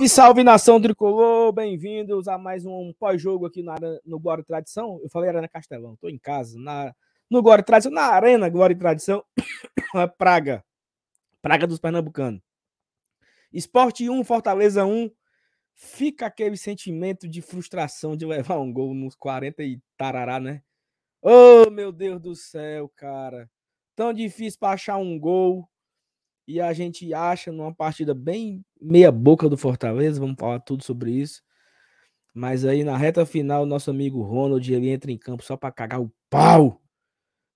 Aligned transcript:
Salve, 0.00 0.08
salve 0.08 0.44
nação 0.44 0.80
tricolor, 0.80 1.52
bem-vindos 1.52 2.26
a 2.26 2.38
mais 2.38 2.64
um 2.64 2.90
pós-jogo 2.98 3.44
aqui 3.44 3.62
na, 3.62 3.74
no 4.04 4.18
Glória 4.18 4.40
e 4.40 4.44
Tradição. 4.44 4.98
Eu 5.02 5.10
falei 5.10 5.28
Arena 5.28 5.46
Castelão, 5.46 5.94
tô 5.96 6.08
em 6.08 6.18
casa, 6.18 6.58
na, 6.58 6.94
no 7.28 7.42
Glória 7.42 7.60
e 7.60 7.64
Tradição, 7.64 7.92
na 7.92 8.04
Arena 8.04 8.48
Glória 8.48 8.72
e 8.72 8.78
Tradição, 8.78 9.22
Praga, 10.16 10.64
Praga 11.42 11.66
dos 11.66 11.78
Pernambucanos. 11.78 12.40
Esporte 13.52 14.08
1, 14.08 14.24
Fortaleza 14.24 14.86
1, 14.86 15.10
fica 15.74 16.26
aquele 16.26 16.56
sentimento 16.56 17.28
de 17.28 17.42
frustração 17.42 18.16
de 18.16 18.24
levar 18.24 18.58
um 18.58 18.72
gol 18.72 18.94
nos 18.94 19.14
40 19.14 19.62
e 19.64 19.82
tarará, 19.98 20.40
né? 20.40 20.62
Oh, 21.20 21.68
meu 21.68 21.92
Deus 21.92 22.18
do 22.20 22.34
céu, 22.34 22.88
cara. 22.96 23.50
Tão 23.94 24.14
difícil 24.14 24.58
para 24.60 24.72
achar 24.72 24.96
um 24.96 25.18
gol 25.18 25.68
e 26.48 26.58
a 26.58 26.72
gente 26.72 27.12
acha 27.12 27.52
numa 27.52 27.74
partida 27.74 28.14
bem 28.14 28.64
meia 28.80 29.12
boca 29.12 29.48
do 29.48 29.56
Fortaleza, 29.56 30.20
vamos 30.20 30.36
falar 30.38 30.60
tudo 30.60 30.84
sobre 30.84 31.12
isso. 31.12 31.42
Mas 32.34 32.64
aí 32.64 32.84
na 32.84 32.96
reta 32.96 33.26
final, 33.26 33.66
nosso 33.66 33.90
amigo 33.90 34.22
Ronald, 34.22 34.72
ele 34.72 34.88
entra 34.88 35.10
em 35.10 35.18
campo 35.18 35.42
só 35.42 35.56
para 35.56 35.72
cagar 35.72 36.00
o 36.00 36.12
pau. 36.28 36.80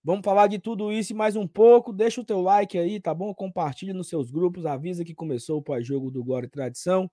Vamos 0.02 0.24
falar 0.24 0.48
de 0.48 0.58
tudo 0.58 0.92
isso 0.92 1.12
e 1.12 1.16
mais 1.16 1.36
um 1.36 1.46
pouco. 1.46 1.92
Deixa 1.92 2.20
o 2.20 2.24
teu 2.24 2.40
like 2.42 2.76
aí, 2.76 3.00
tá 3.00 3.14
bom? 3.14 3.34
Compartilha 3.34 3.94
nos 3.94 4.08
seus 4.08 4.30
grupos, 4.30 4.66
avisa 4.66 5.04
que 5.04 5.14
começou 5.14 5.58
o 5.58 5.62
pós-jogo 5.62 6.10
do 6.10 6.22
Glória 6.22 6.46
e 6.46 6.50
Tradição. 6.50 7.10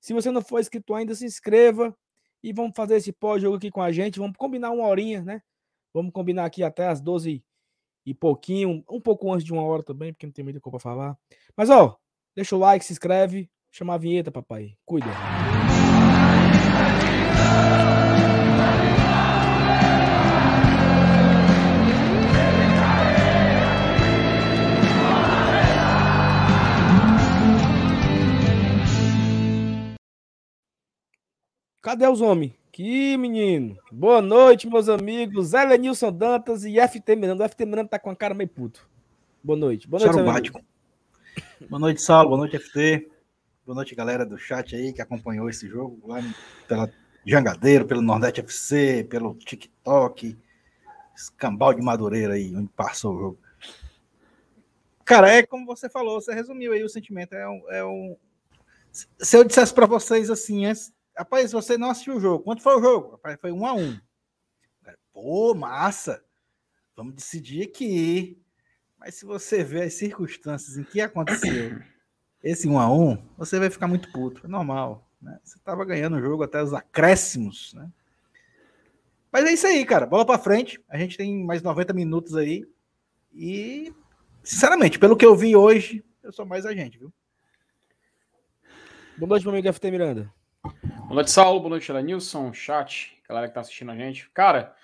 Se 0.00 0.14
você 0.14 0.30
não 0.30 0.40
for 0.40 0.60
inscrito 0.60 0.94
ainda, 0.94 1.14
se 1.14 1.26
inscreva 1.26 1.94
e 2.42 2.52
vamos 2.52 2.72
fazer 2.74 2.96
esse 2.96 3.12
pós-jogo 3.12 3.56
aqui 3.56 3.70
com 3.70 3.82
a 3.82 3.92
gente. 3.92 4.18
Vamos 4.18 4.36
combinar 4.36 4.70
uma 4.70 4.86
horinha, 4.86 5.22
né? 5.22 5.42
Vamos 5.92 6.12
combinar 6.12 6.44
aqui 6.44 6.62
até 6.62 6.86
as 6.86 7.00
12 7.00 7.44
e 8.06 8.14
pouquinho, 8.14 8.84
um 8.90 9.00
pouco 9.00 9.32
antes 9.32 9.44
de 9.44 9.52
uma 9.52 9.62
hora 9.62 9.82
também, 9.82 10.12
porque 10.12 10.26
não 10.26 10.32
tem 10.32 10.44
muita 10.44 10.60
coisa 10.60 10.78
para 10.78 10.82
falar. 10.82 11.18
Mas 11.56 11.70
ó, 11.70 11.96
deixa 12.34 12.56
o 12.56 12.58
like, 12.58 12.84
se 12.84 12.92
inscreve, 12.92 13.48
chama 13.70 13.94
a 13.94 13.98
vinheta, 13.98 14.30
papai. 14.30 14.74
Cuida. 14.84 15.06
Cadê 31.80 32.08
os 32.08 32.22
homens? 32.22 32.52
Que 32.72 33.16
menino. 33.16 33.76
Boa 33.92 34.20
noite, 34.22 34.66
meus 34.66 34.88
amigos. 34.88 35.48
Zé 35.48 35.64
Lenilson 35.64 36.10
Dantas 36.10 36.64
e 36.64 36.80
FT 36.80 37.14
Miranda. 37.14 37.44
O 37.44 37.48
FT 37.48 37.66
Miranda 37.66 37.90
tá 37.90 37.98
com 37.98 38.10
a 38.10 38.16
cara 38.16 38.34
meio 38.34 38.48
puto. 38.48 38.88
Boa 39.42 39.56
noite. 39.56 39.86
Boa 39.86 40.02
noite, 40.02 40.50
Boa 41.68 41.80
noite, 41.80 42.02
Saulo. 42.02 42.30
Boa 42.30 42.38
noite, 42.38 42.58
FT. 42.58 43.10
Boa 43.64 43.76
noite, 43.76 43.94
galera 43.94 44.26
do 44.26 44.36
chat 44.36 44.76
aí 44.76 44.92
que 44.92 45.00
acompanhou 45.00 45.48
esse 45.48 45.68
jogo 45.68 46.06
lá 46.06 46.20
pela 46.68 46.90
Jangadeiro, 47.26 47.86
pelo 47.86 48.02
Nordeste 48.02 48.40
FC, 48.40 49.04
pelo 49.08 49.34
TikTok. 49.34 50.38
Escambau 51.16 51.72
de 51.72 51.80
Madureira 51.80 52.34
aí, 52.34 52.54
onde 52.54 52.68
passou 52.68 53.14
o 53.14 53.18
jogo. 53.18 53.38
Cara, 55.04 55.30
é 55.30 55.42
como 55.42 55.66
você 55.66 55.88
falou, 55.88 56.20
você 56.20 56.34
resumiu 56.34 56.72
aí 56.72 56.82
o 56.82 56.88
sentimento. 56.88 57.34
É 57.34 57.48
um. 57.48 57.70
É 57.70 57.84
um... 57.84 58.16
Se 58.92 59.36
eu 59.36 59.44
dissesse 59.44 59.72
para 59.72 59.86
vocês 59.86 60.30
assim, 60.30 60.64
Rapaz, 61.16 61.52
você 61.52 61.78
não 61.78 61.90
assistiu 61.90 62.16
o 62.16 62.20
jogo. 62.20 62.44
Quanto 62.44 62.62
foi 62.62 62.76
o 62.76 62.82
jogo? 62.82 63.12
Rapaz, 63.12 63.38
foi 63.40 63.52
um 63.52 63.64
a 63.64 63.72
um. 63.72 63.98
Pô, 65.12 65.54
massa. 65.54 66.22
Vamos 66.96 67.14
decidir 67.14 67.62
aqui. 67.62 68.43
Mas 69.04 69.16
se 69.16 69.26
você 69.26 69.62
ver 69.62 69.82
as 69.82 69.92
circunstâncias 69.92 70.78
em 70.78 70.82
que 70.82 70.98
aconteceu 70.98 71.78
esse 72.42 72.66
um 72.66 72.78
a 72.78 72.90
um, 72.90 73.22
você 73.36 73.58
vai 73.58 73.68
ficar 73.68 73.86
muito 73.86 74.10
puto. 74.10 74.46
É 74.46 74.48
normal. 74.48 75.06
Né? 75.20 75.38
Você 75.44 75.58
estava 75.58 75.84
ganhando 75.84 76.16
o 76.16 76.20
jogo 76.22 76.42
até 76.42 76.62
os 76.62 76.72
acréscimos, 76.72 77.74
né? 77.74 77.90
Mas 79.30 79.44
é 79.44 79.52
isso 79.52 79.66
aí, 79.66 79.84
cara. 79.84 80.06
Bola 80.06 80.24
para 80.24 80.38
frente. 80.38 80.82
A 80.88 80.96
gente 80.96 81.18
tem 81.18 81.44
mais 81.44 81.60
90 81.60 81.92
minutos 81.92 82.34
aí. 82.34 82.66
E, 83.30 83.92
sinceramente, 84.42 84.98
pelo 84.98 85.18
que 85.18 85.26
eu 85.26 85.36
vi 85.36 85.54
hoje, 85.54 86.02
eu 86.22 86.32
sou 86.32 86.46
mais 86.46 86.64
a 86.64 86.72
gente, 86.72 86.96
viu? 86.96 87.12
Boa 89.18 89.28
noite, 89.28 89.42
meu 89.42 89.52
amigo 89.52 89.70
FT 89.70 89.90
Miranda. 89.90 90.32
Boa 90.62 91.16
noite, 91.16 91.30
Saulo. 91.30 91.60
Boa 91.60 91.70
noite, 91.70 91.92
Nilson, 91.92 92.54
chat, 92.54 93.20
galera 93.28 93.48
que 93.48 93.54
tá 93.54 93.60
assistindo 93.60 93.90
a 93.90 93.96
gente. 93.96 94.30
Cara, 94.30 94.74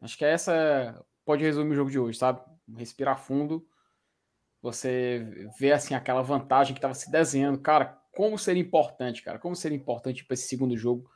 acho 0.00 0.16
que 0.16 0.24
essa 0.24 1.04
pode 1.28 1.44
resumir 1.44 1.72
o 1.72 1.74
jogo 1.74 1.90
de 1.90 1.98
hoje, 1.98 2.16
sabe? 2.16 2.40
Respirar 2.74 3.18
fundo. 3.18 3.62
Você 4.62 5.46
vê, 5.60 5.72
assim, 5.72 5.94
aquela 5.94 6.22
vantagem 6.22 6.74
que 6.74 6.80
tava 6.80 6.94
se 6.94 7.10
desenhando. 7.10 7.58
Cara, 7.58 8.00
como 8.14 8.38
seria 8.38 8.62
importante, 8.62 9.20
cara? 9.20 9.38
Como 9.38 9.54
seria 9.54 9.76
importante 9.76 10.24
para 10.24 10.32
esse 10.32 10.48
segundo 10.48 10.74
jogo 10.74 11.06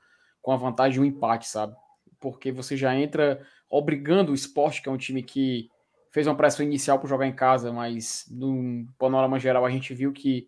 com 0.43 0.53
a 0.53 0.57
vantagem 0.59 0.93
de 0.93 1.01
um 1.01 1.05
empate, 1.07 1.49
sabe? 1.49 1.75
Porque 2.21 2.53
você 2.53 2.77
já 2.77 2.95
entra 2.95 3.43
obrigando 3.71 4.33
o 4.33 4.35
esporte, 4.35 4.83
que 4.83 4.89
é 4.91 4.93
um 4.93 4.99
time 4.99 5.23
que 5.23 5.71
fez 6.11 6.27
uma 6.27 6.37
pressão 6.37 6.67
inicial 6.67 6.99
para 6.99 7.09
jogar 7.09 7.27
em 7.27 7.35
casa, 7.35 7.73
mas 7.73 8.27
no 8.31 8.87
panorama 8.99 9.39
geral 9.39 9.65
a 9.65 9.71
gente 9.71 9.95
viu 9.95 10.13
que 10.13 10.47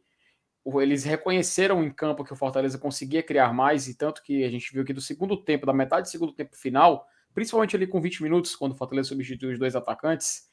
eles 0.78 1.04
reconheceram 1.04 1.82
em 1.82 1.90
campo 1.90 2.22
que 2.22 2.34
o 2.34 2.36
Fortaleza 2.36 2.76
conseguia 2.76 3.22
criar 3.22 3.54
mais, 3.54 3.88
e 3.88 3.96
tanto 3.96 4.22
que 4.22 4.44
a 4.44 4.50
gente 4.50 4.70
viu 4.74 4.84
que 4.84 4.92
do 4.92 5.00
segundo 5.00 5.42
tempo, 5.42 5.64
da 5.64 5.72
metade 5.72 6.02
do 6.02 6.10
segundo 6.10 6.34
tempo 6.34 6.54
final, 6.54 7.06
principalmente 7.34 7.74
ali 7.76 7.86
com 7.86 8.00
20 8.00 8.22
minutos, 8.22 8.54
quando 8.54 8.72
o 8.72 8.76
Fortaleza 8.76 9.08
substituiu 9.08 9.52
os 9.52 9.58
dois 9.58 9.74
atacantes, 9.74 10.48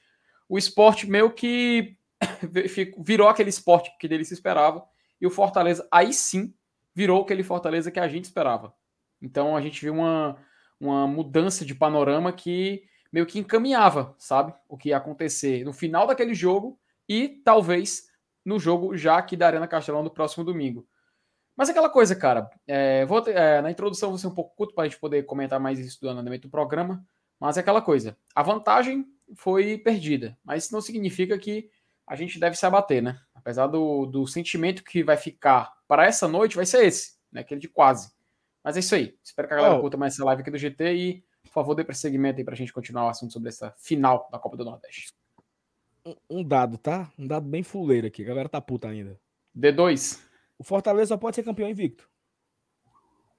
o 0.50 0.58
esporte 0.58 1.10
meio 1.10 1.32
que 1.32 1.96
virou 3.00 3.30
aquele 3.30 3.50
esporte 3.50 3.92
que 4.00 4.08
dele 4.08 4.26
se 4.26 4.34
esperava, 4.34 4.84
e 5.20 5.28
o 5.28 5.30
Fortaleza 5.30 5.88
aí 5.92 6.12
sim 6.12 6.54
virou 6.94 7.22
aquele 7.22 7.44
Fortaleza 7.44 7.92
que 7.92 8.00
a 8.00 8.08
gente 8.08 8.26
esperava. 8.26 8.74
Então 9.22 9.56
a 9.56 9.62
gente 9.62 9.80
viu 9.80 9.94
uma, 9.94 10.38
uma 10.80 11.08
mudança 11.08 11.64
de 11.64 11.76
panorama 11.76 12.34
que 12.34 12.84
meio 13.14 13.26
que 13.26 13.40
encaminhava, 13.40 14.16
sabe, 14.18 14.54
o 14.68 14.78
que 14.78 14.90
ia 14.90 14.98
acontecer 14.98 15.64
no 15.64 15.74
final 15.74 16.08
daquele 16.08 16.34
jogo 16.34 16.80
e 17.08 17.28
talvez 17.44 18.10
no 18.44 18.58
jogo 18.58 18.96
já 18.98 19.18
aqui 19.18 19.36
da 19.38 19.48
Arena 19.48 19.68
Castelão 19.68 20.04
do 20.04 20.10
próximo 20.10 20.44
domingo. 20.44 20.88
Mas 21.62 21.70
aquela 21.70 21.92
coisa, 21.92 22.16
cara, 22.16 22.50
é, 22.66 23.06
vou, 23.06 23.20
é, 23.28 23.62
na 23.62 23.70
introdução 23.70 24.10
vou 24.10 24.18
ser 24.18 24.26
um 24.26 24.34
pouco 24.34 24.56
curto 24.56 24.74
para 24.74 24.86
a 24.86 24.88
gente 24.88 25.00
poder 25.00 25.22
comentar 25.28 25.60
mais 25.60 25.78
isso 25.78 26.02
do 26.02 26.10
andamento 26.10 26.48
do 26.48 26.50
programa, 26.50 27.06
mas 27.40 27.56
é 27.56 27.60
aquela 27.60 27.84
coisa, 27.84 28.18
a 28.34 28.42
vantagem 28.42 29.06
foi 29.36 29.78
perdida, 29.78 30.36
mas 30.44 30.64
isso 30.64 30.74
não 30.74 30.82
significa 30.82 31.38
que 31.38 31.70
a 32.08 32.16
gente 32.16 32.40
deve 32.40 32.56
se 32.56 32.66
abater, 32.66 33.04
né? 33.04 33.22
Apesar 33.36 33.68
do, 33.68 34.08
do 34.08 34.26
sentimento 34.26 34.84
que 34.84 35.04
vai 35.04 35.16
ficar 35.18 35.72
para 35.88 36.04
essa 36.04 36.28
noite, 36.28 36.56
vai 36.56 36.66
ser 36.66 36.84
esse, 36.84 37.20
né? 37.32 37.42
Aquele 37.42 37.62
de 37.62 37.70
quase. 37.70 38.12
Mas 38.64 38.76
é 38.76 38.80
isso 38.80 38.96
aí. 38.96 39.16
Espero 39.24 39.48
que 39.48 39.54
a 39.54 39.58
galera 39.58 39.76
oh. 39.76 39.82
curta 39.82 39.98
mais 39.98 40.16
essa 40.16 40.26
live 40.26 40.42
aqui 40.42 40.50
do 40.50 40.58
GT 40.58 40.96
e, 40.96 41.24
por 41.44 41.52
favor, 41.52 41.76
dê 41.76 41.84
prosseguimento 41.84 42.40
aí 42.40 42.44
para 42.44 42.56
a 42.56 42.58
gente 42.58 42.74
continuar 42.74 43.06
o 43.06 43.10
assunto 43.10 43.34
sobre 43.34 43.50
essa 43.50 43.72
final 43.78 44.28
da 44.32 44.40
Copa 44.40 44.58
do 44.58 44.66
Nordeste 44.66 45.14
um 46.28 46.44
dado, 46.44 46.80
tá? 46.80 47.12
Um 47.20 47.28
dado 47.28 47.48
bem 47.48 47.62
fuleiro 47.62 48.08
aqui. 48.08 48.24
A 48.24 48.26
galera 48.26 48.50
tá 48.50 48.60
puta 48.60 48.88
ainda. 48.88 49.20
D2. 49.56 50.31
O 50.62 50.64
Fortaleza 50.64 51.08
só 51.08 51.18
pode 51.18 51.36
ser 51.36 51.42
campeão 51.42 51.68
invicto. 51.68 52.08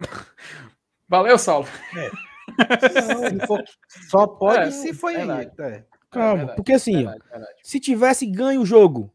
Valeu, 1.08 1.38
Saulo. 1.38 1.68
É. 1.96 2.10
Não, 3.38 3.46
for, 3.46 3.62
só 4.08 4.26
pode 4.26 4.62
é, 4.62 4.70
se 4.72 4.92
foi 4.92 5.14
aí. 5.14 5.48
É. 5.60 5.84
Calma, 6.10 6.36
verdade, 6.38 6.56
porque 6.56 6.72
assim, 6.72 6.96
verdade, 6.96 7.22
verdade. 7.30 7.54
se 7.62 7.78
tivesse 7.78 8.26
ganho 8.26 8.60
o 8.60 8.66
jogo, 8.66 9.14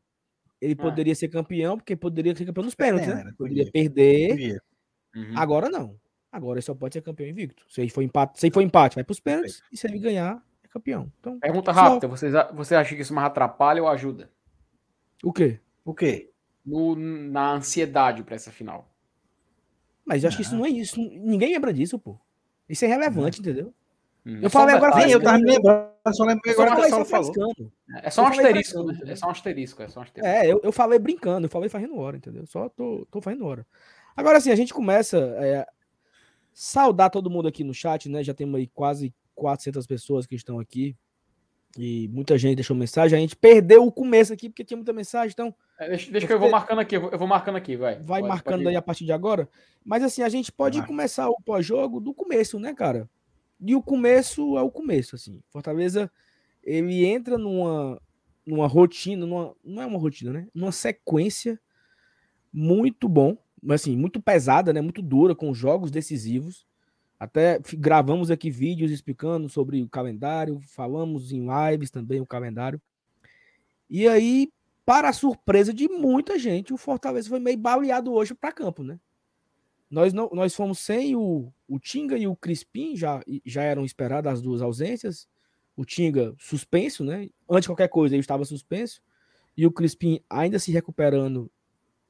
ele 0.61 0.71
ah. 0.71 0.81
poderia 0.81 1.13
ser 1.13 1.27
campeão, 1.27 1.75
porque 1.75 1.97
poderia 1.97 2.33
ser 2.33 2.45
campeão 2.45 2.63
nos 2.63 2.75
pênaltis, 2.75 3.09
né? 3.09 3.15
Poderia, 3.37 3.65
poderia 3.65 3.71
perder. 3.73 4.63
Uhum. 5.13 5.33
Agora 5.37 5.67
não. 5.69 5.99
Agora 6.31 6.59
ele 6.59 6.65
só 6.65 6.73
pode 6.73 6.93
ser 6.93 7.01
campeão 7.01 7.27
invicto. 7.27 7.65
Se 7.67 7.81
ele 7.81 7.89
for 7.89 8.03
empate, 8.03 8.39
se 8.39 8.47
ele 8.47 8.53
for 8.53 8.61
empate, 8.61 8.95
vai 8.95 9.03
pros 9.03 9.19
pênaltis. 9.19 9.61
E 9.69 9.75
se 9.75 9.85
ele 9.85 9.99
ganhar, 9.99 10.41
é 10.63 10.67
campeão. 10.69 11.11
Então, 11.19 11.37
Pergunta 11.41 11.73
rápida: 11.73 12.07
você, 12.07 12.31
você 12.53 12.73
acha 12.73 12.95
que 12.95 13.01
isso 13.01 13.13
mais 13.13 13.27
atrapalha 13.27 13.83
ou 13.83 13.89
ajuda? 13.89 14.31
O 15.21 15.33
quê? 15.33 15.59
O 15.83 15.93
quê? 15.93 16.31
No, 16.67 16.95
na 16.95 17.53
ansiedade 17.53 18.23
para 18.23 18.35
essa 18.35 18.51
final. 18.51 18.91
Mas 20.05 20.23
eu 20.23 20.27
acho 20.27 20.37
que 20.37 20.43
isso 20.43 20.55
não 20.55 20.65
é 20.65 20.69
isso. 20.69 20.99
Ninguém 20.99 21.53
lembra 21.53 21.73
disso, 21.73 21.97
pô. 21.97 22.19
Isso 22.67 22.83
é 22.83 22.87
relevante, 22.87 23.39
entendeu? 23.39 23.73
Hum. 24.25 24.39
Eu 24.41 24.49
falei 24.49 24.75
agora. 24.75 25.01
Sim, 25.01 25.11
eu 25.13 25.23
tava 25.23 25.37
me 25.37 25.49
lembrando, 25.49 25.89
só 26.11 26.25
lembrei 26.25 26.53
agora 26.53 26.75
que 26.75 26.93
o 26.93 27.05
falou. 27.05 27.33
É 28.03 28.09
só 28.09 28.23
um 28.23 28.27
asterisco, 28.27 28.83
né? 28.83 28.99
É 29.05 29.15
só 29.15 29.27
um 29.27 29.29
asterisco, 29.29 29.81
é 29.81 29.87
só 29.87 29.99
um 30.01 30.03
asterisco. 30.03 30.35
É, 30.35 30.45
eu, 30.45 30.59
eu 30.61 30.71
falei 30.73 30.99
brincando, 30.99 31.45
eu 31.45 31.49
falei 31.49 31.69
fazendo 31.69 31.97
hora, 31.97 32.17
entendeu? 32.17 32.45
Só 32.45 32.67
tô, 32.67 33.07
tô 33.09 33.21
fazendo 33.21 33.45
hora. 33.45 33.65
Agora, 34.17 34.37
assim, 34.37 34.51
a 34.51 34.55
gente 34.55 34.73
começa 34.73 35.17
é, 35.17 35.65
saudar 36.53 37.09
todo 37.09 37.29
mundo 37.29 37.47
aqui 37.47 37.63
no 37.63 37.73
chat, 37.73 38.09
né? 38.09 38.21
Já 38.21 38.33
temos 38.33 38.59
aí 38.59 38.67
quase 38.67 39.13
400 39.35 39.87
pessoas 39.87 40.25
que 40.25 40.35
estão 40.35 40.59
aqui. 40.59 40.93
E 41.77 42.09
muita 42.09 42.37
gente 42.37 42.55
deixou 42.55 42.75
mensagem. 42.75 43.17
A 43.17 43.21
gente 43.21 43.35
perdeu 43.35 43.85
o 43.85 43.91
começo 43.91 44.33
aqui 44.33 44.49
porque 44.49 44.65
tinha 44.65 44.77
muita 44.77 44.91
mensagem. 44.91 45.31
Então. 45.31 45.55
É, 45.79 45.89
deixa, 45.89 46.11
deixa 46.11 46.27
que 46.27 46.33
eu 46.33 46.39
vou 46.39 46.49
marcando 46.49 46.79
aqui. 46.79 46.95
Eu 46.95 47.17
vou 47.17 47.27
marcando 47.27 47.55
aqui, 47.55 47.75
vai. 47.75 47.95
Vai 47.95 48.21
pode, 48.21 48.27
marcando 48.27 48.57
pode 48.63 48.69
aí 48.69 48.75
a 48.75 48.81
partir 48.81 49.05
de 49.05 49.11
agora. 49.11 49.47
Mas 49.85 50.03
assim, 50.03 50.21
a 50.23 50.29
gente 50.29 50.51
pode 50.51 50.79
vai. 50.79 50.87
começar 50.87 51.29
o 51.29 51.41
pós-jogo 51.45 51.99
do 51.99 52.13
começo, 52.13 52.59
né, 52.59 52.73
cara? 52.73 53.09
E 53.59 53.75
o 53.75 53.81
começo 53.81 54.57
é 54.57 54.61
o 54.61 54.71
começo, 54.71 55.15
assim. 55.15 55.41
Fortaleza, 55.49 56.11
ele 56.63 57.05
entra 57.05 57.37
numa, 57.37 58.01
numa 58.45 58.67
rotina, 58.67 59.25
numa, 59.25 59.55
não 59.63 59.81
é 59.81 59.85
uma 59.85 59.99
rotina, 59.99 60.33
né? 60.33 60.47
Numa 60.53 60.71
sequência 60.71 61.59
muito 62.51 63.07
bom, 63.07 63.37
mas 63.61 63.81
assim, 63.81 63.95
muito 63.95 64.21
pesada, 64.21 64.73
né? 64.73 64.81
Muito 64.81 65.01
dura, 65.01 65.35
com 65.35 65.53
jogos 65.53 65.91
decisivos. 65.91 66.65
Até 67.19 67.59
gravamos 67.73 68.29
aqui 68.29 68.51
vídeos 68.51 68.91
explicando 68.91 69.49
sobre 69.49 69.81
o 69.81 69.89
calendário, 69.89 70.59
falamos 70.61 71.31
em 71.31 71.47
lives 71.47 71.89
também 71.89 72.21
o 72.21 72.27
calendário. 72.27 72.79
E 73.89 74.07
aí, 74.07 74.51
para 74.87 75.09
a 75.09 75.13
surpresa 75.13 75.73
de 75.73 75.89
muita 75.89 76.39
gente, 76.39 76.73
o 76.73 76.77
Fortaleza 76.77 77.27
foi 77.27 77.41
meio 77.41 77.57
baleado 77.57 78.13
hoje 78.13 78.33
para 78.33 78.53
campo, 78.53 78.83
né? 78.83 78.97
Nós, 79.91 80.13
não, 80.13 80.29
nós 80.31 80.55
fomos 80.55 80.79
sem 80.79 81.13
o, 81.13 81.51
o 81.67 81.77
Tinga 81.77 82.17
e 82.17 82.25
o 82.25 82.37
Crispim, 82.37 82.95
já, 82.95 83.21
já 83.45 83.63
eram 83.63 83.83
esperadas 83.83 84.35
as 84.35 84.41
duas 84.41 84.61
ausências. 84.61 85.27
O 85.75 85.83
Tinga 85.83 86.33
suspenso, 86.39 87.03
né? 87.03 87.29
Antes 87.49 87.63
de 87.63 87.67
qualquer 87.67 87.89
coisa, 87.89 88.15
ele 88.15 88.21
estava 88.21 88.45
suspenso. 88.45 89.01
E 89.57 89.67
o 89.67 89.71
Crispim 89.73 90.21
ainda 90.29 90.57
se 90.57 90.71
recuperando 90.71 91.51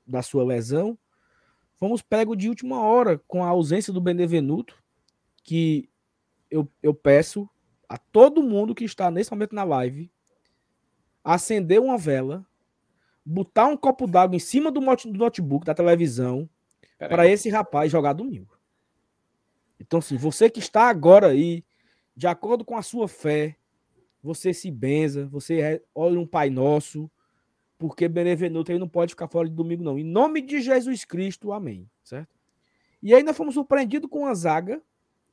da 0.05 0.21
sua 0.21 0.45
lesão. 0.45 0.95
Fomos 1.77 2.03
pego 2.03 2.35
de 2.35 2.47
última 2.47 2.79
hora 2.79 3.19
com 3.27 3.43
a 3.43 3.47
ausência 3.47 3.91
do 3.91 3.99
Benevenuto, 3.99 4.77
que 5.43 5.89
eu, 6.47 6.71
eu 6.83 6.93
peço 6.93 7.49
a 7.89 7.97
todo 7.97 8.43
mundo 8.43 8.75
que 8.75 8.83
está 8.83 9.09
nesse 9.09 9.31
momento 9.31 9.55
na 9.55 9.63
live 9.63 10.11
acender 11.23 11.81
uma 11.81 11.97
vela, 11.97 12.46
botar 13.27 13.67
um 13.67 13.75
copo 13.75 14.07
d'água 14.07 14.37
em 14.37 14.39
cima 14.39 14.71
do 14.71 14.79
notebook, 14.79 15.65
da 15.65 15.73
televisão, 15.73 16.49
para 16.97 17.27
esse 17.27 17.49
rapaz 17.49 17.91
jogar 17.91 18.13
domingo. 18.13 18.57
Então, 19.79 19.99
assim, 19.99 20.15
você 20.15 20.49
que 20.49 20.59
está 20.59 20.83
agora 20.89 21.27
aí, 21.27 21.63
de 22.15 22.25
acordo 22.25 22.63
com 22.63 22.77
a 22.77 22.81
sua 22.81 23.07
fé, 23.07 23.57
você 24.23 24.53
se 24.53 24.71
benza, 24.71 25.27
você 25.27 25.83
olha 25.93 26.19
um 26.19 26.25
Pai 26.25 26.49
Nosso, 26.49 27.11
porque 27.77 28.07
Benevenuto 28.07 28.71
aí 28.71 28.79
não 28.79 28.87
pode 28.87 29.11
ficar 29.11 29.27
fora 29.27 29.47
de 29.47 29.53
domingo, 29.53 29.83
não. 29.83 29.99
Em 29.99 30.03
nome 30.03 30.41
de 30.41 30.61
Jesus 30.61 31.03
Cristo, 31.03 31.51
amém. 31.51 31.87
Certo? 32.03 32.29
E 33.03 33.13
aí 33.13 33.21
nós 33.23 33.37
fomos 33.37 33.53
surpreendidos 33.53 34.09
com 34.09 34.25
a 34.25 34.33
zaga, 34.33 34.81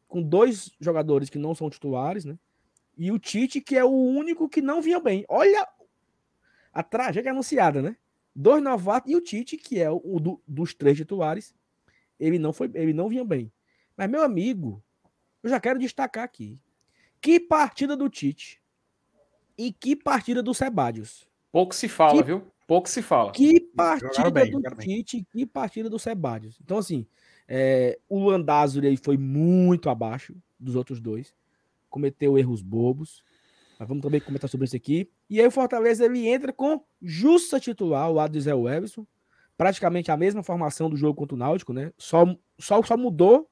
com 0.09 0.21
dois 0.21 0.73
jogadores 0.81 1.31
que 1.31 1.39
não 1.39 1.55
são 1.55 1.71
titulares, 1.71 2.25
né? 2.25 2.37
E 2.99 3.11
o 3.11 3.19
Tite, 3.19 3.61
que 3.61 3.77
é 3.77 3.85
o 3.85 3.91
único 3.91 4.49
que 4.49 4.61
não 4.61 4.83
vinha 4.83 5.01
bem. 5.01 5.25
Olha 5.29 5.67
a 6.75 6.83
tragédia 6.83 7.31
anunciada, 7.31 7.81
né? 7.81 7.97
Dois 8.35 8.63
novatos 8.63 9.11
e 9.11 9.15
o 9.15 9.21
Tite, 9.21 9.57
que 9.57 9.81
é 9.81 9.89
o 9.89 10.19
do, 10.19 10.43
dos 10.47 10.75
três 10.75 10.97
titulares, 10.97 11.55
ele 12.19 12.39
não 12.39 12.53
foi, 12.53 12.69
ele 12.75 12.93
não 12.93 13.09
vinha 13.09 13.25
bem. 13.25 13.53
Mas 13.97 14.11
meu 14.11 14.23
amigo, 14.23 14.83
eu 15.43 15.49
já 15.49 15.61
quero 15.61 15.79
destacar 15.79 16.25
aqui. 16.25 16.59
Que 17.21 17.39
partida 17.39 17.97
do 17.97 18.11
Tite 18.11 18.61
e 19.57 19.73
que 19.73 19.95
partida 19.95 20.43
do 20.43 20.53
Sebadios. 20.53 21.29
Pouco 21.53 21.73
se 21.73 21.89
fala, 21.89 22.21
que, 22.21 22.27
viu? 22.27 22.45
Pouco 22.67 22.89
se 22.89 23.01
fala. 23.01 23.31
Que 23.31 23.61
partida 23.61 24.31
bem, 24.31 24.51
do 24.51 24.61
Tite, 24.77 25.25
que 25.31 25.47
partida 25.47 25.89
do 25.89 25.99
Sebadios. 25.99 26.59
Então 26.61 26.79
assim, 26.79 27.07
é, 27.47 27.99
o 28.09 28.19
Landázuri 28.29 28.89
aí 28.89 28.97
foi 28.97 29.17
muito 29.17 29.89
abaixo 29.89 30.35
dos 30.59 30.75
outros 30.75 31.01
dois. 31.01 31.33
Cometeu 31.89 32.37
erros 32.37 32.63
bobos. 32.63 33.23
Mas 33.79 33.89
vamos 33.89 34.03
também 34.03 34.21
comentar 34.21 34.49
sobre 34.49 34.67
isso 34.67 34.77
aqui. 34.77 35.11
E 35.29 35.41
aí 35.41 35.47
o 35.47 35.51
Fortaleza 35.51 36.05
ele 36.05 36.27
entra 36.27 36.53
com 36.53 36.83
justa 37.03 37.59
titular, 37.59 38.11
o 38.11 38.15
lado 38.15 38.33
de 38.33 38.41
Zé 38.41 38.53
Everson. 38.53 39.07
Praticamente 39.57 40.11
a 40.11 40.17
mesma 40.17 40.43
formação 40.43 40.91
do 40.91 40.97
jogo 40.97 41.15
contra 41.15 41.35
o 41.35 41.39
Náutico, 41.39 41.73
né? 41.73 41.93
Só, 41.97 42.25
só, 42.59 42.83
só 42.83 42.97
mudou. 42.97 43.49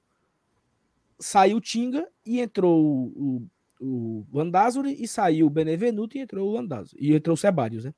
Saiu 1.18 1.58
o 1.58 1.60
Tinga 1.60 2.08
e 2.26 2.40
entrou 2.40 2.84
o, 2.84 3.48
o, 3.80 4.26
o 4.26 4.26
Landázuri 4.32 4.96
e 5.00 5.06
saiu 5.06 5.46
o 5.46 5.50
Benevenuto 5.50 6.16
e 6.16 6.20
entrou 6.20 6.48
o 6.48 6.52
Landázuri. 6.52 7.00
E 7.00 7.14
entrou 7.14 7.34
o 7.34 7.36
Sebadios, 7.36 7.84
né? 7.84 7.94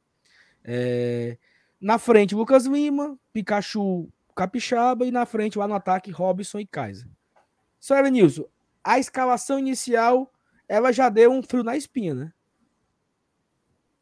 É, 0.63 1.39
na 1.81 1.99
frente, 1.99 2.35
Lucas 2.35 2.67
Lima, 2.67 3.19
Pikachu, 3.33 4.09
Capixaba 4.35 5.07
e 5.07 5.11
na 5.11 5.25
frente, 5.25 5.59
lá 5.59 5.69
no 5.69 5.75
ataque, 5.75 6.11
Robson 6.11 6.59
e 6.59 6.67
Kaiser. 6.67 7.09
Só 7.79 7.97
Elenilson, 7.97 8.45
a 8.83 8.99
escalação 8.99 9.59
inicial 9.59 10.33
ela 10.69 10.93
já 10.93 11.09
deu 11.09 11.31
um 11.31 11.43
frio 11.43 11.63
na 11.63 11.77
espinha, 11.77 12.15
né? 12.15 12.33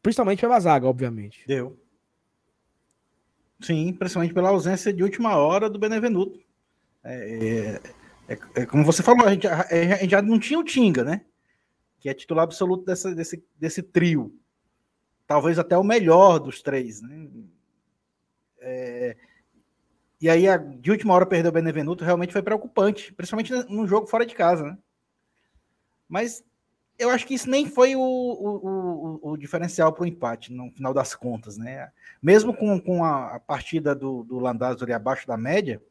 Principalmente 0.02 0.40
pela 0.40 0.58
zaga, 0.58 0.86
obviamente. 0.86 1.44
Deu. 1.46 1.78
Sim, 3.60 3.92
principalmente 3.92 4.34
pela 4.34 4.48
ausência 4.48 4.92
de 4.92 5.02
última 5.02 5.36
hora 5.36 5.70
do 5.70 5.78
Benevenuto. 5.78 6.40
É, 7.04 7.80
é, 8.28 8.34
é, 8.34 8.62
é 8.62 8.66
como 8.66 8.84
você 8.84 9.02
falou, 9.02 9.26
a 9.26 9.32
gente, 9.32 9.46
a, 9.46 9.62
a 9.62 9.96
gente, 9.98 10.10
já 10.10 10.20
não 10.20 10.38
tinha 10.38 10.58
o 10.58 10.64
Tinga, 10.64 11.04
né? 11.04 11.24
Que 12.00 12.08
é 12.08 12.14
titular 12.14 12.42
absoluto 12.42 12.84
dessa, 12.84 13.14
desse, 13.14 13.44
desse 13.56 13.82
trio. 13.82 14.36
Talvez 15.26 15.58
até 15.58 15.78
o 15.78 15.84
melhor 15.84 16.40
dos 16.40 16.60
três, 16.60 17.00
né? 17.00 17.28
É, 18.58 19.16
e 20.20 20.30
aí, 20.30 20.48
a, 20.48 20.56
de 20.56 20.90
última 20.90 21.14
hora, 21.14 21.26
perder 21.26 21.48
o 21.48 21.52
Benevenuto 21.52 22.04
realmente 22.04 22.32
foi 22.32 22.42
preocupante, 22.42 23.12
principalmente 23.12 23.52
num 23.68 23.86
jogo 23.86 24.06
fora 24.06 24.24
de 24.24 24.34
casa, 24.34 24.62
né? 24.64 24.78
Mas 26.08 26.44
eu 26.98 27.10
acho 27.10 27.26
que 27.26 27.34
isso 27.34 27.50
nem 27.50 27.66
foi 27.66 27.96
o, 27.96 28.00
o, 28.00 29.20
o, 29.22 29.30
o 29.32 29.36
diferencial 29.36 29.92
para 29.92 30.04
o 30.04 30.06
empate, 30.06 30.52
no 30.52 30.70
final 30.70 30.94
das 30.94 31.14
contas, 31.14 31.56
né? 31.56 31.90
Mesmo 32.22 32.54
com, 32.54 32.80
com 32.80 33.04
a, 33.04 33.36
a 33.36 33.40
partida 33.40 33.94
do, 33.94 34.22
do 34.24 34.46
abaixo 34.46 35.26
da 35.26 35.36
média, 35.36 35.82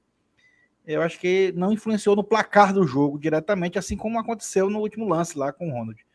eu 0.86 1.02
acho 1.02 1.20
que 1.20 1.54
não 1.56 1.72
influenciou 1.72 2.16
no 2.16 2.24
placar 2.24 2.74
do 2.74 2.86
jogo 2.86 3.20
diretamente, 3.20 3.78
assim 3.78 3.96
como 3.96 4.20
aconteceu 4.20 4.70
no 4.70 4.80
último 4.80 5.08
lance 5.08 5.38
lá 5.38 5.52
com 5.52 5.70
o 5.70 5.72
Ronald. 5.72 6.06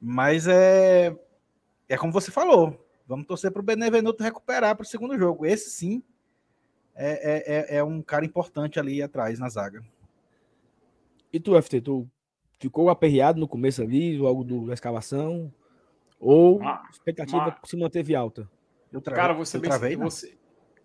Mas 0.00 0.46
é, 0.46 1.16
é 1.88 1.96
como 1.96 2.12
você 2.12 2.30
falou, 2.30 2.86
vamos 3.06 3.26
torcer 3.26 3.50
para 3.50 3.60
o 3.60 3.64
Benevenuto 3.64 4.22
recuperar 4.22 4.76
para 4.76 4.84
o 4.84 4.86
segundo 4.86 5.18
jogo. 5.18 5.46
Esse 5.46 5.70
sim 5.70 6.02
é, 6.94 7.74
é, 7.74 7.76
é, 7.76 7.78
é 7.78 7.84
um 7.84 8.02
cara 8.02 8.24
importante 8.24 8.78
ali 8.78 9.02
atrás 9.02 9.38
na 9.38 9.48
zaga. 9.48 9.84
E 11.32 11.40
tu, 11.40 11.60
FT, 11.60 11.80
tu 11.80 12.08
ficou 12.58 12.88
aperreado 12.88 13.38
no 13.38 13.48
começo 13.48 13.82
ali, 13.82 14.16
logo 14.16 14.44
do, 14.44 14.66
da 14.66 14.74
escavação? 14.74 15.52
Ou 16.18 16.62
a 16.62 16.88
expectativa 16.90 17.56
se 17.64 17.76
manteve 17.76 18.14
alta? 18.14 18.48
Eu 18.92 19.00
travei, 19.00 19.22
cara, 19.22 19.34
você, 19.34 19.58
bem, 19.58 19.68
travei, 19.68 19.96
você, 19.96 20.36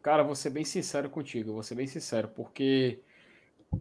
cara, 0.01 0.23
vou 0.23 0.35
ser 0.35 0.49
bem 0.49 0.65
sincero 0.65 1.09
contigo, 1.09 1.53
vou 1.53 1.63
ser 1.63 1.75
bem 1.75 1.87
sincero, 1.87 2.27
porque 2.29 2.99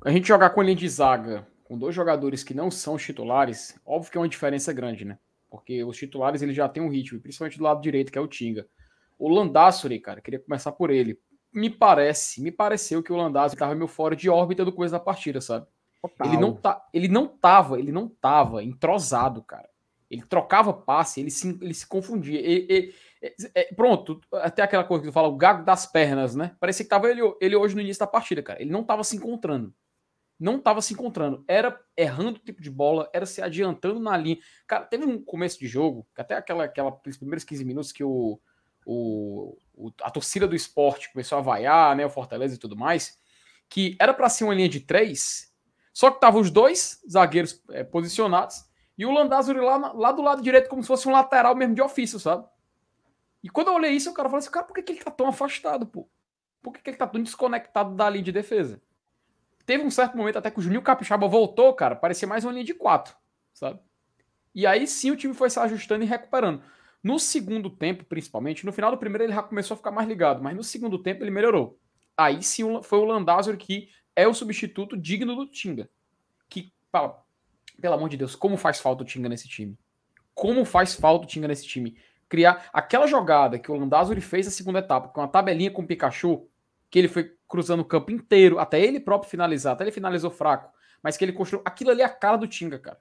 a 0.05 0.11
gente 0.11 0.29
jogar 0.29 0.51
com 0.51 0.61
a 0.61 0.65
linha 0.65 0.77
de 0.77 0.89
zaga 0.89 1.47
com 1.65 1.79
dois 1.79 1.95
jogadores 1.95 2.43
que 2.43 2.53
não 2.53 2.71
são 2.71 2.97
titulares, 2.97 3.81
óbvio 3.87 4.11
que 4.11 4.19
é 4.19 4.21
uma 4.21 4.29
diferença 4.29 4.73
grande, 4.73 5.05
né? 5.05 5.19
Porque 5.49 5.85
os 5.85 5.97
titulares 5.97 6.43
ele 6.43 6.53
já 6.53 6.69
tem 6.69 6.83
um 6.83 6.89
ritmo, 6.89 7.21
principalmente 7.21 7.59
do 7.59 7.65
lado 7.65 7.81
direito, 7.81 8.11
que 8.11 8.19
é 8.19 8.21
o 8.21 8.27
Tinga. 8.27 8.67
O 9.17 9.29
Landassori, 9.29 10.01
cara, 10.01 10.21
queria 10.21 10.41
começar 10.41 10.73
por 10.73 10.91
ele. 10.91 11.19
Me 11.53 11.71
parece, 11.71 12.43
me 12.43 12.51
pareceu 12.51 13.03
que 13.03 13.13
o 13.13 13.17
Landassori 13.17 13.55
estava 13.55 13.75
meio 13.75 13.87
fora 13.87 14.17
de 14.17 14.29
órbita 14.29 14.65
do 14.65 14.73
coisa 14.73 14.99
da 14.99 15.01
partida, 15.01 15.41
sabe? 15.41 15.67
Total. 16.01 16.27
Ele 16.27 16.37
não, 16.39 16.55
tá, 16.55 16.89
ele 16.93 17.09
não 17.09 17.27
tava, 17.27 17.79
ele 17.79 17.93
não 17.93 18.09
tava 18.09 18.65
entrosado, 18.65 19.43
cara. 19.43 19.69
Ele 20.11 20.23
trocava 20.23 20.73
passe, 20.73 21.21
ele 21.21 21.31
se, 21.31 21.57
ele 21.61 21.75
se 21.75 21.87
confundia. 21.87 22.41
Ele, 22.41 22.67
ele, 22.69 22.95
ele, 23.23 23.35
é, 23.55 23.73
pronto, 23.75 24.21
até 24.33 24.63
aquela 24.63 24.83
coisa 24.83 25.03
que 25.03 25.11
tu 25.11 25.13
fala, 25.13 25.29
o 25.29 25.37
gago 25.37 25.65
das 25.65 25.87
pernas, 25.87 26.35
né? 26.35 26.57
Parecia 26.59 26.85
que 26.85 26.91
tava 26.91 27.09
ele, 27.09 27.21
ele 27.41 27.55
hoje 27.55 27.75
no 27.75 27.81
início 27.81 28.01
da 28.01 28.07
partida, 28.07 28.43
cara. 28.43 28.61
Ele 28.61 28.73
não 28.73 28.83
tava 28.83 29.05
se 29.05 29.17
encontrando. 29.17 29.73
Não 30.39 30.59
tava 30.59 30.81
se 30.81 30.95
encontrando. 30.95 31.45
Era 31.47 31.79
errando 31.97 32.41
o 32.41 32.43
tipo 32.43 32.63
de 32.63 32.71
bola, 32.71 33.09
era 33.13 33.27
se 33.27 33.43
adiantando 33.43 34.01
na 34.01 34.17
linha. 34.17 34.39
Cara, 34.67 34.85
teve 34.87 35.05
um 35.05 35.23
começo 35.23 35.61
de 35.61 35.69
jogo, 35.69 36.07
até 36.17 36.35
aquela, 36.35 36.65
aquela 36.65 36.91
primeiros 36.91 37.45
15 37.45 37.65
minutos 37.65 37.93
que 37.93 38.03
o, 38.03 38.41
o, 38.87 39.57
o, 39.75 39.93
a 40.03 40.11
torcida 40.11 40.49
do 40.49 40.57
esporte 40.57 41.13
começou 41.13 41.39
a 41.39 41.43
vaiar, 41.43 41.95
né? 41.95 42.07
O 42.07 42.11
Fortaleza 42.11 42.55
e 42.55 42.59
tudo 42.59 42.75
mais, 42.75 43.19
que 43.69 43.97
era 44.01 44.15
para 44.15 44.31
ser 44.31 44.45
uma 44.45 44.55
linha 44.55 44.69
de 44.69 44.81
três 44.81 45.50
só 46.01 46.11
que 46.11 46.17
estavam 46.17 46.41
os 46.41 46.51
dois 46.51 46.99
zagueiros 47.07 47.63
é, 47.73 47.85
posicionados 47.85 48.65
e 48.97 49.05
o 49.05 49.11
Landázuri 49.11 49.61
lá, 49.61 49.93
lá 49.93 50.13
do 50.13 50.23
lado 50.23 50.41
direito, 50.41 50.67
como 50.67 50.81
se 50.81 50.89
fosse 50.89 51.07
um 51.07 51.13
lateral 51.13 51.55
mesmo 51.55 51.75
de 51.75 51.83
ofício, 51.83 52.19
sabe? 52.19 52.49
E 53.45 53.51
quando 53.51 53.69
eu 53.69 53.75
olhei 53.75 53.91
isso, 53.91 54.09
o 54.09 54.15
cara 54.15 54.27
falou 54.27 54.39
assim: 54.39 54.51
cara, 54.51 54.65
por 54.65 54.73
que, 54.73 54.83
que 54.83 54.93
ele 54.93 55.05
tá 55.05 55.11
tão 55.11 55.29
afastado, 55.29 55.85
pô? 55.85 56.09
Por 56.63 56.73
que, 56.73 56.81
que 56.81 56.89
ele 56.89 56.97
tá 56.97 57.07
tão 57.07 57.23
desconectado 57.23 57.95
da 57.95 58.09
linha 58.09 58.25
de 58.25 58.33
defesa? 58.33 58.81
Teve 59.67 59.85
um 59.85 59.91
certo 59.91 60.17
momento 60.17 60.39
até 60.39 60.51
que 60.51 60.59
o 60.59 60.63
Juninho 60.63 60.81
Capixaba 60.81 61.29
voltou, 61.29 61.75
cara, 61.75 61.95
parecia 61.95 62.27
mais 62.27 62.47
uma 62.47 62.53
linha 62.55 62.65
de 62.65 62.73
quatro, 62.73 63.15
sabe? 63.53 63.79
E 64.55 64.67
aí 64.67 64.87
sim 64.87 65.11
o 65.11 65.17
time 65.17 65.35
foi 65.35 65.51
se 65.51 65.61
ajustando 65.61 66.03
e 66.03 66.07
recuperando. 66.07 66.63
No 67.03 67.19
segundo 67.19 67.69
tempo, 67.69 68.07
principalmente, 68.07 68.65
no 68.65 68.73
final 68.73 68.91
do 68.91 68.97
primeiro 68.97 69.25
ele 69.25 69.35
já 69.35 69.43
começou 69.43 69.75
a 69.75 69.77
ficar 69.77 69.91
mais 69.91 70.09
ligado, 70.09 70.43
mas 70.43 70.57
no 70.57 70.65
segundo 70.65 70.99
tempo 71.03 71.23
ele 71.23 71.31
melhorou. 71.31 71.79
Aí 72.17 72.43
sim 72.43 72.83
foi 72.83 72.99
o 73.01 73.05
Landázuri 73.05 73.59
que 73.59 73.91
é 74.15 74.27
o 74.27 74.35
substituto 74.35 74.97
digno 74.97 75.35
do 75.35 75.47
Tinga. 75.47 75.89
Que, 76.49 76.73
pelo 77.81 77.95
amor 77.95 78.09
de 78.09 78.17
Deus, 78.17 78.35
como 78.35 78.57
faz 78.57 78.81
falta 78.81 79.03
o 79.03 79.07
Tinga 79.07 79.29
nesse 79.29 79.49
time? 79.49 79.79
Como 80.35 80.65
faz 80.65 80.95
falta 80.95 81.25
o 81.25 81.29
Tinga 81.29 81.49
nesse 81.49 81.67
time? 81.67 81.97
Criar 82.29 82.69
aquela 82.73 83.07
jogada 83.07 83.59
que 83.59 83.71
o 83.71 83.77
Landázuri 83.77 84.21
fez 84.21 84.47
na 84.47 84.53
segunda 84.53 84.79
etapa, 84.79 85.09
com 85.09 85.21
a 85.21 85.29
tabelinha 85.29 85.71
com 85.71 85.83
o 85.83 85.87
Pikachu, 85.87 86.49
que 86.89 86.99
ele 86.99 87.09
foi 87.09 87.35
cruzando 87.49 87.81
o 87.81 87.85
campo 87.85 88.13
inteiro, 88.13 88.59
até 88.59 88.81
ele 88.81 89.01
próprio 89.01 89.31
finalizar, 89.31 89.73
até 89.73 89.85
ele 89.85 89.91
finalizou 89.91 90.31
fraco, 90.31 90.73
mas 91.03 91.17
que 91.17 91.25
ele 91.25 91.33
construiu. 91.33 91.63
Aquilo 91.65 91.91
ali 91.91 92.03
é 92.03 92.05
a 92.05 92.09
cara 92.09 92.37
do 92.37 92.47
Tinga, 92.47 92.79
cara. 92.79 93.01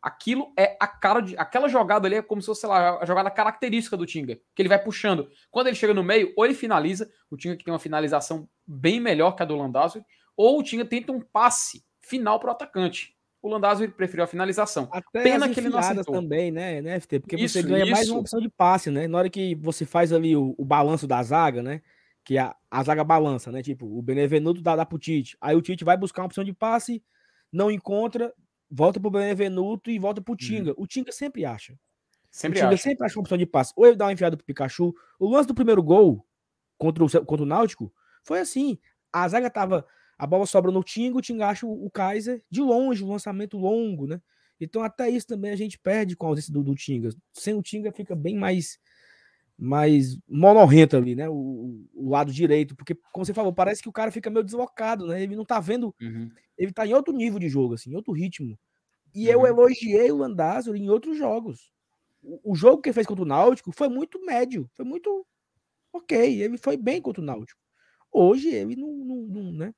Aquilo 0.00 0.52
é 0.58 0.76
a 0.80 0.86
cara 0.88 1.20
de. 1.20 1.36
Aquela 1.36 1.68
jogada 1.68 2.08
ali 2.08 2.16
é 2.16 2.22
como 2.22 2.42
se 2.42 2.46
fosse, 2.46 2.62
sei 2.62 2.68
lá, 2.68 2.98
a 3.00 3.04
jogada 3.04 3.30
característica 3.30 3.96
do 3.96 4.04
Tinga. 4.04 4.36
Que 4.52 4.62
ele 4.62 4.68
vai 4.68 4.82
puxando. 4.82 5.28
Quando 5.48 5.68
ele 5.68 5.76
chega 5.76 5.94
no 5.94 6.02
meio, 6.02 6.32
ou 6.36 6.44
ele 6.44 6.54
finaliza, 6.54 7.08
o 7.30 7.36
Tinga 7.36 7.56
que 7.56 7.64
tem 7.64 7.72
uma 7.72 7.78
finalização 7.78 8.48
bem 8.66 8.98
melhor 8.98 9.36
que 9.36 9.44
a 9.44 9.46
do 9.46 9.56
Landázuri, 9.56 10.04
ou 10.36 10.58
o 10.58 10.62
Tinga 10.62 10.84
tenta 10.84 11.12
um 11.12 11.20
passe 11.20 11.84
final 12.00 12.38
para 12.38 12.48
o 12.48 12.52
atacante. 12.52 13.16
O 13.42 13.48
Landázuri 13.48 13.90
preferiu 13.90 14.24
a 14.24 14.28
finalização. 14.28 14.88
Até 14.92 15.22
Pena 15.22 15.48
que 15.48 15.58
ele 15.58 15.68
não 15.68 15.78
acertou. 15.78 16.14
também, 16.14 16.52
né, 16.52 16.80
né, 16.80 17.00
FT? 17.00 17.20
Porque 17.20 17.36
isso, 17.36 17.54
você 17.54 17.62
ganha 17.62 17.82
isso. 17.82 17.92
mais 17.92 18.08
uma 18.08 18.20
opção 18.20 18.40
de 18.40 18.48
passe, 18.48 18.88
né? 18.88 19.08
Na 19.08 19.18
hora 19.18 19.28
que 19.28 19.56
você 19.56 19.84
faz 19.84 20.12
ali 20.12 20.36
o, 20.36 20.54
o 20.56 20.64
balanço 20.64 21.08
da 21.08 21.20
zaga, 21.22 21.60
né? 21.60 21.82
Que 22.24 22.38
a, 22.38 22.54
a 22.70 22.82
zaga 22.84 23.02
balança, 23.02 23.50
né? 23.50 23.60
Tipo, 23.60 23.86
o 23.86 24.00
Benevenuto 24.00 24.62
dá, 24.62 24.76
dá 24.76 24.86
pro 24.86 24.98
Tite. 24.98 25.36
Aí 25.40 25.56
o 25.56 25.60
Tite 25.60 25.84
vai 25.84 25.96
buscar 25.96 26.22
uma 26.22 26.26
opção 26.26 26.44
de 26.44 26.52
passe, 26.52 27.02
não 27.50 27.68
encontra, 27.68 28.32
volta 28.70 29.00
pro 29.00 29.10
Benevenuto 29.10 29.90
e 29.90 29.98
volta 29.98 30.22
pro 30.22 30.36
Tinga. 30.36 30.70
Uhum. 30.70 30.84
O 30.84 30.86
Tinga 30.86 31.10
sempre 31.10 31.44
acha. 31.44 31.76
Sempre 32.30 32.58
o 32.58 32.62
Tinga 32.62 32.74
acha. 32.74 32.82
sempre 32.82 33.04
acha 33.04 33.18
uma 33.18 33.22
opção 33.22 33.36
de 33.36 33.44
passe. 33.44 33.72
Ou 33.76 33.86
ele 33.86 33.96
dá 33.96 34.06
uma 34.06 34.12
enfiada 34.12 34.36
pro 34.36 34.46
Pikachu. 34.46 34.94
O 35.18 35.28
lance 35.28 35.48
do 35.48 35.54
primeiro 35.54 35.82
gol 35.82 36.24
contra 36.78 37.04
o, 37.04 37.26
contra 37.26 37.42
o 37.42 37.46
Náutico 37.46 37.92
foi 38.22 38.38
assim. 38.38 38.78
A 39.12 39.28
zaga 39.28 39.50
tava. 39.50 39.84
A 40.22 40.26
bola 40.26 40.46
sobra 40.46 40.70
no 40.70 40.84
Tinga, 40.84 41.18
o 41.18 41.20
Tinga 41.20 41.48
acha 41.48 41.66
o, 41.66 41.90
Kaiser 41.90 42.40
de 42.48 42.60
longe, 42.60 43.02
um 43.02 43.10
lançamento 43.10 43.58
longo, 43.58 44.06
né? 44.06 44.22
Então, 44.60 44.80
até 44.80 45.10
isso 45.10 45.26
também 45.26 45.50
a 45.50 45.56
gente 45.56 45.76
perde 45.76 46.14
com 46.14 46.26
a 46.26 46.28
ausência 46.28 46.52
do, 46.52 46.62
do 46.62 46.76
Tinga. 46.76 47.08
Sem 47.32 47.54
o 47.54 47.60
Tinga 47.60 47.90
fica 47.90 48.14
bem 48.14 48.36
mais 48.36 48.78
mais 49.58 50.16
monorrento 50.28 50.96
ali, 50.96 51.16
né? 51.16 51.28
O, 51.28 51.84
o, 51.92 52.08
lado 52.08 52.32
direito, 52.32 52.76
porque, 52.76 52.94
como 53.12 53.26
você 53.26 53.34
falou, 53.34 53.52
parece 53.52 53.82
que 53.82 53.88
o 53.88 53.92
cara 53.92 54.12
fica 54.12 54.30
meio 54.30 54.44
deslocado, 54.44 55.08
né? 55.08 55.20
Ele 55.20 55.34
não 55.34 55.44
tá 55.44 55.58
vendo, 55.58 55.92
uhum. 56.00 56.30
ele 56.56 56.72
tá 56.72 56.86
em 56.86 56.94
outro 56.94 57.12
nível 57.12 57.40
de 57.40 57.48
jogo, 57.48 57.74
assim, 57.74 57.90
em 57.90 57.96
outro 57.96 58.12
ritmo. 58.12 58.56
E 59.12 59.26
uhum. 59.26 59.32
eu 59.32 59.46
elogiei 59.46 60.12
o 60.12 60.18
Landázuri 60.18 60.78
em 60.78 60.88
outros 60.88 61.18
jogos. 61.18 61.72
O, 62.22 62.52
o, 62.52 62.54
jogo 62.54 62.80
que 62.80 62.90
ele 62.90 62.94
fez 62.94 63.08
contra 63.08 63.24
o 63.24 63.26
Náutico 63.26 63.72
foi 63.72 63.88
muito 63.88 64.24
médio, 64.24 64.70
foi 64.72 64.84
muito 64.84 65.26
ok, 65.92 66.40
ele 66.40 66.58
foi 66.58 66.76
bem 66.76 67.02
contra 67.02 67.20
o 67.20 67.26
Náutico. 67.26 67.60
Hoje 68.12 68.50
ele 68.50 68.76
não, 68.76 68.92
não, 68.92 69.16
não 69.22 69.52
né? 69.52 69.74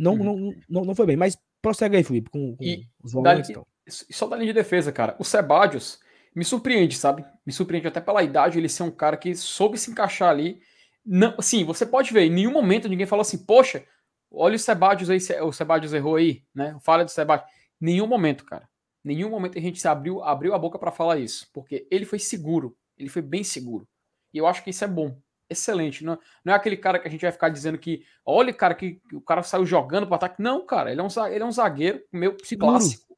Não, 0.00 0.14
uhum. 0.14 0.24
não, 0.24 0.54
não, 0.66 0.84
não, 0.86 0.94
foi 0.94 1.04
bem, 1.04 1.16
mas 1.16 1.36
prossegue 1.60 1.94
aí, 1.94 2.02
Felipe, 2.02 2.30
com, 2.30 2.56
com 2.56 2.64
e 2.64 2.88
os 3.04 3.12
volantes 3.12 3.50
e 3.50 4.14
Só 4.14 4.26
da 4.26 4.34
linha 4.34 4.46
de 4.46 4.58
defesa, 4.58 4.90
cara. 4.90 5.14
O 5.18 5.24
Sebadios 5.24 6.00
me 6.34 6.42
surpreende, 6.42 6.96
sabe? 6.96 7.22
Me 7.44 7.52
surpreende 7.52 7.86
até 7.86 8.00
pela 8.00 8.22
idade 8.22 8.58
ele 8.58 8.68
ser 8.68 8.82
um 8.82 8.90
cara 8.90 9.18
que 9.18 9.34
soube 9.34 9.76
se 9.76 9.90
encaixar 9.90 10.30
ali. 10.30 10.62
Não, 11.04 11.38
sim, 11.42 11.64
você 11.64 11.84
pode 11.84 12.14
ver, 12.14 12.22
em 12.22 12.30
nenhum 12.30 12.52
momento 12.52 12.88
ninguém 12.88 13.06
falou 13.06 13.20
assim, 13.20 13.44
poxa, 13.44 13.84
olha 14.30 14.56
o 14.56 14.58
Sebadios 14.58 15.10
aí, 15.10 15.18
o 15.42 15.52
Sebadios 15.52 15.92
errou 15.92 16.16
aí, 16.16 16.42
né? 16.54 16.78
Falha 16.80 17.04
do 17.04 17.10
Sebadios. 17.10 17.50
Nenhum 17.78 18.06
momento, 18.06 18.46
cara. 18.46 18.66
Nenhum 19.04 19.28
momento 19.28 19.58
a 19.58 19.60
gente 19.60 19.78
se 19.78 19.88
abriu, 19.88 20.22
abriu 20.22 20.54
a 20.54 20.58
boca 20.58 20.78
para 20.78 20.90
falar 20.90 21.18
isso, 21.18 21.46
porque 21.52 21.86
ele 21.90 22.06
foi 22.06 22.18
seguro, 22.18 22.74
ele 22.96 23.10
foi 23.10 23.20
bem 23.20 23.44
seguro. 23.44 23.86
E 24.32 24.38
eu 24.38 24.46
acho 24.46 24.64
que 24.64 24.70
isso 24.70 24.84
é 24.84 24.88
bom, 24.88 25.14
excelente. 25.50 26.04
Não, 26.04 26.18
não 26.44 26.52
é 26.52 26.56
aquele 26.56 26.76
cara 26.76 26.98
que 26.98 27.08
a 27.08 27.10
gente 27.10 27.22
vai 27.22 27.32
ficar 27.32 27.48
dizendo 27.48 27.76
que, 27.76 28.04
olha, 28.24 28.52
cara, 28.52 28.74
que, 28.74 29.00
que 29.08 29.16
o 29.16 29.20
cara 29.20 29.42
saiu 29.42 29.66
jogando 29.66 30.06
para 30.06 30.16
ataque. 30.16 30.40
Não, 30.40 30.64
cara, 30.64 30.90
ele 30.90 31.00
é 31.00 31.04
um, 31.04 31.26
ele 31.26 31.42
é 31.42 31.46
um 31.46 31.52
zagueiro 31.52 32.02
meio 32.12 32.36
seguro. 32.42 32.72
clássico 32.72 33.10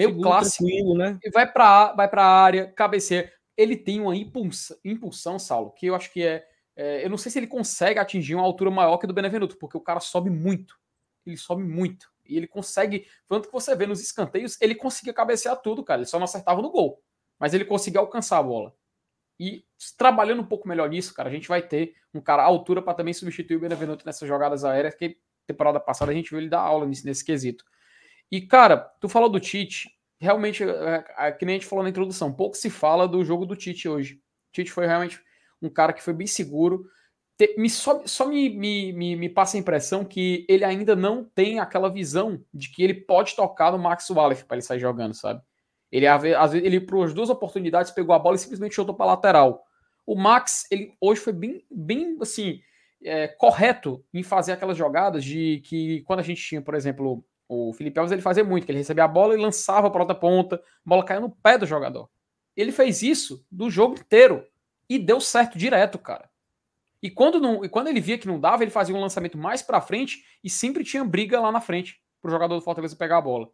meio 0.00 0.10
Seguro, 0.10 0.28
clássico. 0.28 0.94
Né? 0.96 1.18
E 1.22 1.30
vai 1.30 1.50
para 1.50 1.92
vai 1.92 2.08
a 2.10 2.26
área, 2.26 2.72
cabeceia. 2.72 3.32
Ele 3.56 3.76
tem 3.76 4.00
uma 4.00 4.16
impulsão, 4.16 4.76
impulsão, 4.84 5.38
Saulo, 5.38 5.72
que 5.72 5.86
eu 5.86 5.94
acho 5.94 6.10
que 6.12 6.22
é, 6.22 6.46
é, 6.74 7.04
Eu 7.04 7.10
não 7.10 7.18
sei 7.18 7.30
se 7.30 7.38
ele 7.38 7.46
consegue 7.46 7.98
atingir 7.98 8.34
uma 8.34 8.44
altura 8.44 8.70
maior 8.70 8.96
que 8.96 9.06
do 9.06 9.12
Benevenuto, 9.12 9.58
porque 9.58 9.76
o 9.76 9.82
cara 9.82 10.00
sobe 10.00 10.30
muito. 10.30 10.78
Ele 11.26 11.36
sobe 11.36 11.62
muito. 11.62 12.10
E 12.24 12.36
ele 12.36 12.46
consegue. 12.46 13.06
Tanto 13.28 13.48
que 13.48 13.52
você 13.52 13.74
vê 13.74 13.86
nos 13.86 14.00
escanteios, 14.00 14.56
ele 14.60 14.74
conseguia 14.74 15.12
cabecear 15.12 15.56
tudo, 15.56 15.84
cara. 15.84 16.00
Ele 16.00 16.08
só 16.08 16.18
não 16.18 16.24
acertava 16.24 16.62
no 16.62 16.70
gol. 16.70 17.02
Mas 17.38 17.52
ele 17.52 17.64
conseguia 17.64 18.00
alcançar 18.00 18.38
a 18.38 18.42
bola. 18.42 18.74
E 19.40 19.64
trabalhando 19.96 20.42
um 20.42 20.46
pouco 20.46 20.68
melhor 20.68 20.90
nisso, 20.90 21.14
cara, 21.14 21.30
a 21.30 21.32
gente 21.32 21.48
vai 21.48 21.62
ter 21.62 21.94
um 22.12 22.20
cara 22.20 22.42
à 22.42 22.44
altura 22.44 22.82
para 22.82 22.92
também 22.92 23.14
substituir 23.14 23.56
o 23.56 23.60
Benevenuto 23.60 24.04
nessas 24.04 24.28
jogadas 24.28 24.66
aéreas, 24.66 24.94
que 24.94 25.16
temporada 25.46 25.80
passada 25.80 26.12
a 26.12 26.14
gente 26.14 26.28
viu 26.28 26.38
ele 26.38 26.50
dar 26.50 26.60
aula 26.60 26.86
nesse, 26.86 27.06
nesse 27.06 27.24
quesito. 27.24 27.64
E, 28.30 28.42
cara, 28.42 28.76
tu 29.00 29.08
falou 29.08 29.30
do 29.30 29.40
Tite. 29.40 29.90
Realmente, 30.20 30.62
é, 30.62 31.04
é, 31.16 31.32
que 31.32 31.46
nem 31.46 31.56
a 31.56 31.58
gente 31.58 31.66
falou 31.66 31.82
na 31.82 31.88
introdução, 31.88 32.30
pouco 32.30 32.54
se 32.54 32.68
fala 32.68 33.08
do 33.08 33.24
jogo 33.24 33.46
do 33.46 33.56
Tite 33.56 33.88
hoje. 33.88 34.16
O 34.16 34.52
Tite 34.52 34.70
foi 34.70 34.86
realmente 34.86 35.18
um 35.62 35.70
cara 35.70 35.94
que 35.94 36.02
foi 36.02 36.12
bem 36.12 36.26
seguro. 36.26 36.84
Te, 37.38 37.54
me, 37.56 37.70
só 37.70 38.02
só 38.06 38.26
me, 38.26 38.50
me, 38.50 38.92
me, 38.92 39.16
me, 39.16 39.28
passa 39.30 39.56
a 39.56 39.60
impressão 39.60 40.04
que 40.04 40.44
ele 40.50 40.64
ainda 40.64 40.94
não 40.94 41.24
tem 41.24 41.58
aquela 41.58 41.88
visão 41.88 42.44
de 42.52 42.70
que 42.70 42.82
ele 42.82 42.92
pode 42.92 43.34
tocar 43.34 43.72
no 43.72 43.78
Max 43.78 44.10
Wallace 44.10 44.44
para 44.44 44.56
ele 44.56 44.62
sair 44.62 44.80
jogando, 44.80 45.14
sabe? 45.14 45.40
Ele, 45.90 46.06
às 46.06 46.22
vezes, 46.22 46.54
ele, 46.54 46.80
por 46.80 47.04
as 47.04 47.12
duas 47.12 47.30
oportunidades, 47.30 47.90
pegou 47.90 48.14
a 48.14 48.18
bola 48.18 48.36
e 48.36 48.38
simplesmente 48.38 48.74
chutou 48.74 48.94
para 48.94 49.06
lateral. 49.06 49.64
O 50.06 50.14
Max, 50.14 50.66
ele 50.70 50.94
hoje 51.00 51.20
foi 51.20 51.32
bem, 51.32 51.64
bem 51.70 52.16
assim, 52.20 52.60
é, 53.02 53.28
correto 53.28 54.04
em 54.12 54.22
fazer 54.22 54.52
aquelas 54.52 54.76
jogadas 54.76 55.24
de 55.24 55.60
que 55.64 56.02
quando 56.02 56.20
a 56.20 56.24
gente 56.24 56.42
tinha, 56.42 56.62
por 56.62 56.74
exemplo, 56.74 57.24
o 57.48 57.72
Felipe 57.72 57.98
Alves 57.98 58.12
ele 58.12 58.22
fazia 58.22 58.44
muito, 58.44 58.64
que 58.64 58.72
ele 58.72 58.78
recebia 58.78 59.04
a 59.04 59.08
bola 59.08 59.34
e 59.34 59.40
lançava 59.40 59.90
para 59.90 60.02
outra 60.02 60.14
ponta, 60.14 60.56
a 60.56 60.88
bola 60.88 61.04
caiu 61.04 61.20
no 61.20 61.30
pé 61.30 61.58
do 61.58 61.66
jogador. 61.66 62.08
Ele 62.56 62.72
fez 62.72 63.02
isso 63.02 63.44
do 63.50 63.70
jogo 63.70 63.94
inteiro 63.94 64.46
e 64.88 64.98
deu 64.98 65.20
certo 65.20 65.58
direto, 65.58 65.98
cara. 65.98 66.30
E 67.02 67.10
quando, 67.10 67.40
não, 67.40 67.64
e 67.64 67.68
quando 67.68 67.88
ele 67.88 68.00
via 68.00 68.18
que 68.18 68.26
não 68.26 68.38
dava, 68.38 68.62
ele 68.62 68.70
fazia 68.70 68.94
um 68.94 69.00
lançamento 69.00 69.38
mais 69.38 69.62
para 69.62 69.80
frente 69.80 70.22
e 70.44 70.50
sempre 70.50 70.84
tinha 70.84 71.04
briga 71.04 71.40
lá 71.40 71.50
na 71.50 71.60
frente 71.60 72.00
para 72.20 72.28
o 72.28 72.32
jogador 72.32 72.56
do 72.56 72.60
Fortaleza 72.60 72.94
pegar 72.94 73.18
a 73.18 73.22
bola. 73.22 73.48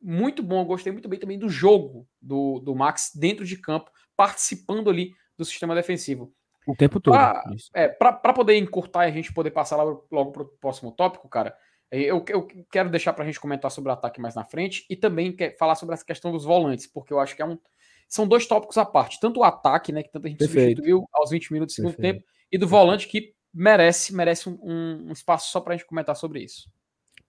Muito 0.00 0.42
bom, 0.42 0.64
gostei 0.64 0.92
muito 0.92 1.08
bem 1.08 1.18
também 1.18 1.38
do 1.38 1.48
jogo 1.48 2.06
do, 2.20 2.60
do 2.60 2.74
Max 2.74 3.10
dentro 3.14 3.44
de 3.44 3.56
campo, 3.56 3.90
participando 4.16 4.90
ali 4.90 5.12
do 5.36 5.44
sistema 5.44 5.74
defensivo. 5.74 6.32
O 6.66 6.76
tempo 6.76 7.00
todo. 7.00 7.14
Pra, 7.14 7.42
é, 7.74 7.88
para 7.88 8.32
poder 8.32 8.56
encurtar 8.56 9.06
e 9.06 9.10
a 9.10 9.14
gente 9.14 9.32
poder 9.32 9.50
passar 9.50 9.82
logo 9.82 10.32
para 10.32 10.42
o 10.42 10.48
próximo 10.60 10.92
tópico, 10.92 11.28
cara, 11.28 11.56
eu, 11.90 12.22
eu 12.28 12.46
quero 12.70 12.90
deixar 12.90 13.14
para 13.14 13.24
a 13.24 13.26
gente 13.26 13.40
comentar 13.40 13.70
sobre 13.70 13.90
o 13.90 13.92
ataque 13.94 14.20
mais 14.20 14.34
na 14.34 14.44
frente 14.44 14.84
e 14.90 14.94
também 14.94 15.34
quer 15.34 15.56
falar 15.56 15.74
sobre 15.74 15.94
essa 15.94 16.04
questão 16.04 16.30
dos 16.30 16.44
volantes, 16.44 16.86
porque 16.86 17.12
eu 17.12 17.18
acho 17.18 17.34
que 17.34 17.40
é 17.40 17.46
um, 17.46 17.58
são 18.06 18.28
dois 18.28 18.46
tópicos 18.46 18.76
à 18.76 18.84
parte. 18.84 19.18
Tanto 19.18 19.40
o 19.40 19.44
ataque, 19.44 19.92
né, 19.92 20.02
que 20.02 20.10
tanta 20.10 20.28
gente 20.28 20.38
Perfeito. 20.38 20.76
substituiu 20.76 21.08
aos 21.12 21.30
20 21.30 21.52
minutos 21.52 21.74
do 21.74 21.76
segundo 21.76 21.94
Perfeito. 21.94 22.18
tempo, 22.18 22.28
e 22.52 22.58
do 22.58 22.68
volante 22.68 23.08
que 23.08 23.32
merece, 23.52 24.14
merece 24.14 24.48
um, 24.48 25.08
um 25.08 25.12
espaço 25.12 25.50
só 25.50 25.60
para 25.60 25.74
a 25.74 25.76
gente 25.76 25.86
comentar 25.86 26.14
sobre 26.14 26.42
isso. 26.42 26.70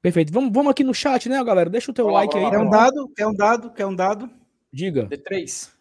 Perfeito. 0.02 0.32
Vamos, 0.32 0.52
vamos 0.54 0.72
aqui 0.72 0.84
no 0.84 0.94
chat, 0.94 1.28
né, 1.28 1.44
galera? 1.44 1.70
Deixa 1.70 1.92
o 1.92 1.94
teu 1.94 2.08
like 2.08 2.36
aí. 2.38 2.50
Quer 2.50 2.60
um 2.60 2.70
dado? 2.70 3.10
Quer 3.10 3.28
um 3.28 3.34
dado? 3.34 3.72
Quer 3.72 3.86
um 3.86 3.96
dado? 3.96 4.30
Diga. 4.72 5.08
D3. 5.08 5.72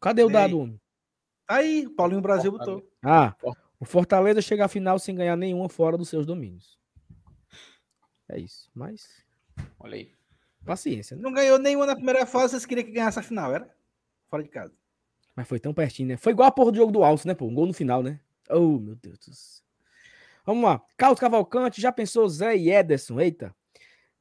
Cadê 0.00 0.24
o 0.24 0.30
dado, 0.30 0.58
homem? 0.58 0.80
Aí, 1.46 1.86
o 1.86 1.90
Paulinho 1.90 2.22
Brasil 2.22 2.50
botou. 2.50 2.88
Ah, 3.02 3.34
o 3.78 3.84
Fortaleza 3.84 4.40
chega 4.40 4.64
à 4.64 4.68
final 4.68 4.98
sem 4.98 5.14
ganhar 5.14 5.36
nenhuma 5.36 5.68
fora 5.68 5.96
dos 5.96 6.08
seus 6.08 6.24
domínios. 6.24 6.78
É 8.28 8.38
isso. 8.38 8.70
Mas. 8.74 9.08
Olha 9.78 9.96
aí. 9.96 10.12
Paciência. 10.64 11.16
Né? 11.16 11.22
Não 11.22 11.32
ganhou 11.32 11.58
nenhuma 11.58 11.86
na 11.86 11.94
primeira 11.94 12.24
fase, 12.26 12.52
vocês 12.52 12.66
queriam 12.66 12.84
que 12.84 12.92
ganhasse 12.92 13.18
a 13.18 13.22
final, 13.22 13.54
era? 13.54 13.68
Fora 14.28 14.42
de 14.42 14.48
casa. 14.48 14.72
Mas 15.34 15.48
foi 15.48 15.58
tão 15.58 15.72
pertinho, 15.72 16.08
né? 16.08 16.16
Foi 16.16 16.32
igual 16.32 16.48
a 16.48 16.52
porra 16.52 16.72
do 16.72 16.76
jogo 16.76 16.92
do 16.92 17.02
Alce, 17.04 17.26
né, 17.26 17.34
pô? 17.34 17.46
Um 17.46 17.54
gol 17.54 17.66
no 17.66 17.72
final, 17.72 18.02
né? 18.02 18.20
Oh, 18.50 18.78
meu 18.78 18.96
Deus 18.96 19.18
do 19.18 19.34
céu. 19.34 19.64
Vamos 20.44 20.64
lá. 20.64 20.82
Carlos 20.96 21.20
Cavalcante, 21.20 21.80
já 21.80 21.92
pensou 21.92 22.28
Zé 22.28 22.56
e 22.56 22.70
Ederson? 22.70 23.20
Eita. 23.20 23.54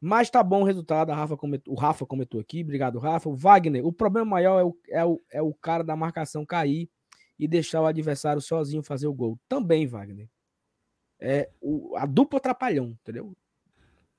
Mas 0.01 0.29
tá 0.29 0.41
bom 0.41 0.62
o 0.62 0.65
resultado. 0.65 1.12
Rafa 1.12 1.36
comentou, 1.36 1.74
o 1.74 1.77
Rafa 1.77 2.05
comentou 2.05 2.39
aqui. 2.39 2.62
Obrigado, 2.62 3.00
Rafa. 3.00 3.29
O 3.29 3.36
Wagner, 3.36 3.86
o 3.86 3.91
problema 3.91 4.25
maior 4.25 4.59
é 4.59 4.63
o, 4.63 4.77
é 4.89 5.05
o, 5.05 5.21
é 5.31 5.41
o 5.41 5.53
cara 5.53 5.83
da 5.83 5.95
marcação 5.95 6.45
cair 6.45 6.89
e 7.38 7.48
deixar 7.48 7.81
o 7.81 7.86
adversário 7.86 8.41
sozinho 8.41 8.83
fazer 8.83 9.07
o 9.07 9.13
gol. 9.13 9.39
Também, 9.48 9.88
Wagner. 9.88 10.29
É 11.19 11.50
o, 11.62 11.95
a 11.98 12.05
dupla 12.05 12.38
atrapalhão, 12.38 12.98
entendeu? 13.01 13.36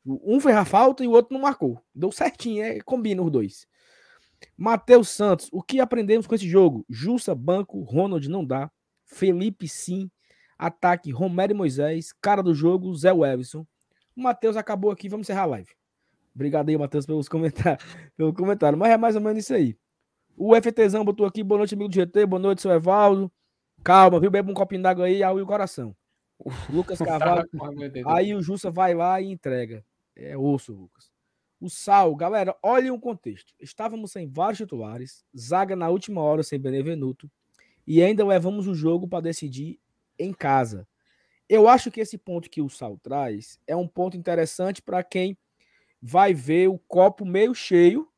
Um 0.05 0.41
fez 0.41 0.57
a 0.57 0.65
falta 0.65 1.05
e 1.05 1.09
o 1.09 1.13
outro 1.13 1.35
não 1.35 1.43
marcou. 1.43 1.83
Deu 1.95 2.11
certinho, 2.11 2.63
é, 2.63 2.81
combina 2.81 3.23
os 3.23 3.31
dois. 3.31 3.67
Matheus 4.57 5.11
Santos, 5.11 5.49
o 5.53 5.63
que 5.63 5.81
aprendemos 5.81 6.27
com 6.27 6.35
esse 6.35 6.49
jogo? 6.49 6.85
Jussa, 6.89 7.35
banco, 7.35 7.81
Ronald 7.83 8.27
não 8.29 8.45
dá. 8.45 8.71
Felipe 9.11 9.69
sim. 9.69 10.11
Ataque, 10.59 11.11
Romero 11.11 11.53
e 11.53 11.57
Moisés. 11.57 12.13
Cara 12.21 12.43
do 12.43 12.55
jogo, 12.55 12.95
Zé 12.95 13.13
Wevson. 13.13 13.67
O 14.17 14.23
Matheus 14.23 14.57
acabou 14.57 14.91
aqui, 14.91 15.09
vamos 15.09 15.27
encerrar 15.27 15.43
a 15.43 15.47
live. 15.47 15.71
Obrigado 16.35 16.69
aí, 16.69 16.79
Matheus, 16.79 17.07
pelos 17.07 17.29
comentários, 17.29 17.85
pelo 18.17 18.33
comentário. 18.33 18.79
Mas 18.79 18.93
é 18.93 18.97
mais 18.97 19.17
ou 19.17 19.23
menos 19.23 19.43
isso 19.45 19.55
aí. 19.55 19.77
O 20.37 20.55
FTzão 20.55 21.05
botou 21.05 21.27
aqui, 21.27 21.43
boa 21.43 21.59
noite, 21.59 21.75
amigo 21.75 21.91
do 21.91 21.95
GT, 21.95 22.25
boa 22.25 22.41
noite, 22.41 22.63
seu 22.63 22.71
Evaldo. 22.71 23.31
Calma, 23.83 24.21
viu? 24.21 24.31
Bebe 24.31 24.51
um 24.51 24.55
copinho 24.55 24.83
d'água 24.83 25.07
aí, 25.07 25.23
aí 25.23 25.41
o 25.41 25.47
coração. 25.47 25.95
O 26.39 26.51
Lucas 26.71 26.99
Carvalho. 26.99 27.49
aí 28.07 28.35
o 28.35 28.41
Jussa 28.41 28.71
vai 28.71 28.95
lá 28.95 29.21
e 29.21 29.31
entrega. 29.31 29.85
É 30.15 30.37
osso, 30.37 30.73
Lucas. 30.73 31.11
O 31.61 31.69
Sal, 31.69 32.15
galera, 32.15 32.57
olhem 32.63 32.91
o 32.91 32.99
contexto. 32.99 33.53
Estávamos 33.61 34.13
sem 34.13 34.27
vários 34.27 34.59
titulares, 34.59 35.25
zaga 35.37 35.77
na 35.77 35.89
última 35.89 36.23
hora 36.23 36.43
sem 36.43 36.59
Benevenuto, 36.59 37.31
e 37.93 38.01
ainda 38.05 38.25
levamos 38.25 38.69
o 38.69 38.75
jogo 38.75 39.09
para 39.09 39.21
decidir 39.21 39.81
em 40.17 40.33
casa. 40.33 40.87
Eu 41.49 41.67
acho 41.67 41.91
que 41.91 42.01
esse 42.01 42.17
ponto 42.17 42.49
que 42.49 42.63
o 42.63 42.69
Sal 42.69 42.97
traz 43.03 43.59
é 43.67 43.75
um 43.75 43.89
ponto 43.89 44.17
interessante 44.17 44.81
para 44.81 45.03
quem 45.03 45.37
vai 46.01 46.33
ver 46.33 46.69
o 46.69 46.79
copo 46.79 47.27
meio 47.27 47.53
cheio, 47.53 48.09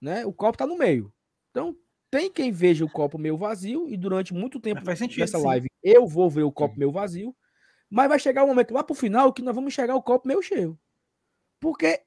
né? 0.00 0.26
O 0.26 0.32
copo 0.32 0.58
tá 0.58 0.66
no 0.66 0.76
meio. 0.76 1.14
Então, 1.52 1.76
tem 2.10 2.28
quem 2.28 2.50
veja 2.50 2.84
o 2.84 2.90
copo 2.90 3.16
meio 3.16 3.36
vazio 3.36 3.88
e 3.88 3.96
durante 3.96 4.34
muito 4.34 4.58
tempo 4.58 4.84
sentido, 4.96 5.20
nessa 5.20 5.38
sim. 5.38 5.44
live 5.44 5.68
eu 5.84 6.04
vou 6.04 6.28
ver 6.28 6.42
o 6.42 6.50
copo 6.50 6.76
meio 6.76 6.90
vazio, 6.90 7.32
mas 7.88 8.08
vai 8.08 8.18
chegar 8.18 8.42
um 8.42 8.48
momento 8.48 8.74
lá 8.74 8.82
pro 8.82 8.92
final 8.92 9.32
que 9.32 9.40
nós 9.40 9.54
vamos 9.54 9.72
enxergar 9.72 9.94
o 9.94 10.02
copo 10.02 10.26
meio 10.26 10.42
cheio. 10.42 10.76
Porque 11.60 12.02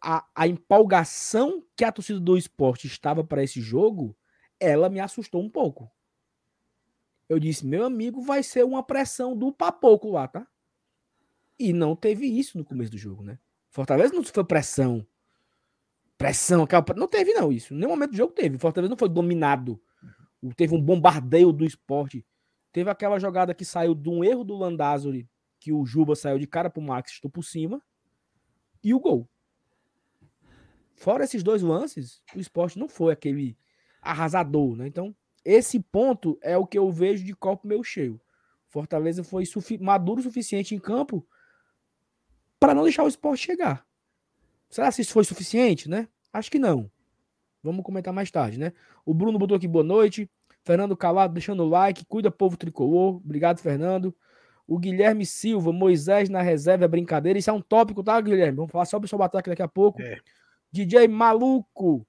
a, 0.00 0.24
a 0.32 0.46
empolgação 0.46 1.60
que 1.76 1.84
a 1.84 1.90
torcida 1.90 2.20
do 2.20 2.38
esporte 2.38 2.86
estava 2.86 3.24
para 3.24 3.42
esse 3.42 3.60
jogo, 3.60 4.16
ela 4.60 4.88
me 4.88 5.00
assustou 5.00 5.42
um 5.42 5.48
pouco. 5.48 5.90
Eu 7.28 7.38
disse, 7.38 7.66
meu 7.66 7.84
amigo, 7.84 8.22
vai 8.22 8.42
ser 8.42 8.64
uma 8.64 8.82
pressão 8.82 9.36
do 9.36 9.52
papoco 9.52 10.10
lá, 10.10 10.26
tá? 10.26 10.46
E 11.58 11.72
não 11.72 11.94
teve 11.94 12.26
isso 12.26 12.56
no 12.56 12.64
começo 12.64 12.90
do 12.90 12.98
jogo, 12.98 13.22
né? 13.22 13.38
Fortaleza 13.68 14.14
não 14.14 14.24
foi 14.24 14.44
pressão. 14.44 15.06
Pressão, 16.16 16.62
aquela... 16.62 16.84
não 16.96 17.06
teve 17.06 17.34
não 17.34 17.52
isso. 17.52 17.74
Em 17.74 17.76
nenhum 17.76 17.90
momento 17.90 18.12
do 18.12 18.16
jogo 18.16 18.32
teve. 18.32 18.58
Fortaleza 18.58 18.90
não 18.90 18.96
foi 18.96 19.08
dominado. 19.08 19.80
Teve 20.56 20.74
um 20.74 20.80
bombardeio 20.80 21.52
do 21.52 21.64
esporte. 21.64 22.24
Teve 22.72 22.88
aquela 22.90 23.18
jogada 23.18 23.54
que 23.54 23.64
saiu 23.64 23.94
de 23.94 24.08
um 24.08 24.24
erro 24.24 24.44
do 24.44 24.56
Landázuri, 24.56 25.28
que 25.60 25.72
o 25.72 25.84
Juba 25.84 26.14
saiu 26.14 26.38
de 26.38 26.46
cara 26.46 26.70
pro 26.70 26.80
Max, 26.80 27.12
estou 27.12 27.30
por 27.30 27.42
cima, 27.42 27.82
e 28.82 28.94
o 28.94 29.00
gol. 29.00 29.28
Fora 30.94 31.24
esses 31.24 31.42
dois 31.42 31.62
lances, 31.62 32.22
o 32.34 32.40
esporte 32.40 32.78
não 32.78 32.88
foi 32.88 33.12
aquele 33.12 33.56
arrasador, 34.00 34.76
né? 34.76 34.86
Então, 34.86 35.14
esse 35.44 35.80
ponto 35.80 36.38
é 36.42 36.56
o 36.56 36.66
que 36.66 36.78
eu 36.78 36.90
vejo 36.90 37.24
de 37.24 37.34
copo 37.34 37.66
meio 37.66 37.82
cheio. 37.82 38.20
Fortaleza 38.66 39.24
foi 39.24 39.44
maduro 39.80 40.20
o 40.20 40.22
suficiente 40.22 40.74
em 40.74 40.78
campo 40.78 41.26
para 42.60 42.74
não 42.74 42.82
deixar 42.82 43.04
o 43.04 43.08
esporte 43.08 43.46
chegar. 43.46 43.86
Será 44.68 44.92
que 44.92 45.00
isso 45.00 45.12
foi 45.12 45.24
suficiente, 45.24 45.88
né? 45.88 46.08
Acho 46.32 46.50
que 46.50 46.58
não. 46.58 46.90
Vamos 47.62 47.82
comentar 47.82 48.12
mais 48.12 48.30
tarde, 48.30 48.58
né? 48.58 48.72
O 49.04 49.14
Bruno 49.14 49.38
botou 49.38 49.56
aqui 49.56 49.66
boa 49.66 49.84
noite. 49.84 50.30
Fernando 50.62 50.96
Calado 50.96 51.32
deixando 51.32 51.62
o 51.62 51.68
like. 51.68 52.04
Cuida, 52.04 52.30
povo 52.30 52.56
tricolor. 52.56 53.16
Obrigado, 53.16 53.58
Fernando. 53.60 54.14
O 54.66 54.78
Guilherme 54.78 55.24
Silva, 55.24 55.72
Moisés 55.72 56.28
na 56.28 56.42
reserva 56.42 56.84
é 56.84 56.88
brincadeira. 56.88 57.38
Isso 57.38 57.48
é 57.48 57.52
um 57.52 57.62
tópico, 57.62 58.04
tá, 58.04 58.20
Guilherme? 58.20 58.56
Vamos 58.56 58.70
falar 58.70 58.84
sobre 58.84 59.06
o 59.06 59.08
seu 59.08 59.22
ataque 59.22 59.48
daqui 59.48 59.62
a 59.62 59.68
pouco. 59.68 60.02
É. 60.02 60.18
DJ 60.70 61.08
Maluco. 61.08 62.06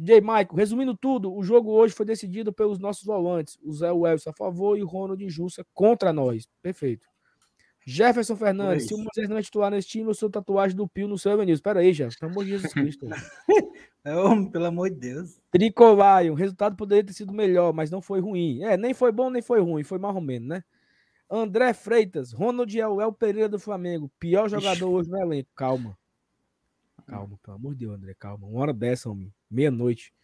DJ 0.00 0.22
Maico, 0.22 0.56
resumindo 0.56 0.96
tudo, 0.96 1.30
o 1.30 1.42
jogo 1.42 1.70
hoje 1.72 1.92
foi 1.92 2.06
decidido 2.06 2.54
pelos 2.54 2.78
nossos 2.78 3.04
volantes. 3.04 3.58
O 3.62 3.70
Zé 3.70 3.92
Welson 3.92 4.30
a 4.30 4.32
favor 4.32 4.78
e 4.78 4.82
o 4.82 4.86
Ronald 4.86 5.28
Jussa 5.28 5.62
contra 5.74 6.10
nós. 6.10 6.48
Perfeito. 6.62 7.06
Jefferson 7.86 8.34
Fernandes, 8.34 8.86
se 8.86 8.94
o 8.94 8.96
Moisés 8.96 9.28
não 9.28 9.36
é 9.36 9.42
titular 9.42 9.70
nesse 9.70 9.88
time, 9.88 10.08
eu 10.08 10.14
sou 10.14 10.30
tatuagem 10.30 10.74
do 10.74 10.88
Pio 10.88 11.06
no 11.06 11.18
seu 11.18 11.32
Evanilson. 11.32 11.58
Espera 11.58 11.80
aí, 11.80 11.92
Jefferson. 11.92 12.18
Pelo 12.18 12.32
amor 12.32 12.44
de 12.44 12.50
Jesus 12.50 12.72
Cristo. 12.72 13.06
É, 14.02 14.12
pelo 14.50 14.64
amor 14.64 14.88
de 14.88 14.96
Deus. 14.96 15.38
Tricolion, 15.50 16.32
o 16.32 16.34
resultado 16.34 16.74
poderia 16.74 17.04
ter 17.04 17.12
sido 17.12 17.34
melhor, 17.34 17.74
mas 17.74 17.90
não 17.90 18.00
foi 18.00 18.18
ruim. 18.18 18.62
É, 18.62 18.74
nem 18.74 18.94
foi 18.94 19.12
bom, 19.12 19.28
nem 19.28 19.42
foi 19.42 19.60
ruim, 19.60 19.84
foi 19.84 19.98
mais 19.98 20.14
ou 20.14 20.22
menos, 20.22 20.48
né? 20.48 20.64
André 21.30 21.74
Freitas, 21.74 22.32
Ronald 22.32 22.80
é 22.80 22.88
o 22.88 22.98
El 22.98 23.12
Pereira 23.12 23.50
do 23.50 23.58
Flamengo, 23.58 24.10
pior 24.18 24.48
jogador 24.48 24.88
hoje 24.88 25.10
no 25.10 25.20
elenco. 25.20 25.50
Calma. 25.54 25.98
Calma, 27.10 27.36
pelo 27.42 27.56
amor 27.56 27.74
de 27.74 27.80
Deus, 27.80 27.94
André, 27.96 28.14
calma. 28.14 28.46
Uma 28.46 28.60
hora 28.60 28.72
dessa, 28.72 29.10
homem. 29.10 29.34
Meia-noite. 29.50 30.14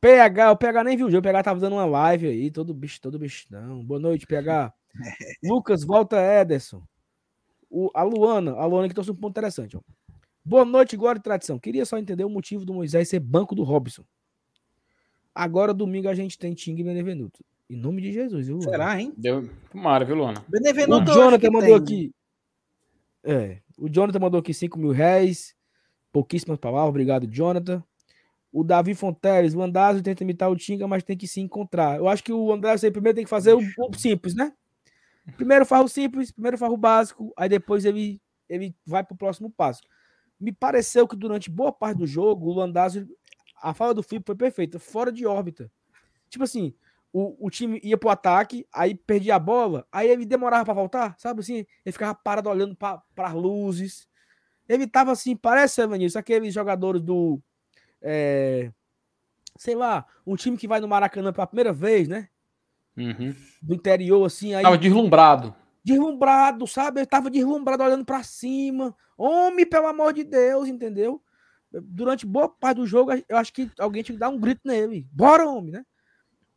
PH, 0.00 0.50
o 0.50 0.56
PH 0.56 0.82
nem 0.82 0.96
viu 0.96 1.06
o 1.06 1.10
jogo, 1.10 1.20
o 1.20 1.22
PH 1.22 1.42
tava 1.44 1.60
dando 1.60 1.74
uma 1.74 1.84
live 1.84 2.26
aí, 2.26 2.50
todo 2.50 2.74
bicho, 2.74 3.00
todo 3.00 3.16
bicho. 3.16 3.46
Não. 3.48 3.84
Boa 3.84 4.00
noite, 4.00 4.26
PH. 4.26 4.74
Lucas, 5.44 5.84
volta 5.84 6.16
Ederson. 6.20 6.82
O, 7.70 7.90
a 7.94 8.02
Luana, 8.02 8.52
a 8.54 8.66
Luana 8.66 8.88
que 8.88 8.94
trouxe 8.94 9.12
um 9.12 9.14
ponto 9.14 9.30
interessante, 9.30 9.76
ó. 9.76 9.80
Boa 10.44 10.64
noite, 10.64 10.96
Glória 10.96 11.20
e 11.20 11.22
Tradição. 11.22 11.60
Queria 11.60 11.84
só 11.84 11.96
entender 11.96 12.24
o 12.24 12.30
motivo 12.30 12.64
do 12.64 12.74
Moisés 12.74 13.08
ser 13.08 13.20
banco 13.20 13.54
do 13.54 13.62
Robson. 13.62 14.02
Agora, 15.32 15.72
domingo, 15.72 16.08
a 16.08 16.14
gente 16.14 16.36
tem 16.36 16.54
Ting 16.54 16.76
e 16.80 16.82
Benevenuto. 16.82 17.44
Em 17.68 17.76
nome 17.76 18.02
de 18.02 18.10
Jesus, 18.10 18.48
viu? 18.48 18.60
Será, 18.62 19.00
hein? 19.00 19.12
Deu. 19.16 19.48
Tomara, 19.70 20.04
viu, 20.04 20.16
Luana? 20.16 20.44
O 20.48 20.50
Benevenuto, 20.50 21.08
acho 21.08 21.20
Jonathan 21.20 21.50
mandou 21.52 21.80
tem. 21.80 21.94
aqui. 21.96 22.14
É, 23.22 23.60
o 23.78 23.88
Jonathan 23.88 24.18
mandou 24.18 24.40
aqui 24.40 24.52
5 24.52 24.76
mil 24.76 24.90
reais. 24.90 25.54
Pouquíssimas 26.12 26.58
palavras, 26.58 26.88
obrigado, 26.90 27.26
Jonathan. 27.26 27.82
O 28.52 28.64
Davi 28.64 28.94
Fonteles, 28.94 29.54
o 29.54 29.62
Andazzo 29.62 30.02
tenta 30.02 30.24
imitar 30.24 30.50
o 30.50 30.56
Tinga, 30.56 30.88
mas 30.88 31.04
tem 31.04 31.16
que 31.16 31.28
se 31.28 31.40
encontrar. 31.40 31.98
Eu 31.98 32.08
acho 32.08 32.22
que 32.22 32.32
o 32.32 32.52
Andazzo 32.52 32.90
primeiro 32.90 33.16
tem 33.16 33.24
que 33.24 33.30
fazer 33.30 33.54
o, 33.54 33.60
o 33.60 33.94
simples, 33.94 34.34
né? 34.34 34.52
Primeiro 35.36 35.64
faz 35.64 35.84
o 35.84 35.88
simples, 35.88 36.32
primeiro 36.32 36.58
faz 36.58 36.72
o 36.72 36.76
básico, 36.76 37.32
aí 37.36 37.48
depois 37.48 37.84
ele, 37.84 38.20
ele 38.48 38.74
vai 38.84 39.04
pro 39.04 39.16
próximo 39.16 39.50
passo. 39.50 39.82
Me 40.40 40.52
pareceu 40.52 41.06
que 41.06 41.14
durante 41.14 41.50
boa 41.50 41.70
parte 41.70 41.98
do 41.98 42.06
jogo, 42.06 42.46
o 42.48 42.54
Landazzo, 42.54 43.06
a 43.62 43.72
fala 43.72 43.94
do 43.94 44.02
Filipe 44.02 44.26
foi 44.26 44.34
perfeita, 44.34 44.78
fora 44.78 45.12
de 45.12 45.26
órbita. 45.26 45.70
Tipo 46.28 46.44
assim, 46.44 46.74
o, 47.12 47.46
o 47.46 47.50
time 47.50 47.80
ia 47.82 47.98
pro 47.98 48.08
ataque, 48.08 48.66
aí 48.72 48.94
perdia 48.94 49.36
a 49.36 49.38
bola, 49.38 49.86
aí 49.92 50.08
ele 50.08 50.24
demorava 50.24 50.64
para 50.64 50.74
voltar, 50.74 51.14
sabe 51.18 51.40
assim? 51.40 51.66
Ele 51.84 51.92
ficava 51.92 52.14
parado 52.14 52.48
olhando 52.48 52.74
para 52.74 53.02
as 53.16 53.34
luzes. 53.34 54.08
Ele 54.70 54.86
tava 54.86 55.10
assim, 55.10 55.34
parece, 55.34 55.82
Evanilson, 55.82 56.20
aqueles 56.20 56.54
jogadores 56.54 57.02
do. 57.02 57.40
é, 58.00 58.70
sei 59.58 59.74
lá, 59.74 60.06
um 60.24 60.36
time 60.36 60.56
que 60.56 60.68
vai 60.68 60.78
no 60.80 60.86
Maracanã 60.86 61.32
pela 61.32 61.46
primeira 61.48 61.72
vez, 61.72 62.06
né? 62.06 62.28
Uhum. 62.96 63.34
Do 63.60 63.74
interior, 63.74 64.24
assim, 64.24 64.54
aí 64.54 64.62
Tava 64.62 64.78
deslumbrado. 64.78 65.52
deslumbrado, 65.82 66.68
sabe? 66.68 67.00
Ele 67.00 67.06
tava 67.06 67.28
deslumbrado 67.28 67.82
olhando 67.82 68.04
para 68.04 68.22
cima. 68.22 68.94
Homem, 69.18 69.66
pelo 69.66 69.88
amor 69.88 70.12
de 70.12 70.22
Deus, 70.22 70.68
entendeu? 70.68 71.20
Durante 71.72 72.24
boa 72.24 72.48
parte 72.48 72.76
do 72.76 72.86
jogo, 72.86 73.10
eu 73.28 73.36
acho 73.36 73.52
que 73.52 73.68
alguém 73.76 74.04
tinha 74.04 74.14
que 74.14 74.20
dar 74.20 74.28
um 74.28 74.38
grito 74.38 74.60
nele. 74.64 75.04
Bora, 75.12 75.48
homem, 75.48 75.72
né? 75.72 75.84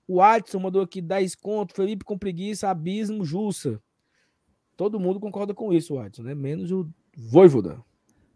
O 0.07 0.21
Adson 0.21 0.59
mandou 0.59 0.83
aqui 0.83 1.01
10 1.01 1.33
conto, 1.33 1.73
Felipe 1.73 2.05
com 2.05 2.15
preguiça, 2.17 2.69
abismo, 2.69 3.25
Jussa. 3.25 3.81
Todo 4.77 4.99
mundo 4.99 5.19
concorda 5.19 5.51
com 5.51 5.73
isso, 5.73 5.97
Adson, 5.97 6.21
né? 6.21 6.35
Menos 6.35 6.71
o 6.71 6.87
Voivoda. 7.17 7.81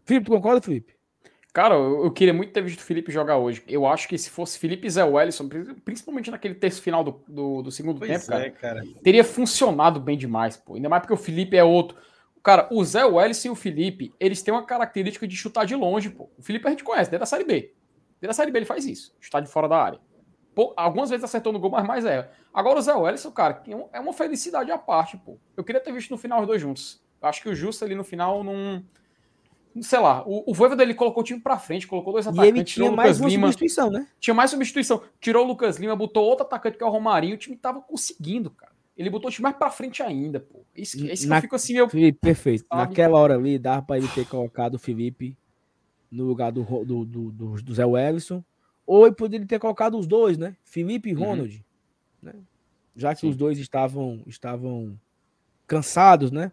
Felipe, 0.08 0.26
tu 0.26 0.32
concorda, 0.32 0.60
Felipe? 0.60 0.94
Cara, 1.52 1.74
eu, 1.74 2.04
eu 2.04 2.10
queria 2.10 2.32
muito 2.34 2.52
ter 2.52 2.62
visto 2.62 2.80
o 2.80 2.82
Felipe 2.82 3.10
jogar 3.12 3.36
hoje. 3.36 3.62
Eu 3.68 3.86
acho 3.86 4.08
que 4.08 4.16
se 4.18 4.30
fosse 4.30 4.58
Felipe 4.58 4.86
e 4.86 4.90
Zé 4.90 5.04
Wellison, 5.04 5.48
pri- 5.48 5.74
principalmente 5.84 6.30
naquele 6.30 6.54
terço 6.54 6.80
final 6.82 7.02
do, 7.04 7.20
do, 7.26 7.62
do 7.62 7.70
segundo 7.70 7.98
Pois 7.98 8.10
tempo, 8.10 8.26
cara, 8.26 8.46
é, 8.46 8.50
cara. 8.50 8.82
teria 9.02 9.24
funcionado 9.24 9.98
bem 10.00 10.16
demais, 10.16 10.56
pô. 10.56 10.74
Ainda 10.74 10.88
mais 10.88 11.02
porque 11.02 11.14
o 11.14 11.16
Felipe 11.16 11.56
é 11.56 11.64
outro. 11.64 11.96
Cara, 12.42 12.68
o 12.70 12.84
Zé 12.84 13.04
Wellison 13.04 13.48
e 13.48 13.50
o 13.50 13.54
Felipe, 13.54 14.12
eles 14.20 14.42
têm 14.42 14.54
uma 14.54 14.64
característica 14.64 15.26
de 15.26 15.36
chutar 15.36 15.64
de 15.66 15.74
longe, 15.74 16.10
pô. 16.10 16.30
O 16.38 16.42
Felipe 16.42 16.66
a 16.66 16.70
gente 16.70 16.84
conhece, 16.84 17.10
desde 17.10 17.22
a 17.24 17.26
Série 17.26 17.44
B. 17.44 17.74
Desde 18.20 18.30
a 18.30 18.34
Série 18.34 18.50
B 18.50 18.58
ele 18.60 18.66
faz 18.66 18.86
isso, 18.86 19.14
chutar 19.20 19.40
de 19.40 19.48
fora 19.48 19.68
da 19.68 19.76
área. 19.82 20.00
Pô, 20.54 20.72
algumas 20.76 21.10
vezes 21.10 21.24
acertou 21.24 21.52
no 21.52 21.58
gol, 21.58 21.70
mas 21.70 21.86
mais 21.86 22.04
é. 22.04 22.30
Agora 22.54 22.78
o 22.78 22.82
Zé 22.82 22.94
Wellison, 22.94 23.30
cara, 23.32 23.62
é 23.66 23.98
é 23.98 24.00
uma 24.00 24.12
felicidade 24.12 24.70
à 24.70 24.78
parte, 24.78 25.16
pô. 25.16 25.38
Eu 25.56 25.64
queria 25.64 25.80
ter 25.80 25.92
visto 25.92 26.10
no 26.10 26.18
final 26.18 26.40
os 26.40 26.46
dois 26.46 26.60
juntos. 26.60 27.00
Eu 27.20 27.28
acho 27.28 27.42
que 27.42 27.48
o 27.48 27.54
Justo 27.54 27.84
ali 27.84 27.94
no 27.94 28.04
final 28.04 28.42
não... 28.44 28.82
Sei 29.82 29.98
lá, 29.98 30.22
o, 30.26 30.50
o 30.50 30.54
Voivoda 30.54 30.82
ele 30.82 30.94
colocou 30.94 31.22
o 31.22 31.24
time 31.24 31.40
pra 31.40 31.58
frente, 31.58 31.86
colocou 31.86 32.12
dois 32.12 32.26
E 32.26 32.28
atacantes, 32.28 32.54
ele 32.54 32.64
tirou 32.64 32.88
tinha 32.88 32.96
mais 32.96 33.18
Lucas 33.18 33.20
uma 33.20 33.28
Lima, 33.28 33.46
substituição, 33.48 33.90
né? 33.90 34.06
tinha 34.20 34.34
mais 34.34 34.50
substituição. 34.50 35.02
Tirou 35.20 35.44
o 35.44 35.48
Lucas 35.48 35.76
Lima, 35.76 35.94
botou 35.96 36.24
outro 36.24 36.44
atacante 36.46 36.76
que 36.78 36.82
é 36.82 36.86
o 36.86 36.90
Romarinho, 36.90 37.34
o 37.34 37.38
time 37.38 37.56
tava 37.56 37.80
conseguindo, 37.80 38.50
cara. 38.50 38.72
Ele 38.96 39.10
botou 39.10 39.28
o 39.28 39.32
time 39.32 39.44
mais 39.44 39.56
pra 39.56 39.70
frente 39.70 40.02
ainda, 40.02 40.40
pô. 40.40 40.60
Isso, 40.74 40.96
que- 40.98 41.12
isso 41.12 41.22
que 41.22 41.28
Na- 41.28 41.36
eu 41.38 41.42
fico 41.42 41.54
assim, 41.56 41.74
eu. 41.76 41.88
Felipe, 41.88 42.18
perfeito. 42.20 42.66
Sabe? 42.68 42.82
Naquela 42.90 43.18
hora 43.18 43.34
ali, 43.36 43.58
dava 43.58 43.82
pra 43.82 43.96
ele 43.96 44.08
ter 44.08 44.26
colocado 44.26 44.74
o 44.74 44.78
Felipe 44.78 45.36
no 46.10 46.24
lugar 46.24 46.50
do, 46.50 46.64
do, 46.84 47.04
do, 47.04 47.30
do- 47.30 47.62
do 47.62 47.74
Zé 47.74 47.84
Wellison. 47.86 48.42
Ou 48.84 49.06
ele 49.06 49.14
poderia 49.14 49.46
ter 49.46 49.58
colocado 49.60 49.96
os 49.98 50.06
dois, 50.06 50.36
né? 50.38 50.56
Felipe 50.64 51.10
e 51.10 51.14
Uhum. 51.14 51.24
Ronald. 51.24 51.64
né? 52.22 52.32
Já 52.96 53.14
que 53.14 53.20
Sim. 53.20 53.28
os 53.28 53.36
dois 53.36 53.58
estavam, 53.58 54.20
estavam 54.26 54.98
cansados, 55.66 56.30
né? 56.32 56.50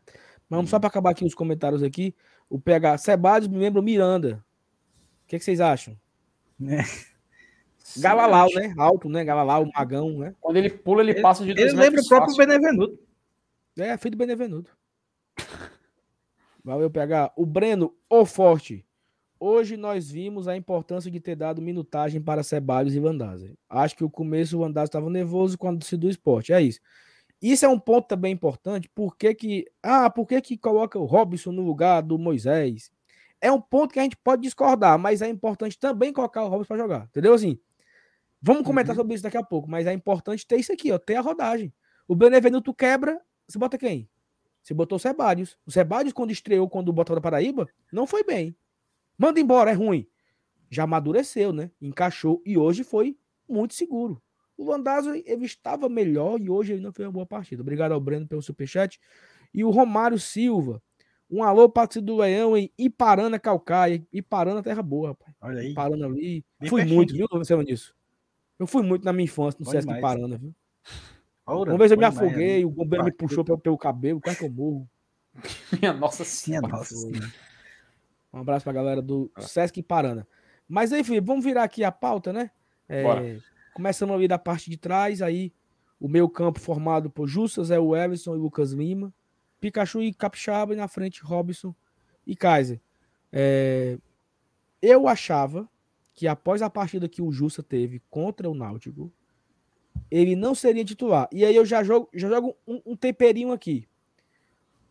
Mas 0.48 0.58
vamos 0.58 0.70
só 0.70 0.78
para 0.80 0.88
acabar 0.88 1.10
aqui 1.12 1.26
os 1.26 1.34
comentários 1.34 1.82
aqui. 1.82 2.14
O 2.50 2.60
PH 2.60 2.98
Sebadios 3.00 3.52
me 3.52 3.58
lembra 3.58 3.82
o 3.82 3.84
Miranda. 3.84 4.44
O 5.24 5.28
que, 5.28 5.38
que 5.40 5.44
vocês 5.46 5.60
acham? 5.60 5.98
Galalau, 7.98 8.48
né? 8.54 8.74
Alto, 8.78 9.10
né? 9.10 9.24
Galalau, 9.24 9.70
Magão, 9.74 10.20
né? 10.20 10.36
Quando 10.42 10.58
ele 10.58 10.70
pula, 10.70 11.02
ele, 11.02 11.12
Ele- 11.12 11.22
passa 11.22 11.44
de 11.46 11.54
dois 11.54 11.72
Ele 11.72 11.80
lembra 11.82 12.02
o 12.02 12.08
próprio 12.08 12.36
fácil. 12.36 12.46
Benevenuto. 12.48 13.00
É, 13.78 13.98
filho 13.98 14.12
do 14.12 14.18
Benevenuto. 14.18 14.76
Valeu, 16.64 16.90
PH. 16.90 17.32
O 17.36 17.46
Breno, 17.46 17.94
o 18.10 18.26
Forte. 18.26 18.86
Hoje 19.40 19.78
nós 19.78 20.10
vimos 20.10 20.48
a 20.48 20.56
importância 20.56 21.12
de 21.12 21.20
ter 21.20 21.36
dado 21.36 21.62
minutagem 21.62 22.22
para 22.22 22.42
Ceballos 22.42 22.96
e 22.96 23.00
Vandazzi. 23.00 23.54
Acho 23.70 23.96
que 23.96 24.04
o 24.04 24.10
começo 24.10 24.56
o 24.58 24.62
Vandazzi 24.62 24.88
estava 24.88 25.10
nervoso 25.10 25.58
quando 25.58 25.84
se 25.84 25.96
do 25.98 26.10
esporte. 26.10 26.54
É 26.54 26.62
isso. 26.62 26.80
Isso 27.48 27.64
é 27.64 27.70
um 27.70 27.78
ponto 27.78 28.08
também 28.08 28.34
importante. 28.34 28.90
Por 28.90 29.16
que 29.16 29.36
que... 29.36 29.72
Ah, 29.84 30.10
por 30.10 30.26
que 30.26 30.42
que 30.42 30.58
coloca 30.58 30.98
o 30.98 31.06
Robson 31.06 31.52
no 31.52 31.62
lugar 31.62 32.02
do 32.02 32.18
Moisés? 32.18 32.92
É 33.40 33.52
um 33.52 33.62
ponto 33.62 33.94
que 33.94 34.00
a 34.00 34.02
gente 34.02 34.18
pode 34.18 34.42
discordar, 34.42 34.98
mas 34.98 35.22
é 35.22 35.30
importante 35.30 35.78
também 35.78 36.12
colocar 36.12 36.44
o 36.44 36.48
Robson 36.48 36.70
para 36.70 36.78
jogar. 36.78 37.04
Entendeu 37.04 37.36
assim? 37.36 37.60
Vamos 38.42 38.64
comentar 38.64 38.96
sobre 38.96 39.14
isso 39.14 39.22
daqui 39.22 39.38
a 39.38 39.44
pouco, 39.44 39.70
mas 39.70 39.86
é 39.86 39.94
importante 39.94 40.48
ter 40.48 40.58
isso 40.58 40.74
aqui, 40.74 40.92
ó, 40.92 40.98
ter 40.98 41.18
a 41.18 41.22
rodagem. 41.22 41.72
O 42.08 42.16
Benevenuto 42.16 42.74
quebra, 42.74 43.22
você 43.48 43.60
bota 43.60 43.78
quem? 43.78 44.10
Você 44.64 44.74
botou 44.74 44.96
o 44.96 45.00
Sebadios. 45.00 45.56
O 45.68 45.72
Sebadios, 45.72 46.14
quando 46.14 46.32
estreou 46.32 46.68
quando 46.68 46.90
o 46.90 46.94
Botafogo 46.94 47.20
da 47.20 47.30
Paraíba, 47.30 47.70
não 47.92 48.08
foi 48.08 48.24
bem. 48.24 48.56
Manda 49.16 49.40
embora, 49.40 49.70
é 49.70 49.74
ruim. 49.76 50.08
Já 50.68 50.86
amadureceu, 50.86 51.54
né? 51.54 51.70
Encaixou 51.80 52.42
e 52.44 52.58
hoje 52.58 52.84
foi 52.84 53.16
muito 53.48 53.76
seguro. 53.76 54.20
O 54.58 54.66
Landazzo 54.70 55.14
ele 55.14 55.46
estava 55.46 55.90
melhor 55.90 56.40
e 56.40 56.50
hoje 56.50 56.74
ele 56.74 56.82
não 56.82 56.94
fez 56.94 57.06
uma 57.06 57.12
boa 57.12 57.26
partida. 57.26 57.62
Obrigado 57.62 57.92
ao 57.92 58.00
Breno 58.00 58.28
pelo 58.28 58.42
superchat. 58.42 59.00
E 59.54 59.64
o 59.64 59.70
Romário 59.70 60.20
Silva. 60.20 60.82
Um 61.30 61.44
alô 61.44 61.68
para 61.68 61.90
do 62.02 62.18
Leão 62.18 62.56
em 62.56 62.72
Iparana, 62.78 63.40
Calcaia. 63.40 64.06
Iparana, 64.14 64.62
terra 64.62 64.84
boa, 64.84 65.10
rapaz. 65.10 65.34
Olha 65.42 65.62
aí. 65.62 65.72
Iparana 65.72 66.06
ali. 66.06 66.46
Bem 66.60 66.70
fui 66.70 66.86
muito, 66.86 67.14
viu, 67.14 67.28
Luciano, 67.32 67.64
nisso? 67.64 67.96
Eu 68.60 68.68
fui 68.68 68.84
muito 68.84 69.04
na 69.04 69.12
minha 69.12 69.26
infância 69.26 69.58
no 69.60 69.66
Sesc 69.70 69.92
Iparana, 69.92 70.38
viu? 70.38 70.54
Ora, 71.46 71.72
Uma 71.72 71.78
vez 71.78 71.92
eu 71.92 71.98
me 71.98 72.06
afoguei, 72.06 72.66
o 72.66 72.70
bombeiro 72.70 73.06
me 73.06 73.12
puxou 73.12 73.44
pelo, 73.44 73.58
pelo 73.58 73.78
cabelo, 73.78 74.22
quase 74.22 74.40
que 74.40 74.46
eu 74.46 74.50
morro. 74.50 74.90
Minha 75.80 75.94
nossa 75.94 76.24
senhora. 76.24 76.68
Nossa 76.68 76.96
senhora. 76.96 77.32
Um 78.34 78.40
abraço 78.40 78.64
pra 78.64 78.74
galera 78.74 79.02
do 79.02 79.32
ah. 79.36 79.42
Sesc 79.42 79.80
Iparana. 79.80 80.28
Mas 80.68 80.92
aí, 80.92 81.04
Felipe, 81.04 81.28
vamos 81.28 81.44
virar 81.44 81.64
aqui 81.64 81.84
a 81.84 81.92
pauta, 81.92 82.34
né? 82.34 82.50
É, 82.88 83.38
começamos 83.76 84.16
ali 84.16 84.26
da 84.26 84.40
parte 84.40 84.70
de 84.70 84.78
trás, 84.78 85.22
aí 85.22 85.54
o 86.00 86.08
meio 86.08 86.30
campo 86.30 86.62
formado 86.62 87.10
por 87.10 87.28
Justas, 87.28 87.70
é 87.70 87.78
o 87.78 87.94
Everson 87.96 88.34
e 88.34 88.40
Lucas 88.40 88.72
Lima. 88.72 89.14
Pikachu 89.60 90.02
e 90.02 90.14
Capixaba, 90.14 90.74
e 90.74 90.78
na 90.78 90.88
frente 90.88 91.22
Robson 91.22 91.76
e 92.26 92.36
Kaiser. 92.36 92.80
É, 93.32 93.98
eu 94.82 95.08
achava 95.08 95.70
que 96.14 96.26
após 96.26 96.62
a 96.62 96.70
partida 96.70 97.10
que 97.10 97.22
o 97.22 97.32
Justa 97.32 97.62
teve 97.62 98.02
contra 98.10 98.50
o 98.50 98.56
Náutico, 98.56 99.12
ele 100.10 100.36
não 100.38 100.56
seria 100.56 100.86
titular. 100.86 101.28
E 101.32 101.44
aí 101.44 101.56
eu 101.56 101.66
já 101.66 101.84
jogo, 101.84 102.10
já 102.14 102.30
jogo 102.30 102.56
um, 102.66 102.82
um 102.86 102.96
temperinho 102.96 103.52
aqui. 103.52 103.88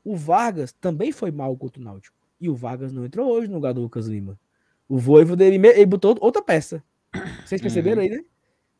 O 0.04 0.14
Vargas 0.14 0.72
também 0.72 1.10
foi 1.10 1.30
mal 1.30 1.56
contra 1.56 1.80
o 1.80 1.84
Náutico. 1.84 2.18
E 2.38 2.50
o 2.50 2.54
Vargas 2.54 2.92
não 2.92 3.06
entrou 3.06 3.30
hoje 3.32 3.48
no 3.48 3.54
lugar 3.54 3.72
do 3.72 3.80
Lucas 3.80 4.06
Lima. 4.06 4.38
O 4.86 4.98
Voivo 4.98 5.34
dele 5.36 5.56
ele 5.68 5.86
botou 5.86 6.14
outra 6.20 6.42
peça. 6.42 6.84
Vocês 7.46 7.62
perceberam 7.62 8.02
uhum. 8.02 8.08
aí, 8.08 8.16
né? 8.16 8.24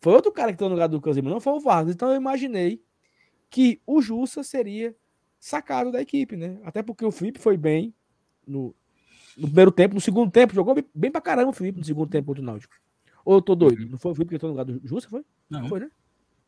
Foi 0.04 0.12
outro 0.12 0.30
cara 0.30 0.48
que 0.48 0.56
entrou 0.56 0.68
no 0.68 0.74
lugar 0.74 0.86
do 0.86 0.96
Lucas 0.96 1.16
Lima, 1.16 1.30
não 1.30 1.40
foi 1.40 1.54
o 1.54 1.60
Vargas. 1.60 1.94
Então 1.94 2.10
eu 2.10 2.16
imaginei 2.16 2.84
que 3.48 3.80
o 3.86 4.02
Jussa 4.02 4.42
seria 4.44 4.94
sacado 5.40 5.90
da 5.90 5.98
equipe, 5.98 6.36
né? 6.36 6.58
Até 6.62 6.82
porque 6.82 7.06
o 7.06 7.10
Felipe 7.10 7.38
foi 7.38 7.56
bem 7.56 7.94
no, 8.46 8.74
no 9.34 9.46
primeiro 9.46 9.72
tempo, 9.72 9.94
no 9.94 10.02
segundo 10.02 10.30
tempo, 10.30 10.52
jogou 10.52 10.74
bem, 10.74 10.84
bem 10.94 11.10
pra 11.10 11.22
caramba 11.22 11.48
o 11.48 11.54
Felipe 11.54 11.78
no 11.78 11.84
segundo 11.86 12.10
tempo 12.10 12.26
contra 12.26 12.42
o 12.42 12.44
Náutico. 12.44 12.74
Ou 13.24 13.36
eu 13.36 13.40
tô 13.40 13.54
doido? 13.54 13.80
Uhum. 13.80 13.88
Não 13.92 13.98
foi 13.98 14.12
o 14.12 14.14
Felipe 14.14 14.28
que 14.28 14.36
entrou 14.36 14.52
no 14.52 14.58
lugar 14.58 14.66
do 14.66 14.86
Jussa, 14.86 15.08
foi? 15.08 15.24
Não. 15.48 15.68
Foi, 15.68 15.80
né? 15.80 15.90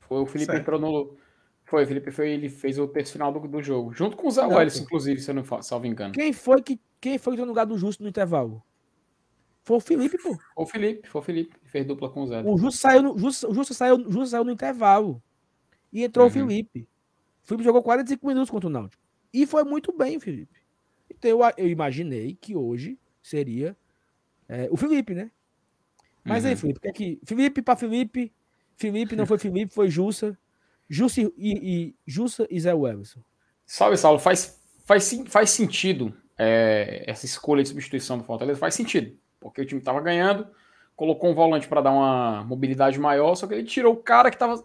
Foi 0.00 0.20
o 0.20 0.26
Felipe 0.26 0.52
certo. 0.52 0.60
entrou 0.60 0.78
no. 0.78 1.16
Foi, 1.64 1.84
o 1.84 1.86
Felipe 1.86 2.10
foi, 2.10 2.32
ele 2.32 2.50
fez 2.50 2.78
o 2.78 2.86
terço 2.86 3.12
final 3.12 3.32
do, 3.32 3.40
do 3.48 3.62
jogo. 3.62 3.90
Junto 3.94 4.18
com 4.18 4.28
o 4.28 4.30
Zé 4.30 4.44
Welles, 4.44 4.78
inclusive, 4.78 5.18
se 5.18 5.30
eu 5.30 5.34
não 5.34 5.62
salvo 5.62 5.86
engano. 5.86 6.12
Quem 6.12 6.30
foi 6.34 6.60
que, 6.60 6.78
quem 7.00 7.16
foi 7.16 7.32
que 7.32 7.36
entrou 7.36 7.46
no 7.46 7.52
lugar 7.52 7.64
do 7.64 7.78
Justo 7.78 8.02
no 8.02 8.08
intervalo? 8.10 8.62
Foi 9.66 9.78
o 9.78 9.80
Felipe, 9.80 10.16
pô. 10.18 10.36
Foi 10.54 10.64
o 10.64 10.66
Felipe, 10.66 11.08
foi 11.08 11.20
o 11.20 11.24
Felipe. 11.24 11.56
Fez 11.76 11.86
dupla 11.86 12.08
com 12.08 12.22
o 12.22 12.26
Zé. 12.26 12.42
O 12.42 12.56
Justo 12.56 12.80
saiu 12.80 13.02
no, 13.02 13.18
Justo, 13.18 13.52
Justo 13.52 13.74
saiu, 13.74 13.98
Justo 13.98 14.28
saiu 14.28 14.44
no 14.44 14.50
intervalo. 14.50 15.22
E 15.92 16.02
entrou 16.02 16.24
uhum. 16.24 16.30
o 16.30 16.32
Felipe. 16.32 16.88
O 17.44 17.46
Felipe 17.46 17.64
jogou 17.64 17.82
45 17.82 18.26
minutos 18.26 18.48
contra 18.48 18.66
o 18.66 18.72
Náutico. 18.72 19.02
E 19.30 19.44
foi 19.44 19.62
muito 19.62 19.92
bem, 19.92 20.18
Felipe. 20.18 20.58
Então 21.10 21.30
eu, 21.30 21.40
eu 21.58 21.68
imaginei 21.68 22.34
que 22.40 22.56
hoje 22.56 22.98
seria 23.22 23.76
é, 24.48 24.68
o 24.70 24.76
Felipe, 24.78 25.12
né? 25.12 25.30
Mas 26.24 26.44
uhum. 26.44 26.50
aí, 26.50 26.56
Felipe, 26.56 26.80
que 26.80 26.88
é 26.88 26.92
que. 26.92 27.20
Felipe 27.26 27.60
para 27.60 27.76
Felipe. 27.76 28.32
Felipe 28.74 29.14
não 29.14 29.26
foi 29.26 29.36
Felipe, 29.36 29.74
foi 29.74 29.90
Jussa. 29.90 30.38
Jussa 30.88 31.20
e, 31.20 31.30
e, 31.36 31.94
Jussa 32.06 32.46
e 32.50 32.58
Zé 32.58 32.70
Everson. 32.70 33.20
Salve, 33.66 33.98
Saulo. 33.98 34.18
Faz, 34.18 34.62
faz, 34.86 35.22
faz 35.26 35.50
sentido 35.50 36.16
é, 36.38 37.04
essa 37.06 37.26
escolha 37.26 37.62
de 37.62 37.68
substituição 37.68 38.16
do 38.16 38.24
Fortaleza? 38.24 38.58
Faz 38.58 38.74
sentido. 38.74 39.14
Porque 39.38 39.60
o 39.60 39.66
time 39.66 39.78
estava 39.78 40.00
ganhando, 40.00 40.48
colocou 40.96 41.30
um 41.30 41.34
volante 41.34 41.68
para 41.68 41.82
dar 41.82 41.92
uma 41.92 42.42
mobilidade 42.44 42.98
maior, 42.98 43.34
só 43.34 43.46
que 43.46 43.54
ele 43.54 43.64
tirou 43.64 43.92
o 43.92 44.02
cara 44.02 44.30
que 44.30 44.36
estava 44.36 44.64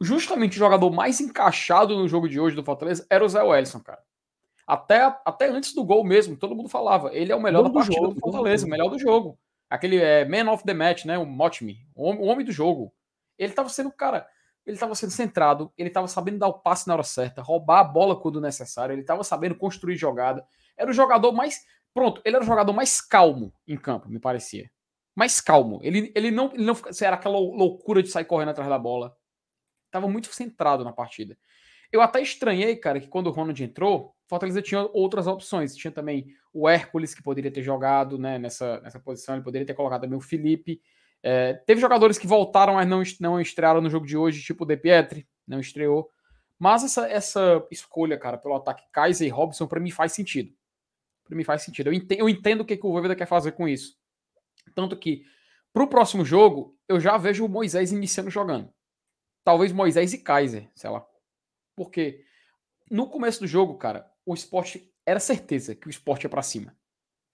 justamente 0.00 0.56
o 0.56 0.58
jogador 0.58 0.90
mais 0.90 1.20
encaixado 1.20 1.96
no 1.96 2.08
jogo 2.08 2.28
de 2.28 2.38
hoje 2.38 2.54
do 2.54 2.64
Fortaleza 2.64 3.04
era 3.10 3.24
o 3.24 3.28
Zé 3.28 3.42
Wellison, 3.42 3.80
cara. 3.80 4.00
Até, 4.66 5.02
até 5.24 5.48
antes 5.48 5.74
do 5.74 5.84
gol 5.84 6.04
mesmo, 6.04 6.36
todo 6.36 6.54
mundo 6.54 6.68
falava. 6.68 7.12
Ele 7.12 7.32
é 7.32 7.36
o 7.36 7.40
melhor 7.40 7.62
da 7.62 7.70
partida 7.70 8.00
do, 8.00 8.14
do 8.14 8.20
Fortaleza, 8.20 8.66
o 8.66 8.70
melhor 8.70 8.88
do 8.88 8.98
jogo. 8.98 9.38
Aquele 9.68 9.96
é, 9.96 10.24
man 10.24 10.50
of 10.52 10.62
the 10.64 10.74
match, 10.74 11.04
né? 11.04 11.18
O 11.18 11.26
Motme, 11.26 11.78
o 11.94 12.26
homem 12.26 12.44
do 12.44 12.52
jogo. 12.52 12.92
Ele 13.38 13.50
estava 13.50 13.68
sendo, 13.68 13.90
cara, 13.90 14.26
ele 14.66 14.76
estava 14.76 14.94
sendo 14.94 15.10
centrado, 15.10 15.72
ele 15.76 15.88
estava 15.88 16.06
sabendo 16.06 16.38
dar 16.38 16.48
o 16.48 16.54
passe 16.54 16.86
na 16.86 16.94
hora 16.94 17.02
certa, 17.02 17.40
roubar 17.40 17.80
a 17.80 17.84
bola 17.84 18.14
quando 18.14 18.40
necessário, 18.40 18.92
ele 18.92 19.00
estava 19.00 19.24
sabendo 19.24 19.54
construir 19.54 19.96
jogada. 19.96 20.44
Era 20.76 20.90
o 20.90 20.94
jogador 20.94 21.32
mais. 21.32 21.64
Pronto, 21.94 22.20
ele 22.24 22.36
era 22.36 22.44
o 22.44 22.46
jogador 22.46 22.72
mais 22.72 23.00
calmo 23.00 23.52
em 23.66 23.76
campo, 23.76 24.08
me 24.08 24.18
parecia. 24.18 24.70
Mais 25.18 25.40
calmo. 25.40 25.80
Ele, 25.82 26.12
ele 26.14 26.30
não. 26.30 26.52
Ele 26.54 26.64
não 26.64 26.76
era 27.02 27.16
aquela 27.16 27.38
loucura 27.38 28.02
de 28.02 28.08
sair 28.08 28.24
correndo 28.24 28.50
atrás 28.50 28.68
da 28.70 28.78
bola 28.78 29.16
estava 29.88 30.08
muito 30.08 30.32
centrado 30.32 30.84
na 30.84 30.92
partida. 30.92 31.36
Eu 31.90 32.00
até 32.00 32.20
estranhei, 32.20 32.76
cara, 32.76 33.00
que 33.00 33.08
quando 33.08 33.28
o 33.28 33.30
Ronald 33.30 33.62
entrou, 33.62 34.14
Fortaleza 34.26 34.60
tinha 34.60 34.82
outras 34.92 35.26
opções. 35.26 35.74
Tinha 35.74 35.90
também 35.90 36.26
o 36.52 36.68
Hércules, 36.68 37.14
que 37.14 37.22
poderia 37.22 37.50
ter 37.50 37.62
jogado 37.62 38.18
né, 38.18 38.38
nessa, 38.38 38.80
nessa 38.80 39.00
posição, 39.00 39.34
ele 39.34 39.44
poderia 39.44 39.66
ter 39.66 39.74
colocado 39.74 40.02
também 40.02 40.18
o 40.18 40.22
Felipe. 40.22 40.80
É, 41.22 41.54
teve 41.54 41.80
jogadores 41.80 42.18
que 42.18 42.26
voltaram, 42.26 42.74
mas 42.74 42.86
não, 42.86 43.02
não 43.20 43.40
estrearam 43.40 43.80
no 43.80 43.90
jogo 43.90 44.06
de 44.06 44.16
hoje, 44.16 44.42
tipo 44.42 44.64
o 44.64 44.66
De 44.66 44.76
Pietri, 44.76 45.26
não 45.46 45.60
estreou. 45.60 46.10
Mas 46.58 46.84
essa, 46.84 47.08
essa 47.08 47.66
escolha, 47.70 48.18
cara, 48.18 48.36
pelo 48.36 48.54
ataque 48.54 48.84
Kaiser 48.92 49.26
e 49.26 49.30
Robson, 49.30 49.66
para 49.66 49.80
mim 49.80 49.90
faz 49.90 50.12
sentido. 50.12 50.52
Para 51.24 51.36
mim 51.36 51.44
faz 51.44 51.62
sentido. 51.62 51.88
Eu 51.88 51.94
entendo, 51.94 52.20
eu 52.20 52.28
entendo 52.28 52.60
o 52.60 52.64
que, 52.64 52.76
que 52.76 52.86
o 52.86 52.92
Voivoda 52.92 53.16
quer 53.16 53.26
fazer 53.26 53.52
com 53.52 53.66
isso. 53.66 53.96
Tanto 54.74 54.96
que, 54.96 55.24
para 55.72 55.82
o 55.82 55.88
próximo 55.88 56.24
jogo, 56.24 56.76
eu 56.88 56.98
já 57.00 57.16
vejo 57.16 57.44
o 57.44 57.48
Moisés 57.48 57.92
iniciando 57.92 58.30
jogando 58.30 58.72
talvez 59.48 59.72
Moisés 59.72 60.12
e 60.12 60.18
Kaiser, 60.18 60.68
sei 60.74 60.90
lá. 60.90 61.02
Porque 61.74 62.22
no 62.90 63.08
começo 63.08 63.40
do 63.40 63.46
jogo, 63.46 63.78
cara, 63.78 64.06
o 64.26 64.34
esporte 64.34 64.92
era 65.06 65.18
certeza 65.18 65.74
que 65.74 65.86
o 65.86 65.90
esporte 65.90 66.24
ia 66.24 66.28
para 66.28 66.42
cima. 66.42 66.76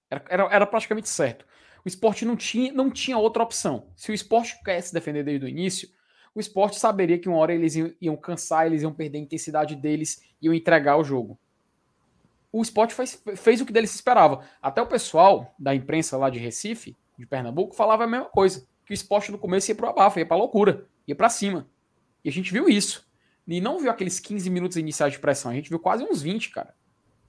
Era, 0.08 0.24
era, 0.28 0.44
era, 0.44 0.66
praticamente 0.66 1.08
certo. 1.08 1.44
O 1.84 1.88
esporte 1.88 2.24
não 2.24 2.36
tinha, 2.36 2.72
não 2.72 2.88
tinha 2.88 3.18
outra 3.18 3.42
opção. 3.42 3.88
Se 3.96 4.12
o 4.12 4.14
esporte 4.14 4.56
quisesse 4.60 4.88
se 4.88 4.94
defender 4.94 5.24
desde 5.24 5.44
o 5.44 5.48
início, 5.48 5.88
o 6.32 6.38
esporte 6.38 6.78
saberia 6.78 7.18
que 7.18 7.28
uma 7.28 7.38
hora 7.38 7.52
eles 7.52 7.74
iam, 7.74 7.92
iam 8.00 8.16
cansar, 8.16 8.66
eles 8.66 8.82
iam 8.82 8.94
perder 8.94 9.18
a 9.18 9.22
intensidade 9.22 9.74
deles, 9.74 10.22
iam 10.40 10.54
entregar 10.54 10.96
o 10.96 11.02
jogo. 11.02 11.36
O 12.52 12.62
esporte 12.62 12.94
fez, 12.94 13.20
fez 13.34 13.60
o 13.60 13.66
que 13.66 13.72
deles 13.72 13.90
se 13.90 13.96
esperava. 13.96 14.48
Até 14.62 14.80
o 14.80 14.86
pessoal 14.86 15.52
da 15.58 15.74
imprensa 15.74 16.16
lá 16.16 16.30
de 16.30 16.38
Recife, 16.38 16.96
de 17.18 17.26
Pernambuco, 17.26 17.74
falava 17.74 18.04
a 18.04 18.06
mesma 18.06 18.26
coisa. 18.26 18.66
Que 18.84 18.92
o 18.92 18.94
esporte 18.94 19.32
no 19.32 19.38
começo 19.38 19.70
ia 19.70 19.74
pro 19.74 19.88
abafa, 19.88 20.18
ia 20.18 20.26
pra 20.26 20.36
loucura, 20.36 20.86
ia 21.06 21.14
para 21.14 21.28
cima. 21.28 21.68
E 22.24 22.28
a 22.28 22.32
gente 22.32 22.52
viu 22.52 22.68
isso. 22.68 23.06
E 23.46 23.60
não 23.60 23.78
viu 23.78 23.90
aqueles 23.90 24.18
15 24.20 24.48
minutos 24.50 24.76
iniciais 24.76 25.12
de 25.12 25.18
pressão, 25.18 25.50
a 25.50 25.54
gente 25.54 25.68
viu 25.68 25.78
quase 25.78 26.02
uns 26.02 26.22
20, 26.22 26.50
cara. 26.50 26.74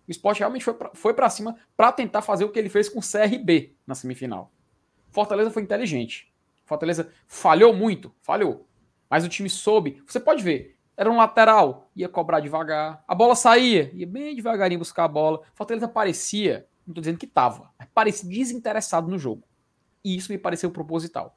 O 0.08 0.12
esporte 0.12 0.40
realmente 0.40 0.64
foi 0.64 0.74
pra, 0.74 0.92
foi 0.94 1.14
para 1.14 1.30
cima 1.30 1.58
para 1.76 1.92
tentar 1.92 2.22
fazer 2.22 2.46
o 2.46 2.50
que 2.50 2.60
ele 2.60 2.70
fez 2.70 2.88
com 2.88 3.00
o 3.00 3.02
CRB 3.02 3.76
na 3.86 3.96
semifinal. 3.96 4.52
Fortaleza 5.10 5.52
foi 5.52 5.64
inteligente. 5.64 6.32
Fortaleza 6.66 7.12
falhou 7.28 7.74
muito, 7.74 8.14
falhou. 8.22 8.68
Mas 9.10 9.26
o 9.26 9.30
time 9.30 9.50
soube. 9.50 10.02
Você 10.06 10.20
pode 10.20 10.44
ver, 10.44 10.78
era 10.98 11.12
um 11.12 11.18
lateral, 11.18 11.90
ia 11.96 12.08
cobrar 12.08 12.40
devagar. 12.40 13.04
A 13.08 13.16
bola 13.16 13.36
saía, 13.36 13.92
ia 13.94 14.08
bem 14.08 14.36
devagarinho 14.36 14.80
buscar 14.80 15.06
a 15.06 15.08
bola. 15.08 15.42
Fortaleza 15.54 15.88
parecia, 15.88 16.68
não 16.86 16.94
tô 16.94 17.02
dizendo 17.02 17.18
que 17.18 17.28
tava, 17.28 17.72
parecia 17.94 18.30
desinteressado 18.30 19.10
no 19.10 19.18
jogo. 19.18 19.44
E 20.06 20.16
isso 20.16 20.32
me 20.32 20.38
pareceu 20.38 20.70
proposital. 20.70 21.36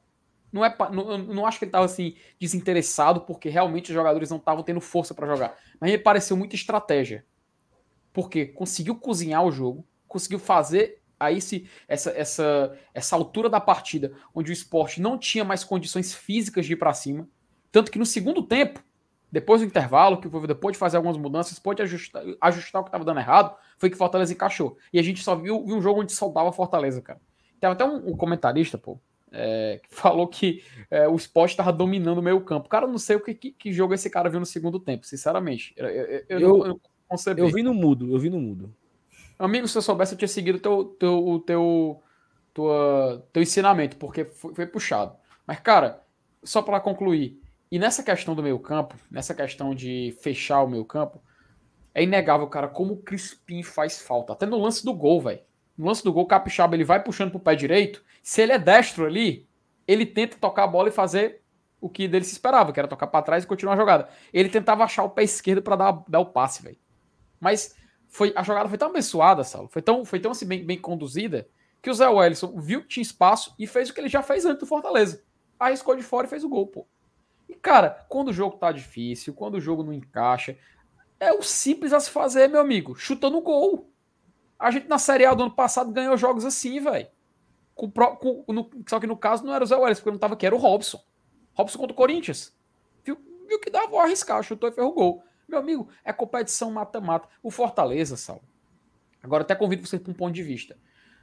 Não, 0.51 0.63
é, 0.63 0.75
não, 0.91 1.17
não 1.17 1.45
acho 1.45 1.57
que 1.57 1.65
ele 1.65 1.69
estava 1.69 1.85
assim 1.85 2.15
desinteressado 2.39 3.21
porque 3.21 3.49
realmente 3.49 3.89
os 3.89 3.95
jogadores 3.95 4.29
não 4.29 4.37
estavam 4.37 4.63
tendo 4.63 4.79
força 4.79 5.13
para 5.13 5.27
jogar. 5.27 5.57
Mas 5.79 5.91
ele 5.91 6.03
pareceu 6.03 6.37
muita 6.37 6.55
estratégia. 6.55 7.25
Porque 8.13 8.45
conseguiu 8.45 8.95
cozinhar 8.95 9.43
o 9.43 9.51
jogo, 9.51 9.83
conseguiu 10.07 10.37
fazer 10.37 11.01
aí 11.19 11.37
esse, 11.37 11.67
essa, 11.87 12.11
essa, 12.11 12.77
essa 12.93 13.15
altura 13.15 13.49
da 13.49 13.59
partida, 13.59 14.13
onde 14.33 14.51
o 14.51 14.53
esporte 14.53 15.01
não 15.01 15.17
tinha 15.17 15.43
mais 15.43 15.63
condições 15.63 16.13
físicas 16.13 16.65
de 16.65 16.73
ir 16.73 16.77
para 16.77 16.93
cima. 16.93 17.27
Tanto 17.71 17.91
que 17.91 17.99
no 17.99 18.05
segundo 18.05 18.43
tempo, 18.43 18.83
depois 19.31 19.61
do 19.61 19.67
intervalo, 19.67 20.21
que 20.21 20.29
foi 20.29 20.47
depois 20.47 20.73
de 20.73 20.79
fazer 20.79 20.97
algumas 20.97 21.17
mudanças, 21.17 21.59
pode 21.59 21.81
ajustar, 21.81 22.23
ajustar 22.39 22.81
o 22.81 22.83
que 22.85 22.89
estava 22.89 23.03
dando 23.03 23.19
errado, 23.19 23.55
foi 23.77 23.89
que 23.89 23.97
Fortaleza 23.97 24.33
encaixou. 24.33 24.77
E 24.93 24.99
a 24.99 25.03
gente 25.03 25.23
só 25.23 25.35
viu, 25.35 25.65
viu 25.65 25.75
um 25.75 25.81
jogo 25.81 26.01
onde 26.01 26.11
soldava 26.11 26.51
Fortaleza, 26.51 27.01
cara. 27.01 27.19
Tem 27.59 27.69
até 27.69 27.83
um, 27.83 28.11
um 28.11 28.17
comentarista, 28.17 28.77
pô, 28.77 28.99
é, 29.31 29.81
falou 29.89 30.27
que 30.27 30.63
é, 30.89 31.07
o 31.07 31.15
esporte 31.15 31.51
estava 31.51 31.71
dominando 31.71 32.19
o 32.19 32.23
meio 32.23 32.41
campo. 32.41 32.69
Cara, 32.69 32.85
eu 32.85 32.89
não 32.89 32.97
sei 32.97 33.15
o 33.15 33.19
que, 33.19 33.33
que, 33.33 33.51
que, 33.51 33.73
jogo 33.73 33.93
esse 33.93 34.09
cara 34.09 34.29
viu 34.29 34.39
no 34.39 34.45
segundo 34.45 34.79
tempo, 34.79 35.05
sinceramente. 35.05 35.73
Eu, 35.75 35.87
eu, 35.87 36.05
eu, 36.05 36.23
eu, 36.29 36.39
não, 36.39 36.67
eu, 36.67 36.81
eu 37.37 37.47
vi 37.49 37.63
no 37.63 37.73
mudo, 37.73 38.13
eu 38.13 38.19
vi 38.19 38.29
no 38.29 38.39
mudo. 38.39 38.73
Amigo, 39.37 39.67
se 39.67 39.77
eu 39.77 39.81
soubesse, 39.81 40.13
eu 40.13 40.17
tinha 40.17 40.27
seguido 40.27 40.59
teu, 40.59 40.85
teu, 40.99 41.25
o 41.25 41.39
teu, 41.39 42.01
tua, 42.53 43.25
teu 43.31 43.41
ensinamento, 43.41 43.95
porque 43.95 44.25
foi, 44.25 44.53
foi 44.53 44.65
puxado. 44.65 45.15
Mas, 45.47 45.59
cara, 45.59 46.03
só 46.43 46.61
para 46.61 46.79
concluir, 46.79 47.41
e 47.71 47.79
nessa 47.79 48.03
questão 48.03 48.35
do 48.35 48.43
meio 48.43 48.59
campo, 48.59 48.95
nessa 49.09 49.33
questão 49.33 49.73
de 49.73 50.15
fechar 50.21 50.61
o 50.61 50.67
meio 50.67 50.83
campo, 50.83 51.21
é 51.93 52.03
inegável, 52.03 52.47
cara, 52.47 52.67
como 52.67 52.93
o 52.93 52.97
Crispim 52.97 53.63
faz 53.63 54.01
falta. 54.01 54.33
Até 54.33 54.45
no 54.45 54.59
lance 54.59 54.83
do 54.83 54.93
gol, 54.93 55.21
velho 55.21 55.48
No 55.79 55.85
lance 55.85 56.03
do 56.03 56.11
gol, 56.11 56.23
o 56.23 56.27
Capixaba 56.27 56.75
ele 56.75 56.83
vai 56.83 57.01
puxando 57.01 57.31
pro 57.31 57.39
pé 57.39 57.55
direito. 57.55 58.03
Se 58.21 58.41
ele 58.41 58.51
é 58.51 58.59
destro 58.59 59.05
ali, 59.05 59.47
ele 59.87 60.05
tenta 60.05 60.35
tocar 60.35 60.65
a 60.65 60.67
bola 60.67 60.89
e 60.89 60.91
fazer 60.91 61.41
o 61.79 61.87
que 61.87 62.05
dele 62.05 62.25
se 62.25 62.33
esperava, 62.33 62.73
que 62.73 62.79
era 62.81 62.87
tocar 62.87 63.07
para 63.07 63.23
trás 63.23 63.45
e 63.45 63.47
continuar 63.47 63.75
a 63.75 63.77
jogada. 63.77 64.09
Ele 64.33 64.49
tentava 64.49 64.83
achar 64.83 65.03
o 65.03 65.09
pé 65.09 65.23
esquerdo 65.23 65.61
para 65.61 65.77
dar, 65.77 66.03
dar 66.05 66.19
o 66.19 66.25
passe, 66.25 66.61
velho. 66.61 66.77
Mas 67.39 67.77
foi, 68.09 68.33
a 68.35 68.43
jogada 68.43 68.67
foi 68.67 68.77
tão 68.77 68.89
abençoada, 68.89 69.41
Saulo, 69.45 69.69
foi 69.69 69.81
tão, 69.81 70.03
foi 70.03 70.19
tão 70.19 70.31
assim, 70.31 70.45
bem, 70.45 70.65
bem 70.65 70.77
conduzida, 70.77 71.47
que 71.81 71.89
o 71.89 71.93
Zé 71.93 72.09
Wellison 72.09 72.59
viu 72.59 72.81
que 72.81 72.89
tinha 72.89 73.01
espaço 73.01 73.55
e 73.57 73.65
fez 73.65 73.89
o 73.89 73.93
que 73.93 74.01
ele 74.01 74.09
já 74.09 74.21
fez 74.21 74.45
antes 74.45 74.59
do 74.59 74.65
Fortaleza. 74.65 75.23
Arriscou 75.57 75.95
de 75.95 76.03
fora 76.03 76.27
e 76.27 76.29
fez 76.29 76.43
o 76.43 76.49
gol, 76.49 76.67
pô. 76.67 76.85
E, 77.47 77.55
cara, 77.55 78.05
quando 78.09 78.27
o 78.27 78.33
jogo 78.33 78.57
tá 78.57 78.73
difícil, 78.73 79.33
quando 79.33 79.55
o 79.55 79.61
jogo 79.61 79.81
não 79.81 79.93
encaixa, 79.93 80.57
é 81.21 81.31
o 81.31 81.41
simples 81.41 81.93
a 81.93 82.01
se 82.01 82.09
fazer, 82.09 82.49
meu 82.49 82.59
amigo. 82.59 82.95
Chuta 82.95 83.29
no 83.29 83.39
gol. 83.39 83.89
A 84.59 84.69
gente 84.71 84.87
na 84.87 84.99
Série 84.99 85.25
A 85.25 85.33
do 85.33 85.43
ano 85.43 85.53
passado 85.53 85.91
ganhou 85.91 86.17
jogos 86.17 86.43
assim, 86.43 86.81
velho. 86.81 87.07
Só 88.87 88.99
que 88.99 89.07
no 89.07 89.15
caso 89.15 89.45
não 89.45 89.53
era 89.53 89.63
o 89.63 89.67
Zé 89.67 89.77
Wellison, 89.77 90.01
porque 90.01 90.11
não 90.11 90.19
tava 90.19 90.33
aqui, 90.33 90.45
era 90.45 90.55
o 90.55 90.59
Robson. 90.59 91.01
Robson 91.53 91.79
contra 91.79 91.93
o 91.93 91.95
Corinthians. 91.95 92.53
Viu, 93.03 93.17
viu 93.47 93.59
que 93.59 93.69
dava, 93.69 93.87
vou 93.87 93.99
arriscar, 93.99 94.43
chutou 94.43 94.69
e 94.69 94.73
ferrou 94.73 94.93
gol. 94.93 95.23
Meu 95.47 95.59
amigo, 95.59 95.87
é 96.03 96.11
competição 96.11 96.69
mata-mata. 96.71 97.27
O 97.41 97.49
Fortaleza, 97.49 98.17
Sal. 98.17 98.41
Agora 99.23 99.43
até 99.43 99.55
convido 99.55 99.85
você 99.87 99.97
para 99.97 100.11
um 100.11 100.15
ponto 100.15 100.33
de 100.33 100.43
vista. 100.43 100.77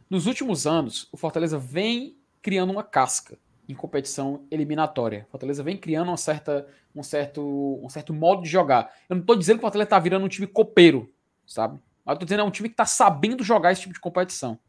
Nos 0.09 0.27
últimos 0.27 0.67
anos, 0.67 1.09
o 1.13 1.17
Fortaleza 1.17 1.59
vem 1.59 2.17
criando 2.41 2.71
uma 2.71 2.83
casca 2.83 3.39
em 3.69 3.75
competição 3.75 4.47
eliminatória. 4.51 5.27
O 5.29 5.31
Fortaleza 5.33 5.63
vem 5.63 5.77
criando 5.77 6.09
uma 6.09 6.17
certa, 6.17 6.67
um, 6.95 7.03
certo, 7.03 7.81
um 7.83 7.89
certo 7.89 8.15
modo 8.15 8.43
de 8.43 8.49
jogar. 8.49 8.95
Eu 9.09 9.17
não 9.17 9.21
estou 9.21 9.37
dizendo 9.37 9.57
que 9.57 9.61
o 9.61 9.67
Fortaleza 9.67 9.87
está 9.87 9.99
virando 9.99 10.25
um 10.25 10.29
time 10.29 10.47
copeiro, 10.47 11.13
sabe? 11.47 11.79
Mas 12.07 12.13
eu 12.13 12.15
estou 12.15 12.27
dizendo 12.27 12.41
é 12.41 12.45
um 12.45 12.51
time 12.53 12.69
que 12.69 12.75
está 12.75 12.87
sabendo 12.87 13.43
jogar 13.43 13.73
esse 13.73 13.81
tipo 13.81 13.93
de 13.93 13.99
competição. 13.99 14.61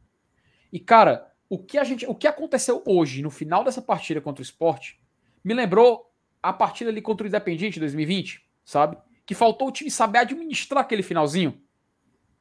E, 0.74 0.80
cara, 0.80 1.32
o 1.48 1.60
que, 1.60 1.78
a 1.78 1.84
gente, 1.84 2.04
o 2.08 2.16
que 2.16 2.28
aconteceu 2.28 2.84
hoje, 2.84 3.22
no 3.22 3.30
final 3.30 3.64
dessa 3.64 3.82
partida 3.82 4.20
contra 4.20 4.42
o 4.42 4.44
esporte, 4.44 5.00
me 5.44 5.54
lembrou 5.54 6.12
a 6.42 6.52
partida 6.52 6.90
ali 6.90 7.00
contra 7.00 7.26
o 7.26 7.28
Independiente 7.28 7.80
2020, 7.80 8.44
sabe? 8.66 8.98
Que 9.24 9.36
faltou 9.36 9.68
o 9.68 9.72
time 9.72 9.92
saber 9.92 10.20
administrar 10.20 10.82
aquele 10.84 11.04
finalzinho. 11.04 11.62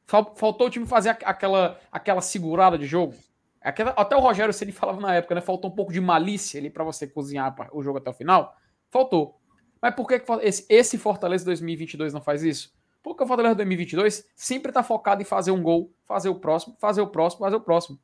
Faltou 0.07 0.67
o 0.67 0.69
time 0.69 0.87
fazer 0.87 1.09
aquela, 1.09 1.79
aquela 1.91 2.21
segurada 2.21 2.77
de 2.77 2.87
jogo. 2.87 3.13
Aquela, 3.61 3.91
até 3.91 4.15
o 4.15 4.19
Rogério 4.19 4.53
Ceni 4.53 4.71
falava 4.71 4.99
na 4.99 5.13
época, 5.13 5.35
né? 5.35 5.41
Faltou 5.41 5.69
um 5.69 5.75
pouco 5.75 5.91
de 5.91 6.01
malícia 6.01 6.59
ali 6.59 6.69
para 6.69 6.83
você 6.83 7.05
cozinhar 7.05 7.53
o 7.71 7.83
jogo 7.83 7.99
até 7.99 8.09
o 8.09 8.13
final. 8.13 8.55
Faltou. 8.89 9.39
Mas 9.81 9.93
por 9.93 10.07
que, 10.07 10.19
que 10.19 10.31
esse, 10.41 10.65
esse 10.69 10.97
Fortaleza 10.97 11.45
2022 11.45 12.13
não 12.13 12.21
faz 12.21 12.43
isso? 12.43 12.76
Porque 13.07 13.23
o 13.23 13.27
Fortaleza 13.27 13.55
2022 13.55 14.27
sempre 14.35 14.69
está 14.69 14.83
focado 14.83 15.21
em 15.21 15.25
fazer 15.25 15.51
um 15.51 15.63
gol, 15.63 15.93
fazer 16.03 16.27
o 16.27 16.35
próximo, 16.35 16.75
fazer 16.77 16.99
o 16.99 17.07
próximo, 17.07 17.39
fazer 17.39 17.55
o 17.55 17.61
próximo. 17.61 17.97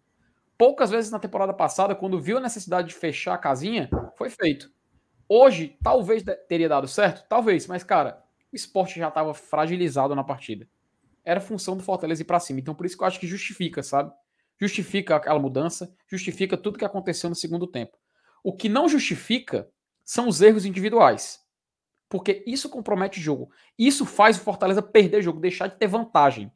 Poucas 0.58 0.90
vezes 0.90 1.12
na 1.12 1.20
temporada 1.20 1.54
passada, 1.54 1.94
quando 1.94 2.22
viu 2.22 2.38
a 2.38 2.40
necessidade 2.40 2.88
de 2.88 2.94
fechar 2.94 3.34
a 3.34 3.38
casinha, 3.38 3.90
foi 4.16 4.30
feito. 4.30 4.72
Hoje, 5.28 5.78
talvez 5.84 6.24
teria 6.48 6.70
dado 6.70 6.88
certo, 6.88 7.28
talvez, 7.28 7.68
mas 7.68 7.84
cara, 7.84 8.24
o 8.52 8.56
esporte 8.56 8.98
já 8.98 9.10
estava 9.10 9.34
fragilizado 9.34 10.16
na 10.16 10.24
partida. 10.24 10.70
Era 11.26 11.42
função 11.42 11.76
do 11.76 11.84
Fortaleza 11.84 12.22
ir 12.22 12.26
para 12.26 12.40
cima. 12.40 12.62
Então, 12.62 12.74
por 12.74 12.86
isso 12.86 12.98
que 12.98 13.04
eu 13.04 13.08
acho 13.08 13.20
que 13.20 13.28
justifica, 13.28 13.84
sabe? 13.84 14.10
Justifica 14.58 15.18
aquela 15.18 15.40
mudança, 15.40 15.94
justifica 16.08 16.56
tudo 16.56 16.80
que 16.80 16.86
aconteceu 16.86 17.30
no 17.30 17.36
segundo 17.36 17.68
tempo. 17.68 17.98
O 18.42 18.56
que 18.56 18.70
não 18.70 18.88
justifica 18.88 19.70
são 20.06 20.30
os 20.30 20.42
erros 20.42 20.66
individuais. 20.66 21.43
Porque 22.14 22.44
isso 22.46 22.70
compromete 22.70 23.20
o 23.20 23.24
jogo. 23.24 23.50
Isso 23.76 24.06
faz 24.06 24.38
o 24.38 24.42
Fortaleza 24.42 24.84
perder 24.84 25.18
o 25.18 25.22
jogo, 25.24 25.40
deixar 25.40 25.66
de 25.66 25.80
ter 25.80 25.88
vantagem. 25.88 26.52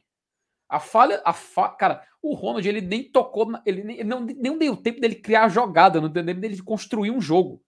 A 0.69 0.79
falha, 0.79 1.19
a 1.25 1.33
fa... 1.33 1.69
cara, 1.69 2.03
o 2.21 2.35
Ronald 2.35 2.69
ele 2.69 2.79
nem 2.79 3.03
tocou, 3.03 3.51
ele 3.65 3.83
nem, 3.83 3.95
ele 3.95 4.07
não, 4.07 4.19
nem 4.19 4.55
deu 4.55 4.77
tempo 4.77 5.01
dele 5.01 5.15
criar 5.15 5.45
a 5.45 5.49
jogada, 5.49 5.99
não 5.99 6.09
deu 6.09 6.23
tempo 6.23 6.39
dele 6.39 6.61
construir 6.61 7.09
um 7.09 7.19
jogo. 7.19 7.59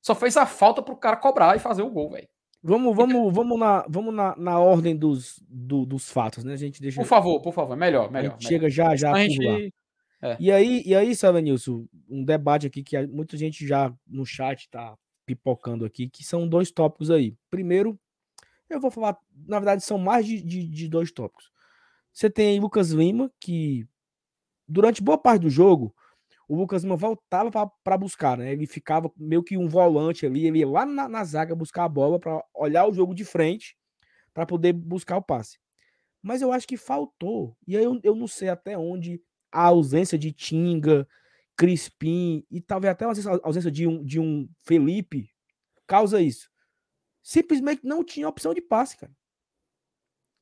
Só 0.00 0.14
fez 0.14 0.36
a 0.36 0.46
falta 0.46 0.80
pro 0.80 0.94
cara 0.94 1.16
cobrar 1.16 1.56
e 1.56 1.58
fazer 1.58 1.82
o 1.82 1.90
gol, 1.90 2.10
velho. 2.10 2.28
Vamos, 2.62 2.94
vamos, 2.94 3.34
vamos, 3.34 3.58
na, 3.58 3.84
vamos 3.88 4.14
na, 4.14 4.36
na 4.36 4.60
ordem 4.60 4.96
dos, 4.96 5.42
do, 5.48 5.84
dos 5.84 6.08
fatos, 6.08 6.44
né? 6.44 6.52
A 6.52 6.56
gente 6.56 6.80
deixa. 6.80 7.00
Por 7.00 7.08
favor, 7.08 7.42
por 7.42 7.52
favor, 7.52 7.76
melhor, 7.76 8.08
melhor. 8.08 8.36
melhor. 8.36 8.40
chega 8.40 8.70
já, 8.70 8.94
já. 8.94 9.12
A 9.12 9.18
gente... 9.18 9.74
É. 10.22 10.36
E 10.38 10.52
aí, 10.52 10.80
e 10.86 10.94
aí, 10.94 11.16
sabe, 11.16 11.42
Nilson, 11.42 11.86
um 12.08 12.24
debate 12.24 12.68
aqui 12.68 12.84
que 12.84 13.04
muita 13.08 13.36
gente 13.36 13.66
já 13.66 13.92
no 14.06 14.24
chat 14.24 14.70
tá 14.70 14.96
pipocando 15.26 15.84
aqui, 15.84 16.08
que 16.08 16.24
são 16.24 16.48
dois 16.48 16.70
tópicos 16.70 17.10
aí. 17.10 17.36
Primeiro, 17.50 17.98
eu 18.68 18.80
vou 18.80 18.90
falar, 18.90 19.16
na 19.46 19.58
verdade, 19.58 19.82
são 19.82 19.98
mais 19.98 20.26
de, 20.26 20.40
de, 20.42 20.66
de 20.66 20.88
dois 20.88 21.12
tópicos. 21.12 21.50
Você 22.12 22.28
tem 22.28 22.60
Lucas 22.60 22.90
Lima, 22.90 23.30
que 23.40 23.86
durante 24.68 25.02
boa 25.02 25.18
parte 25.18 25.42
do 25.42 25.50
jogo 25.50 25.94
o 26.48 26.56
Lucas 26.56 26.82
Lima 26.82 26.96
voltava 26.96 27.50
para 27.82 27.96
buscar, 27.96 28.36
né? 28.36 28.52
Ele 28.52 28.66
ficava 28.66 29.10
meio 29.16 29.42
que 29.42 29.56
um 29.56 29.68
volante 29.68 30.26
ali, 30.26 30.46
ele 30.46 30.58
ia 30.58 30.68
lá 30.68 30.84
na, 30.84 31.08
na 31.08 31.24
zaga 31.24 31.54
buscar 31.54 31.84
a 31.84 31.88
bola 31.88 32.18
para 32.18 32.44
olhar 32.54 32.86
o 32.86 32.92
jogo 32.92 33.14
de 33.14 33.24
frente 33.24 33.76
para 34.34 34.44
poder 34.44 34.72
buscar 34.72 35.16
o 35.16 35.22
passe. 35.22 35.58
Mas 36.22 36.42
eu 36.42 36.52
acho 36.52 36.66
que 36.68 36.76
faltou, 36.76 37.56
e 37.66 37.76
aí 37.76 37.84
eu, 37.84 37.98
eu 38.02 38.14
não 38.14 38.28
sei 38.28 38.48
até 38.48 38.76
onde 38.76 39.20
a 39.50 39.64
ausência 39.66 40.18
de 40.18 40.32
Tinga, 40.32 41.06
Crispim 41.56 42.44
e 42.50 42.60
talvez 42.60 42.92
até 42.92 43.04
a 43.04 43.08
ausência 43.42 43.70
de 43.70 43.86
um, 43.86 44.02
de 44.04 44.18
um 44.18 44.48
Felipe 44.62 45.30
causa 45.86 46.20
isso. 46.20 46.50
Simplesmente 47.22 47.84
não 47.84 48.02
tinha 48.02 48.28
opção 48.28 48.52
de 48.52 48.60
passe, 48.60 48.96
cara. 48.96 49.12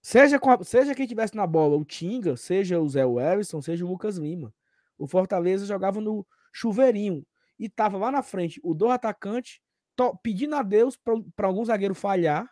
Seja, 0.02 0.40
seja 0.64 0.94
quem 0.94 1.06
tivesse 1.06 1.36
na 1.36 1.46
bola, 1.46 1.76
o 1.76 1.84
Tinga, 1.84 2.36
seja 2.36 2.80
o 2.80 2.88
Zé 2.88 3.04
Wellison, 3.04 3.60
seja 3.60 3.84
o 3.84 3.88
Lucas 3.88 4.16
Lima. 4.16 4.54
O 4.96 5.06
Fortaleza 5.06 5.66
jogava 5.66 6.00
no 6.00 6.26
chuveirinho 6.52 7.26
e 7.58 7.68
tava 7.68 7.98
lá 7.98 8.10
na 8.10 8.22
frente 8.22 8.58
o 8.62 8.72
dois 8.74 8.94
atacantes 8.94 9.60
pedindo 10.22 10.56
a 10.56 10.62
Deus 10.62 10.96
para 10.96 11.46
algum 11.46 11.62
zagueiro 11.62 11.94
falhar 11.94 12.50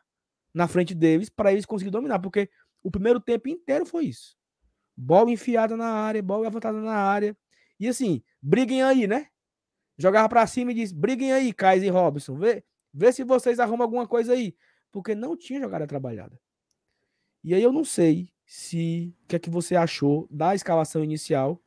na 0.53 0.68
frente 0.68 0.94
deles 0.94 1.31
para 1.31 1.53
eles 1.53 1.64
conseguirem 1.64 1.92
dominar, 1.92 2.18
porque 2.18 2.51
o 2.83 2.90
primeiro 2.90 3.21
tempo 3.21 3.49
inteiro 3.49 3.87
foi 3.87 4.07
isso. 4.07 4.37
Bola 4.94 5.31
enfiada 5.31 5.77
na 5.77 5.87
área, 5.87 6.23
bola 6.23 6.42
levantada 6.42 6.81
na 6.81 6.94
área. 6.94 7.37
E 7.78 7.88
assim, 7.88 8.22
briguem 8.42 8.82
aí, 8.82 9.06
né? 9.06 9.28
Jogava 9.96 10.28
para 10.28 10.46
cima 10.46 10.72
e 10.72 10.74
disse: 10.74 10.94
briguem 10.94 11.32
aí, 11.32 11.52
Kais 11.52 11.82
e 11.82 11.88
Robson. 11.88 12.36
Vê, 12.36 12.64
vê 12.92 13.12
se 13.12 13.24
vocês 13.24 13.58
arrumam 13.58 13.84
alguma 13.84 14.06
coisa 14.06 14.32
aí. 14.32 14.56
Porque 14.90 15.14
não 15.14 15.36
tinha 15.36 15.60
jogada 15.60 15.86
trabalhada. 15.86 16.38
E 17.42 17.54
aí 17.54 17.62
eu 17.62 17.72
não 17.72 17.84
sei 17.84 18.32
se 18.46 19.14
o 19.24 19.28
que 19.28 19.36
é 19.36 19.38
que 19.38 19.50
você 19.50 19.76
achou 19.76 20.26
da 20.30 20.54
escalação 20.54 21.04
inicial 21.04 21.60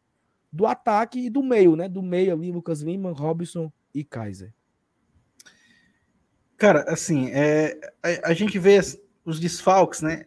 do 0.52 0.66
ataque 0.66 1.20
e 1.20 1.30
do 1.30 1.44
meio, 1.44 1.76
né? 1.76 1.88
Do 1.88 2.02
meio 2.02 2.34
ali, 2.34 2.52
Lucas 2.52 2.82
Lima, 2.82 3.12
Robson 3.12 3.72
e 3.94 4.04
Kaiser. 4.04 4.54
Cara, 6.58 6.84
assim, 6.88 7.30
é, 7.32 7.80
a, 8.04 8.30
a, 8.30 8.34
gente 8.34 8.60
vê 8.60 8.80
os 9.26 9.40
desfalques, 9.40 10.02
né? 10.02 10.26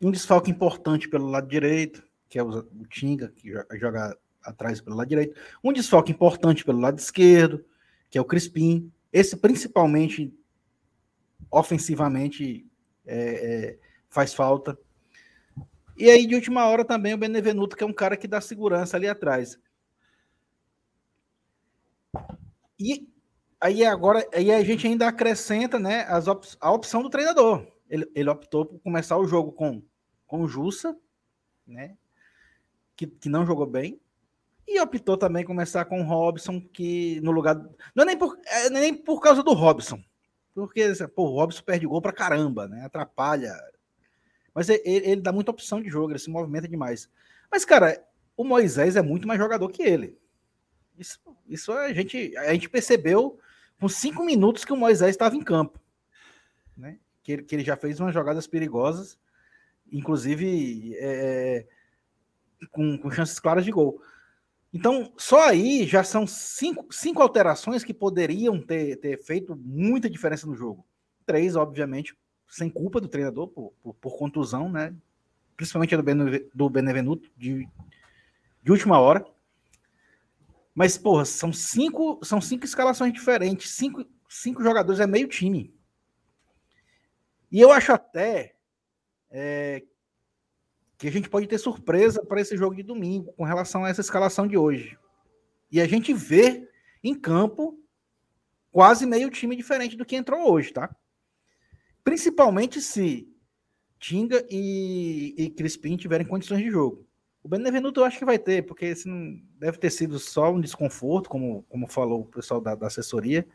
Um 0.00 0.10
desfalque 0.10 0.50
importante 0.50 1.08
pelo 1.08 1.26
lado 1.26 1.48
direito, 1.48 2.02
que 2.28 2.38
é 2.38 2.42
o, 2.42 2.48
o 2.48 2.86
Tinga, 2.86 3.28
que 3.28 3.50
joga, 3.50 3.78
joga 3.78 4.18
atrás 4.44 4.80
pelo 4.80 4.96
lado 4.96 5.08
direito. 5.08 5.38
Um 5.62 5.72
desfalque 5.72 6.12
importante 6.12 6.64
pelo 6.64 6.80
lado 6.80 6.98
esquerdo, 6.98 7.64
que 8.10 8.18
é 8.18 8.20
o 8.20 8.24
Crispim. 8.24 8.92
Esse, 9.12 9.36
principalmente, 9.36 10.32
ofensivamente, 11.50 12.66
é, 13.06 13.16
é, 13.16 13.78
faz 14.08 14.34
falta. 14.34 14.78
E 15.96 16.10
aí, 16.10 16.26
de 16.26 16.34
última 16.34 16.66
hora, 16.66 16.84
também 16.84 17.14
o 17.14 17.18
Benevenuto, 17.18 17.76
que 17.76 17.84
é 17.84 17.86
um 17.86 17.92
cara 17.92 18.16
que 18.16 18.26
dá 18.26 18.40
segurança 18.40 18.96
ali 18.96 19.08
atrás. 19.08 19.58
E 22.78 23.08
aí 23.60 23.84
agora 23.84 24.28
aí 24.32 24.50
a 24.50 24.62
gente 24.62 24.86
ainda 24.86 25.08
acrescenta 25.08 25.78
né, 25.78 26.02
as 26.02 26.26
op 26.26 26.46
a 26.60 26.72
opção 26.72 27.02
do 27.02 27.10
treinador. 27.10 27.66
Ele, 27.88 28.10
ele 28.14 28.30
optou 28.30 28.66
por 28.66 28.78
começar 28.80 29.16
o 29.16 29.26
jogo 29.26 29.52
com, 29.52 29.82
com 30.26 30.42
o 30.42 30.48
Jussa, 30.48 30.96
né? 31.66 31.96
Que, 32.96 33.06
que 33.06 33.28
não 33.28 33.46
jogou 33.46 33.66
bem. 33.66 34.00
E 34.66 34.80
optou 34.80 35.16
também 35.16 35.44
começar 35.44 35.84
com 35.84 36.00
o 36.00 36.04
Robson, 36.04 36.60
que 36.60 37.20
no 37.20 37.30
lugar. 37.30 37.56
Não 37.94 38.02
é 38.02 38.06
nem 38.06 38.16
por, 38.16 38.38
é 38.46 38.70
nem 38.70 38.94
por 38.94 39.20
causa 39.20 39.42
do 39.42 39.52
Robson. 39.52 40.02
Porque 40.54 40.92
pô, 41.14 41.24
o 41.24 41.40
Robson 41.40 41.62
perde 41.62 41.86
gol 41.86 42.00
pra 42.00 42.12
caramba, 42.12 42.66
né? 42.68 42.84
Atrapalha, 42.84 43.52
mas 44.54 44.68
ele, 44.68 44.82
ele, 44.84 45.20
dá 45.20 45.32
muita 45.32 45.50
opção 45.50 45.82
de 45.82 45.90
jogo, 45.90 46.12
ele 46.12 46.18
se 46.18 46.30
movimenta 46.30 46.68
demais. 46.68 47.10
Mas, 47.50 47.64
cara, 47.64 48.02
o 48.36 48.44
Moisés 48.44 48.94
é 48.94 49.02
muito 49.02 49.26
mais 49.26 49.40
jogador 49.40 49.68
que 49.68 49.82
ele. 49.82 50.16
Isso, 50.96 51.18
isso 51.48 51.72
a, 51.72 51.92
gente, 51.92 52.36
a 52.36 52.52
gente 52.52 52.68
percebeu 52.68 53.38
com 53.80 53.88
cinco 53.88 54.24
minutos 54.24 54.64
que 54.64 54.72
o 54.72 54.76
Moisés 54.76 55.10
estava 55.10 55.34
em 55.34 55.42
campo. 55.42 55.80
Né? 56.76 56.98
Que, 57.22 57.32
ele, 57.32 57.42
que 57.42 57.54
ele 57.56 57.64
já 57.64 57.76
fez 57.76 57.98
umas 57.98 58.14
jogadas 58.14 58.46
perigosas, 58.46 59.18
inclusive 59.90 60.94
é, 60.98 61.66
com, 62.70 62.96
com 62.96 63.10
chances 63.10 63.40
claras 63.40 63.64
de 63.64 63.72
gol. 63.72 64.00
Então, 64.74 65.12
só 65.16 65.50
aí 65.50 65.86
já 65.86 66.02
são 66.02 66.26
cinco, 66.26 66.92
cinco 66.92 67.22
alterações 67.22 67.84
que 67.84 67.94
poderiam 67.94 68.60
ter, 68.60 68.96
ter 68.96 69.22
feito 69.22 69.54
muita 69.54 70.10
diferença 70.10 70.48
no 70.48 70.56
jogo. 70.56 70.84
Três, 71.24 71.54
obviamente, 71.54 72.18
sem 72.48 72.68
culpa 72.68 73.00
do 73.00 73.06
treinador 73.06 73.46
por, 73.46 73.72
por, 73.80 73.94
por 73.94 74.18
contusão, 74.18 74.68
né? 74.68 74.92
Principalmente 75.56 75.96
do, 75.96 76.02
Bene, 76.02 76.50
do 76.52 76.68
Benevenuto, 76.68 77.30
de, 77.36 77.68
de 78.64 78.72
última 78.72 78.98
hora. 78.98 79.24
Mas, 80.74 80.98
porra, 80.98 81.24
são 81.24 81.52
cinco, 81.52 82.18
são 82.24 82.40
cinco 82.40 82.64
escalações 82.64 83.12
diferentes. 83.12 83.70
Cinco, 83.70 84.04
cinco 84.28 84.60
jogadores 84.60 84.98
é 84.98 85.06
meio 85.06 85.28
time. 85.28 85.72
E 87.48 87.60
eu 87.60 87.70
acho 87.70 87.92
até 87.92 88.56
é, 89.30 89.84
que 91.04 91.08
a 91.08 91.12
gente 91.12 91.28
pode 91.28 91.46
ter 91.46 91.58
surpresa 91.58 92.24
para 92.24 92.40
esse 92.40 92.56
jogo 92.56 92.74
de 92.74 92.82
domingo 92.82 93.30
com 93.34 93.44
relação 93.44 93.84
a 93.84 93.90
essa 93.90 94.00
escalação 94.00 94.46
de 94.46 94.56
hoje. 94.56 94.96
E 95.70 95.78
a 95.78 95.86
gente 95.86 96.14
vê 96.14 96.66
em 97.02 97.14
campo 97.14 97.78
quase 98.72 99.04
meio 99.04 99.28
time 99.28 99.54
diferente 99.54 99.98
do 99.98 100.04
que 100.06 100.16
entrou 100.16 100.50
hoje, 100.50 100.72
tá? 100.72 100.96
Principalmente 102.02 102.80
se 102.80 103.28
Tinga 103.98 104.46
e, 104.50 105.34
e 105.36 105.50
Crispim 105.50 105.94
tiverem 105.98 106.26
condições 106.26 106.62
de 106.62 106.70
jogo. 106.70 107.06
O 107.42 107.48
Benevenuto 107.48 108.00
eu 108.00 108.04
acho 108.06 108.18
que 108.18 108.24
vai 108.24 108.38
ter, 108.38 108.64
porque 108.64 108.86
esse 108.86 109.06
não 109.06 109.38
deve 109.58 109.76
ter 109.76 109.90
sido 109.90 110.18
só 110.18 110.50
um 110.50 110.60
desconforto, 110.60 111.28
como, 111.28 111.64
como 111.68 111.86
falou 111.86 112.22
o 112.22 112.26
pessoal 112.26 112.62
da, 112.62 112.74
da 112.74 112.86
assessoria, 112.86 113.46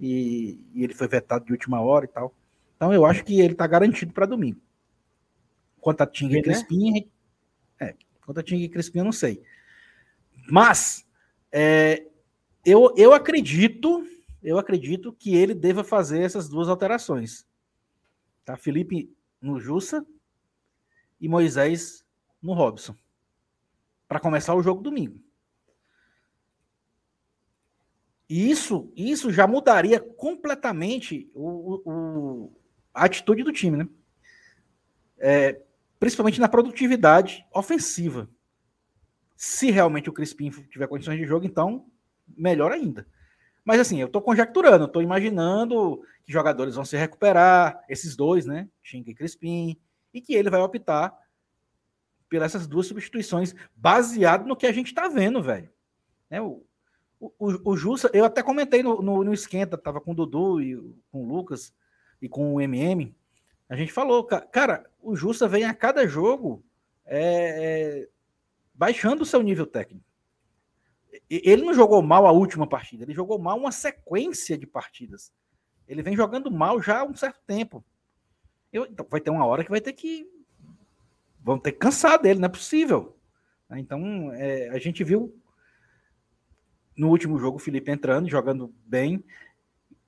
e, 0.00 0.58
e, 0.72 0.82
ele 0.82 0.94
foi 0.94 1.06
vetado 1.06 1.44
de 1.44 1.52
última 1.52 1.82
hora 1.82 2.06
e 2.06 2.08
tal. 2.08 2.34
Então 2.76 2.94
eu 2.94 3.04
acho 3.04 3.22
que 3.26 3.42
ele 3.42 3.52
está 3.52 3.66
garantido 3.66 4.14
para 4.14 4.24
domingo. 4.24 4.58
Quanto 5.84 6.00
a 6.00 6.06
Tinga 6.06 6.36
e, 6.36 6.38
e 6.38 6.42
Crispim, 6.42 6.90
né? 6.92 7.00
é, 7.78 7.94
quanto 8.24 8.40
a 8.40 8.42
Tinga 8.42 8.64
e 8.64 8.68
Crispim 8.70 9.00
eu 9.00 9.04
não 9.04 9.12
sei. 9.12 9.42
Mas 10.50 11.06
é, 11.52 12.06
eu, 12.64 12.94
eu 12.96 13.12
acredito, 13.12 14.02
eu 14.42 14.58
acredito 14.58 15.12
que 15.12 15.36
ele 15.36 15.52
deva 15.52 15.84
fazer 15.84 16.22
essas 16.22 16.48
duas 16.48 16.70
alterações. 16.70 17.46
Tá? 18.46 18.56
Felipe 18.56 19.14
no 19.42 19.60
Jussa 19.60 20.06
e 21.20 21.28
Moisés 21.28 22.02
no 22.40 22.54
Robson 22.54 22.96
para 24.08 24.18
começar 24.18 24.54
o 24.54 24.62
jogo 24.62 24.80
domingo. 24.80 25.22
E 28.26 28.50
isso, 28.50 28.90
isso 28.96 29.30
já 29.30 29.46
mudaria 29.46 30.00
completamente 30.00 31.30
o, 31.34 31.82
o, 31.84 32.52
a 32.94 33.04
atitude 33.04 33.42
do 33.42 33.52
time, 33.52 33.76
né? 33.76 33.88
É, 35.18 35.63
principalmente 36.04 36.38
na 36.38 36.50
produtividade 36.50 37.46
ofensiva. 37.50 38.28
Se 39.34 39.70
realmente 39.70 40.10
o 40.10 40.12
Crispim 40.12 40.50
tiver 40.50 40.86
condições 40.86 41.18
de 41.18 41.24
jogo, 41.24 41.46
então 41.46 41.86
melhor 42.36 42.72
ainda. 42.72 43.06
Mas 43.64 43.80
assim, 43.80 44.02
eu 44.02 44.06
estou 44.06 44.20
conjecturando, 44.20 44.84
estou 44.84 45.00
imaginando 45.00 46.02
que 46.22 46.30
jogadores 46.30 46.74
vão 46.74 46.84
se 46.84 46.94
recuperar, 46.94 47.82
esses 47.88 48.14
dois, 48.14 48.44
né? 48.44 48.68
Xinga 48.82 49.12
e 49.12 49.14
Crispim, 49.14 49.80
e 50.12 50.20
que 50.20 50.34
ele 50.34 50.50
vai 50.50 50.60
optar 50.60 51.16
pelas 52.28 52.54
essas 52.54 52.66
duas 52.66 52.86
substituições, 52.86 53.54
baseado 53.74 54.46
no 54.46 54.56
que 54.56 54.66
a 54.66 54.72
gente 54.72 54.88
está 54.88 55.08
vendo, 55.08 55.42
velho. 55.42 55.70
É, 56.28 56.38
o, 56.42 56.66
o, 57.18 57.70
o 57.70 57.76
Jussa, 57.78 58.10
eu 58.12 58.26
até 58.26 58.42
comentei 58.42 58.82
no, 58.82 59.00
no, 59.00 59.24
no, 59.24 59.32
Esquenta, 59.32 59.78
tava 59.78 60.02
com 60.02 60.12
o 60.12 60.14
Dudu 60.14 60.60
e 60.60 60.76
com 61.10 61.24
o 61.24 61.26
Lucas 61.26 61.72
e 62.20 62.28
com 62.28 62.52
o 62.52 62.60
MM. 62.60 63.16
A 63.70 63.74
gente 63.74 63.90
falou, 63.90 64.22
cara, 64.24 64.84
o 65.04 65.14
Jussa 65.14 65.46
vem 65.46 65.64
a 65.64 65.74
cada 65.74 66.06
jogo 66.06 66.64
é, 67.04 67.20
é, 68.02 68.08
baixando 68.72 69.22
o 69.22 69.26
seu 69.26 69.42
nível 69.42 69.66
técnico. 69.66 70.04
Ele 71.30 71.62
não 71.62 71.72
jogou 71.72 72.02
mal 72.02 72.26
a 72.26 72.32
última 72.32 72.66
partida, 72.66 73.04
ele 73.04 73.14
jogou 73.14 73.38
mal 73.38 73.56
uma 73.56 73.70
sequência 73.70 74.58
de 74.58 74.66
partidas. 74.66 75.32
Ele 75.86 76.02
vem 76.02 76.16
jogando 76.16 76.50
mal 76.50 76.82
já 76.82 77.00
há 77.00 77.04
um 77.04 77.14
certo 77.14 77.40
tempo. 77.46 77.84
Eu, 78.72 78.86
então 78.86 79.06
vai 79.08 79.20
ter 79.20 79.30
uma 79.30 79.46
hora 79.46 79.62
que 79.62 79.70
vai 79.70 79.80
ter 79.80 79.92
que 79.92 80.26
vão 81.40 81.58
ter 81.58 81.72
que 81.72 81.78
cansar 81.78 82.18
dele, 82.18 82.40
não 82.40 82.46
é 82.46 82.50
possível. 82.50 83.16
Então, 83.72 84.32
é, 84.32 84.68
a 84.70 84.78
gente 84.78 85.04
viu 85.04 85.38
no 86.96 87.08
último 87.08 87.38
jogo 87.38 87.56
o 87.56 87.60
Felipe 87.60 87.90
entrando, 87.90 88.30
jogando 88.30 88.74
bem. 88.86 89.22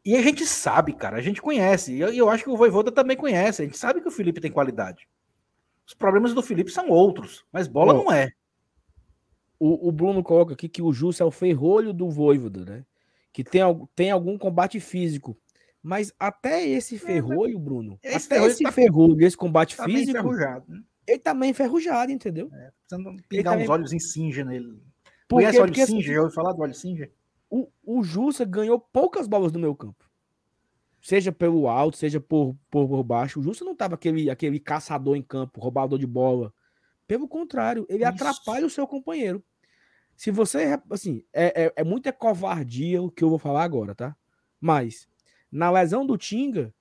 E 0.07 0.15
a 0.15 0.23
gente 0.23 0.47
sabe, 0.47 0.93
cara, 0.93 1.17
a 1.17 1.21
gente 1.21 1.43
conhece. 1.43 1.93
E 1.93 2.01
eu, 2.01 2.15
eu, 2.15 2.31
acho 2.31 2.45
que 2.45 2.51
o 2.51 2.57
Voivoda 2.57 2.93
também 2.93 3.17
conhece. 3.17 3.61
A 3.61 3.65
gente 3.65 3.77
sabe 3.77 4.01
que 4.01 4.07
o 4.07 4.13
Felipe 4.13 4.41
tem 4.41 4.53
qualidade. 4.53 5.09
Os 5.85 5.95
problemas 5.95 6.33
do 6.33 6.43
Felipe 6.43 6.71
são 6.71 6.89
outros, 6.89 7.45
mas 7.53 7.67
bola 7.67 7.93
não 7.93 8.13
é. 8.13 8.31
O, 9.59 9.89
o, 9.89 9.91
Bruno 9.91 10.23
coloca 10.23 10.53
aqui 10.53 10.69
que 10.69 10.81
o 10.81 10.93
Justo 10.93 11.25
é 11.25 11.27
o 11.27 11.31
ferrolho 11.33 11.93
do 11.93 12.09
Voivoda, 12.09 12.65
né? 12.65 12.85
Que 13.33 13.43
tem, 13.43 13.63
tem 13.97 14.13
algum 14.13 14.39
combate 14.39 14.79
físico. 14.79 15.37
Mas 15.83 16.13
até 16.21 16.65
esse 16.65 16.99
ferrolho, 16.99 17.59
Bruno, 17.59 17.99
esse 18.01 18.27
até 18.27 18.45
esse 18.47 18.63
tá, 18.63 18.71
ferrolho, 18.71 19.25
esse 19.27 19.37
combate 19.37 19.77
tá 19.77 19.85
físico, 19.85 20.33
né? 20.33 20.63
ele 21.07 21.19
tá 21.19 21.35
meio 21.35 21.51
enferrujado, 21.51 22.13
entendeu? 22.13 22.49
É, 22.53 22.71
precisando 22.81 23.23
pingar 23.29 23.57
tá 23.57 23.63
uns 23.63 23.69
olhos 23.69 23.93
em 23.93 23.99
Singer 23.99 24.45
nele. 24.45 24.83
Porque, 25.29 25.45
Conhece 25.45 25.59
óleo 25.59 25.69
porque? 25.69 25.81
Assim, 25.81 26.01
Já 26.01 26.21
ouviu 26.21 26.35
falar 26.35 26.53
do 26.53 26.63
óleo 26.63 26.75
Singer? 26.75 27.13
O, 27.51 27.69
o 27.83 28.03
Jussa 28.03 28.45
ganhou 28.45 28.79
poucas 28.79 29.27
bolas 29.27 29.53
no 29.53 29.59
meu 29.59 29.75
campo. 29.75 30.05
Seja 31.01 31.31
pelo 31.31 31.69
alto, 31.69 31.97
seja 31.97 32.21
por, 32.21 32.57
por, 32.71 32.89
por 32.89 33.03
baixo. 33.05 33.39
O 33.39 33.43
Jussa 33.43 33.65
não 33.65 33.77
tava 33.77 33.95
aquele, 33.95 34.29
aquele 34.29 34.59
caçador 34.59 35.17
em 35.17 35.23
campo, 35.23 35.61
roubador 35.61 35.99
de 35.99 36.07
bola. 36.07 36.53
Pelo 37.07 37.29
contrário, 37.29 37.87
ele 37.89 38.03
Isso. 38.03 38.13
atrapalha 38.13 38.67
o 38.67 38.71
seu 38.71 38.87
companheiro. 38.87 39.45
Se 40.17 40.31
você, 40.31 40.81
assim, 40.91 41.23
é, 41.33 41.67
é, 41.67 41.73
é 41.77 41.85
muita 41.85 42.13
covardia 42.13 43.03
o 43.03 43.11
que 43.11 43.23
eu 43.23 43.29
vou 43.29 43.39
falar 43.39 43.63
agora, 43.63 43.95
tá? 43.95 44.17
Mas, 44.61 45.07
na 45.53 45.71
lesão 45.71 46.05
do 46.05 46.17
Tinga, 46.17 46.75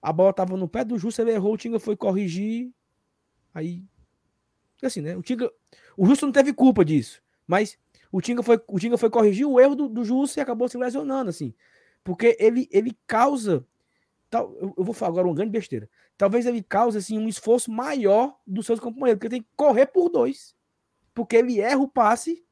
a 0.00 0.12
bola 0.12 0.32
tava 0.32 0.56
no 0.56 0.68
pé 0.68 0.84
do 0.84 0.98
Jussa, 0.98 1.22
ele 1.22 1.32
errou, 1.32 1.54
o 1.54 1.56
Tinga 1.56 1.80
foi 1.80 1.96
corrigir, 1.96 2.70
Aí. 3.54 3.84
Assim, 4.82 5.00
né? 5.00 5.16
O 5.16 5.22
Tinga. 5.22 5.50
O 5.96 6.06
Justo 6.06 6.26
não 6.26 6.32
teve 6.32 6.52
culpa 6.52 6.84
disso. 6.84 7.22
Mas 7.46 7.78
o 8.12 8.20
Tinga 8.20 8.42
foi, 8.42 8.60
o 8.66 8.78
Tinga 8.78 8.98
foi 8.98 9.08
corrigir 9.08 9.46
o 9.46 9.60
erro 9.60 9.74
do, 9.74 9.88
do 9.88 10.02
e 10.36 10.40
acabou 10.40 10.68
se 10.68 10.76
lesionando, 10.76 11.30
assim. 11.30 11.54
Porque 12.02 12.36
ele, 12.40 12.68
ele 12.70 12.96
causa. 13.06 13.64
Tal, 14.28 14.54
eu, 14.60 14.74
eu 14.76 14.84
vou 14.84 14.94
falar 14.94 15.10
agora 15.10 15.28
uma 15.28 15.34
grande 15.34 15.50
besteira. 15.52 15.88
Talvez 16.16 16.44
ele 16.46 16.62
cause 16.62 16.98
assim, 16.98 17.18
um 17.18 17.28
esforço 17.28 17.70
maior 17.70 18.36
dos 18.46 18.66
seus 18.66 18.80
companheiros, 18.80 19.18
porque 19.18 19.28
tem 19.28 19.42
que 19.42 19.48
correr 19.56 19.86
por 19.86 20.08
dois. 20.08 20.54
Porque 21.14 21.36
ele 21.36 21.60
erra 21.60 21.80
o 21.80 21.88
passe, 21.88 22.44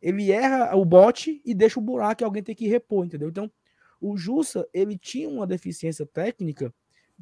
ele 0.00 0.30
erra 0.30 0.74
o 0.76 0.84
bote 0.84 1.40
e 1.44 1.54
deixa 1.54 1.78
o 1.78 1.82
buraco 1.82 2.22
e 2.22 2.24
alguém 2.24 2.42
tem 2.42 2.54
que 2.54 2.66
repor, 2.66 3.04
entendeu? 3.04 3.28
Então, 3.28 3.50
o 4.00 4.16
Jussa, 4.16 4.66
ele 4.72 4.96
tinha 4.96 5.28
uma 5.28 5.46
deficiência 5.46 6.06
técnica 6.06 6.72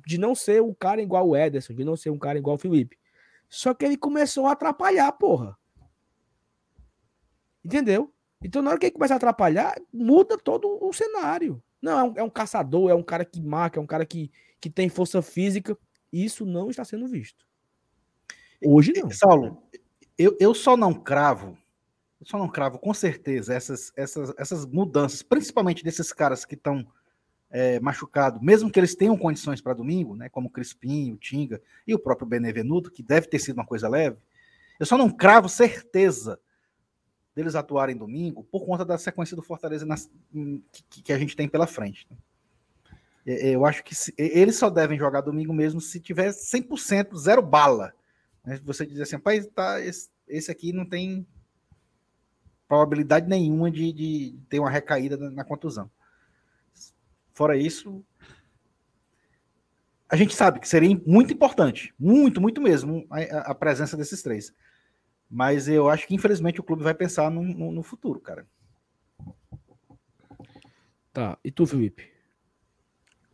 de 0.07 0.19
não 0.19 0.35
ser 0.35 0.63
um 0.63 0.73
cara 0.73 1.03
igual 1.03 1.29
o 1.29 1.37
Ederson, 1.37 1.75
de 1.75 1.85
não 1.85 1.97
ser 1.97 2.11
um 2.11 2.19
cara 2.19 2.39
igual 2.39 2.55
o 2.57 2.59
Felipe. 2.59 2.97
Só 3.49 3.75
que 3.75 3.85
ele 3.85 3.97
começou 3.97 4.47
a 4.47 4.53
atrapalhar, 4.53 5.11
porra. 5.13 5.57
Entendeu? 7.69 8.11
Então, 8.43 8.63
na 8.63 8.71
hora 8.71 8.79
que 8.79 8.87
ele 8.87 8.95
começa 8.95 9.13
a 9.13 9.19
atrapalhar, 9.19 9.79
muda 9.93 10.39
todo 10.39 10.79
o 10.81 10.91
cenário. 10.91 11.63
Não, 11.83 11.99
é 11.99 12.03
um, 12.03 12.15
é 12.17 12.23
um, 12.23 12.31
caçador, 12.31 12.91
é 12.91 12.95
um 12.95 13.03
cara 13.03 13.27
que 13.27 13.43
marca, 13.43 13.79
é 13.79 13.83
um 13.83 13.87
cara 13.87 14.07
que, 14.07 14.33
que 14.59 14.71
tem 14.71 14.89
força 14.89 15.21
física. 15.21 15.77
Isso 16.11 16.47
não 16.47 16.71
está 16.71 16.83
sendo 16.83 17.07
visto. 17.07 17.47
Hoje 18.65 18.95
não. 18.97 19.11
Saulo, 19.11 19.63
eu, 20.17 20.35
eu 20.41 20.55
só 20.55 20.79
não 20.79 20.95
cravo, 20.95 21.59
eu 22.19 22.27
só 22.27 22.39
não 22.39 22.49
cravo 22.49 22.79
com 22.79 22.95
certeza 22.95 23.53
essas, 23.53 23.93
essas, 23.95 24.33
essas 24.39 24.65
mudanças, 24.65 25.23
principalmente 25.23 25.85
desses 25.85 26.11
caras 26.11 26.47
que 26.47 26.55
estão 26.55 26.87
é, 27.51 27.79
machucado, 27.81 28.43
mesmo 28.43 28.71
que 28.71 28.81
eles 28.81 28.95
tenham 28.95 29.19
condições 29.19 29.61
para 29.61 29.75
domingo, 29.75 30.17
né, 30.17 30.31
como 30.31 30.49
o 30.49 30.51
Crispim, 30.51 31.13
o 31.13 31.19
Tinga 31.19 31.61
e 31.87 31.95
o 31.95 31.99
próprio 31.99 32.27
Benevenuto, 32.27 32.91
que 32.91 33.03
deve 33.03 33.29
ter 33.29 33.39
sido 33.39 33.57
uma 33.59 33.67
coisa 33.67 33.91
leve, 33.91 34.17
eu 34.81 34.87
só 34.87 34.97
não 34.97 35.11
cravo 35.11 35.51
certeza 35.51 36.41
deles 37.39 37.55
atuarem 37.55 37.97
domingo 37.97 38.43
por 38.43 38.67
conta 38.67 38.85
da 38.85 38.99
sequência 38.99 39.37
do 39.37 39.43
Fortaleza 39.43 39.87
nas, 39.87 40.11
que, 40.91 41.03
que, 41.03 41.13
a 41.13 41.19
gente 41.19 41.37
tem 41.37 41.49
pela 41.49 41.69
frente. 41.69 42.05
Né? 42.11 42.17
Eu 43.25 43.65
acho 43.65 43.85
que 43.85 43.95
se, 43.95 44.13
eles 44.19 44.57
só 44.57 44.69
devem 44.69 44.99
jogar 44.99 45.21
domingo 45.21 45.53
mesmo 45.53 45.81
se 45.81 46.01
tiver 46.01 46.31
100%, 46.31 47.17
zero 47.17 47.41
bala. 47.41 47.95
Né? 48.45 48.61
Você 48.65 48.85
diz 48.85 49.01
assim, 49.01 49.21
pai, 49.21 49.41
tá, 49.43 49.81
esse, 49.81 50.11
esse, 50.27 50.51
aqui 50.51 50.73
não 50.73 50.85
tem 50.85 51.25
probabilidade 52.67 53.29
nenhuma 53.29 53.71
de, 53.71 53.93
de 53.93 54.39
ter 54.49 54.59
uma 54.59 54.69
recaída 54.71 55.17
na, 55.17 55.31
na 55.31 55.45
contusão. 55.45 55.89
Fora 57.33 57.57
isso, 57.57 58.05
a 60.09 60.17
gente 60.17 60.35
sabe 60.35 60.59
que 60.59 60.69
seria 60.69 61.01
muito 61.07 61.33
importante, 61.33 61.95
muito, 61.97 62.41
muito 62.41 62.61
mesmo, 62.61 63.07
a, 63.09 63.53
a 63.53 63.55
presença 63.55 63.97
desses 63.97 64.23
três. 64.23 64.53
Mas 65.31 65.69
eu 65.69 65.89
acho 65.89 66.07
que, 66.07 66.15
infelizmente, 66.15 66.61
o 66.61 66.65
clube 66.65 66.83
vai 66.83 66.95
pensar 66.95 67.31
no, 67.31 67.43
no, 67.43 67.73
no 67.73 67.83
futuro, 67.83 68.21
cara. 68.21 68.47
Tá, 71.13 71.39
e 71.45 71.51
tu, 71.51 71.67
Felipe? 71.67 72.11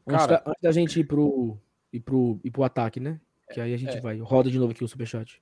Cara, 0.06 0.16
antes, 0.16 0.26
da, 0.26 0.42
antes 0.46 0.62
da 0.62 0.72
gente 0.72 1.00
ir 1.00 1.04
pro, 1.04 1.58
ir, 1.92 2.00
pro, 2.00 2.40
ir 2.42 2.50
pro 2.50 2.64
ataque, 2.64 2.98
né? 2.98 3.20
Que 3.52 3.60
aí 3.60 3.72
a 3.72 3.76
gente 3.76 3.96
é, 3.96 4.00
vai. 4.00 4.18
Roda 4.18 4.50
de 4.50 4.58
novo 4.58 4.72
aqui 4.72 4.82
o 4.82 4.88
superchat. 4.88 5.40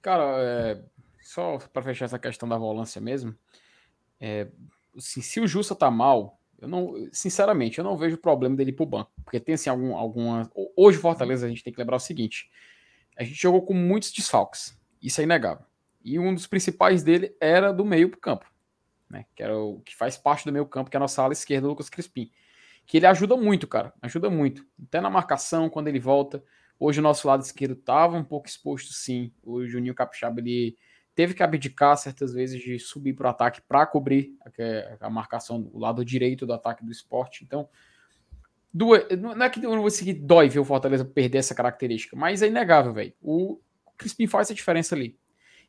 Cara, 0.00 0.24
é, 0.42 0.82
só 1.20 1.58
para 1.72 1.82
fechar 1.82 2.04
essa 2.04 2.18
questão 2.18 2.48
da 2.48 2.56
volância 2.56 3.00
mesmo, 3.00 3.34
é, 4.20 4.48
assim, 4.96 5.20
se 5.20 5.40
o 5.40 5.46
Justa 5.46 5.74
tá 5.74 5.90
mal, 5.90 6.40
eu 6.60 6.68
não, 6.68 7.08
sinceramente, 7.12 7.78
eu 7.78 7.84
não 7.84 7.96
vejo 7.96 8.18
problema 8.18 8.54
dele 8.54 8.70
ir 8.70 8.74
pro 8.74 8.86
banco. 8.86 9.10
Porque 9.24 9.40
tem 9.40 9.54
assim 9.54 9.70
algum, 9.70 9.96
alguma. 9.96 10.50
Hoje, 10.76 10.98
Fortaleza, 10.98 11.46
a 11.46 11.48
gente 11.48 11.64
tem 11.64 11.72
que 11.72 11.78
lembrar 11.78 11.96
o 11.96 12.00
seguinte: 12.00 12.50
a 13.16 13.24
gente 13.24 13.40
jogou 13.40 13.62
com 13.62 13.74
muitos 13.74 14.12
desfalques. 14.12 14.78
Isso 15.02 15.20
é 15.20 15.24
inegável. 15.24 15.64
E 16.02 16.18
um 16.18 16.34
dos 16.34 16.46
principais 16.46 17.02
dele 17.02 17.36
era 17.40 17.72
do 17.72 17.84
meio 17.84 18.08
pro 18.08 18.20
campo, 18.20 18.46
né? 19.08 19.26
Que 19.34 19.42
era 19.42 19.56
o 19.56 19.80
que 19.80 19.94
faz 19.94 20.16
parte 20.16 20.44
do 20.44 20.52
meio 20.52 20.66
campo, 20.66 20.90
que 20.90 20.96
é 20.96 20.98
a 20.98 21.00
nossa 21.00 21.22
ala 21.22 21.32
esquerda, 21.32 21.68
Lucas 21.68 21.90
Crispim. 21.90 22.30
Que 22.86 22.96
ele 22.96 23.06
ajuda 23.06 23.36
muito, 23.36 23.68
cara. 23.68 23.92
Ajuda 24.00 24.30
muito. 24.30 24.66
Até 24.86 25.00
na 25.00 25.10
marcação, 25.10 25.68
quando 25.68 25.88
ele 25.88 26.00
volta. 26.00 26.42
Hoje 26.78 26.98
o 26.98 27.02
nosso 27.02 27.28
lado 27.28 27.42
esquerdo 27.42 27.74
estava 27.74 28.16
um 28.16 28.24
pouco 28.24 28.48
exposto, 28.48 28.92
sim. 28.92 29.32
O 29.42 29.66
Juninho 29.66 29.94
Capixaba 29.94 30.40
ele 30.40 30.76
teve 31.14 31.34
que 31.34 31.42
abdicar 31.42 31.96
certas 31.98 32.32
vezes 32.32 32.60
de 32.62 32.78
subir 32.78 33.12
para 33.12 33.26
o 33.26 33.30
ataque 33.30 33.60
para 33.60 33.84
cobrir 33.84 34.34
a, 35.00 35.06
a, 35.06 35.10
marcação 35.10 35.60
do 35.60 35.78
lado 35.78 36.02
direito 36.02 36.46
do 36.46 36.52
ataque 36.54 36.82
do 36.82 36.90
esporte. 36.90 37.44
Então, 37.44 37.68
duas, 38.72 39.04
não 39.18 39.42
é 39.42 39.50
que 39.50 39.62
eu 39.62 39.70
não 39.70 39.82
vou 39.82 39.90
seguir 39.90 40.14
dói 40.14 40.48
ver 40.48 40.60
o 40.60 40.64
Fortaleza 40.64 41.04
perder 41.04 41.38
essa 41.38 41.54
característica, 41.54 42.16
mas 42.16 42.40
é 42.40 42.46
inegável, 42.46 42.94
velho. 42.94 43.12
O 43.20 43.60
Crispim 43.98 44.26
faz 44.26 44.46
essa 44.46 44.54
diferença 44.54 44.94
ali. 44.94 45.18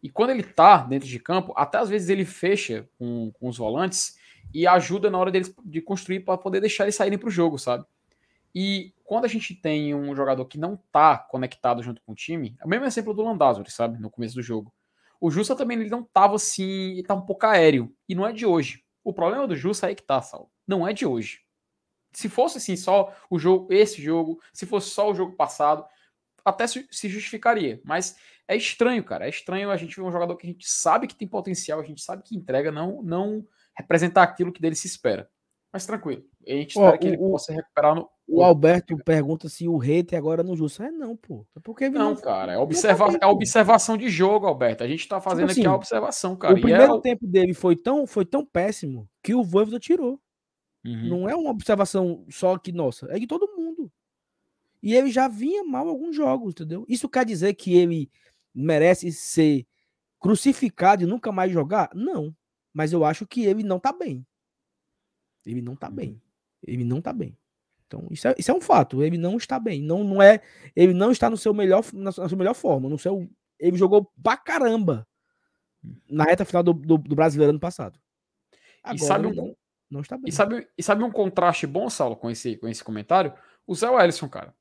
E 0.02 0.10
quando 0.10 0.32
ele 0.32 0.44
tá 0.44 0.78
dentro 0.78 1.08
de 1.08 1.20
campo, 1.20 1.54
até 1.56 1.78
às 1.78 1.90
vezes 1.90 2.10
ele 2.10 2.26
fecha 2.26 2.90
com, 2.98 3.32
com 3.32 3.48
os 3.48 3.58
volantes 3.58 4.18
e 4.54 4.66
ajuda 4.66 5.10
na 5.10 5.18
hora 5.18 5.32
deles 5.32 5.54
de 5.64 5.82
construir 5.82 6.22
para 6.22 6.38
poder 6.38 6.60
deixar 6.60 6.86
eles 6.86 6.96
saírem 6.96 7.20
para 7.20 7.28
o 7.28 7.32
jogo, 7.32 7.58
sabe? 7.58 7.86
E 8.54 8.94
quando 9.04 9.26
a 9.26 9.28
gente 9.28 9.56
tem 9.56 9.96
um 9.96 10.16
jogador 10.16 10.46
que 10.46 10.58
não 10.58 10.78
tá 10.92 11.18
conectado 11.18 11.82
junto 11.82 12.02
com 12.02 12.12
o 12.12 12.16
time, 12.16 12.56
é 12.60 12.66
o 12.66 12.70
mesmo 12.70 12.86
exemplo 12.86 13.14
do 13.14 13.22
Landázuri, 13.22 13.72
sabe? 13.72 14.00
No 14.00 14.10
começo 14.10 14.36
do 14.36 14.42
jogo. 14.42 14.74
O 15.20 15.30
Justa 15.30 15.56
também 15.56 15.80
ele 15.80 15.90
não 15.90 16.04
tava 16.04 16.36
assim, 16.36 16.94
ele 16.94 17.04
tá 17.04 17.14
um 17.14 17.22
pouco 17.22 17.46
aéreo. 17.46 17.94
E 18.10 18.16
não 18.16 18.26
é 18.26 18.34
de 18.34 18.46
hoje. 18.46 18.84
O 19.04 19.14
problema 19.14 19.48
do 19.48 19.56
Justa 19.56 19.90
é 19.90 19.96
que 19.96 20.04
tá, 20.04 20.22
Sal. 20.22 20.52
Não 20.68 20.88
é 20.88 20.94
de 20.94 21.06
hoje. 21.06 21.42
Se 22.12 22.28
fosse 22.28 22.58
assim, 22.58 22.76
só 22.76 23.14
o 23.30 23.40
jogo, 23.40 23.72
esse 23.72 24.02
jogo, 24.02 24.42
se 24.52 24.66
fosse 24.66 24.90
só 24.90 25.10
o 25.10 25.16
jogo 25.16 25.34
passado, 25.34 25.86
até 26.46 26.66
se 26.68 27.10
justificaria. 27.10 27.82
Mas 27.84 28.16
é 28.48 28.56
estranho, 28.56 29.04
cara. 29.04 29.26
É 29.26 29.30
estranho 29.30 29.72
a 29.72 29.78
gente 29.78 29.96
ver 29.96 30.04
um 30.04 30.12
jogador 30.12 30.36
que 30.36 30.46
a 30.46 30.50
gente 30.50 30.70
sabe 30.70 31.08
que 31.08 31.16
tem 31.16 31.28
potencial, 31.28 31.80
a 31.80 31.84
gente 31.84 32.02
sabe 32.02 32.24
que 32.24 32.36
entrega, 32.36 32.72
não, 32.72 33.02
não 33.02 33.46
representar 33.78 34.24
aquilo 34.24 34.52
que 34.52 34.62
dele 34.62 34.76
se 34.76 34.88
espera. 34.88 35.30
Mas 35.72 35.86
tranquilo. 35.86 36.24
A 36.46 36.52
gente 36.52 36.72
espera 36.72 36.98
que 36.98 37.08
ele 37.08 37.18
o, 37.18 37.32
possa 37.32 37.54
recuperar 37.54 37.96
no. 37.96 38.10
O 38.28 38.44
Alberto 38.44 38.98
pergunta 39.06 39.48
se 39.48 39.68
o 39.68 39.78
hater 39.78 40.20
agora 40.20 40.44
no 40.44 40.56
justo. 40.56 40.84
É 40.84 40.92
não, 40.92 41.16
pô. 41.16 41.46
É 41.56 41.60
porque 41.62 41.90
não, 41.90 42.14
não, 42.14 42.16
cara. 42.18 42.54
É, 42.54 42.58
observa... 42.58 43.08
é 43.22 43.26
observação 43.26 43.96
de 43.96 44.10
jogo, 44.10 44.48
Alberto. 44.48 44.84
A 44.84 44.88
gente 44.88 45.08
tá 45.08 45.22
fazendo 45.22 45.48
tipo 45.48 45.52
assim, 45.52 45.62
aqui 45.62 45.68
a 45.70 45.76
observação, 45.76 46.36
cara. 46.36 46.54
O 46.54 46.60
primeiro 46.60 46.98
é... 46.98 47.02
tempo 47.02 47.26
dele 47.26 47.54
foi 47.54 47.76
tão, 47.76 48.06
foi 48.06 48.26
tão 48.26 48.46
péssimo 48.46 49.08
que 49.24 49.34
o 49.34 49.44
Voivoda 49.44 49.80
tirou. 49.80 50.20
Uhum. 50.84 51.10
Não 51.10 51.30
é 51.30 51.36
uma 51.36 51.52
observação 51.52 52.26
só 52.30 52.58
que 52.58 52.72
nossa, 52.72 53.08
é 53.10 53.18
de 53.18 53.28
todo 53.28 53.48
mundo. 53.56 53.81
E 54.82 54.96
ele 54.96 55.12
já 55.12 55.28
vinha 55.28 55.64
mal 55.64 55.88
alguns 55.88 56.16
jogos, 56.16 56.52
entendeu? 56.52 56.86
Isso 56.88 57.08
quer 57.08 57.26
dizer 57.26 57.54
que 57.54 57.74
ele 57.74 58.10
merece 58.54 59.12
ser 59.12 59.66
crucificado 60.20 61.04
e 61.04 61.06
nunca 61.06 61.32
mais 61.32 61.52
jogar? 61.52 61.90
Não. 61.94 62.36
Mas 62.74 62.94
eu 62.94 63.06
acho 63.06 63.28
que 63.28 63.46
ele 63.46 63.64
não 63.64 63.80
tá 63.80 63.92
bem. 63.92 64.26
Ele 65.46 65.62
não 65.62 65.76
tá 65.76 65.90
uhum. 65.90 65.96
bem. 65.96 66.22
Ele 66.66 66.84
não 66.84 67.02
tá 67.02 67.12
bem. 67.12 67.38
Então, 67.88 68.08
isso 68.10 68.28
é, 68.28 68.36
isso 68.38 68.50
é 68.50 68.54
um 68.54 68.62
fato. 68.62 69.04
Ele 69.04 69.18
não 69.18 69.38
está 69.38 69.60
bem. 69.60 69.82
Não, 69.82 70.04
não 70.04 70.22
é. 70.22 70.42
Ele 70.76 70.94
não 70.94 71.12
está 71.12 71.30
no 71.30 71.38
seu 71.38 71.54
melhor, 71.54 71.84
na 71.94 72.12
sua 72.12 72.28
melhor 72.38 72.54
forma. 72.54 72.88
No 72.88 72.98
seu, 72.98 73.30
ele 73.60 73.78
jogou 73.78 74.10
pra 74.24 74.38
caramba 74.38 75.06
na 76.10 76.24
reta 76.24 76.46
final 76.46 76.64
do, 76.64 76.74
do, 76.74 76.98
do 76.98 77.16
brasileiro 77.16 77.50
ano 77.50 77.60
passado. 77.60 78.00
Agora, 78.84 79.04
e 79.04 79.08
sabe 79.08 79.28
um, 79.28 79.34
não, 79.34 79.56
não, 79.90 80.02
está 80.02 80.16
bem. 80.16 80.30
E 80.30 80.32
sabe, 80.32 80.68
e 80.78 80.84
sabe 80.84 81.04
um 81.04 81.12
contraste 81.12 81.68
bom, 81.68 81.90
Saulo, 81.90 82.16
com 82.16 82.30
esse, 82.30 82.56
com 82.58 82.68
esse 82.68 82.84
comentário? 82.84 83.34
O 83.68 83.76
Zé 83.76 83.90
Wellison, 83.90 84.30
cara. 84.30 84.56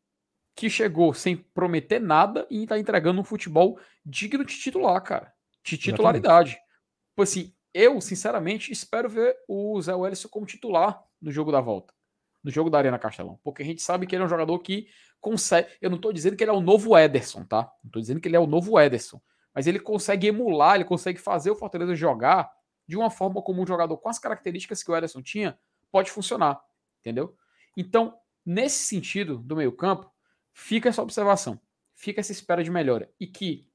Que 0.61 0.69
chegou 0.69 1.15
sem 1.15 1.39
prometer 1.39 1.99
nada 1.99 2.47
e 2.51 2.65
está 2.65 2.79
entregando 2.79 3.19
um 3.19 3.25
futebol 3.25 3.81
digno 4.05 4.45
de 4.45 4.59
titular, 4.59 5.03
cara. 5.03 5.33
De 5.65 5.79
titularidade. 5.79 6.51
Tipo 6.51 7.23
assim, 7.23 7.55
eu, 7.73 7.99
sinceramente, 7.99 8.71
espero 8.71 9.09
ver 9.09 9.35
o 9.49 9.81
Zé 9.81 9.95
Wellison 9.95 10.29
como 10.29 10.45
titular 10.45 11.03
no 11.19 11.33
jogo 11.33 11.51
da 11.51 11.63
volta. 11.63 11.95
No 12.45 12.51
jogo 12.51 12.69
da 12.69 12.77
Arena 12.77 12.99
Castelão. 12.99 13.41
Porque 13.43 13.63
a 13.63 13.65
gente 13.65 13.81
sabe 13.81 14.07
que 14.07 14.15
ele 14.15 14.23
é 14.23 14.27
um 14.27 14.29
jogador 14.29 14.59
que 14.59 14.87
consegue. 15.19 15.67
Eu 15.81 15.89
não 15.89 15.97
estou 15.97 16.13
dizendo 16.13 16.37
que 16.37 16.45
ele 16.45 16.51
é 16.51 16.55
o 16.55 16.61
novo 16.61 16.95
Ederson, 16.95 17.43
tá? 17.43 17.63
Não 17.83 17.89
estou 17.89 18.03
dizendo 18.03 18.21
que 18.21 18.29
ele 18.29 18.37
é 18.37 18.41
o 18.41 18.47
novo 18.47 18.79
Ederson. 18.79 19.19
Mas 19.55 19.67
ele 19.67 19.81
consegue 19.81 20.27
emular, 20.27 20.75
ele 20.75 20.85
consegue 20.85 21.19
fazer 21.19 21.51
o 21.51 21.57
Fortaleza 21.57 21.95
jogar 21.95 22.53
de 22.87 22.99
uma 22.99 23.09
forma 23.09 23.41
como 23.41 23.63
um 23.63 23.67
jogador 23.67 23.97
com 23.97 24.11
as 24.11 24.19
características 24.19 24.83
que 24.83 24.91
o 24.91 24.95
Ederson 24.95 25.23
tinha 25.23 25.59
pode 25.91 26.11
funcionar. 26.11 26.61
Entendeu? 27.01 27.35
Então, 27.75 28.15
nesse 28.45 28.85
sentido 28.85 29.39
do 29.39 29.57
meio-campo, 29.57 30.13
fica 30.53 30.89
essa 30.89 31.03
observação. 31.03 31.61
Fica 31.95 32.21
essa 32.21 32.33
espera 32.33 32.65
de 32.65 32.71
melhora. 32.71 33.11
E 33.19 33.27
que, 33.27 33.69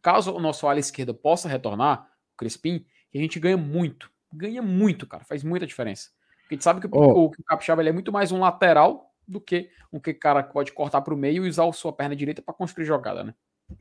caso 0.00 0.34
o 0.34 0.40
nosso 0.40 0.66
ala 0.66 0.78
esquerda 0.78 1.12
possa 1.12 1.48
retornar, 1.48 2.10
o 2.32 2.36
Crispim, 2.36 2.84
a 3.14 3.18
gente 3.18 3.38
ganha 3.38 3.56
muito. 3.56 4.10
Ganha 4.32 4.62
muito, 4.62 5.06
cara. 5.06 5.24
Faz 5.24 5.42
muita 5.42 5.66
diferença. 5.66 6.10
Porque 6.42 6.54
a 6.54 6.56
gente 6.56 6.64
sabe 6.64 6.80
que 6.80 6.88
oh. 6.90 7.00
o, 7.00 7.24
o 7.26 7.30
Capixaba 7.44 7.86
é 7.86 7.92
muito 7.92 8.12
mais 8.12 8.32
um 8.32 8.40
lateral 8.40 9.12
do 9.26 9.40
que 9.40 9.70
um 9.92 10.00
que 10.00 10.12
cara 10.14 10.42
pode 10.42 10.72
cortar 10.72 11.00
para 11.00 11.14
o 11.14 11.16
meio 11.16 11.44
e 11.44 11.48
usar 11.48 11.68
a 11.68 11.72
sua 11.72 11.92
perna 11.92 12.16
direita 12.16 12.42
para 12.42 12.54
construir 12.54 12.84
jogada, 12.84 13.22
né? 13.22 13.34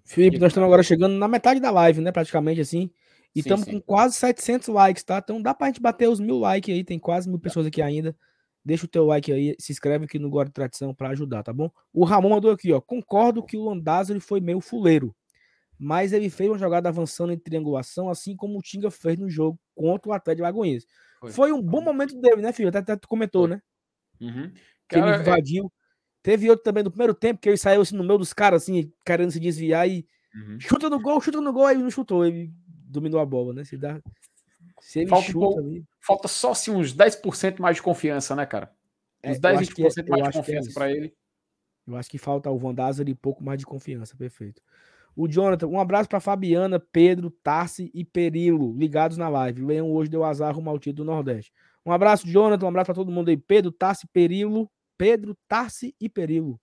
Felipe, 0.05 0.37
nós 0.37 0.51
estamos 0.51 0.67
agora 0.67 0.83
chegando 0.83 1.15
na 1.15 1.27
metade 1.27 1.59
da 1.59 1.71
live, 1.71 2.01
né? 2.01 2.11
Praticamente 2.11 2.61
assim. 2.61 2.91
E 3.35 3.39
estamos 3.39 3.65
com 3.65 3.79
quase 3.81 4.15
700 4.15 4.67
likes, 4.69 5.03
tá? 5.03 5.19
Então 5.19 5.41
dá 5.41 5.53
pra 5.53 5.67
gente 5.67 5.81
bater 5.81 6.07
os 6.07 6.19
mil 6.19 6.37
likes 6.37 6.73
aí. 6.73 6.83
Tem 6.83 6.99
quase 6.99 7.29
mil 7.29 7.39
pessoas 7.39 7.65
aqui 7.65 7.81
ainda. 7.81 8.15
Deixa 8.63 8.85
o 8.85 8.89
teu 8.89 9.05
like 9.05 9.31
aí, 9.31 9.55
se 9.59 9.71
inscreve 9.71 10.05
aqui 10.05 10.19
no 10.19 10.29
Guarda 10.29 10.51
Tradição 10.51 10.93
para 10.93 11.09
ajudar, 11.09 11.43
tá 11.43 11.53
bom? 11.53 11.71
O 11.93 12.03
Ramon 12.03 12.29
mandou 12.29 12.51
aqui, 12.51 12.71
ó. 12.71 12.81
Concordo 12.81 13.43
que 13.43 13.57
o 13.57 13.63
Landázuri 13.63 14.19
foi 14.19 14.39
meio 14.39 14.59
fuleiro 14.59 15.15
mas 15.79 16.11
ele 16.11 16.29
fez 16.29 16.49
uma 16.49 16.57
jogada 16.57 16.89
avançando 16.89 17.31
em 17.31 17.39
triangulação, 17.39 18.09
assim 18.09 18.35
como 18.35 18.59
o 18.59 18.61
Tinga 18.61 18.91
fez 18.91 19.17
no 19.17 19.29
jogo 19.29 19.57
contra 19.73 20.11
o 20.11 20.13
Atlético 20.13 20.35
de 20.35 20.41
Lagoinhas. 20.41 20.85
Foi. 21.21 21.31
Foi 21.31 21.51
um 21.53 21.61
bom 21.61 21.81
momento 21.81 22.19
dele, 22.19 22.41
né, 22.41 22.51
filho? 22.51 22.67
Até, 22.67 22.79
até 22.79 22.95
tu 22.97 23.07
comentou, 23.07 23.47
Foi. 23.47 23.55
né? 23.55 23.61
Uhum. 24.19 24.51
Que 24.89 24.95
Cara, 24.95 25.07
ele 25.07 25.17
é 25.17 25.21
invadiu. 25.21 25.65
É... 25.65 25.79
Teve 26.21 26.49
outro 26.49 26.65
também 26.65 26.83
no 26.83 26.91
primeiro 26.91 27.13
tempo, 27.13 27.39
que 27.39 27.47
ele 27.47 27.57
saiu 27.57 27.81
assim 27.81 27.95
no 27.95 28.03
meio 28.03 28.19
dos 28.19 28.33
caras, 28.33 28.63
assim, 28.63 28.91
querendo 29.05 29.31
se 29.31 29.39
desviar 29.39 29.87
e 29.87 30.05
uhum. 30.35 30.59
chuta 30.59 30.89
no 30.89 30.99
gol, 30.99 31.21
chuta 31.21 31.39
no 31.39 31.53
gol, 31.53 31.65
aí 31.65 31.77
não 31.77 31.89
chutou, 31.89 32.25
ele 32.25 32.51
dominou 32.67 33.21
a 33.21 33.25
bola, 33.25 33.53
né? 33.53 33.63
Se 33.63 33.77
dá. 33.77 34.01
Se 34.81 34.99
ele 34.99 35.09
falta, 35.09 35.31
chuta, 35.31 35.59
ali... 35.59 35.85
falta 35.99 36.27
só 36.27 36.51
assim, 36.51 36.71
uns 36.71 36.95
10% 36.95 37.59
mais 37.59 37.77
de 37.77 37.81
confiança, 37.81 38.35
né, 38.35 38.45
cara? 38.45 38.71
Uns 39.23 39.37
é, 39.37 39.39
10, 39.39 39.69
20% 39.69 40.07
é, 40.07 40.09
mais 40.09 40.23
de 40.23 40.37
confiança 40.37 40.69
é 40.69 40.73
para 40.73 40.91
ele. 40.91 41.13
Eu 41.87 41.95
acho 41.95 42.09
que 42.09 42.17
falta 42.17 42.49
o 42.49 42.57
Van 42.57 42.75
e 43.05 43.15
pouco 43.15 43.43
mais 43.43 43.59
de 43.59 43.65
confiança, 43.65 44.15
perfeito. 44.15 44.61
O 45.15 45.27
Jonathan, 45.27 45.67
um 45.67 45.79
abraço 45.79 46.07
para 46.07 46.19
Fabiana, 46.19 46.79
Pedro, 46.79 47.31
Tarsi 47.31 47.91
e 47.93 48.05
Perilo, 48.05 48.77
ligados 48.77 49.17
na 49.17 49.27
live. 49.27 49.63
O 49.63 49.67
Leão 49.67 49.91
hoje 49.91 50.09
deu 50.09 50.23
azar 50.23 50.55
rumo 50.55 50.69
ao 50.69 50.79
título 50.79 51.05
do 51.05 51.11
Nordeste. 51.11 51.51
Um 51.85 51.91
abraço, 51.91 52.27
Jonathan, 52.27 52.65
um 52.65 52.69
abraço 52.69 52.85
para 52.85 52.95
todo 52.95 53.11
mundo 53.11 53.29
aí. 53.29 53.37
Pedro, 53.37 53.71
Tarsi, 53.71 54.07
Perilo, 54.07 54.69
Pedro, 54.97 55.35
Tarsi 55.47 55.95
e 55.99 56.07
Perilo. 56.07 56.61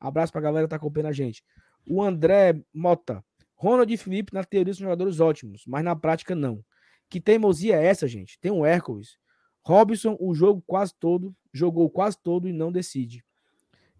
Abraço 0.00 0.32
para 0.32 0.40
a 0.40 0.44
galera 0.44 0.66
que 0.66 0.70
tá 0.70 0.76
acompanhando 0.76 1.10
a 1.10 1.12
gente. 1.12 1.44
O 1.86 2.02
André 2.02 2.60
Mota. 2.72 3.22
Ronald 3.54 3.92
e 3.92 3.96
Felipe, 3.96 4.34
na 4.34 4.42
teoria, 4.42 4.74
são 4.74 4.84
jogadores 4.84 5.20
ótimos, 5.20 5.62
mas 5.66 5.84
na 5.84 5.94
prática 5.94 6.34
não. 6.34 6.64
Que 7.12 7.20
teimosia 7.20 7.76
é 7.76 7.84
essa, 7.84 8.08
gente? 8.08 8.40
Tem 8.40 8.50
um 8.50 8.64
Hércules. 8.64 9.18
Robson, 9.60 10.16
o 10.18 10.34
jogo 10.34 10.64
quase 10.66 10.94
todo, 10.98 11.36
jogou 11.52 11.90
quase 11.90 12.16
todo 12.18 12.48
e 12.48 12.54
não 12.54 12.72
decide. 12.72 13.22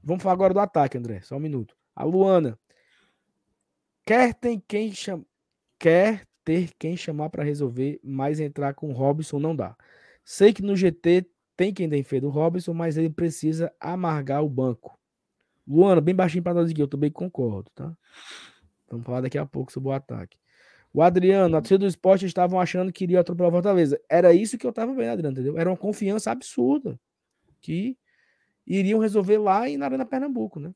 Vamos 0.02 0.22
falar 0.22 0.32
agora 0.32 0.54
do 0.54 0.60
ataque, 0.60 0.96
André. 0.96 1.20
Só 1.20 1.36
um 1.36 1.38
minuto. 1.38 1.76
A 1.94 2.04
Luana. 2.04 2.58
Quer 4.06 4.32
tem 4.32 4.58
quem 4.66 4.94
chama, 4.94 5.26
quer 5.78 6.26
ter 6.42 6.72
quem 6.78 6.96
chamar 6.96 7.28
para 7.28 7.44
resolver, 7.44 8.00
mas 8.02 8.40
entrar 8.40 8.72
com 8.72 8.88
o 8.88 8.94
Robson 8.94 9.38
não 9.38 9.54
dá. 9.54 9.76
Sei 10.24 10.50
que 10.50 10.62
no 10.62 10.74
GT 10.74 11.26
tem 11.54 11.70
quem 11.70 11.90
defenda 11.90 12.26
o 12.26 12.30
Robson, 12.30 12.72
mas 12.72 12.96
ele 12.96 13.10
precisa 13.10 13.70
amargar 13.78 14.42
o 14.42 14.48
banco. 14.48 14.98
Luana, 15.68 16.00
bem 16.00 16.14
baixinho 16.14 16.42
para 16.42 16.54
nós 16.54 16.70
aqui, 16.70 16.80
eu 16.80 16.88
também 16.88 17.10
concordo, 17.10 17.70
tá? 17.74 17.94
Vamos 18.88 19.04
falar 19.04 19.20
daqui 19.20 19.36
a 19.36 19.44
pouco 19.44 19.70
sobre 19.70 19.90
o 19.90 19.92
ataque. 19.92 20.41
O 20.94 21.00
Adriano, 21.00 21.56
a 21.56 21.60
torcida 21.60 21.78
do 21.78 21.86
esporte 21.86 22.26
estavam 22.26 22.60
achando 22.60 22.92
que 22.92 23.04
iria 23.04 23.20
atropelar 23.20 23.48
o 23.48 23.54
Fortaleza. 23.54 24.00
Era 24.10 24.34
isso 24.34 24.58
que 24.58 24.66
eu 24.66 24.72
tava 24.72 24.92
vendo, 24.92 25.12
Adriano, 25.12 25.32
entendeu? 25.32 25.58
Era 25.58 25.70
uma 25.70 25.76
confiança 25.76 26.30
absurda 26.30 27.00
que 27.60 27.96
iriam 28.66 29.00
resolver 29.00 29.38
lá 29.38 29.68
e 29.68 29.76
na 29.76 29.86
Arena 29.86 30.04
Pernambuco, 30.04 30.60
né? 30.60 30.72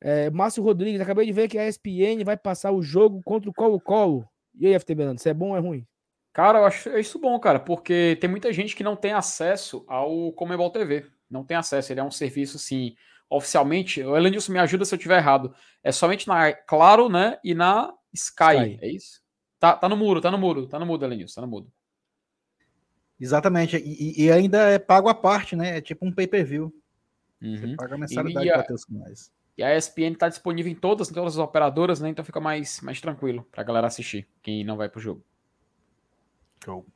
É, 0.00 0.30
Márcio 0.30 0.62
Rodrigues, 0.62 1.00
acabei 1.00 1.26
de 1.26 1.32
ver 1.32 1.48
que 1.48 1.58
a 1.58 1.68
ESPN 1.68 2.24
vai 2.24 2.36
passar 2.36 2.72
o 2.72 2.82
jogo 2.82 3.20
contra 3.22 3.50
o 3.50 3.54
Colo-Colo. 3.54 4.28
E 4.54 4.66
aí, 4.66 4.78
FT 4.78 4.94
Belando, 4.94 5.18
isso 5.18 5.28
é 5.28 5.34
bom 5.34 5.50
ou 5.50 5.56
é 5.56 5.60
ruim? 5.60 5.86
Cara, 6.32 6.60
eu 6.60 6.64
acho 6.64 6.96
isso 6.98 7.18
bom, 7.18 7.38
cara, 7.40 7.58
porque 7.58 8.16
tem 8.20 8.30
muita 8.30 8.52
gente 8.52 8.76
que 8.76 8.84
não 8.84 8.94
tem 8.94 9.12
acesso 9.12 9.84
ao 9.88 10.32
Comebol 10.32 10.70
TV. 10.70 11.06
Não 11.28 11.44
tem 11.44 11.56
acesso, 11.56 11.92
ele 11.92 12.00
é 12.00 12.04
um 12.04 12.10
serviço, 12.10 12.56
assim, 12.56 12.94
oficialmente. 13.28 14.02
O 14.02 14.16
Elenilson 14.16 14.52
me 14.52 14.58
ajuda 14.58 14.84
se 14.84 14.94
eu 14.94 14.96
estiver 14.96 15.18
errado. 15.18 15.52
É 15.82 15.90
somente 15.90 16.28
na 16.28 16.52
Claro, 16.52 17.08
né, 17.08 17.38
e 17.42 17.54
na 17.54 17.92
Sky, 18.12 18.56
Sky. 18.56 18.78
é 18.80 18.88
isso? 18.88 19.22
Tá, 19.58 19.74
tá 19.74 19.88
no 19.88 19.96
muro, 19.96 20.20
tá 20.20 20.30
no 20.30 20.38
muro, 20.38 20.66
tá 20.66 20.78
no 20.78 20.86
mudo, 20.86 21.04
Elenilson, 21.04 21.40
tá 21.40 21.46
no 21.46 21.50
mudo. 21.50 21.72
Exatamente, 23.20 23.76
e, 23.76 24.24
e, 24.24 24.30
ainda 24.30 24.70
é 24.70 24.78
pago 24.78 25.08
à 25.08 25.14
parte, 25.14 25.56
né? 25.56 25.78
É 25.78 25.80
tipo 25.80 26.06
um 26.06 26.12
pay-per-view. 26.12 26.72
Uhum. 27.42 27.56
Você 27.56 27.76
paga 27.76 27.94
a 27.96 27.98
mensalidade 27.98 28.48
para 28.48 28.62
ter 28.62 28.74
os 28.74 28.84
canais. 28.84 29.32
E 29.56 29.62
a 29.62 29.76
ESPN 29.76 30.14
tá 30.16 30.28
disponível 30.28 30.70
em 30.70 30.74
todas, 30.76 31.10
em 31.10 31.14
todas 31.14 31.34
as 31.34 31.38
operadoras, 31.38 32.00
né? 32.00 32.08
Então 32.08 32.24
fica 32.24 32.40
mais, 32.40 32.80
mais 32.80 33.00
tranquilo 33.00 33.44
pra 33.50 33.64
galera 33.64 33.88
assistir, 33.88 34.28
quem 34.40 34.62
não 34.62 34.76
vai 34.76 34.88
pro 34.88 35.00
jogo. 35.00 35.24
Show. 36.64 36.86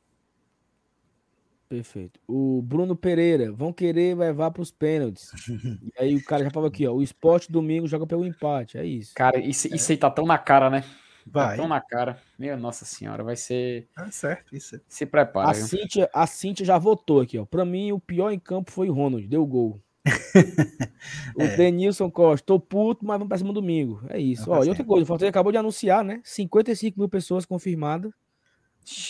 Perfeito. 1.67 2.19
O 2.25 2.61
Bruno 2.61 2.95
Pereira, 2.95 3.51
vão 3.51 3.73
querer 3.73 4.15
levar 4.15 4.51
para 4.51 4.61
os 4.61 4.71
pênaltis. 4.71 5.31
e 5.99 6.03
aí 6.03 6.15
o 6.15 6.23
cara 6.23 6.43
já 6.43 6.51
falou 6.51 6.69
aqui, 6.69 6.87
ó, 6.87 6.93
o 6.93 7.01
esporte 7.01 7.51
domingo 7.51 7.87
joga 7.87 8.07
pelo 8.07 8.25
empate, 8.25 8.77
é 8.77 8.85
isso. 8.85 9.13
Cara, 9.13 9.39
isso, 9.39 9.67
isso 9.75 9.91
aí 9.91 9.97
tá 9.97 10.09
tão 10.09 10.25
na 10.25 10.37
cara, 10.37 10.69
né? 10.69 10.85
Tá 11.31 11.45
Vai. 11.47 11.55
tão 11.57 11.67
na 11.67 11.79
cara. 11.81 12.17
Meu, 12.37 12.57
nossa 12.57 12.85
senhora, 12.85 13.23
vai 13.23 13.35
ser. 13.35 13.87
Tá 13.95 14.09
certo, 14.11 14.55
isso. 14.55 14.79
Se 14.87 15.05
prepara. 15.05 15.49
A 15.49 15.53
viu? 15.53 15.65
Cíntia, 15.65 16.09
a 16.13 16.27
Cíntia 16.27 16.65
já 16.65 16.77
votou 16.77 17.21
aqui, 17.21 17.37
ó. 17.37 17.45
Para 17.45 17.63
mim, 17.65 17.91
o 17.91 17.99
pior 17.99 18.31
em 18.31 18.39
campo 18.39 18.71
foi 18.71 18.89
o 18.89 18.93
Ronald, 18.93 19.27
deu 19.27 19.45
gol. 19.45 19.81
o 21.37 21.41
É. 21.41 21.55
Denilson 21.55 22.11
Costa, 22.11 22.45
tô 22.45 22.59
puto, 22.59 23.05
mas 23.05 23.15
vamos 23.17 23.29
pra 23.29 23.37
cima 23.37 23.53
domingo. 23.53 24.01
É 24.09 24.19
isso. 24.19 24.49
Não, 24.49 24.57
Ó, 24.57 24.59
tá 24.59 24.65
e 24.65 24.69
outra 24.69 24.83
coisa, 24.83 25.03
o 25.03 25.05
Fortaleza 25.07 25.29
acabou 25.29 25.51
de 25.51 25.57
anunciar, 25.57 26.03
né? 26.03 26.19
55 26.23 26.99
mil 26.99 27.07
pessoas 27.07 27.45
confirmadas 27.45 28.11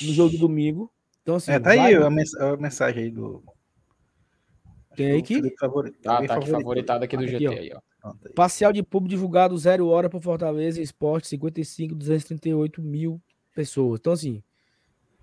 no 0.03 0.13
jogo 0.13 0.29
de 0.29 0.37
domingo. 0.37 0.91
Então, 1.23 1.35
assim, 1.35 1.51
É, 1.51 1.59
tá 1.59 1.71
aí 1.71 1.77
vai- 1.77 1.93
a, 1.95 2.09
mens- 2.09 2.35
a 2.35 2.55
mensagem 2.57 3.03
aí 3.05 3.09
do. 3.09 3.43
Tem 4.95 5.11
aí 5.13 5.21
que- 5.23 5.55
Favorito. 5.59 5.97
Tá, 6.01 6.23
tá 6.27 6.35
aqui 6.35 6.49
favoritado 6.51 7.03
aqui 7.03 7.17
do 7.17 7.23
Aqui, 7.23 7.31
GT 7.31 7.47
ó. 7.47 7.51
aí, 7.51 7.71
ó. 7.73 7.79
Parcial 8.35 8.73
de 8.73 8.83
público 8.83 9.09
divulgado 9.09 9.57
zero 9.57 9.87
hora 9.87 10.09
para 10.09 10.19
Fortaleza 10.19 10.81
Esporte, 10.81 11.27
55, 11.27 11.95
238 11.95 12.81
mil 12.81 13.21
pessoas. 13.55 13.99
Então, 13.99 14.13
assim, 14.13 14.43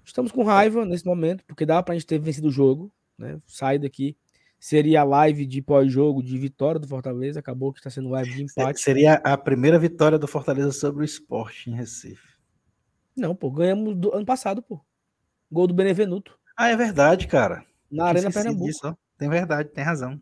estamos 0.04 0.32
com 0.32 0.42
raiva 0.42 0.84
nesse 0.84 1.04
momento, 1.04 1.44
porque 1.46 1.66
dá 1.66 1.82
pra 1.82 1.94
gente 1.94 2.06
ter 2.06 2.18
vencido 2.18 2.48
o 2.48 2.50
jogo, 2.50 2.90
né? 3.18 3.40
Sair 3.46 3.78
daqui. 3.78 4.16
Seria 4.58 5.00
a 5.00 5.04
live 5.04 5.46
de 5.46 5.62
pós-jogo 5.62 6.22
de 6.22 6.36
vitória 6.38 6.78
do 6.78 6.86
Fortaleza, 6.86 7.40
acabou 7.40 7.72
que 7.72 7.78
está 7.80 7.88
sendo 7.88 8.10
live 8.10 8.30
de 8.30 8.42
empate. 8.42 8.80
Seria 8.80 9.14
a 9.24 9.36
primeira 9.36 9.78
vitória 9.78 10.18
do 10.18 10.28
Fortaleza 10.28 10.70
sobre 10.72 11.02
o 11.02 11.04
esporte 11.04 11.70
em 11.70 11.74
Recife. 11.74 12.28
Não, 13.16 13.34
pô, 13.34 13.50
ganhamos 13.50 13.96
do 13.96 14.14
ano 14.14 14.24
passado, 14.26 14.62
pô. 14.62 14.80
Gol 15.50 15.66
do 15.66 15.74
Benevenuto, 15.74 16.38
Ah, 16.56 16.68
é 16.68 16.76
verdade, 16.76 17.26
cara. 17.26 17.64
na 17.90 18.04
Arena 18.06 18.30
Pernambuco. 18.30 18.66
disso, 18.66 18.80
ó. 18.84 18.94
Tem 19.18 19.28
verdade, 19.28 19.68
tem 19.70 19.82
razão. 19.82 20.20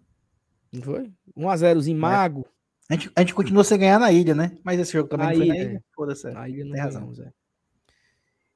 Não 0.72 0.82
foi? 0.82 1.10
1x0zinho 1.36 1.98
mago. 1.98 2.46
A 2.90 2.94
gente, 2.94 3.10
a 3.14 3.20
gente 3.20 3.34
continua 3.34 3.64
sem 3.64 3.78
ganhar 3.78 3.98
na 3.98 4.10
ilha, 4.12 4.34
né? 4.34 4.56
Mas 4.64 4.80
esse 4.80 4.92
jogo 4.92 5.08
também 5.08 5.26
Na 5.26 5.32
não 5.32 5.38
foi 5.38 5.46
na 5.48 5.54
ilha, 5.56 5.70
ilha. 5.72 5.84
Foda-se. 5.94 6.26
é. 6.28 6.30
Na 6.32 6.48
ilha 6.48 6.64
não 6.64 6.72
tem 6.72 6.80
razão. 6.80 7.00
ganhamos, 7.02 7.20
é. 7.20 7.32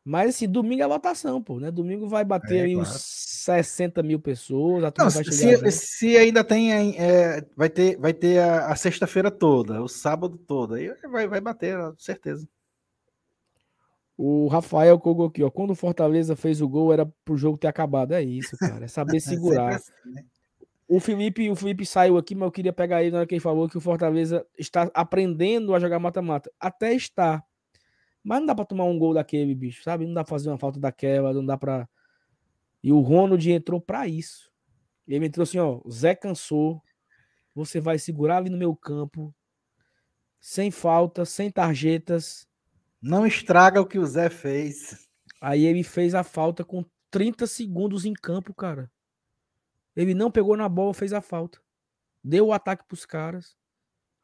Mas 0.04 0.30
assim, 0.34 0.48
domingo 0.48 0.82
é 0.82 0.88
votação, 0.88 1.40
pô, 1.40 1.60
né? 1.60 1.70
Domingo 1.70 2.08
vai 2.08 2.24
bater 2.24 2.58
É, 2.58 2.62
aí 2.62 2.74
claro. 2.74 2.88
uns 2.88 3.02
60 3.02 4.02
mil 4.02 4.18
pessoas, 4.18 4.82
Não, 4.98 5.10
se, 5.10 5.70
se- 5.70 6.16
ainda 6.16 6.42
tem, 6.42 6.96
é, 6.98 7.44
vai 7.56 7.68
ter, 7.70 7.96
vai 7.98 8.12
ter 8.12 8.38
a, 8.40 8.66
a 8.68 8.76
sexta-feira 8.76 9.30
toda, 9.30 9.80
o 9.82 9.88
sábado 9.88 10.36
todo, 10.38 10.74
aí 10.74 10.92
vai, 11.10 11.28
vai 11.28 11.40
bater, 11.40 11.76
ó, 11.78 11.94
certeza. 11.98 12.48
O 14.16 14.46
Rafael 14.48 14.98
colocou 14.98 15.26
aqui, 15.26 15.42
ó. 15.42 15.50
Quando 15.50 15.70
o 15.70 15.74
Fortaleza 15.76 16.36
fez 16.36 16.60
o 16.60 16.68
gol, 16.68 16.92
era 16.92 17.06
pro 17.24 17.36
jogo 17.36 17.56
ter 17.58 17.66
acabado. 17.66 18.12
É 18.12 18.22
isso, 18.22 18.56
cara. 18.58 18.84
É 18.84 18.88
saber 18.88 19.20
segurar. 19.20 19.72
É 19.72 19.74
assim, 19.76 19.92
né? 20.06 20.24
O 20.95 21.01
Felipe, 21.01 21.49
o 21.49 21.57
Felipe 21.57 21.86
saiu 21.86 22.18
aqui, 22.18 22.34
mas 22.34 22.45
eu 22.45 22.53
queria 22.53 22.70
pegar 22.70 23.01
ele 23.01 23.12
na 23.12 23.20
hora 23.20 23.26
que 23.26 23.34
ele 23.34 23.40
falou 23.40 23.66
que 23.66 23.78
o 23.78 23.80
Fortaleza 23.80 24.47
está 24.59 24.90
aprendendo 24.93 25.74
a 25.74 25.80
jogar 25.80 25.99
mata-mata. 25.99 26.53
Até 26.61 26.93
está. 26.93 27.43
Mas 28.22 28.40
não 28.40 28.47
dá 28.49 28.55
pra 28.55 28.66
tomar 28.66 28.84
um 28.84 28.99
gol 28.99 29.14
daquele, 29.14 29.55
bicho, 29.55 29.82
sabe? 29.82 30.05
Não 30.05 30.12
dá 30.12 30.22
pra 30.22 30.28
fazer 30.28 30.51
uma 30.51 30.59
falta 30.59 30.78
daquela, 30.78 31.32
não 31.32 31.47
dá 31.47 31.57
pra. 31.57 31.88
E 32.82 32.93
o 32.93 33.01
Ronald 33.01 33.51
entrou 33.51 33.80
pra 33.80 34.07
isso. 34.07 34.53
Ele 35.09 35.24
entrou 35.24 35.45
assim, 35.45 35.59
ó. 35.59 35.80
Zé 35.90 36.14
cansou. 36.14 36.82
Você 37.55 37.80
vai 37.80 37.99
segurar 37.99 38.36
ali 38.36 38.51
no 38.51 38.59
meu 38.59 38.76
campo. 38.76 39.34
Sem 40.38 40.70
falta, 40.70 41.24
sem 41.24 41.51
tarjetas. 41.51 42.47
Não 43.01 43.26
estraga 43.26 43.80
o 43.80 43.86
que 43.86 43.99
o 43.99 44.05
Zé 44.05 44.28
fez. 44.28 45.09
Aí 45.40 45.64
ele 45.64 45.82
fez 45.82 46.14
a 46.14 46.22
falta 46.22 46.62
com 46.62 46.84
30 47.11 47.47
segundos 47.47 48.05
em 48.05 48.12
campo, 48.12 48.53
cara. 48.53 48.91
Ele 49.95 50.14
não 50.14 50.30
pegou 50.30 50.57
na 50.57 50.68
bola, 50.68 50.95
fez 50.95 51.12
a 51.12 51.20
falta. 51.20 51.61
Deu 52.22 52.47
o 52.47 52.53
ataque 52.53 52.84
pros 52.86 53.05
caras. 53.05 53.57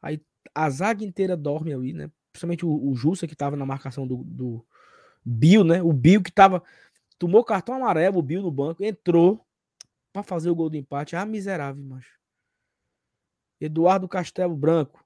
Aí 0.01 0.21
a 0.53 0.69
zaga 0.69 1.03
inteira 1.03 1.35
dorme 1.35 1.73
ali, 1.73 1.93
né? 1.93 2.09
Principalmente 2.31 2.65
o, 2.65 2.89
o 2.89 2.95
Jussa, 2.95 3.27
que 3.27 3.35
tava 3.35 3.55
na 3.55 3.65
marcação 3.65 4.07
do, 4.07 4.23
do 4.23 4.65
Bill, 5.23 5.63
né? 5.63 5.81
O 5.81 5.91
Bill 5.91 6.23
que 6.23 6.31
tava. 6.31 6.63
Tomou 7.17 7.43
cartão 7.43 7.75
amarelo, 7.75 8.19
o 8.19 8.23
Bill 8.23 8.41
no 8.41 8.51
banco, 8.51 8.83
entrou 8.83 9.45
pra 10.13 10.23
fazer 10.23 10.49
o 10.49 10.55
gol 10.55 10.69
do 10.69 10.77
empate. 10.77 11.15
Ah, 11.15 11.25
miserável, 11.25 11.83
macho. 11.83 12.17
Eduardo 13.59 14.07
Castelo 14.07 14.55
Branco. 14.55 15.05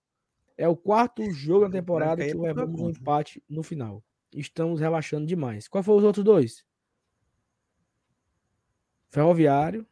É 0.56 0.68
o 0.68 0.76
quarto 0.76 1.30
jogo 1.32 1.66
da 1.66 1.72
temporada 1.72 2.24
é 2.24 2.28
que 2.28 2.38
levamos 2.38 2.80
um 2.80 2.86
conta. 2.86 3.00
empate 3.00 3.44
no 3.50 3.64
final. 3.64 4.04
Estamos 4.32 4.80
relaxando 4.80 5.26
demais. 5.26 5.68
Qual 5.68 5.84
foram 5.84 5.98
os 5.98 6.04
outros 6.04 6.24
dois? 6.24 6.64
Ferroviário. 9.10 9.86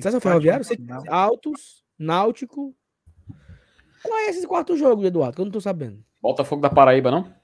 Você 0.00 0.16
é 0.16 0.20
Ferroviário? 0.20 0.64
Altos, 1.08 1.84
Náutico. 1.98 2.74
Qual 4.02 4.18
é 4.18 4.28
esse 4.30 4.46
quarto 4.46 4.76
jogo, 4.76 5.04
Eduardo? 5.04 5.36
Que 5.36 5.40
eu 5.42 5.44
não 5.44 5.52
tô 5.52 5.60
sabendo. 5.60 6.02
Botafogo 6.22 6.62
da 6.62 6.70
Paraíba, 6.70 7.10
não? 7.10 7.34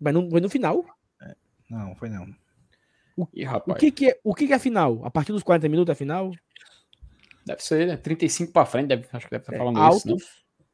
Mas 0.00 0.14
não, 0.14 0.30
foi 0.30 0.40
no 0.40 0.48
final. 0.48 0.84
Não, 1.68 1.94
foi 1.96 2.08
não. 2.08 2.26
Ih, 3.34 3.46
O 3.66 3.74
que, 3.74 3.90
que, 3.90 4.10
é, 4.10 4.20
o 4.22 4.34
que, 4.34 4.46
que 4.46 4.52
é 4.52 4.58
final? 4.58 5.04
A 5.04 5.10
partir 5.10 5.32
dos 5.32 5.42
40 5.42 5.68
minutos 5.68 5.92
é 5.92 5.94
final? 5.94 6.30
Deve 7.44 7.62
ser, 7.62 7.86
né? 7.86 7.96
35 7.96 8.52
pra 8.52 8.64
frente, 8.64 8.88
deve, 8.88 9.06
acho 9.12 9.26
que 9.26 9.30
deve 9.30 9.42
estar 9.42 9.54
É, 9.54 9.58
falando 9.58 9.78
Altos. 9.78 10.04
isso, 10.04 10.16
né? 10.16 10.64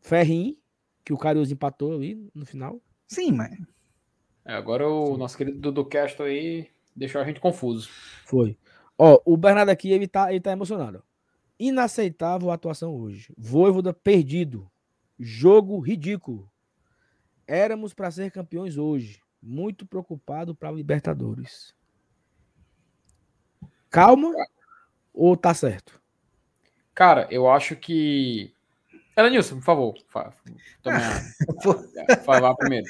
Ferrim, 0.00 0.56
que 1.04 1.12
o 1.12 1.18
Carius 1.18 1.50
empatou 1.50 1.92
ali 1.92 2.30
no 2.34 2.46
final. 2.46 2.80
Sim, 3.06 3.32
mas 3.32 3.56
É, 4.44 4.54
agora 4.54 4.88
o 4.88 5.16
nosso 5.16 5.36
querido 5.36 5.58
Dudu 5.58 5.84
Castro 5.84 6.24
aí 6.24 6.68
deixou 6.94 7.20
a 7.20 7.24
gente 7.24 7.40
confuso. 7.40 7.88
Foi. 8.24 8.56
Ó, 8.98 9.20
o 9.24 9.36
Bernardo 9.36 9.70
aqui, 9.70 9.90
ele 9.90 10.08
tá, 10.08 10.30
ele 10.30 10.40
tá 10.40 10.52
emocionado. 10.52 11.02
Inaceitável 11.58 12.50
a 12.50 12.54
atuação 12.54 12.94
hoje. 12.94 13.32
Voivoda 13.36 13.92
perdido. 13.92 14.70
Jogo 15.18 15.78
ridículo. 15.78 16.50
Éramos 17.46 17.94
para 17.94 18.10
ser 18.10 18.30
campeões 18.30 18.76
hoje. 18.76 19.20
Muito 19.42 19.86
preocupado 19.86 20.54
para 20.54 20.70
Libertadores. 20.70 21.74
Calma 23.90 24.32
ou 25.14 25.36
tá 25.36 25.54
certo? 25.54 26.00
Cara, 26.94 27.26
eu 27.30 27.48
acho 27.50 27.76
que. 27.76 28.52
Elenilson, 29.16 29.56
por 29.56 29.64
favor. 29.64 29.94
Fa... 30.08 30.32
Tome 30.82 30.96
a... 30.96 32.16
Fala 32.24 32.54
primeiro. 32.56 32.86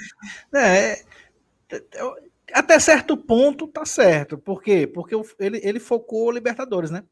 É, 0.55 0.93
é, 0.93 1.05
é, 1.71 2.26
até 2.53 2.79
certo 2.79 3.17
ponto 3.17 3.67
tá 3.67 3.85
certo. 3.85 4.39
Por 4.39 4.63
quê? 4.63 4.87
Porque 4.87 5.15
ele, 5.39 5.61
ele 5.63 5.81
focou 5.81 6.27
o 6.27 6.31
Libertadores, 6.31 6.91
né? 6.91 7.05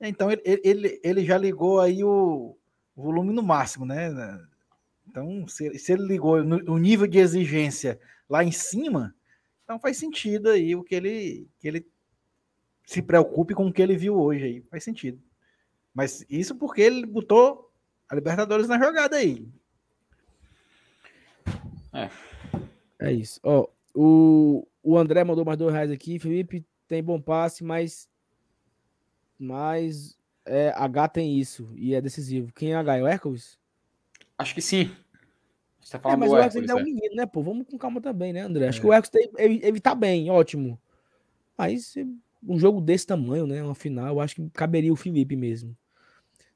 Então 0.00 0.30
ele, 0.30 0.42
ele, 0.44 1.00
ele 1.02 1.24
já 1.24 1.38
ligou 1.38 1.80
aí 1.80 2.04
o 2.04 2.56
volume 2.94 3.32
no 3.32 3.42
máximo, 3.42 3.86
né? 3.86 4.10
Então, 5.08 5.46
se, 5.46 5.78
se 5.78 5.92
ele 5.92 6.06
ligou 6.06 6.42
no, 6.44 6.56
o 6.72 6.78
nível 6.78 7.06
de 7.06 7.18
exigência 7.18 7.98
lá 8.28 8.44
em 8.44 8.52
cima, 8.52 9.14
então 9.64 9.78
faz 9.78 9.96
sentido 9.96 10.50
aí 10.50 10.76
o 10.76 10.84
que 10.84 10.94
ele, 10.94 11.48
que 11.58 11.68
ele 11.68 11.86
se 12.84 13.02
preocupe 13.02 13.54
com 13.54 13.66
o 13.66 13.72
que 13.72 13.82
ele 13.82 13.96
viu 13.96 14.18
hoje 14.18 14.44
aí. 14.44 14.60
Faz 14.70 14.84
sentido. 14.84 15.20
Mas 15.94 16.24
isso 16.28 16.54
porque 16.54 16.82
ele 16.82 17.06
botou 17.06 17.72
a 18.08 18.14
Libertadores 18.14 18.68
na 18.68 18.78
jogada 18.78 19.16
aí. 19.16 19.48
É 22.98 23.12
isso. 23.12 23.40
Ó, 23.42 23.66
o, 23.96 24.66
o 24.82 24.96
André 24.98 25.24
mandou 25.24 25.44
mais 25.44 25.58
dois 25.58 25.72
reais 25.72 25.90
aqui. 25.90 26.18
Felipe 26.18 26.64
tem 26.86 27.02
bom 27.02 27.20
passe, 27.20 27.64
mas. 27.64 28.08
Mas. 29.38 30.16
É, 30.44 30.70
H 30.76 31.08
tem 31.08 31.38
isso. 31.38 31.68
E 31.74 31.94
é 31.94 32.00
decisivo. 32.00 32.52
Quem 32.52 32.72
é 32.72 32.76
H? 32.76 32.96
É 32.98 33.02
o 33.02 33.06
Hércules? 33.06 33.58
Acho 34.38 34.54
que 34.54 34.62
sim. 34.62 34.90
Você 35.80 35.92
tá 35.92 35.98
É, 35.98 36.02
falando 36.02 36.20
mas 36.20 36.28
do 36.30 36.34
o 36.34 36.38
Hércules 36.38 36.56
Hércules, 36.56 36.70
ainda 36.70 36.72
é 36.72 36.76
um 36.76 36.80
é. 36.80 36.84
menino, 36.84 37.16
né, 37.16 37.26
pô? 37.26 37.42
Vamos 37.42 37.66
com 37.66 37.78
calma 37.78 38.00
também, 38.00 38.32
né, 38.32 38.40
André? 38.42 38.68
Acho 38.68 38.78
É. 38.78 38.80
que 38.80 38.86
o 38.86 38.92
Hércules 38.92 39.10
tem- 39.10 39.30
ele, 39.44 39.60
ele 39.64 39.80
tá 39.80 39.94
bem, 39.94 40.30
ótimo. 40.30 40.78
Mas 41.58 41.94
um 42.46 42.58
jogo 42.58 42.80
desse 42.80 43.06
tamanho, 43.06 43.46
né? 43.46 43.62
Uma 43.62 43.74
final, 43.74 44.06
eu 44.08 44.20
acho 44.20 44.36
que 44.36 44.50
caberia 44.50 44.92
o 44.92 44.96
Felipe 44.96 45.34
mesmo. 45.34 45.76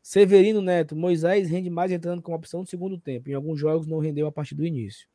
Severino 0.02 0.62
Neto, 0.62 0.94
Moisés 0.96 1.48
rende 1.50 1.68
mais 1.68 1.90
entrando 1.92 2.22
com 2.22 2.32
opção 2.34 2.60
no 2.60 2.66
segundo 2.66 2.98
tempo. 2.98 3.28
Em 3.28 3.34
alguns 3.34 3.58
jogos 3.58 3.86
não 3.86 3.98
rendeu 3.98 4.26
a 4.26 4.32
partir 4.32 4.54
do 4.54 4.64
início. 4.64 5.08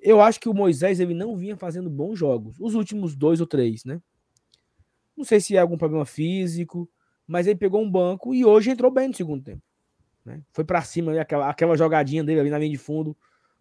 Eu 0.00 0.20
acho 0.20 0.40
que 0.40 0.48
o 0.48 0.54
Moisés 0.54 0.98
ele 0.98 1.14
não 1.14 1.36
vinha 1.36 1.56
fazendo 1.56 1.90
bons 1.90 2.18
jogos. 2.18 2.56
Os 2.58 2.74
últimos 2.74 3.14
dois 3.14 3.40
ou 3.40 3.46
três, 3.46 3.84
né? 3.84 4.00
Não 5.16 5.24
sei 5.24 5.40
se 5.40 5.56
é 5.56 5.60
algum 5.60 5.76
problema 5.76 6.06
físico, 6.06 6.88
mas 7.26 7.46
ele 7.46 7.58
pegou 7.58 7.82
um 7.82 7.90
banco 7.90 8.34
e 8.34 8.44
hoje 8.44 8.70
entrou 8.70 8.90
bem 8.90 9.08
no 9.08 9.14
segundo 9.14 9.42
tempo. 9.42 9.62
né? 10.24 10.42
Foi 10.52 10.64
pra 10.64 10.80
cima, 10.82 11.12
ali, 11.12 11.20
aquela, 11.20 11.48
aquela 11.50 11.76
jogadinha 11.76 12.24
dele 12.24 12.40
ali 12.40 12.50
na 12.50 12.58
linha 12.58 12.70
de 12.70 12.78
fundo. 12.78 13.16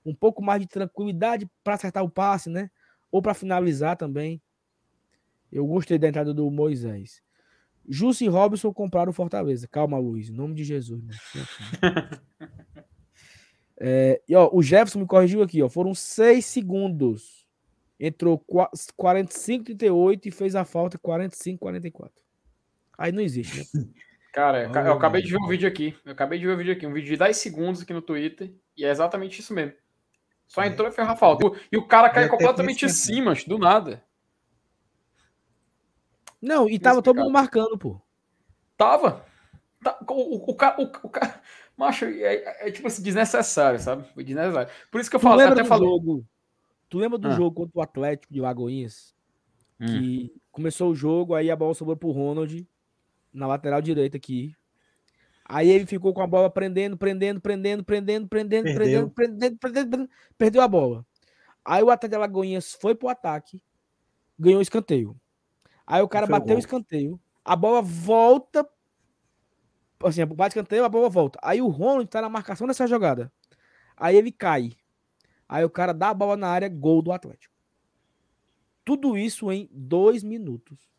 Um 0.06 0.16
pouco 0.16 0.42
mais 0.42 0.62
de 0.62 0.68
tranquilidade 0.68 1.50
para 1.64 1.74
acertar 1.74 2.04
o 2.04 2.10
passe, 2.10 2.50
né? 2.50 2.72
Ou 3.12 3.22
para 3.22 3.34
finalizar 3.34 3.98
também. 3.98 4.42
Eu 5.52 5.66
gostei 5.68 5.98
da 5.98 6.08
entrada 6.08 6.34
do 6.34 6.50
Moisés. 6.50 7.22
Jussi 7.88 8.26
e 8.26 8.28
Robson 8.28 8.72
compraram 8.72 9.10
o 9.10 9.14
Fortaleza. 9.14 9.68
Calma, 9.68 9.98
Luiz. 9.98 10.30
Em 10.30 10.34
nome 10.34 10.54
de 10.54 10.64
Jesus. 10.64 11.04
é, 13.80 14.22
e 14.28 14.36
ó, 14.36 14.50
o 14.52 14.62
Jefferson 14.62 15.00
me 15.00 15.08
corrigiu 15.08 15.42
aqui, 15.42 15.64
ó. 15.64 15.70
Foram 15.70 15.96
seis 15.96 16.46
segundos. 16.46 17.48
Entrou 18.00 18.44
45, 18.96 19.66
38 19.66 20.28
e 20.28 20.32
fez 20.32 20.56
a 20.56 20.64
falta 20.64 20.98
45, 20.98 21.60
44. 21.60 22.14
Aí 22.98 23.12
não 23.12 23.22
existe, 23.22 23.58
né? 23.58 23.86
Cara, 24.32 24.64
eu, 24.64 24.72
eu 24.72 24.94
acabei 24.94 25.22
de 25.24 25.32
ver 25.32 25.38
um 25.38 25.48
vídeo 25.48 25.68
aqui. 25.68 25.98
Eu 26.06 26.12
acabei 26.12 26.38
de 26.38 26.46
ver 26.46 26.54
um 26.54 26.58
vídeo 26.58 26.74
aqui, 26.74 26.86
um 26.86 26.94
vídeo 26.94 27.10
de 27.10 27.18
10 27.18 27.36
segundos 27.36 27.82
aqui 27.82 27.94
no 27.94 28.02
Twitter. 28.02 28.54
E 28.78 28.86
é 28.86 28.90
exatamente 28.90 29.40
isso 29.40 29.54
mesmo. 29.54 29.74
Só 30.48 30.62
é. 30.62 30.68
entrou 30.68 30.88
e 30.88 30.92
fez 30.92 31.08
a 31.08 31.16
falta. 31.16 31.46
E 31.72 31.78
o 31.78 31.88
cara 31.88 32.10
cai 32.10 32.28
completamente 32.30 32.86
em 32.86 32.90
cima, 32.90 33.34
do 33.48 33.58
nada. 33.58 34.04
Não, 36.42 36.70
e 36.70 36.78
tava 36.78 37.02
todo 37.02 37.18
mundo 37.18 37.32
marcando, 37.32 37.78
pô. 37.78 38.00
Tava. 38.78 39.26
Tá, 39.84 39.98
o, 40.08 40.52
o, 40.52 40.56
cara. 40.56 40.80
O, 40.80 40.84
o 40.84 41.10
cara 41.10 41.42
macho, 41.80 42.06
é, 42.06 42.36
é, 42.36 42.68
é, 42.68 42.72
tipo 42.72 42.88
assim, 42.88 43.02
desnecessário, 43.02 43.80
sabe? 43.80 44.06
Desnecessário. 44.18 44.72
Por 44.92 45.00
isso 45.00 45.10
que 45.10 45.16
eu 45.16 45.20
falo, 45.20 45.40
até 45.40 45.64
falei. 45.64 45.88
Jogo, 45.88 46.26
tu 46.90 46.98
lembra 47.00 47.18
do 47.18 47.30
ah. 47.30 47.32
jogo 47.32 47.56
contra 47.56 47.80
o 47.80 47.82
Atlético 47.82 48.34
de 48.34 48.42
Lagoinhas? 48.42 49.16
Hum. 49.80 49.86
Que 49.86 50.34
começou 50.52 50.92
o 50.92 50.96
jogo, 50.96 51.34
aí 51.34 51.50
a 51.50 51.56
bola 51.56 51.74
sobrou 51.74 51.96
pro 51.96 52.12
Ronald 52.12 52.68
na 53.34 53.48
lateral 53.48 53.82
direita 53.82 54.18
aqui. 54.18 54.54
Aí 55.46 55.70
ele 55.70 55.86
ficou 55.86 56.14
com 56.14 56.22
a 56.22 56.28
bola 56.28 56.50
prendendo, 56.50 56.98
prendendo, 56.98 57.42
prendendo, 57.42 57.84
prendendo, 57.84 58.28
prendendo, 58.28 58.66
perdeu. 58.66 59.10
prendendo, 59.10 59.10
prendendo, 59.10 59.58
prendendo, 59.58 59.90
prendendo, 59.90 60.10
perdeu 60.38 60.62
a 60.62 60.68
bola. 60.68 61.06
Aí 61.64 61.82
o 61.82 61.90
Atlético 61.90 62.18
de 62.18 62.18
Lagoinhas 62.18 62.74
foi 62.74 62.94
pro 62.94 63.08
ataque, 63.08 63.62
ganhou 64.38 64.60
o 64.60 64.62
escanteio. 64.62 65.16
Aí 65.88 66.02
o 66.02 66.08
cara 66.08 66.28
bateu 66.28 66.56
o 66.56 66.60
escanteio, 66.60 67.20
a 67.44 67.56
bola 67.56 67.82
volta. 67.82 68.68
Assim, 70.04 70.26
bate 70.26 70.58
escanteio, 70.58 70.86
a 70.86 70.90
bola 70.90 71.10
volta. 71.10 71.38
Aí 71.42 71.62
o 71.62 71.68
Ronald 71.68 72.08
tá 72.08 72.22
na 72.22 72.30
marcação 72.30 72.66
dessa 72.66 72.88
jogada. 72.88 73.32
Aí 73.98 74.16
ele 74.16 74.32
cai. 74.32 74.72
Aí 75.48 75.64
o 75.66 75.70
cara 75.70 75.94
dá 75.94 76.10
a 76.10 76.14
bola 76.14 76.38
na 76.38 76.48
área, 76.48 76.70
gol 76.70 77.02
do 77.02 77.12
Atlético. 77.12 77.54
Tudo 78.86 79.18
isso 79.18 79.52
em 79.52 79.70
dois 79.72 80.24
minutos. 80.24 80.90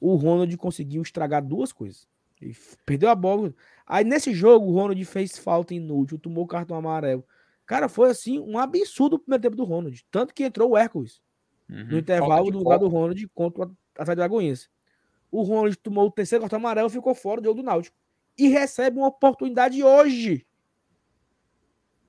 O 0.00 0.14
Ronald 0.14 0.56
conseguiu 0.56 1.02
estragar 1.02 1.44
duas 1.44 1.72
coisas. 1.72 2.08
Ele 2.40 2.56
perdeu 2.86 3.10
a 3.10 3.14
bola. 3.14 3.52
Aí 3.86 4.04
nesse 4.04 4.32
jogo, 4.32 4.66
o 4.66 4.72
Ronald 4.72 5.04
fez 5.04 5.36
falta 5.36 5.74
inútil, 5.74 6.18
tomou 6.18 6.46
cartão 6.46 6.76
amarelo. 6.76 7.24
Cara, 7.66 7.88
foi 7.88 8.10
assim 8.10 8.38
um 8.38 8.56
absurdo 8.58 9.16
o 9.16 9.18
primeiro 9.18 9.42
tempo 9.42 9.56
do 9.56 9.64
Ronald. 9.64 10.04
Tanto 10.10 10.32
que 10.32 10.44
entrou 10.44 10.70
o 10.70 10.76
Hércules 10.76 11.20
uhum. 11.68 11.84
no 11.84 11.98
intervalo 11.98 12.50
do 12.50 12.58
lugar 12.58 12.78
do 12.78 12.88
Ronald 12.88 13.28
contra 13.34 13.66
o 13.66 13.76
Atlético 13.98 14.20
Lagoinhas. 14.20 14.70
O 15.30 15.42
Ronald 15.42 15.76
tomou 15.76 16.06
o 16.06 16.10
terceiro 16.10 16.42
cartão 16.42 16.58
amarelo 16.58 16.88
e 16.88 16.92
ficou 16.92 17.14
fora 17.14 17.40
do 17.40 17.44
jogo 17.44 17.60
do 17.60 17.66
Náutico. 17.66 17.96
E 18.38 18.48
recebe 18.48 18.98
uma 18.98 19.08
oportunidade 19.08 19.82
hoje. 19.82 20.46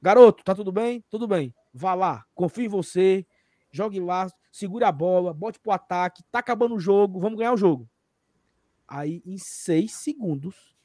Garoto, 0.01 0.43
tá 0.43 0.53
tudo 0.53 0.71
bem? 0.71 1.03
Tudo 1.09 1.27
bem. 1.27 1.53
Vá 1.73 1.93
lá, 1.93 2.25
confie 2.33 2.65
em 2.65 2.69
você, 2.69 3.25
jogue 3.71 3.99
lá, 3.99 4.27
segure 4.51 4.83
a 4.83 4.91
bola, 4.91 5.33
bote 5.33 5.59
pro 5.59 5.71
ataque, 5.71 6.23
tá 6.31 6.39
acabando 6.39 6.75
o 6.75 6.79
jogo, 6.79 7.19
vamos 7.19 7.37
ganhar 7.37 7.53
o 7.53 7.57
jogo. 7.57 7.89
Aí, 8.87 9.21
em 9.25 9.37
seis 9.37 9.91
segundos, 9.93 10.75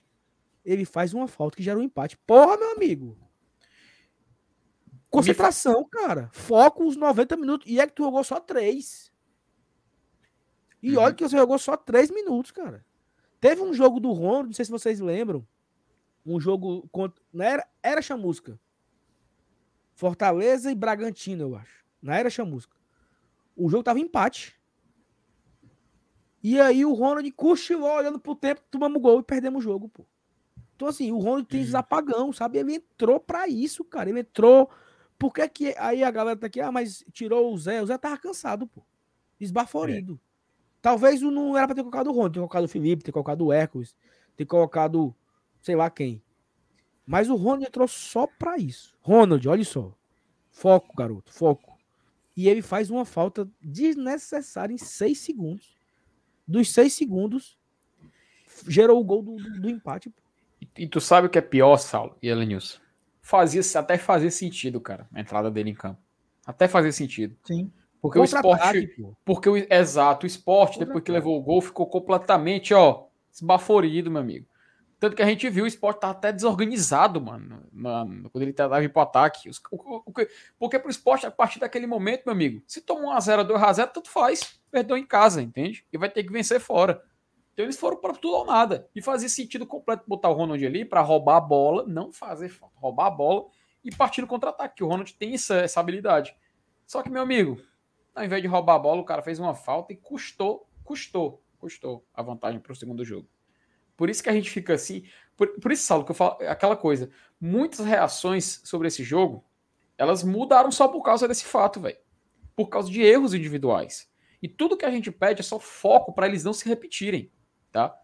ele 0.65 0.85
faz 0.85 1.15
uma 1.15 1.27
falta 1.27 1.57
que 1.57 1.63
gera 1.63 1.79
um 1.79 1.83
empate. 1.83 2.19
Porra, 2.19 2.57
meu 2.57 2.73
amigo! 2.73 3.17
Concentração, 5.11 5.85
cara. 5.85 6.29
Foco 6.33 6.85
os 6.85 6.97
90 6.97 7.37
minutos. 7.37 7.71
E 7.71 7.81
é 7.81 7.87
que 7.87 7.93
tu 7.93 8.03
jogou 8.03 8.25
só 8.25 8.41
três. 8.41 9.13
E 10.83 10.97
uhum. 10.97 11.03
olha 11.03 11.15
que 11.15 11.23
você 11.23 11.37
jogou 11.37 11.59
só 11.59 11.77
três 11.77 12.11
minutos, 12.11 12.51
cara. 12.51 12.85
Teve 13.45 13.61
um 13.61 13.75
jogo 13.75 14.01
do 14.01 14.11
Rondo, 14.11 14.47
não 14.47 14.53
sei 14.55 14.65
se 14.65 14.71
vocês 14.71 15.01
lembram. 15.01 15.47
Um 16.25 16.41
jogo 16.41 16.89
contra. 16.91 17.23
Não 17.31 17.45
era, 17.45 17.69
era 17.83 18.01
Chamusca. 18.01 18.59
Fortaleza 19.93 20.73
e 20.73 20.75
Bragantino, 20.75 21.43
eu 21.43 21.55
acho. 21.55 21.85
Não 22.01 22.15
era 22.15 22.31
Chamusca. 22.31 22.75
O 23.55 23.69
jogo 23.69 23.83
tava 23.83 24.01
empate. 24.01 24.59
E 26.43 26.59
aí 26.59 26.87
o 26.87 26.95
Ronald 26.95 27.31
cochilou 27.33 27.91
olhando 27.91 28.19
pro 28.19 28.35
tempo, 28.35 28.63
tomamos 28.71 29.03
gol 29.03 29.21
e 29.21 29.23
perdemos 29.23 29.63
o 29.63 29.63
jogo, 29.63 29.91
pô. 29.91 30.07
Então, 30.75 30.89
assim, 30.89 31.13
o 31.13 31.19
Ronald 31.19 31.47
tem 31.47 31.61
esses 31.61 31.75
apagão, 31.75 32.33
sabe? 32.33 32.57
Ele 32.57 32.77
entrou 32.77 33.21
para 33.21 33.47
isso, 33.47 33.85
cara. 33.85 34.09
Ele 34.09 34.21
entrou. 34.21 34.71
Por 35.19 35.35
que 35.35 35.47
que. 35.51 35.75
Aí 35.77 36.03
a 36.03 36.11
galera 36.11 36.39
tá 36.39 36.47
aqui, 36.47 36.63
ah, 36.63 36.73
mas 36.73 37.05
tirou 37.13 37.53
o 37.53 37.59
Zé. 37.59 37.83
O 37.83 37.87
Zé 37.87 37.99
tava 37.99 38.17
cansado, 38.17 38.67
pô. 38.67 38.83
Esbaforido. 39.39 40.19
Talvez 40.85 41.23
não 41.23 41.57
era 41.57 41.67
pra 41.67 41.75
ter 41.75 41.81
colocado 41.81 42.09
o 42.09 42.13
Ronald, 42.13 42.35
ter 42.35 42.41
colocado 42.41 42.65
o 42.65 42.69
Felipe, 42.69 43.03
ter 43.03 43.11
colocado 43.11 43.47
o 43.47 43.51
Hércules, 43.51 43.97
ter 44.37 44.45
colocado 44.45 45.17
sei 45.63 45.75
lá 45.75 45.89
quem. 45.89 46.23
Mas 47.07 47.31
o 47.31 47.37
Ronald 47.37 47.65
entrou 47.65 47.89
só 47.89 48.27
pra 48.27 48.59
isso. 48.59 48.95
Ronald, 49.01 49.49
olha 49.49 49.65
só. 49.65 49.97
Foco, 50.51 50.95
garoto, 50.95 51.33
foco. 51.33 51.79
E 52.37 52.51
ele 52.51 52.61
faz 52.61 52.91
uma 52.91 53.07
falta 53.07 53.49
desnecessária 53.63 54.75
em 54.75 54.77
seis 54.77 55.21
segundos. 55.21 55.75
Dos 56.47 56.71
seis 56.71 56.93
segundos, 56.93 57.59
gerou 58.69 59.01
o 59.01 59.05
gol 59.05 59.23
do, 59.23 59.37
do, 59.37 59.61
do 59.63 59.71
empate. 59.71 60.13
E, 60.61 60.69
e, 60.83 60.87
tu 60.87 61.01
sabe 61.01 61.29
o 61.29 61.31
que 61.31 61.39
é 61.39 61.41
pior, 61.41 61.79
Saulo 61.79 62.15
e 62.23 62.29
Elenilson? 62.29 62.79
Fazia, 63.23 63.63
até 63.81 63.97
fazia 63.97 64.31
sentido, 64.31 64.79
cara, 64.83 65.09
a 65.15 65.19
entrada 65.19 65.51
dele 65.51 65.71
em 65.71 65.75
campo. 65.75 65.99
Até 66.45 66.69
fazia 66.69 66.93
sentido. 66.93 67.35
Sim. 67.43 67.73
Porque 68.05 68.19
o 68.19 68.25
esporte. 68.25 68.95
Porque 69.25 69.49
o, 69.49 69.57
exato, 69.57 70.25
o 70.25 70.27
esporte, 70.27 70.79
depois 70.79 71.03
que 71.03 71.11
levou 71.11 71.39
o 71.39 71.43
gol, 71.43 71.63
ficou 71.63 71.87
completamente, 71.87 72.75
ó, 72.75 73.07
esbaforido, 73.33 74.11
meu 74.11 74.21
amigo. 74.21 74.47
Tanto 75.01 75.17
que 75.17 75.23
a 75.23 75.27
gente 75.27 75.49
viu 75.49 75.65
o 75.65 75.67
esporte 75.67 76.01
tá 76.01 76.11
até 76.11 76.31
desorganizado, 76.31 77.19
mano, 77.19 77.63
mano 77.73 78.29
quando 78.29 78.43
ele 78.43 78.53
tentava 78.53 78.85
ir 78.85 78.93
pro 78.93 79.01
ataque. 79.01 79.49
O, 79.73 80.03
o, 80.05 80.13
porque 80.59 80.79
pro 80.79 80.91
esporte, 80.91 81.25
a 81.25 81.31
partir 81.31 81.59
daquele 81.59 81.87
momento, 81.87 82.25
meu 82.27 82.35
amigo, 82.35 82.63
se 82.67 82.83
tomar 82.83 83.17
1x0, 83.17 83.49
2x0, 83.49 83.89
tanto 83.89 84.11
faz. 84.11 84.61
Perdeu 84.71 84.99
em 84.99 85.07
casa, 85.07 85.41
entende? 85.41 85.87
E 85.91 85.97
vai 85.97 86.11
ter 86.11 86.25
que 86.25 86.33
vencer 86.33 86.61
fora. 86.61 87.01
Então 87.55 87.65
eles 87.65 87.79
foram 87.79 87.97
para 87.97 88.13
tudo 88.13 88.37
ou 88.37 88.45
nada. 88.45 88.87
E 88.95 89.01
fazia 89.01 89.31
sentido 89.31 89.67
completo 89.67 90.05
botar 90.07 90.29
o 90.29 90.35
Ronald 90.35 90.63
ali 90.67 90.85
para 90.85 91.01
roubar 91.01 91.37
a 91.39 91.41
bola, 91.41 91.87
não 91.87 92.13
fazer 92.13 92.51
falta, 92.51 92.75
roubar 92.79 93.07
a 93.07 93.11
bola 93.11 93.47
e 93.83 93.91
partir 93.91 94.21
no 94.21 94.27
contra-ataque, 94.27 94.77
que 94.77 94.85
o 94.85 94.89
Ronald 94.89 95.15
tem 95.15 95.33
essa, 95.33 95.55
essa 95.57 95.81
habilidade. 95.81 96.37
Só 96.87 97.03
que, 97.03 97.09
meu 97.09 97.23
amigo, 97.23 97.59
ao 98.15 98.25
invés 98.25 98.43
de 98.43 98.49
roubar 98.49 98.77
a 98.77 98.79
bola, 98.79 99.01
o 99.01 99.05
cara 99.05 99.23
fez 99.23 99.39
uma 99.39 99.55
falta 99.55 99.93
e 99.93 99.97
custou, 99.97 100.69
custou, 100.85 101.43
custou 101.59 102.07
a 102.15 102.23
vantagem 102.23 102.61
para 102.61 102.73
o 102.73 102.77
segundo 102.77 103.05
jogo. 103.05 103.29
Por 103.97 104.09
isso 104.11 104.23
que 104.23 104.29
a 104.29 104.33
gente 104.33 104.51
fica 104.51 104.75
assim. 104.75 105.05
Por, 105.37 105.49
por 105.61 105.73
isso, 105.73 105.85
Saulo, 105.85 106.05
que 106.05 106.11
eu 106.11 106.15
falo 106.15 106.39
aquela 106.49 106.77
coisa. 106.77 107.11
Muitas 107.41 107.85
reações 107.85 108.61
sobre 108.65 108.89
esse 108.89 109.03
jogo, 109.03 109.45
elas 109.97 110.23
mudaram 110.23 110.71
só 110.71 110.89
por 110.89 111.03
causa 111.03 111.29
desse 111.29 111.45
fato, 111.45 111.81
velho. 111.81 111.99
Por 112.57 112.69
causa 112.69 112.91
de 112.91 113.03
erros 113.03 113.35
individuais. 113.35 114.09
E 114.43 114.49
tudo 114.49 114.77
que 114.77 114.85
a 114.85 114.91
gente 114.91 115.11
pede 115.11 115.41
é 115.41 115.45
só 115.45 115.59
foco 115.59 116.13
para 116.13 116.27
eles 116.27 116.45
não 116.45 116.53
se 116.53 116.69
repetirem, 116.69 117.33
tá? 117.73 117.97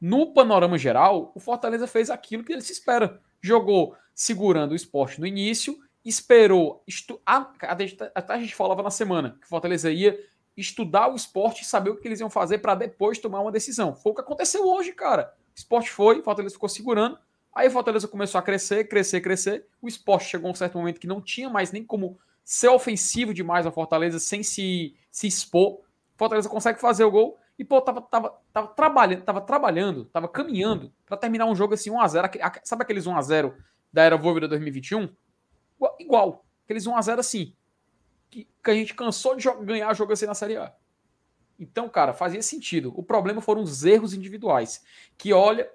No 0.00 0.32
panorama 0.32 0.78
geral, 0.78 1.32
o 1.34 1.40
Fortaleza 1.40 1.86
fez 1.86 2.08
aquilo 2.08 2.44
que 2.44 2.52
ele 2.52 2.62
se 2.62 2.72
espera. 2.72 3.20
Jogou 3.40 3.96
segurando 4.14 4.72
o 4.72 4.76
esporte 4.76 5.20
no 5.20 5.26
início 5.26 5.76
esperou. 6.08 6.82
Estu... 6.86 7.20
Até 7.24 8.34
a 8.34 8.38
gente 8.38 8.54
falava 8.54 8.82
na 8.82 8.90
semana 8.90 9.36
que 9.40 9.48
Fortaleza 9.48 9.90
ia 9.90 10.18
estudar 10.56 11.12
o 11.12 11.14
esporte 11.14 11.62
e 11.62 11.66
saber 11.66 11.90
o 11.90 11.96
que 11.96 12.08
eles 12.08 12.20
iam 12.20 12.30
fazer 12.30 12.58
para 12.58 12.74
depois 12.74 13.18
tomar 13.18 13.40
uma 13.40 13.52
decisão. 13.52 13.94
Foi 13.94 14.12
o 14.12 14.14
que 14.14 14.20
aconteceu 14.20 14.66
hoje, 14.66 14.92
cara. 14.92 15.32
O 15.54 15.58
esporte 15.58 15.90
foi, 15.90 16.22
Fortaleza 16.22 16.54
ficou 16.54 16.68
segurando. 16.68 17.18
Aí 17.54 17.70
Fortaleza 17.70 18.08
começou 18.08 18.38
a 18.38 18.42
crescer, 18.42 18.88
crescer, 18.88 19.20
crescer. 19.20 19.66
O 19.80 19.88
esporte 19.88 20.26
chegou 20.26 20.48
a 20.48 20.52
um 20.52 20.54
certo 20.54 20.78
momento 20.78 21.00
que 21.00 21.06
não 21.06 21.20
tinha 21.20 21.48
mais 21.48 21.72
nem 21.72 21.84
como 21.84 22.18
ser 22.44 22.68
ofensivo 22.68 23.34
demais 23.34 23.66
a 23.66 23.70
Fortaleza 23.70 24.18
sem 24.18 24.42
se, 24.42 24.96
se 25.10 25.26
expor. 25.26 25.80
Fortaleza 26.16 26.48
consegue 26.48 26.80
fazer 26.80 27.04
o 27.04 27.10
gol. 27.10 27.38
E, 27.58 27.64
pô, 27.64 27.80
tava, 27.80 28.00
tava, 28.00 28.38
tava 28.52 28.68
trabalhando, 28.68 29.22
tava 29.22 29.40
trabalhando, 29.40 30.04
tava 30.06 30.28
caminhando 30.28 30.92
para 31.04 31.16
terminar 31.16 31.46
um 31.46 31.54
jogo 31.54 31.74
assim 31.74 31.90
1x0. 31.90 32.60
Sabe 32.62 32.82
aqueles 32.82 33.04
1x0 33.04 33.52
da 33.92 34.02
Era 34.02 34.16
Volvida 34.16 34.46
2021? 34.46 35.08
Igual. 35.98 36.44
Aqueles 36.64 36.84
1x0 36.84 37.18
assim. 37.18 37.54
Que, 38.30 38.46
que, 38.62 38.70
a 38.70 38.74
gente 38.74 38.94
cansou 38.94 39.34
de 39.36 39.48
ganhar 39.64 39.94
jogo 39.94 40.12
assim 40.12 40.26
na 40.26 40.34
Série 40.34 40.56
A. 40.56 40.74
Então, 41.58 41.88
cara, 41.88 42.12
fazia 42.12 42.42
sentido. 42.42 42.92
O 42.94 43.02
problema 43.02 43.40
foram 43.40 43.62
os 43.62 43.84
erros 43.84 44.14
individuais. 44.14 44.84
Que, 45.16 45.32
olha, 45.32 45.70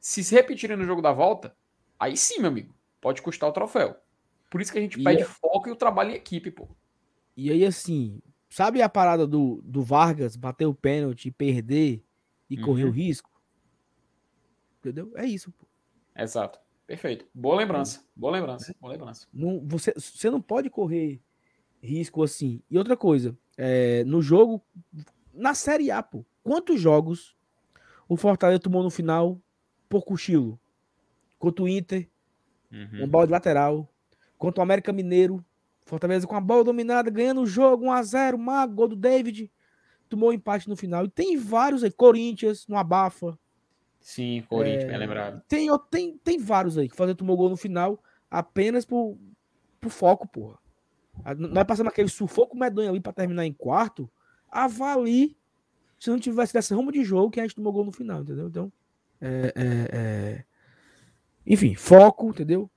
se 0.00 0.22
se 0.22 0.34
repetirem 0.34 0.76
no 0.76 0.84
jogo 0.84 1.02
da 1.02 1.12
volta, 1.12 1.54
aí 1.98 2.16
sim, 2.16 2.38
meu 2.38 2.48
amigo, 2.48 2.74
pode 3.00 3.20
custar 3.20 3.48
o 3.48 3.52
troféu. 3.52 3.96
Por 4.48 4.60
isso 4.60 4.72
que 4.72 4.78
a 4.78 4.80
gente 4.80 5.00
e 5.00 5.04
pede 5.04 5.22
é... 5.22 5.26
foco 5.26 5.68
e 5.68 5.72
o 5.72 5.76
trabalho 5.76 6.12
em 6.12 6.14
equipe, 6.14 6.50
pô. 6.50 6.68
E 7.36 7.50
aí, 7.50 7.64
assim, 7.64 8.22
sabe 8.48 8.80
a 8.80 8.88
parada 8.88 9.26
do, 9.26 9.60
do 9.62 9.82
Vargas 9.82 10.36
bater 10.36 10.66
o 10.66 10.74
pênalti, 10.74 11.30
perder 11.30 12.02
e 12.48 12.56
uhum. 12.56 12.64
correr 12.64 12.84
o 12.84 12.90
risco? 12.90 13.30
Entendeu? 14.78 15.12
É 15.16 15.26
isso, 15.26 15.50
pô. 15.52 15.66
Exato. 16.16 16.58
Perfeito. 16.86 17.26
Boa 17.34 17.56
lembrança. 17.56 18.04
Boa 18.14 18.32
lembrança. 18.32 18.74
Boa 18.80 18.92
lembrança. 18.92 19.26
Não, 19.32 19.60
você, 19.66 19.92
você 19.92 20.30
não 20.30 20.40
pode 20.40 20.70
correr 20.70 21.20
risco 21.82 22.22
assim. 22.22 22.62
E 22.70 22.78
outra 22.78 22.96
coisa, 22.96 23.36
é, 23.56 24.04
no 24.04 24.22
jogo, 24.22 24.62
na 25.34 25.54
Série 25.54 25.90
A, 25.90 26.02
pô, 26.02 26.24
quantos 26.42 26.80
jogos 26.80 27.36
O 28.08 28.16
Fortaleza 28.16 28.60
tomou 28.60 28.82
no 28.82 28.90
final 28.90 29.40
por 29.88 30.04
cochilo. 30.04 30.58
Contra 31.38 31.64
o 31.64 31.68
Inter, 31.68 32.08
uhum. 32.70 33.04
um 33.04 33.08
bola 33.08 33.26
de 33.26 33.32
lateral. 33.32 33.88
Contra 34.38 34.60
o 34.60 34.62
América 34.62 34.92
Mineiro, 34.92 35.44
Fortaleza 35.84 36.26
com 36.26 36.36
a 36.36 36.40
bola 36.40 36.64
dominada, 36.64 37.10
ganhando 37.10 37.40
o 37.40 37.46
jogo 37.46 37.86
1x0, 37.86 38.36
Mago, 38.36 38.74
gol 38.74 38.88
do 38.88 38.96
David. 38.96 39.50
Tomou 40.08 40.30
um 40.30 40.32
empate 40.32 40.68
no 40.68 40.76
final. 40.76 41.04
E 41.04 41.08
tem 41.08 41.36
vários 41.36 41.82
aí. 41.82 41.90
Corinthians, 41.90 42.66
no 42.68 42.76
Abafa. 42.76 43.38
Sim, 44.06 44.44
Corinthians, 44.48 44.84
é, 44.84 44.86
bem 44.86 44.98
lembrado. 44.98 45.42
Tem, 45.48 45.68
tem, 45.90 46.16
tem 46.18 46.38
vários 46.38 46.78
aí 46.78 46.88
que 46.88 46.94
fazer 46.94 47.16
tomou 47.16 47.36
gol 47.36 47.50
no 47.50 47.56
final 47.56 48.00
apenas 48.30 48.84
por, 48.84 49.18
por 49.80 49.90
foco, 49.90 50.28
porra. 50.28 50.56
Nós 51.36 51.64
passamos 51.64 51.90
aquele 51.92 52.08
sufoco 52.08 52.56
medonho 52.56 52.88
ali 52.88 53.00
para 53.00 53.12
terminar 53.12 53.44
em 53.44 53.52
quarto. 53.52 54.08
Avalie 54.48 55.36
se 55.98 56.08
não 56.08 56.20
tivesse 56.20 56.52
dessa 56.52 56.72
rumo 56.76 56.92
de 56.92 57.02
jogo 57.02 57.32
que 57.32 57.40
a 57.40 57.42
gente 57.42 57.56
tomou 57.56 57.72
gol 57.72 57.84
no 57.84 57.90
final, 57.90 58.20
entendeu? 58.20 58.46
Então, 58.46 58.72
é, 59.20 59.52
é, 59.56 59.88
é... 59.92 60.44
enfim, 61.44 61.74
foco, 61.74 62.28
entendeu? 62.30 62.70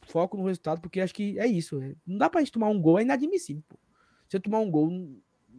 Foco 0.00 0.36
no 0.36 0.44
resultado, 0.44 0.80
porque 0.80 1.00
acho 1.00 1.14
que 1.14 1.38
é 1.38 1.46
isso. 1.46 1.80
É, 1.80 1.94
não 2.04 2.18
dá 2.18 2.28
pra 2.28 2.40
gente 2.40 2.50
tomar 2.50 2.68
um 2.68 2.82
gol, 2.82 2.98
é 2.98 3.02
inadmissível. 3.02 3.62
Pô. 3.68 3.78
Você 4.28 4.40
tomar 4.40 4.58
um 4.58 4.72
gol 4.72 4.90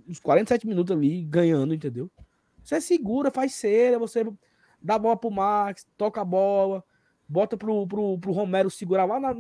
uns 0.06 0.20
47 0.20 0.68
minutos 0.68 0.94
ali, 0.94 1.24
ganhando, 1.24 1.74
entendeu? 1.74 2.12
Você 2.62 2.82
segura, 2.82 3.32
faz 3.32 3.54
cera, 3.54 3.98
você 3.98 4.26
dá 4.86 5.00
bola 5.00 5.18
pro 5.18 5.32
Max, 5.32 5.88
toca 5.98 6.22
a 6.22 6.26
bola, 6.26 6.84
bota 7.28 7.58
pro, 7.58 7.88
pro, 7.88 8.20
pro 8.20 8.32
Romero 8.32 8.70
segurar 8.70 9.06
lá 9.06 9.20
na, 9.20 9.36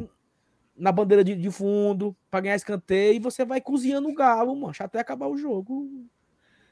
na 0.76 0.92
bandeira 0.92 1.24
de, 1.24 1.36
de 1.36 1.52
fundo 1.52 2.16
para 2.32 2.42
ganhar 2.42 2.56
escanteio 2.56 3.16
e 3.16 3.20
você 3.20 3.46
vai 3.46 3.62
cozinhando 3.62 4.10
o 4.10 4.14
galo, 4.14 4.56
mancha, 4.56 4.84
até 4.84 5.00
acabar 5.00 5.28
o 5.28 5.38
jogo. 5.38 5.88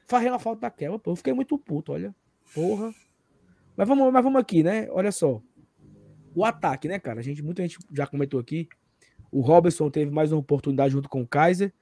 Farrei 0.06 0.28
uma 0.28 0.38
falta 0.38 0.62
daquela, 0.62 0.98
pô. 0.98 1.12
Eu 1.12 1.16
fiquei 1.16 1.32
muito 1.32 1.56
puto, 1.56 1.92
olha. 1.92 2.14
Porra. 2.52 2.92
Mas 3.76 3.88
vamos, 3.88 4.12
mas 4.12 4.22
vamos 4.22 4.40
aqui, 4.40 4.62
né? 4.62 4.88
Olha 4.90 5.10
só. 5.10 5.40
O 6.34 6.44
ataque, 6.44 6.88
né, 6.88 6.98
cara? 6.98 7.20
A 7.20 7.22
gente, 7.22 7.42
muita 7.42 7.62
gente 7.62 7.78
já 7.92 8.06
comentou 8.06 8.38
aqui. 8.38 8.68
O 9.30 9.40
Robertson 9.40 9.88
teve 9.88 10.10
mais 10.10 10.30
uma 10.30 10.40
oportunidade 10.40 10.92
junto 10.92 11.08
com 11.08 11.22
o 11.22 11.26
Kaiser. 11.26 11.72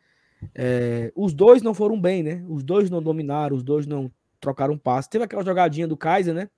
É, 0.54 1.12
os 1.16 1.34
dois 1.34 1.62
não 1.62 1.74
foram 1.74 2.00
bem, 2.00 2.22
né? 2.22 2.44
Os 2.48 2.62
dois 2.62 2.90
não 2.90 3.02
dominaram, 3.02 3.56
os 3.56 3.62
dois 3.62 3.86
não 3.86 4.10
trocaram 4.40 4.78
passe. 4.78 5.10
Teve 5.10 5.24
aquela 5.24 5.44
jogadinha 5.44 5.88
do 5.88 5.96
Kaiser, 5.96 6.34
né? 6.34 6.48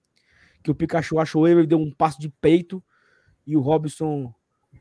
Que 0.64 0.70
o 0.70 0.74
Pikachu 0.74 1.20
achou 1.20 1.46
ele, 1.46 1.60
ele 1.60 1.66
deu 1.66 1.78
um 1.78 1.92
passo 1.92 2.18
de 2.18 2.28
peito 2.28 2.82
e 3.46 3.54
o 3.56 3.60
Robson 3.60 4.34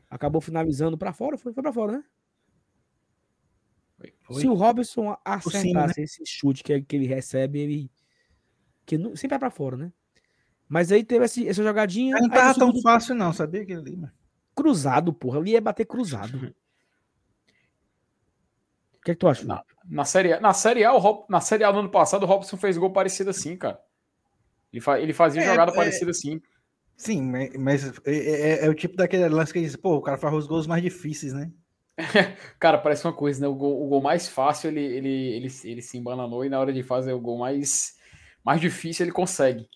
acabou 0.08 0.40
finalizando 0.40 0.96
para 0.96 1.12
fora. 1.12 1.36
Foi, 1.38 1.52
foi 1.52 1.62
para 1.62 1.72
fora, 1.72 1.92
né? 1.92 2.04
Foi. 4.22 4.40
Se 4.40 4.48
o 4.48 4.54
Robson 4.54 5.14
acertasse 5.22 5.68
cima, 5.68 5.86
né? 5.86 5.92
esse 5.98 6.24
chute 6.26 6.64
que, 6.64 6.80
que 6.80 6.96
ele 6.96 7.06
recebe, 7.06 7.60
ele. 7.60 7.90
Que 8.86 8.96
não, 8.96 9.14
sempre 9.14 9.36
é 9.36 9.38
para 9.38 9.50
fora, 9.50 9.76
né? 9.76 9.92
Mas 10.66 10.90
aí 10.90 11.04
teve 11.04 11.26
essa, 11.26 11.46
essa 11.46 11.62
jogadinha. 11.62 12.16
Não 12.18 12.30
tava 12.30 12.58
tão 12.58 12.80
fácil, 12.80 13.14
não, 13.14 13.32
sabia 13.32 13.62
aquele 13.62 13.80
ali, 13.80 13.96
mano? 13.96 14.12
Cruzado, 14.54 15.12
porra. 15.12 15.38
Ali 15.38 15.52
ia 15.52 15.60
bater 15.60 15.84
cruzado. 15.84 16.54
O 18.94 19.04
que, 19.04 19.10
é 19.10 19.14
que 19.14 19.20
tu 19.20 19.28
acha? 19.28 19.44
Na, 19.44 19.62
na, 19.84 20.04
série, 20.06 20.40
na, 20.40 20.54
série 20.54 20.82
a, 20.82 20.94
o, 20.94 21.26
na 21.28 21.38
Série 21.38 21.62
A 21.62 21.70
no 21.70 21.80
ano 21.80 21.90
passado, 21.90 22.22
o 22.22 22.26
Robson 22.26 22.56
fez 22.56 22.78
gol 22.78 22.90
parecido 22.90 23.28
assim, 23.28 23.54
cara. 23.54 23.78
Ele, 24.74 24.80
fa, 24.80 24.98
ele 24.98 25.12
fazia 25.12 25.40
é, 25.40 25.46
jogada 25.46 25.70
é, 25.70 25.74
parecida 25.74 26.10
assim. 26.10 26.42
Sim, 26.96 27.32
mas 27.58 27.86
é, 28.04 28.12
é, 28.12 28.66
é, 28.66 28.68
o 28.68 28.74
tipo 28.74 28.96
daquele 28.96 29.28
lance 29.28 29.52
que 29.52 29.60
diz, 29.60 29.76
pô, 29.76 29.96
o 29.96 30.02
cara 30.02 30.18
faz 30.18 30.34
os 30.34 30.48
gols 30.48 30.66
mais 30.66 30.82
difíceis, 30.82 31.32
né? 31.32 31.52
cara, 32.58 32.76
parece 32.76 33.06
uma 33.06 33.12
coisa, 33.12 33.40
né? 33.40 33.46
O 33.46 33.54
gol, 33.54 33.84
o 33.84 33.88
gol 33.88 34.02
mais 34.02 34.28
fácil 34.28 34.68
ele, 34.68 34.80
ele, 34.80 35.36
ele, 35.36 35.48
ele 35.62 35.82
se 35.82 35.96
embananou 35.96 36.44
e 36.44 36.48
na 36.48 36.58
hora 36.58 36.72
de 36.72 36.82
fazer 36.82 37.12
o 37.12 37.20
gol 37.20 37.38
mais, 37.38 37.94
mais 38.44 38.60
difícil 38.60 39.04
ele 39.04 39.12
consegue. 39.12 39.68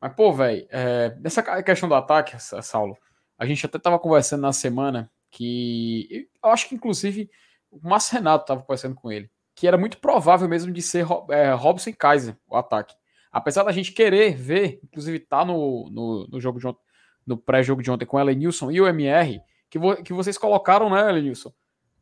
Mas, 0.00 0.14
pô, 0.14 0.32
velho, 0.32 0.64
é, 0.70 1.16
nessa 1.20 1.42
questão 1.64 1.88
do 1.88 1.96
ataque, 1.96 2.36
Saulo, 2.62 2.96
a 3.36 3.44
gente 3.44 3.66
até 3.66 3.76
tava 3.76 3.98
conversando 3.98 4.42
na 4.42 4.52
semana 4.52 5.10
que 5.32 6.28
eu 6.42 6.50
acho 6.50 6.68
que 6.68 6.76
inclusive 6.76 7.28
o 7.72 7.88
Márcio 7.88 8.14
Renato 8.14 8.46
tava 8.46 8.60
conversando 8.60 8.94
com 8.94 9.10
ele, 9.10 9.28
que 9.52 9.66
era 9.66 9.76
muito 9.76 9.98
provável 9.98 10.48
mesmo 10.48 10.72
de 10.72 10.80
ser 10.80 11.04
é, 11.30 11.52
Robson 11.52 11.90
e 11.90 11.92
Kaiser 11.92 12.36
o 12.48 12.56
ataque. 12.56 12.94
Apesar 13.34 13.64
da 13.64 13.72
gente 13.72 13.90
querer 13.90 14.36
ver, 14.36 14.78
inclusive 14.84 15.18
tá 15.18 15.44
no, 15.44 15.90
no, 15.90 16.24
no 16.28 16.40
jogo 16.40 16.60
de 16.60 16.68
ontem, 16.68 16.80
no 17.26 17.36
pré-jogo 17.36 17.82
de 17.82 17.90
ontem 17.90 18.06
com 18.06 18.16
o 18.16 18.20
Elenilson 18.20 18.70
e 18.70 18.80
o 18.80 18.86
MR, 18.86 19.40
que, 19.68 19.76
vo, 19.76 19.96
que 19.96 20.12
vocês 20.12 20.38
colocaram, 20.38 20.88
né, 20.88 21.10
Elenilson? 21.10 21.52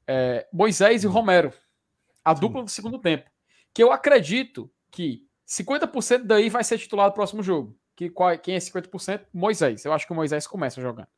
É, 0.06 0.46
Moisés 0.52 1.04
e 1.04 1.06
Romero. 1.06 1.50
A 2.22 2.34
dupla 2.34 2.62
do 2.62 2.70
segundo 2.70 2.98
tempo. 2.98 3.30
Que 3.72 3.82
eu 3.82 3.90
acredito 3.90 4.70
que 4.90 5.26
50% 5.48 6.24
daí 6.24 6.50
vai 6.50 6.62
ser 6.62 6.76
titular 6.76 7.08
do 7.08 7.14
próximo 7.14 7.42
jogo. 7.42 7.74
Que 7.96 8.10
qual, 8.10 8.38
quem 8.38 8.54
é 8.54 8.58
50%? 8.58 9.24
Moisés. 9.32 9.86
Eu 9.86 9.94
acho 9.94 10.06
que 10.06 10.12
o 10.12 10.16
Moisés 10.16 10.46
começa 10.46 10.82
jogando. 10.82 11.08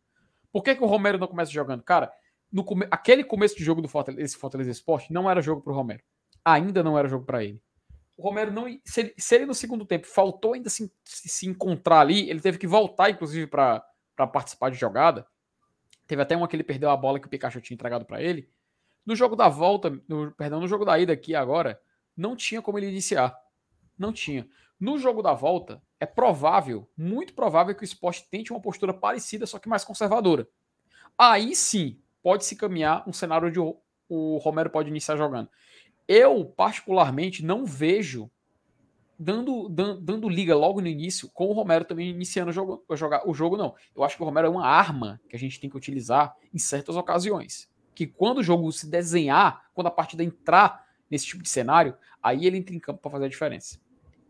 Por 0.52 0.62
que, 0.62 0.76
que 0.76 0.84
o 0.84 0.86
Romero 0.86 1.18
não 1.18 1.26
começa 1.26 1.50
jogando? 1.50 1.82
Cara, 1.82 2.12
no 2.52 2.64
aquele 2.88 3.24
começo 3.24 3.56
de 3.56 3.64
jogo 3.64 3.82
do 3.82 3.88
Fortaleza, 3.88 4.24
esse 4.24 4.36
Fortaleza 4.36 4.70
Esporte 4.70 5.12
não 5.12 5.28
era 5.28 5.42
jogo 5.42 5.60
pro 5.60 5.74
Romero. 5.74 6.04
Ainda 6.44 6.84
não 6.84 6.96
era 6.96 7.08
jogo 7.08 7.24
para 7.24 7.42
ele 7.42 7.60
o 8.16 8.22
Romero 8.22 8.52
não. 8.52 8.66
Se 8.84 9.00
ele, 9.00 9.14
se 9.16 9.34
ele, 9.34 9.46
no 9.46 9.54
segundo 9.54 9.84
tempo 9.84 10.06
faltou 10.06 10.54
ainda 10.54 10.70
se, 10.70 10.92
se 11.04 11.46
encontrar 11.46 12.00
ali, 12.00 12.28
ele 12.30 12.40
teve 12.40 12.58
que 12.58 12.66
voltar, 12.66 13.10
inclusive, 13.10 13.46
para 13.46 13.82
participar 14.32 14.70
de 14.70 14.78
jogada. 14.78 15.26
Teve 16.06 16.22
até 16.22 16.36
uma 16.36 16.46
que 16.46 16.54
ele 16.54 16.64
perdeu 16.64 16.90
a 16.90 16.96
bola 16.96 17.18
que 17.18 17.26
o 17.26 17.30
Pikachu 17.30 17.60
tinha 17.60 17.74
entregado 17.74 18.04
para 18.04 18.22
ele. 18.22 18.48
No 19.04 19.16
jogo 19.16 19.36
da 19.36 19.48
volta, 19.48 19.90
no, 20.08 20.32
perdão, 20.32 20.60
no 20.60 20.68
jogo 20.68 20.84
da 20.84 20.98
ida 20.98 21.12
aqui 21.12 21.34
agora, 21.34 21.80
não 22.16 22.36
tinha 22.36 22.62
como 22.62 22.78
ele 22.78 22.88
iniciar. 22.88 23.36
Não 23.98 24.12
tinha. 24.12 24.48
No 24.78 24.98
jogo 24.98 25.22
da 25.22 25.32
volta, 25.32 25.82
é 25.98 26.06
provável, 26.06 26.90
muito 26.96 27.34
provável 27.34 27.74
que 27.74 27.82
o 27.82 27.84
esporte 27.84 28.26
tente 28.30 28.52
uma 28.52 28.60
postura 28.60 28.92
parecida, 28.92 29.46
só 29.46 29.58
que 29.58 29.68
mais 29.68 29.84
conservadora. 29.84 30.46
Aí 31.16 31.54
sim, 31.54 32.00
pode 32.22 32.44
se 32.44 32.56
caminhar 32.56 33.08
um 33.08 33.12
cenário 33.12 33.48
onde 33.48 33.60
o, 33.60 33.80
o 34.08 34.38
Romero 34.38 34.70
pode 34.70 34.88
iniciar 34.88 35.16
jogando. 35.16 35.48
Eu, 36.06 36.44
particularmente, 36.44 37.44
não 37.44 37.64
vejo 37.64 38.30
dando, 39.18 39.68
dando, 39.68 40.00
dando, 40.00 40.28
liga 40.28 40.54
logo 40.54 40.80
no 40.80 40.86
início, 40.86 41.28
com 41.30 41.46
o 41.46 41.52
Romero 41.52 41.84
também 41.84 42.10
iniciando 42.10 42.50
o 42.50 42.52
jogo, 42.52 42.84
jogar 42.92 43.28
o 43.28 43.32
jogo, 43.32 43.56
não. 43.56 43.74
Eu 43.94 44.04
acho 44.04 44.16
que 44.16 44.22
o 44.22 44.26
Romero 44.26 44.48
é 44.48 44.50
uma 44.50 44.66
arma 44.66 45.20
que 45.28 45.36
a 45.36 45.38
gente 45.38 45.60
tem 45.60 45.70
que 45.70 45.76
utilizar 45.76 46.34
em 46.52 46.58
certas 46.58 46.96
ocasiões. 46.96 47.68
Que 47.94 48.06
quando 48.06 48.38
o 48.38 48.42
jogo 48.42 48.70
se 48.72 48.88
desenhar, 48.88 49.66
quando 49.72 49.86
a 49.86 49.90
partida 49.90 50.24
entrar 50.24 50.84
nesse 51.10 51.26
tipo 51.26 51.42
de 51.42 51.48
cenário, 51.48 51.96
aí 52.22 52.46
ele 52.46 52.58
entra 52.58 52.74
em 52.74 52.80
campo 52.80 53.00
para 53.00 53.10
fazer 53.10 53.26
a 53.26 53.28
diferença. 53.28 53.78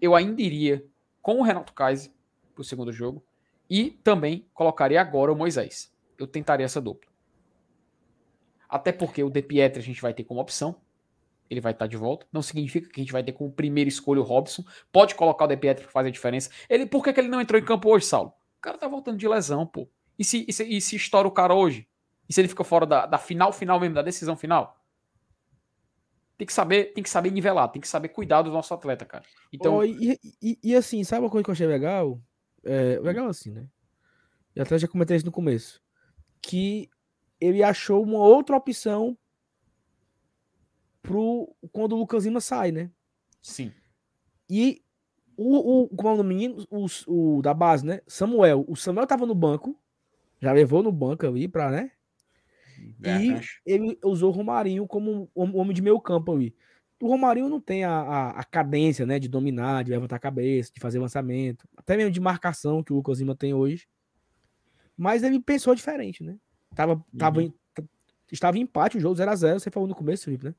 Eu 0.00 0.14
ainda 0.14 0.42
iria 0.42 0.84
com 1.22 1.40
o 1.40 1.42
Renato 1.42 1.72
Kaiser 1.72 2.12
para 2.54 2.60
o 2.60 2.64
segundo 2.64 2.92
jogo 2.92 3.24
e 3.68 3.90
também 3.90 4.46
colocaria 4.52 5.00
agora 5.00 5.32
o 5.32 5.36
Moisés. 5.36 5.92
Eu 6.18 6.26
tentaria 6.26 6.66
essa 6.66 6.80
dupla. 6.80 7.10
Até 8.68 8.92
porque 8.92 9.22
o 9.22 9.30
De 9.30 9.40
Pietri 9.40 9.80
a 9.80 9.82
gente 9.82 10.02
vai 10.02 10.12
ter 10.12 10.24
como 10.24 10.40
opção, 10.40 10.76
ele 11.48 11.60
vai 11.60 11.72
estar 11.72 11.86
de 11.86 11.96
volta. 11.96 12.26
Não 12.32 12.42
significa 12.42 12.88
que 12.88 13.00
a 13.00 13.04
gente 13.04 13.12
vai 13.12 13.22
ter 13.22 13.32
como 13.32 13.52
primeira 13.52 13.88
escolha 13.88 14.20
o 14.20 14.24
Robson. 14.24 14.64
Pode 14.90 15.14
colocar 15.14 15.44
o 15.44 15.48
De 15.48 15.56
Pietro 15.56 15.84
para 15.84 15.92
fazer 15.92 16.08
a 16.08 16.12
diferença. 16.12 16.50
Ele, 16.68 16.86
por 16.86 17.02
que, 17.02 17.12
que 17.12 17.20
ele 17.20 17.28
não 17.28 17.40
entrou 17.40 17.60
em 17.60 17.64
campo 17.64 17.88
hoje, 17.90 18.06
Saulo? 18.06 18.30
O 18.58 18.60
cara 18.60 18.78
tá 18.78 18.88
voltando 18.88 19.18
de 19.18 19.28
lesão, 19.28 19.66
pô. 19.66 19.88
E 20.18 20.24
se, 20.24 20.44
e 20.48 20.52
se, 20.52 20.64
e 20.64 20.80
se 20.80 20.96
estoura 20.96 21.28
o 21.28 21.32
cara 21.32 21.54
hoje? 21.54 21.88
E 22.28 22.32
se 22.32 22.40
ele 22.40 22.48
fica 22.48 22.64
fora 22.64 22.86
da, 22.86 23.06
da 23.06 23.18
final 23.18 23.52
final 23.52 23.78
mesmo, 23.78 23.94
da 23.94 24.02
decisão 24.02 24.36
final? 24.36 24.80
Tem 26.36 26.46
que 26.46 26.52
saber, 26.52 26.92
tem 26.92 27.04
que 27.04 27.10
saber 27.10 27.30
nivelar, 27.30 27.68
tem 27.68 27.80
que 27.80 27.86
saber 27.86 28.08
cuidar 28.08 28.42
do 28.42 28.50
nosso 28.50 28.74
atleta, 28.74 29.04
cara. 29.04 29.24
Então, 29.52 29.76
oh, 29.76 29.84
e, 29.84 30.18
e, 30.42 30.58
e, 30.62 30.74
assim, 30.74 31.04
sabe 31.04 31.22
uma 31.22 31.30
coisa 31.30 31.44
que 31.44 31.50
eu 31.50 31.52
achei 31.52 31.66
legal? 31.66 32.20
É, 32.64 32.98
legal 33.00 33.28
assim, 33.28 33.52
né? 33.52 33.68
E 34.56 34.60
até 34.60 34.78
já 34.78 34.88
comentei 34.88 35.16
isso 35.16 35.26
no 35.26 35.32
começo. 35.32 35.80
Que 36.42 36.88
ele 37.40 37.62
achou 37.62 38.02
uma 38.02 38.18
outra 38.18 38.56
opção 38.56 39.16
pro 41.04 41.54
quando 41.70 41.92
o 41.92 41.98
Lucas 41.98 42.24
Lima 42.24 42.40
sai, 42.40 42.72
né? 42.72 42.90
Sim. 43.42 43.70
E 44.48 44.82
o, 45.36 45.82
o 45.82 45.88
como 45.88 46.08
é 46.08 46.12
o 46.12 46.16
nome 46.16 46.34
menino, 46.34 46.66
o, 46.70 46.86
o 47.06 47.42
da 47.42 47.52
base, 47.52 47.84
né? 47.84 48.00
Samuel. 48.06 48.64
O 48.66 48.74
Samuel 48.74 49.06
tava 49.06 49.26
no 49.26 49.34
banco, 49.34 49.78
já 50.40 50.50
levou 50.50 50.82
no 50.82 50.90
banco 50.90 51.26
ali 51.26 51.46
pra, 51.46 51.70
né? 51.70 51.92
É, 53.02 53.22
e 53.22 53.32
acho. 53.32 53.60
ele 53.64 53.98
usou 54.02 54.30
o 54.30 54.34
Romarinho 54.34 54.86
como 54.86 55.30
um 55.36 55.56
homem 55.56 55.74
de 55.74 55.82
meio 55.82 56.00
campo 56.00 56.32
ali. 56.32 56.56
O 57.00 57.06
Romarinho 57.06 57.50
não 57.50 57.60
tem 57.60 57.84
a, 57.84 57.92
a, 57.92 58.30
a, 58.30 58.44
cadência, 58.44 59.04
né? 59.04 59.18
De 59.18 59.28
dominar, 59.28 59.84
de 59.84 59.90
levantar 59.90 60.16
a 60.16 60.20
cabeça, 60.20 60.72
de 60.72 60.80
fazer 60.80 60.98
lançamento, 60.98 61.68
até 61.76 61.98
mesmo 61.98 62.10
de 62.10 62.20
marcação 62.20 62.82
que 62.82 62.92
o 62.92 62.96
Lucas 62.96 63.18
Lima 63.18 63.36
tem 63.36 63.52
hoje. 63.52 63.86
Mas 64.96 65.22
ele 65.22 65.38
pensou 65.38 65.74
diferente, 65.74 66.22
né? 66.22 66.38
Tava, 66.74 66.94
uhum. 66.94 67.18
tava, 67.18 67.54
estava 68.32 68.56
em 68.56 68.62
empate 68.62 68.96
o 68.96 69.00
jogo 69.00 69.14
0x0, 69.14 69.58
você 69.58 69.70
falou 69.70 69.88
no 69.88 69.94
começo, 69.94 70.24
Felipe, 70.24 70.46
né? 70.46 70.54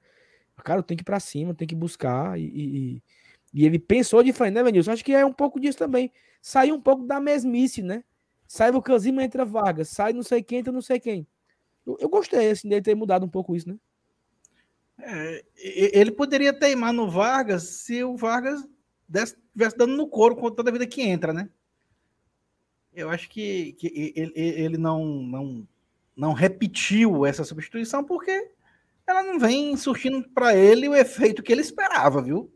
Cara, 0.64 0.82
tem 0.82 0.98
que 0.98 1.04
ir 1.04 1.06
pra 1.06 1.20
cima, 1.20 1.54
tem 1.54 1.68
que 1.68 1.76
buscar. 1.76 2.40
E, 2.40 2.44
e, 2.44 3.04
e 3.54 3.66
ele 3.66 3.80
pensou 3.80 4.24
diferente, 4.24 4.56
né, 4.56 4.64
Venilson? 4.64 4.92
Acho 4.92 5.06
que 5.06 5.14
é 5.14 5.26
um 5.26 5.34
pouco 5.34 5.60
disso 5.60 5.78
também. 5.78 6.12
Sai 6.42 6.72
um 6.72 6.80
pouco 6.80 7.04
da 7.04 7.20
mesmice, 7.20 7.82
né? 7.82 8.04
Sai 8.48 8.72
o 8.72 8.82
Casima, 8.82 9.24
entra 9.24 9.46
Vargas. 9.46 9.90
Sai 9.90 10.14
não 10.14 10.24
sei 10.24 10.44
quem, 10.44 10.60
entra 10.60 10.72
não 10.72 10.82
sei 10.82 11.00
quem. 11.00 11.28
Eu, 11.86 11.98
eu 12.00 12.10
gostei, 12.10 12.50
assim, 12.50 12.70
dele 12.70 12.82
ter 12.82 12.96
mudado 12.96 13.26
um 13.26 13.30
pouco 13.30 13.56
isso, 13.56 13.70
né? 13.70 13.78
É, 14.98 15.44
ele 15.58 16.12
poderia 16.12 16.54
teimar 16.54 16.94
no 16.94 17.10
Vargas 17.10 17.64
se 17.64 18.04
o 18.04 18.16
Vargas 18.16 18.66
estivesse 19.14 19.78
dando 19.78 19.96
no 19.96 20.08
couro 20.08 20.36
com 20.36 20.50
toda 20.50 20.70
a 20.70 20.74
vida 20.74 20.88
que 20.88 21.02
entra, 21.02 21.34
né? 21.34 21.50
Eu 22.94 23.10
acho 23.10 23.30
que, 23.30 23.74
que 23.74 24.14
ele, 24.16 24.32
ele 24.36 24.78
não, 24.78 25.04
não, 25.06 25.68
não 26.16 26.34
repetiu 26.34 27.26
essa 27.26 27.44
substituição 27.44 28.04
porque 28.04 28.52
ela 29.08 29.24
não 29.24 29.40
vem 29.40 29.76
surtindo 29.78 30.28
para 30.30 30.56
ele 30.56 30.90
o 30.90 30.96
efeito 30.96 31.44
que 31.44 31.52
ele 31.52 31.62
esperava, 31.62 32.22
viu? 32.22 32.52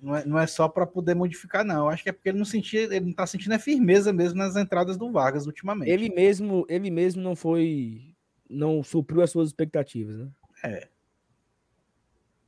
Não 0.00 0.16
é, 0.16 0.24
não 0.24 0.38
é 0.38 0.46
só 0.46 0.68
para 0.68 0.86
poder 0.86 1.14
modificar, 1.14 1.64
não. 1.64 1.88
Acho 1.88 2.02
que 2.02 2.08
é 2.08 2.12
porque 2.12 2.28
ele 2.30 2.38
não 2.38 2.44
sentia, 2.44 2.82
ele 2.82 3.00
não 3.00 3.10
está 3.10 3.26
sentindo 3.26 3.52
a 3.52 3.58
firmeza 3.58 4.12
mesmo 4.12 4.38
nas 4.38 4.56
entradas 4.56 4.96
do 4.96 5.10
Vargas 5.10 5.46
ultimamente. 5.46 5.90
Ele 5.90 6.08
mesmo, 6.08 6.64
ele 6.68 6.90
mesmo 6.90 7.22
não 7.22 7.36
foi, 7.36 8.14
não 8.48 8.82
supriu 8.82 9.20
as 9.22 9.30
suas 9.30 9.48
expectativas, 9.48 10.18
né? 10.18 10.28
É. 10.64 10.88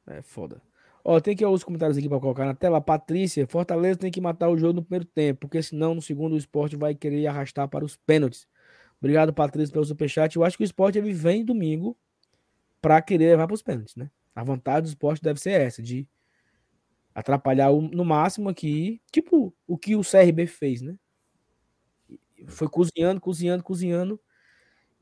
É 0.07 0.22
foda. 0.22 0.62
Ó, 1.05 1.20
tem 1.20 1.37
que 1.37 1.45
os 1.45 1.64
comentários 1.64 1.99
aqui 1.99 2.09
para 2.09 2.20
colocar 2.20 2.47
na 2.47 2.55
tela. 2.55 2.81
Patrícia, 2.81 3.47
Fortaleza 3.47 3.99
tem 3.99 4.11
que 4.11 4.20
matar 4.20 4.49
o 4.49 4.57
jogo 4.57 4.74
no 4.74 4.83
primeiro 4.83 5.05
tempo, 5.05 5.41
porque 5.41 5.62
senão 5.62 5.95
no 5.95 6.03
segundo 6.03 6.33
o 6.35 6.39
esporte 6.39 6.76
vai 6.76 6.95
querer 6.95 7.26
arrastar 7.26 7.68
para 7.68 7.85
os 7.85 7.97
pênaltis. 7.97 8.47
Obrigado, 9.01 9.33
Patrícia, 9.33 9.72
pelo 9.72 9.85
superchat. 9.85 10.35
Eu 10.35 10.45
acho 10.45 10.57
que 10.57 10.62
o 10.62 10.66
esporte 10.66 10.99
ele 10.99 11.12
vem 11.12 11.45
domingo 11.45 11.97
para 12.81 13.01
querer 13.03 13.31
levar 13.31 13.47
para 13.47 13.55
os 13.55 13.62
pênaltis, 13.62 13.97
né? 13.97 14.11
A 14.35 14.45
vontade 14.45 14.87
do 14.87 14.89
esporte 14.89 15.22
deve 15.22 15.41
ser 15.41 15.61
essa, 15.61 15.83
de 15.83 16.07
atrapalhar 17.14 17.70
o, 17.70 17.83
no 17.83 18.05
máximo 18.05 18.49
aqui, 18.49 19.01
tipo 19.11 19.53
o 19.66 19.76
que 19.76 19.97
o 19.97 20.03
CRB 20.03 20.47
fez, 20.47 20.81
né? 20.81 20.97
Foi 22.47 22.68
cozinhando, 22.68 23.20
cozinhando, 23.20 23.64
cozinhando 23.64 24.20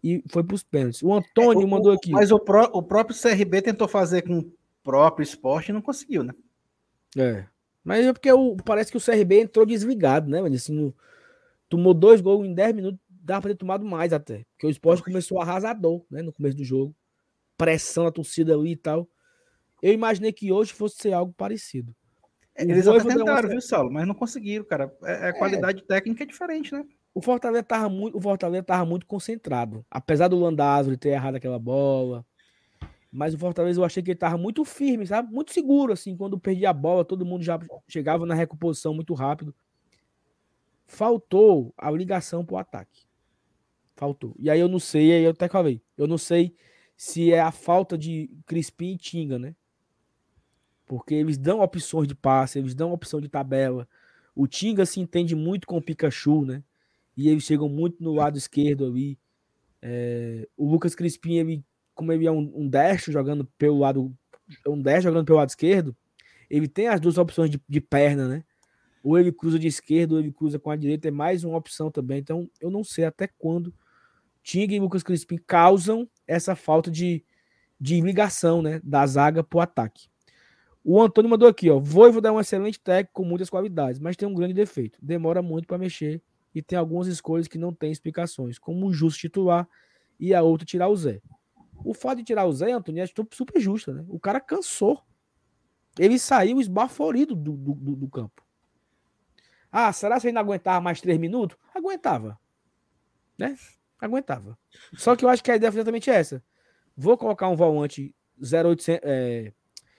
e 0.02 0.22
foi 0.28 0.42
para 0.42 0.54
os 0.54 0.62
pênaltis. 0.62 1.02
O 1.02 1.12
Antônio 1.12 1.62
é, 1.62 1.64
o, 1.64 1.68
mandou 1.68 1.92
aqui. 1.92 2.10
Mas 2.10 2.30
o, 2.30 2.38
pró, 2.38 2.70
o 2.72 2.82
próprio 2.82 3.16
CRB 3.20 3.60
tentou 3.60 3.86
fazer 3.86 4.22
com 4.22 4.38
o 4.38 4.52
próprio 4.82 5.24
esporte 5.24 5.68
e 5.68 5.72
não 5.72 5.82
conseguiu, 5.82 6.22
né? 6.22 6.32
É. 7.16 7.46
Mas 7.84 8.06
é 8.06 8.12
porque 8.12 8.32
o, 8.32 8.56
parece 8.56 8.90
que 8.90 8.96
o 8.96 9.00
CRB 9.00 9.40
entrou 9.40 9.66
desligado, 9.66 10.30
né? 10.30 10.40
Mas 10.40 10.54
assim, 10.54 10.92
tomou 11.68 11.92
dois 11.92 12.20
gols 12.20 12.46
em 12.46 12.54
10 12.54 12.74
minutos, 12.74 13.00
dava 13.08 13.42
para 13.42 13.50
ter 13.50 13.58
tomado 13.58 13.84
mais 13.84 14.12
até. 14.12 14.44
Porque 14.52 14.66
o 14.66 14.70
esporte 14.70 15.02
começou 15.02 15.40
arrasador, 15.40 16.04
né? 16.10 16.22
No 16.22 16.32
começo 16.32 16.56
do 16.56 16.64
jogo. 16.64 16.94
Pressão 17.56 18.06
a 18.06 18.12
torcida 18.12 18.54
ali 18.54 18.72
e 18.72 18.76
tal. 18.76 19.08
Eu 19.82 19.92
imaginei 19.92 20.32
que 20.32 20.52
hoje 20.52 20.72
fosse 20.72 20.96
ser 20.96 21.12
algo 21.12 21.32
parecido. 21.32 21.94
Eles 22.56 22.88
até 22.88 23.04
tentaram, 23.04 23.48
viu, 23.48 23.60
Saulo? 23.60 23.92
Mas 23.92 24.06
não 24.06 24.14
conseguiram, 24.14 24.64
cara. 24.64 24.92
É, 25.04 25.26
é, 25.26 25.28
é. 25.28 25.32
qualidade 25.32 25.82
é. 25.82 25.86
técnica 25.86 26.22
é 26.22 26.26
diferente, 26.26 26.72
né? 26.72 26.84
O 27.14 27.20
Fortaleza 27.20 27.62
tava 27.62 27.88
muito, 27.88 28.16
o 28.16 28.20
Fortaleza 28.20 28.62
tava 28.62 28.84
muito 28.84 29.06
concentrado. 29.06 29.84
Apesar 29.90 30.28
do 30.28 30.38
Landázuri 30.38 30.96
ter 30.96 31.10
errado 31.10 31.36
aquela 31.36 31.58
bola. 31.58 32.24
Mas 33.10 33.34
o 33.34 33.38
Fortaleza 33.38 33.80
eu 33.80 33.84
achei 33.84 34.02
que 34.02 34.10
ele 34.10 34.18
tava 34.18 34.36
muito 34.36 34.64
firme, 34.64 35.06
sabe? 35.06 35.32
Muito 35.32 35.52
seguro, 35.52 35.92
assim. 35.92 36.16
Quando 36.16 36.38
perdia 36.38 36.70
a 36.70 36.72
bola, 36.72 37.04
todo 37.04 37.24
mundo 37.24 37.42
já 37.42 37.58
chegava 37.88 38.26
na 38.26 38.34
recomposição 38.34 38.94
muito 38.94 39.14
rápido. 39.14 39.54
Faltou 40.86 41.74
a 41.76 41.90
ligação 41.90 42.44
pro 42.44 42.56
ataque. 42.56 43.06
Faltou. 43.96 44.34
E 44.38 44.50
aí 44.50 44.60
eu 44.60 44.68
não 44.68 44.78
sei, 44.78 45.12
aí 45.12 45.24
eu 45.24 45.30
até 45.30 45.48
falei. 45.48 45.82
Eu 45.96 46.06
não 46.06 46.18
sei 46.18 46.54
se 46.96 47.32
é 47.32 47.40
a 47.40 47.52
falta 47.52 47.96
de 47.98 48.30
Crispim 48.46 48.92
e 48.92 48.98
Tinga, 48.98 49.38
né? 49.38 49.54
Porque 50.86 51.14
eles 51.14 51.36
dão 51.36 51.60
opções 51.60 52.08
de 52.08 52.14
passe, 52.14 52.58
eles 52.58 52.74
dão 52.74 52.92
opção 52.92 53.20
de 53.20 53.28
tabela. 53.28 53.86
O 54.34 54.46
Tinga 54.46 54.86
se 54.86 55.00
entende 55.00 55.34
muito 55.34 55.66
com 55.66 55.76
o 55.76 55.82
Pikachu, 55.82 56.44
né? 56.44 56.62
E 57.16 57.28
eles 57.28 57.44
chegam 57.44 57.68
muito 57.68 58.02
no 58.02 58.14
lado 58.14 58.38
esquerdo 58.38 58.86
ali. 58.86 59.18
É, 59.82 60.48
o 60.56 60.68
Lucas 60.68 60.94
Crispim, 60.94 61.34
ele, 61.34 61.64
como 61.94 62.12
ele 62.12 62.26
é 62.26 62.30
um, 62.30 62.52
um 62.54 62.68
destro 62.68 63.12
jogando 63.12 63.44
pelo 63.58 63.78
lado. 63.78 64.14
Um 64.66 64.80
destro 64.80 65.10
jogando 65.10 65.26
pelo 65.26 65.38
lado 65.38 65.48
esquerdo, 65.48 65.94
ele 66.48 66.68
tem 66.68 66.88
as 66.88 67.00
duas 67.00 67.18
opções 67.18 67.50
de, 67.50 67.60
de 67.68 67.80
perna, 67.80 68.28
né? 68.28 68.44
Ou 69.02 69.18
ele 69.18 69.32
cruza 69.32 69.58
de 69.58 69.66
esquerda, 69.66 70.14
ou 70.14 70.20
ele 70.20 70.32
cruza 70.32 70.58
com 70.58 70.70
a 70.70 70.76
direita, 70.76 71.08
é 71.08 71.10
mais 71.10 71.44
uma 71.44 71.56
opção 71.56 71.90
também. 71.90 72.18
Então, 72.18 72.48
eu 72.60 72.70
não 72.70 72.84
sei 72.84 73.04
até 73.04 73.26
quando 73.26 73.74
Tinga 74.42 74.74
e 74.74 74.80
Lucas 74.80 75.02
Crispim 75.02 75.38
causam 75.38 76.08
essa 76.26 76.54
falta 76.54 76.90
de, 76.90 77.24
de 77.80 78.00
ligação, 78.00 78.62
né? 78.62 78.80
Da 78.82 79.06
zaga 79.06 79.42
pro 79.42 79.60
ataque. 79.60 80.08
O 80.84 81.00
Antônio 81.02 81.30
mandou 81.30 81.48
aqui, 81.48 81.68
ó. 81.68 81.80
Voivo 81.80 82.24
é 82.24 82.30
um 82.30 82.40
excelente 82.40 82.78
técnico 82.78 83.22
com 83.22 83.24
muitas 83.24 83.50
qualidades, 83.50 83.98
mas 84.00 84.16
tem 84.16 84.28
um 84.28 84.34
grande 84.34 84.54
defeito. 84.54 84.98
Demora 85.02 85.42
muito 85.42 85.66
para 85.66 85.78
mexer 85.78 86.22
e 86.54 86.62
tem 86.62 86.78
algumas 86.78 87.06
escolhas 87.08 87.48
que 87.48 87.58
não 87.58 87.72
tem 87.72 87.90
explicações, 87.90 88.58
como 88.58 88.86
o 88.86 88.92
justo 88.92 89.20
titular 89.20 89.68
e 90.18 90.32
a 90.32 90.42
outra 90.42 90.64
tirar 90.64 90.88
o 90.88 90.96
Zé. 90.96 91.20
O 91.84 91.92
fato 91.92 92.18
de 92.18 92.24
tirar 92.24 92.46
o 92.46 92.52
Zé, 92.52 92.72
Antônio, 92.72 93.02
é 93.02 93.06
super 93.32 93.60
justa, 93.60 93.92
né? 93.92 94.04
O 94.08 94.18
cara 94.18 94.40
cansou. 94.40 95.02
Ele 95.98 96.18
saiu 96.18 96.60
esbaforido 96.60 97.34
do, 97.34 97.52
do, 97.52 97.74
do, 97.74 97.96
do 97.96 98.08
campo. 98.08 98.42
Ah, 99.70 99.92
será 99.92 100.20
que 100.20 100.26
ele 100.26 100.34
não 100.34 100.40
aguentava 100.40 100.80
mais 100.80 101.00
três 101.00 101.18
minutos? 101.18 101.58
Aguentava. 101.74 102.38
Né? 103.36 103.56
Aguentava. 104.00 104.58
Só 104.94 105.16
que 105.16 105.24
eu 105.24 105.28
acho 105.28 105.42
que 105.42 105.50
a 105.50 105.56
ideia 105.56 105.72
foi 105.72 105.80
exatamente 105.80 106.10
essa. 106.10 106.42
Vou 106.96 107.16
colocar 107.16 107.48
um 107.48 107.56
volante 107.56 108.14
0800, 108.40 109.00
é, 109.02 109.52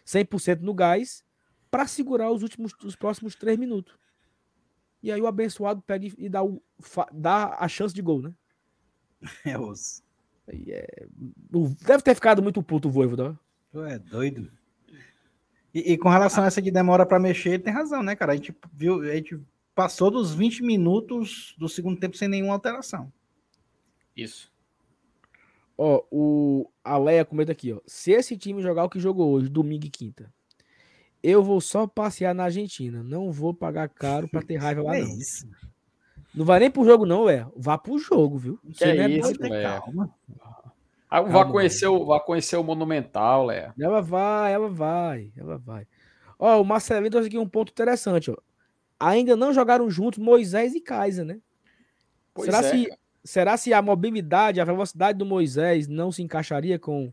100% 0.06 0.62
no 0.62 0.74
gás 0.74 1.24
para 1.70 1.88
segurar 1.88 2.32
os 2.32 2.43
últimos, 2.43 2.74
os 2.84 2.95
próximos 2.95 3.36
três 3.36 3.58
minutos. 3.58 3.95
E 5.02 5.12
aí 5.12 5.22
o 5.22 5.28
abençoado 5.28 5.82
pega 5.82 6.08
e 6.18 6.30
dá, 6.30 6.43
o, 6.43 6.62
dá 7.12 7.56
a 7.60 7.68
chance 7.68 7.93
de 7.93 8.02
gol, 8.02 8.22
né? 8.22 8.34
É 9.45 9.58
osso. 9.58 10.04
É, 10.48 11.08
deve 11.82 12.04
ter 12.04 12.16
ficado 12.16 12.41
muito 12.41 12.64
puto 12.64 12.88
o 12.88 12.91
Voivoda. 12.91 13.38
Tu 13.72 13.84
é 13.84 14.00
doido. 14.00 14.52
E, 15.74 15.93
e, 15.93 15.98
com 15.98 16.10
relação 16.10 16.43
a 16.43 16.48
essa 16.48 16.62
de 16.62 16.72
demora 16.72 17.06
para 17.06 17.20
mexer, 17.20 17.50
ele 17.50 17.64
tem 17.64 17.74
razão, 17.74 18.02
né, 18.02 18.16
cara? 18.16 18.32
A 18.32 18.36
gente 18.36 18.56
viu, 18.74 19.02
a 19.02 19.16
gente 19.16 19.39
passou 19.76 20.10
dos 20.10 20.34
20 20.34 20.64
minutos 20.64 21.54
do 21.58 21.68
segundo 21.68 22.00
tempo 22.00 22.18
sem 22.18 22.28
nenhuma 22.28 22.54
alteração. 22.54 23.12
Isso. 24.18 24.51
Ó, 25.78 26.03
o 26.11 26.70
a 26.84 26.97
Leia 26.97 27.24
comenta 27.24 27.51
aqui, 27.51 27.72
ó. 27.72 27.80
Se 27.86 28.11
esse 28.11 28.36
time 28.36 28.63
jogar 28.63 28.84
o 28.84 28.89
que 28.89 28.99
jogou 28.99 29.32
hoje, 29.32 29.47
domingo 29.47 29.86
e 29.86 29.89
quinta, 29.89 30.34
eu 31.22 31.43
vou 31.43 31.61
só 31.61 31.86
passear 31.86 32.34
na 32.34 32.45
Argentina. 32.45 33.03
Não 33.03 33.32
vou 33.32 33.53
pagar 33.53 33.88
caro 33.88 34.28
para 34.28 34.41
ter 34.41 34.57
raiva 34.57 34.82
lá, 34.82 34.97
é 34.97 35.01
não. 35.01 35.18
Isso. 35.18 35.47
Não 36.34 36.45
vai 36.45 36.59
nem 36.59 36.72
pro 36.72 36.84
jogo, 36.84 37.05
não, 37.05 37.30
é. 37.30 37.47
Vá 37.55 37.78
pro 37.78 37.97
jogo, 37.99 38.38
viu? 38.38 38.59
Você 38.63 38.86
é, 38.86 38.97
é 38.97 39.09
isso, 39.09 39.38
ter 39.38 39.61
calma. 39.61 40.13
Ah, 41.09 41.22
vá 41.22 41.45
conhecer, 41.45 41.88
o, 41.88 42.05
vá 42.05 42.20
conhecer 42.20 42.57
o 42.57 42.63
Monumental, 42.63 43.45
Léa. 43.45 43.74
Ela 43.80 44.01
vai, 44.01 44.53
ela 44.53 44.70
vai, 44.70 45.32
ela 45.38 45.57
vai. 45.57 45.88
Ó, 46.38 46.61
o 46.61 46.65
Marcelinho 46.65 47.09
trouxe 47.09 47.28
aqui 47.28 47.38
um 47.38 47.47
ponto 47.47 47.72
interessante, 47.72 48.30
ó. 48.30 48.36
Ainda 48.99 49.36
não 49.36 49.53
jogaram 49.53 49.89
juntos 49.89 50.20
Moisés 50.20 50.76
e 50.76 50.82
Kaiser, 50.82 51.24
né? 51.24 51.39
Pois 52.34 52.45
Será 52.45 52.59
é. 52.59 52.72
se 52.72 52.89
será 53.28 53.57
se 53.57 53.73
a 53.73 53.82
mobilidade, 53.82 54.61
a 54.61 54.65
velocidade 54.65 55.17
do 55.17 55.25
Moisés 55.25 55.88
não 55.88 56.11
se 56.11 56.23
encaixaria 56.23 56.80
com 56.80 57.11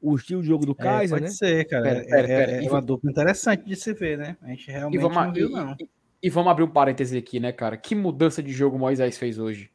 o 0.00 0.14
estilo 0.14 0.42
de 0.42 0.48
jogo 0.48 0.66
do 0.66 0.74
Kaiser, 0.74 1.16
é, 1.16 1.20
pode 1.20 1.22
né? 1.22 1.28
ser, 1.30 1.64
cara. 1.66 1.82
Pera, 1.82 2.04
pera, 2.04 2.28
pera. 2.28 2.52
É, 2.52 2.64
é, 2.64 2.70
uma 2.70 2.82
dupla 2.82 3.10
interessante 3.10 3.64
de 3.64 3.74
se 3.74 3.92
ver, 3.94 4.18
né? 4.18 4.36
A 4.42 4.48
gente 4.48 4.70
realmente 4.70 5.00
vamos, 5.00 5.16
não 5.16 5.32
viu, 5.32 5.50
não. 5.50 5.72
E, 5.80 5.88
e, 6.24 6.30
vamos 6.30 6.50
abrir 6.50 6.64
um 6.64 6.70
parêntese 6.70 7.16
aqui, 7.16 7.40
né, 7.40 7.52
cara? 7.52 7.76
Que 7.76 7.94
mudança 7.94 8.42
de 8.42 8.52
jogo 8.52 8.76
o 8.76 8.78
Moisés 8.78 9.16
fez 9.16 9.38
hoje? 9.38 9.70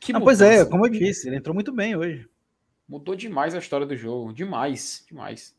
Que 0.00 0.12
ah, 0.12 0.20
pois 0.20 0.40
é, 0.40 0.64
como 0.64 0.86
eu 0.86 0.90
disse, 0.90 1.28
ele 1.28 1.36
entrou 1.36 1.54
muito 1.54 1.72
bem 1.72 1.96
hoje. 1.96 2.28
Mudou 2.88 3.16
demais 3.16 3.54
a 3.54 3.58
história 3.58 3.86
do 3.86 3.96
jogo. 3.96 4.32
Demais, 4.32 5.04
demais. 5.08 5.56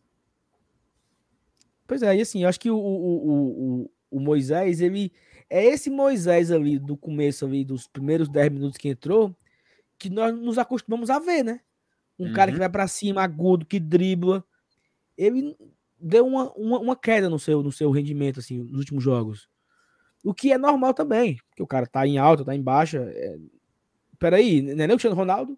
Pois 1.85 2.01
é, 2.01 2.15
e 2.15 2.21
assim, 2.21 2.43
eu 2.43 2.49
acho 2.49 2.59
que 2.59 2.69
o, 2.69 2.77
o, 2.77 3.81
o, 3.81 3.91
o, 4.11 4.19
Moisés, 4.19 4.81
ele. 4.81 5.11
É 5.49 5.65
esse 5.65 5.89
Moisés 5.89 6.51
ali 6.51 6.77
do 6.77 6.95
começo 6.95 7.45
ali, 7.45 7.63
dos 7.63 7.87
primeiros 7.87 8.29
10 8.29 8.51
minutos 8.51 8.77
que 8.77 8.89
entrou, 8.89 9.35
que 9.97 10.09
nós 10.09 10.33
nos 10.35 10.57
acostumamos 10.57 11.09
a 11.09 11.19
ver, 11.19 11.43
né? 11.43 11.61
Um 12.19 12.27
uhum. 12.27 12.33
cara 12.33 12.51
que 12.51 12.57
vai 12.57 12.69
para 12.69 12.87
cima, 12.87 13.23
agudo, 13.23 13.65
que 13.65 13.79
dribla. 13.79 14.43
Ele 15.17 15.55
deu 15.99 16.25
uma, 16.25 16.51
uma, 16.53 16.79
uma, 16.79 16.95
queda 16.95 17.29
no 17.29 17.39
seu, 17.39 17.61
no 17.61 17.71
seu 17.71 17.91
rendimento, 17.91 18.39
assim, 18.39 18.63
nos 18.63 18.79
últimos 18.79 19.03
jogos. 19.03 19.47
O 20.23 20.33
que 20.33 20.51
é 20.51 20.57
normal 20.57 20.93
também, 20.93 21.37
porque 21.49 21.63
o 21.63 21.67
cara 21.67 21.85
tá 21.85 22.05
em 22.05 22.17
alta, 22.17 22.45
tá 22.45 22.55
em 22.55 22.61
baixa. 22.61 22.99
É... 22.99 23.37
Peraí, 24.19 24.61
não 24.61 24.71
é 24.71 24.75
nem 24.75 24.87
o 24.87 24.89
Cristiano 24.91 25.15
Ronaldo, 25.15 25.57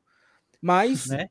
mas 0.61 1.07
né? 1.07 1.29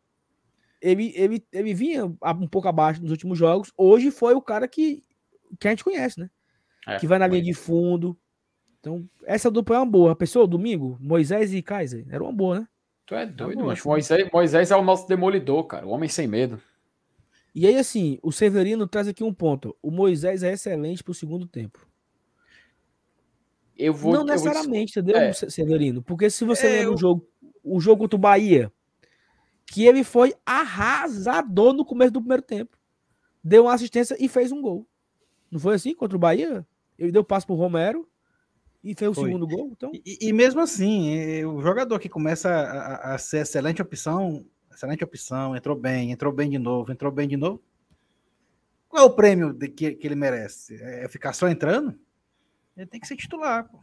ele, 0.80 1.12
ele, 1.14 1.46
ele 1.52 1.74
vinha 1.74 2.06
um 2.06 2.48
pouco 2.48 2.68
abaixo 2.68 3.02
nos 3.02 3.10
últimos 3.10 3.38
jogos. 3.38 3.72
Hoje 3.76 4.10
foi 4.10 4.34
o 4.34 4.42
cara 4.42 4.66
que, 4.66 5.02
que 5.58 5.68
a 5.68 5.70
gente 5.70 5.84
conhece, 5.84 6.20
né? 6.20 6.30
É, 6.86 6.98
que 6.98 7.06
vai 7.06 7.18
na 7.18 7.26
linha 7.26 7.42
de 7.42 7.52
fundo. 7.52 8.18
Então, 8.80 9.08
essa 9.24 9.50
dupla 9.50 9.76
é 9.76 9.78
uma 9.80 9.86
boa. 9.86 10.12
A 10.12 10.16
pessoa, 10.16 10.46
domingo, 10.46 10.96
Moisés 11.00 11.52
e 11.52 11.60
Kaiser, 11.60 12.06
era 12.08 12.22
uma 12.22 12.32
boa, 12.32 12.60
né? 12.60 12.68
Tu 13.08 13.14
é 13.14 13.24
tá 13.24 13.32
doido, 13.46 13.64
mas 13.64 13.82
Moisés, 13.82 14.28
Moisés 14.30 14.70
é 14.70 14.76
o 14.76 14.84
nosso 14.84 15.08
demolidor, 15.08 15.64
cara. 15.64 15.86
O 15.86 15.90
homem 15.90 16.10
sem 16.10 16.28
medo. 16.28 16.60
E 17.54 17.66
aí, 17.66 17.74
assim, 17.76 18.18
o 18.22 18.30
Severino 18.30 18.86
traz 18.86 19.08
aqui 19.08 19.24
um 19.24 19.32
ponto. 19.32 19.74
O 19.82 19.90
Moisés 19.90 20.42
é 20.42 20.52
excelente 20.52 21.02
pro 21.02 21.14
segundo 21.14 21.46
tempo. 21.46 21.88
Eu 23.74 23.94
vou. 23.94 24.12
Não 24.12 24.24
necessariamente, 24.24 24.92
vou... 24.94 25.02
entendeu, 25.02 25.22
é. 25.22 25.32
Severino? 25.32 26.02
Porque 26.02 26.28
se 26.28 26.44
você 26.44 26.66
é, 26.66 26.70
lembra 26.70 26.90
eu... 26.90 26.94
o 26.94 26.96
jogo, 26.98 27.28
o 27.64 27.80
jogo 27.80 28.02
contra 28.02 28.16
o 28.16 28.20
Bahia, 28.20 28.70
que 29.64 29.86
ele 29.86 30.04
foi 30.04 30.34
arrasador 30.44 31.72
no 31.72 31.86
começo 31.86 32.12
do 32.12 32.20
primeiro 32.20 32.42
tempo. 32.42 32.76
Deu 33.42 33.62
uma 33.62 33.72
assistência 33.72 34.18
e 34.20 34.28
fez 34.28 34.52
um 34.52 34.60
gol. 34.60 34.86
Não 35.50 35.58
foi 35.58 35.76
assim 35.76 35.94
contra 35.94 36.14
o 36.14 36.20
Bahia? 36.20 36.66
Ele 36.98 37.10
deu 37.10 37.24
passo 37.24 37.46
pro 37.46 37.56
Romero 37.56 38.06
e 38.82 38.94
fez 38.94 39.10
o 39.10 39.14
Foi. 39.14 39.24
segundo 39.24 39.46
gol. 39.46 39.70
Então, 39.72 39.90
E, 39.92 40.28
e 40.28 40.32
mesmo 40.32 40.60
assim, 40.60 41.14
eh, 41.14 41.46
o 41.46 41.60
jogador 41.60 41.98
que 41.98 42.08
começa 42.08 42.48
a, 42.48 42.62
a- 43.12 43.14
a 43.14 43.18
ser 43.18 43.38
excelente 43.42 43.82
opção, 43.82 44.44
excelente 44.72 45.02
opção, 45.04 45.56
entrou 45.56 45.76
bem, 45.76 46.12
entrou 46.12 46.32
bem 46.32 46.48
de 46.50 46.58
novo, 46.58 46.90
entrou 46.92 47.10
bem 47.12 47.26
de 47.28 47.36
novo. 47.36 47.60
Qual 48.88 49.02
é 49.02 49.06
o 49.06 49.10
prêmio 49.14 49.52
de 49.52 49.68
que, 49.68 49.92
que 49.94 50.06
ele 50.06 50.14
merece? 50.14 50.76
É 50.82 51.08
ficar 51.08 51.32
só 51.34 51.48
entrando? 51.48 51.98
Ele 52.76 52.86
tem 52.86 53.00
que 53.00 53.06
ser 53.08 53.16
titular. 53.16 53.68
Pô. 53.68 53.78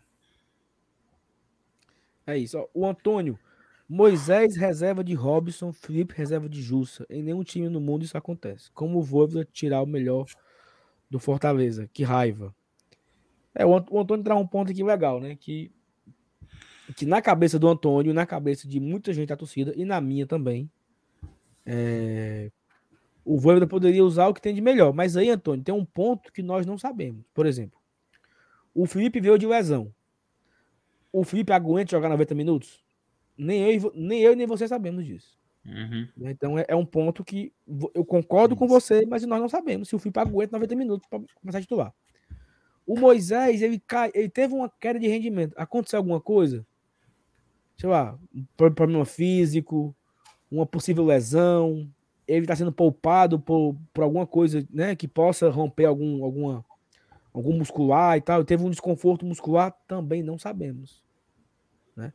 é 2.26 2.38
isso. 2.38 2.58
ó. 2.58 2.68
O 2.74 2.86
Antônio. 2.88 3.38
Moisés 3.88 4.56
reserva 4.56 5.04
de 5.04 5.14
Robson, 5.14 5.72
Felipe 5.72 6.16
reserva 6.16 6.50
de 6.50 6.60
Jussa. 6.60 7.06
Em 7.08 7.22
nenhum 7.22 7.44
time 7.44 7.70
no 7.70 7.80
mundo 7.80 8.04
isso 8.04 8.18
acontece. 8.18 8.72
Como 8.72 8.98
o 8.98 9.04
Voivoda 9.04 9.46
tirar 9.52 9.84
o 9.84 9.86
melhor 9.86 10.26
do 11.08 11.20
Fortaleza. 11.20 11.88
Que 11.94 12.04
raiva. 12.04 12.56
É, 13.56 13.66
o 13.66 13.76
Ant- 13.76 13.88
o 13.90 14.00
Antônio 14.00 14.24
traz 14.24 14.40
um 14.40 14.46
ponto 14.46 14.72
aqui 14.72 14.84
legal, 14.84 15.20
né? 15.22 15.36
Que, 15.40 15.72
que 16.96 17.06
na 17.06 17.22
cabeça 17.22 17.58
do 17.58 17.68
Antônio, 17.68 18.14
na 18.14 18.26
cabeça 18.26 18.68
de 18.68 18.80
muita 18.80 19.14
gente 19.14 19.30
da 19.30 19.38
torcida 19.38 19.74
e 19.76 19.86
na 19.86 20.00
minha 20.02 20.28
também, 20.28 20.70
é, 21.66 22.52
o 23.24 23.40
Voivoda 23.40 23.66
poderia 23.66 24.04
usar 24.04 24.28
o 24.28 24.34
que 24.34 24.42
tem 24.42 24.54
de 24.54 24.62
melhor. 24.62 24.94
Mas 24.94 25.18
aí, 25.18 25.30
Antônio, 25.30 25.64
tem 25.64 25.74
um 25.74 25.86
ponto 25.86 26.32
que 26.32 26.44
nós 26.44 26.66
não 26.66 26.78
sabemos. 26.78 27.26
Por 27.34 27.46
exemplo, 27.46 27.80
o 28.74 28.86
Felipe 28.86 29.20
veio 29.20 29.38
de 29.38 29.48
lesão. 29.48 29.92
O 31.12 31.24
Felipe 31.24 31.54
aguenta 31.54 31.92
jogar 31.92 32.10
90 32.10 32.36
minutos? 32.36 32.84
Nem 33.38 33.62
eu, 33.64 33.92
e 33.96 34.00
nem 34.00 34.22
eu 34.22 34.36
nem 34.36 34.46
você 34.46 34.68
sabemos 34.68 35.06
disso. 35.06 35.40
Uhum. 35.66 36.08
né? 36.16 36.30
Então 36.32 36.60
é, 36.60 36.66
é 36.68 36.76
um 36.76 36.86
ponto 36.86 37.24
que 37.24 37.52
eu 37.96 38.06
concordo 38.06 38.56
com 38.56 38.66
Isso. 38.66 38.74
você, 38.76 39.06
mas 39.08 39.26
nós 39.26 39.42
não 39.42 39.50
sabemos 39.50 39.90
se 39.90 39.96
o 39.96 40.00
Felipe 40.00 40.20
aguenta 40.20 40.52
90 40.56 40.76
minutos 40.76 41.08
para 41.10 41.20
começar 41.42 41.58
a 41.58 41.62
titular. 41.62 41.94
O 42.86 43.00
Moisés, 43.00 43.62
ele, 43.62 43.80
cai, 43.80 44.12
ele 44.14 44.30
teve 44.30 44.54
uma 44.54 44.70
queda 44.70 45.00
de 45.00 45.08
rendimento. 45.08 45.54
Aconteceu 45.58 45.98
alguma 45.98 46.22
coisa? 46.22 46.66
Sei 47.78 47.90
lá, 47.90 48.18
um 48.34 48.46
pro- 48.56 48.72
problema 48.74 49.06
físico, 49.06 49.96
uma 50.50 50.66
possível 50.66 51.04
lesão, 51.06 51.90
ele 52.28 52.42
está 52.46 52.56
sendo 52.56 52.72
poupado 52.72 53.40
por, 53.40 53.76
por 53.94 54.04
alguma 54.04 54.26
coisa 54.26 54.66
né, 54.70 54.96
que 54.96 55.08
possa 55.08 55.50
romper 55.50 55.86
algum, 55.86 56.24
alguma, 56.24 56.64
algum 57.34 57.58
muscular 57.58 58.18
e 58.18 58.22
tal. 58.22 58.38
Ele 58.40 58.46
teve 58.46 58.64
um 58.64 58.70
desconforto 58.70 59.26
muscular? 59.26 59.76
Também 59.88 60.24
não 60.24 60.38
sabemos. 60.38 61.04
né? 61.96 62.14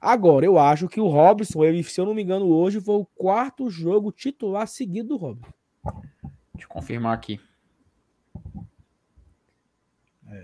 Agora, 0.00 0.46
eu 0.46 0.58
acho 0.58 0.88
que 0.88 1.00
o 1.00 1.08
Robson, 1.08 1.62
ele, 1.64 1.82
se 1.84 2.00
eu 2.00 2.06
não 2.06 2.14
me 2.14 2.22
engano, 2.22 2.46
hoje 2.46 2.80
foi 2.80 2.94
o 2.96 3.04
quarto 3.04 3.68
jogo 3.70 4.10
titular 4.10 4.66
seguido 4.66 5.10
do 5.10 5.16
Robson. 5.16 5.52
Deixa 6.54 6.66
eu 6.66 6.68
confirmar 6.68 7.12
aqui. 7.14 7.38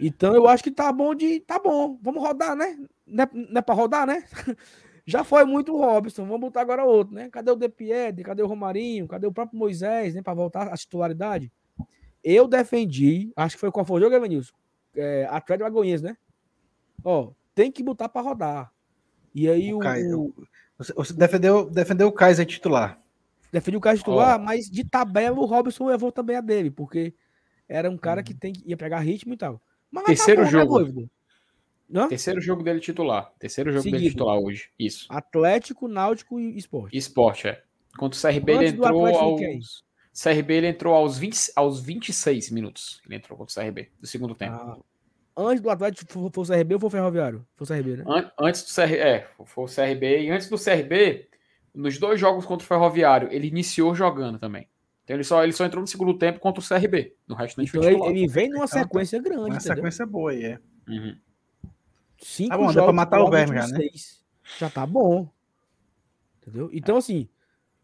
Então 0.01 0.35
eu 0.35 0.47
acho 0.49 0.63
que 0.63 0.71
tá 0.71 0.91
bom 0.93 1.15
de. 1.15 1.41
Tá 1.41 1.59
bom, 1.59 1.99
vamos 2.03 2.23
rodar, 2.23 2.55
né? 2.57 2.77
Não 3.07 3.25
é, 3.25 3.29
não 3.33 3.59
é 3.59 3.63
pra 3.63 3.75
rodar, 3.75 4.07
né? 4.07 4.25
Já 5.07 5.25
foi 5.25 5.45
muito 5.45 5.73
o 5.75 5.79
Robson, 5.79 6.25
vamos 6.27 6.41
botar 6.41 6.61
agora 6.61 6.85
outro, 6.85 7.15
né? 7.15 7.31
Cadê 7.31 7.51
o 7.51 7.57
De 7.57 7.69
Piedre? 7.69 8.23
Cadê 8.23 8.43
o 8.43 8.47
Romarinho? 8.47 9.09
Cadê 9.09 9.27
o 9.27 9.33
próprio 9.33 9.59
Moisés, 9.59 10.15
né? 10.15 10.21
Pra 10.23 10.35
voltar 10.35 10.69
à 10.69 10.77
titularidade? 10.77 11.51
Eu 12.23 12.47
defendi, 12.47 13.33
acho 13.35 13.57
que 13.57 13.61
foi 13.61 13.71
qual 13.73 13.87
foi 13.87 13.99
o 13.99 14.05
jogo, 14.05 14.15
Evanilson? 14.15 14.53
É, 14.95 15.27
Atlético 15.31 15.65
Lagoinhas, 15.65 16.03
né? 16.03 16.15
Ó, 17.03 17.31
tem 17.55 17.73
que 17.73 17.83
botar 17.83 18.09
pra 18.11 18.21
rodar. 18.21 18.71
E 19.35 19.49
aí 19.49 19.73
o, 19.73 19.77
O 19.79 19.81
Kai- 19.81 20.03
o, 20.13 20.35
Você, 20.77 21.13
defendeu, 21.15 21.71
defendeu 21.71 22.09
o 22.09 22.13
Kaiser 22.13 22.45
titular. 22.45 23.01
defendi 23.51 23.77
o 23.77 23.81
cara 23.81 23.97
titular, 23.97 24.39
mas 24.39 24.69
de 24.69 24.85
tabela 24.85 25.39
o 25.39 25.45
Robson 25.47 25.87
levou 25.87 26.13
também 26.13 26.37
a 26.37 26.41
dele, 26.43 26.71
porque 26.71 27.15
era 27.67 27.89
um 27.91 27.97
cara 27.97 28.23
que 28.23 28.35
tem, 28.35 28.53
que- 28.53 28.69
ia 28.69 28.77
pegar 28.77 28.99
ritmo 28.99 29.33
e 29.33 29.37
tal. 29.39 29.59
Mas 29.91 30.05
Terceiro 30.05 30.43
né, 30.43 30.51
jogo. 30.51 31.09
Hã? 31.95 32.09
Terceiro 32.09 32.41
jogo 32.41 32.63
dele 32.63 32.81
titular. 32.81 33.33
Terceiro 33.39 33.71
jogo 33.73 33.85
dele 33.85 33.97
Seguido. 33.97 34.13
titular 34.13 34.39
hoje. 34.39 34.71
Isso. 34.79 35.07
Atlético, 35.09 35.89
Náutico 35.89 36.39
e 36.39 36.57
Esporte. 36.57 36.97
Esporte, 36.97 37.49
é. 37.49 37.63
Contra 37.97 38.19
o 38.19 38.21
CRB, 38.23 38.53
ele 38.53 38.59
Antes 38.67 38.75
entrou 38.75 39.07
aos. 39.07 39.85
CRB 40.23 40.55
ele 40.55 40.67
entrou 40.67 40.95
aos, 40.95 41.17
20, 41.19 41.53
aos 41.57 41.81
26 41.81 42.51
minutos. 42.51 43.01
Ele 43.07 43.17
entrou 43.17 43.39
contra 43.39 43.53
o 43.61 43.65
CRB, 43.65 43.89
do 44.01 44.07
segundo 44.07 44.35
tempo. 44.35 44.53
Ah, 44.55 44.77
antes 45.37 45.63
do 45.63 45.71
Atlético 45.71 46.13
foi 46.13 46.31
foi 46.33 46.45
o 46.45 46.47
CRB 46.47 46.75
ou 46.75 46.81
foi 46.81 46.89
o 46.89 46.91
Ferroviário? 46.91 47.47
Foi 47.57 47.65
o 47.65 47.69
CRB, 47.69 47.97
né? 47.99 48.05
An- 48.07 48.31
antes 48.41 48.63
do 48.65 48.75
CRB, 48.75 48.97
é, 48.99 49.29
foi 49.45 49.65
o 49.65 49.69
CRB. 49.69 50.23
E 50.23 50.31
antes 50.31 50.49
do 50.49 50.59
CRB, 50.59 51.29
nos 51.75 51.99
dois 51.99 52.19
jogos 52.21 52.45
contra 52.45 52.65
o 52.65 52.69
Ferroviário, 52.69 53.29
ele 53.33 53.47
iniciou 53.47 53.95
jogando 53.95 54.39
também. 54.39 54.69
Então 55.09 55.17
ele 55.17 55.25
só, 55.25 55.43
ele 55.43 55.53
só 55.55 55.65
entrou 55.65 55.81
no 55.81 55.87
segundo 55.87 56.13
tempo 56.19 56.39
contra 56.39 56.63
o 56.63 56.69
CRB. 56.69 57.17
No 57.27 57.35
resto 57.35 57.57
não 57.57 57.65
Então 57.65 57.83
foi 57.83 57.95
ele, 57.95 58.05
ele 58.05 58.29
vem 58.29 58.51
numa 58.51 58.67
Então, 58.67 58.79
sequência 58.79 59.19
grande, 59.19 59.41
Uma 59.41 59.57
entendeu? 59.57 59.77
sequência 59.77 60.05
boa 60.05 60.33
aí, 60.33 60.45
é. 60.45 60.61
Uhum. 60.87 61.17
Cinco 62.19 62.51
Tá 62.51 62.59
bom, 62.59 62.67
dá 62.67 62.73
jogos 62.73 62.87
pra 62.89 62.93
matar 62.93 63.21
o 63.23 63.31
verme 63.31 63.55
já, 63.55 63.67
né? 63.69 63.77
seis. 63.79 64.23
Já 64.59 64.69
tá 64.69 64.85
bom. 64.85 65.31
Entendeu? 66.43 66.69
Então, 66.75 66.99
assim, 66.99 67.27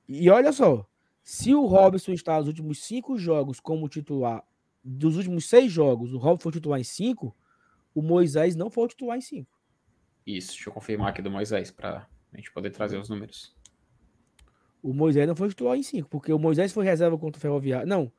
e 0.07 0.29
olha 0.29 0.53
só, 0.53 0.87
se 1.23 1.55
o 1.55 1.65
Robson 1.65 2.13
está 2.13 2.37
nos 2.37 2.47
últimos 2.49 2.85
cinco 2.85 3.17
jogos 3.17 3.59
como 3.59 3.89
titular, 3.89 4.45
dos 4.85 5.17
últimos 5.17 5.49
seis 5.49 5.73
jogos, 5.73 6.13
o 6.13 6.19
Robson 6.19 6.43
foi 6.43 6.53
titular 6.53 6.79
em 6.79 6.85
cinco, 6.85 7.35
o 7.95 8.03
Moisés 8.03 8.55
não 8.55 8.69
foi 8.69 8.87
titular 8.89 9.17
em 9.17 9.23
cinco. 9.23 9.59
Isso, 10.27 10.49
deixa 10.49 10.69
eu 10.69 10.75
confirmar 10.75 11.09
aqui 11.09 11.23
do 11.23 11.31
Moisés 11.31 11.71
para 11.71 12.07
a 12.35 12.37
gente 12.37 12.53
poder 12.53 12.69
trazer 12.69 12.99
os 12.99 13.09
números. 13.09 13.57
O 14.85 14.93
Moisés 14.93 15.27
não 15.27 15.35
foi 15.35 15.49
titular 15.49 15.79
em 15.79 15.83
cinco, 15.83 16.09
porque 16.11 16.31
o 16.31 16.39
Moisés 16.39 16.71
foi 16.71 16.85
reserva 16.85 17.17
contra 17.17 17.39
o 17.39 17.41
Ferroviário. 17.41 17.89
Não, 17.89 18.13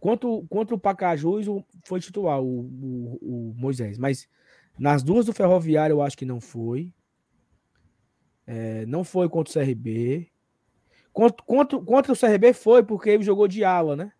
contra, 0.00 0.28
o- 0.28 0.44
contra 0.48 0.74
o 0.74 0.78
Pacajus 0.78 1.46
foi 1.84 2.00
titular 2.00 2.42
o, 2.42 2.60
o, 2.60 3.18
o 3.22 3.54
Moisés, 3.56 3.96
mas 3.98 4.28
nas 4.76 5.02
duas 5.04 5.26
do 5.26 5.32
Ferroviário 5.32 5.94
eu 5.94 6.02
acho 6.02 6.18
que 6.18 6.24
não 6.24 6.40
foi. 6.40 6.92
É, 8.46 8.84
não 8.86 9.04
foi 9.04 9.28
contra 9.28 9.50
o 9.50 9.54
CRB. 9.64 10.28
Contra, 11.12 11.44
contra, 11.44 11.78
contra 11.80 12.12
o 12.12 12.16
CRB 12.18 12.52
foi 12.52 12.82
porque 12.82 13.10
ele 13.10 13.22
jogou 13.22 13.46
de 13.46 13.62
ala, 13.62 13.94
né? 13.94 14.12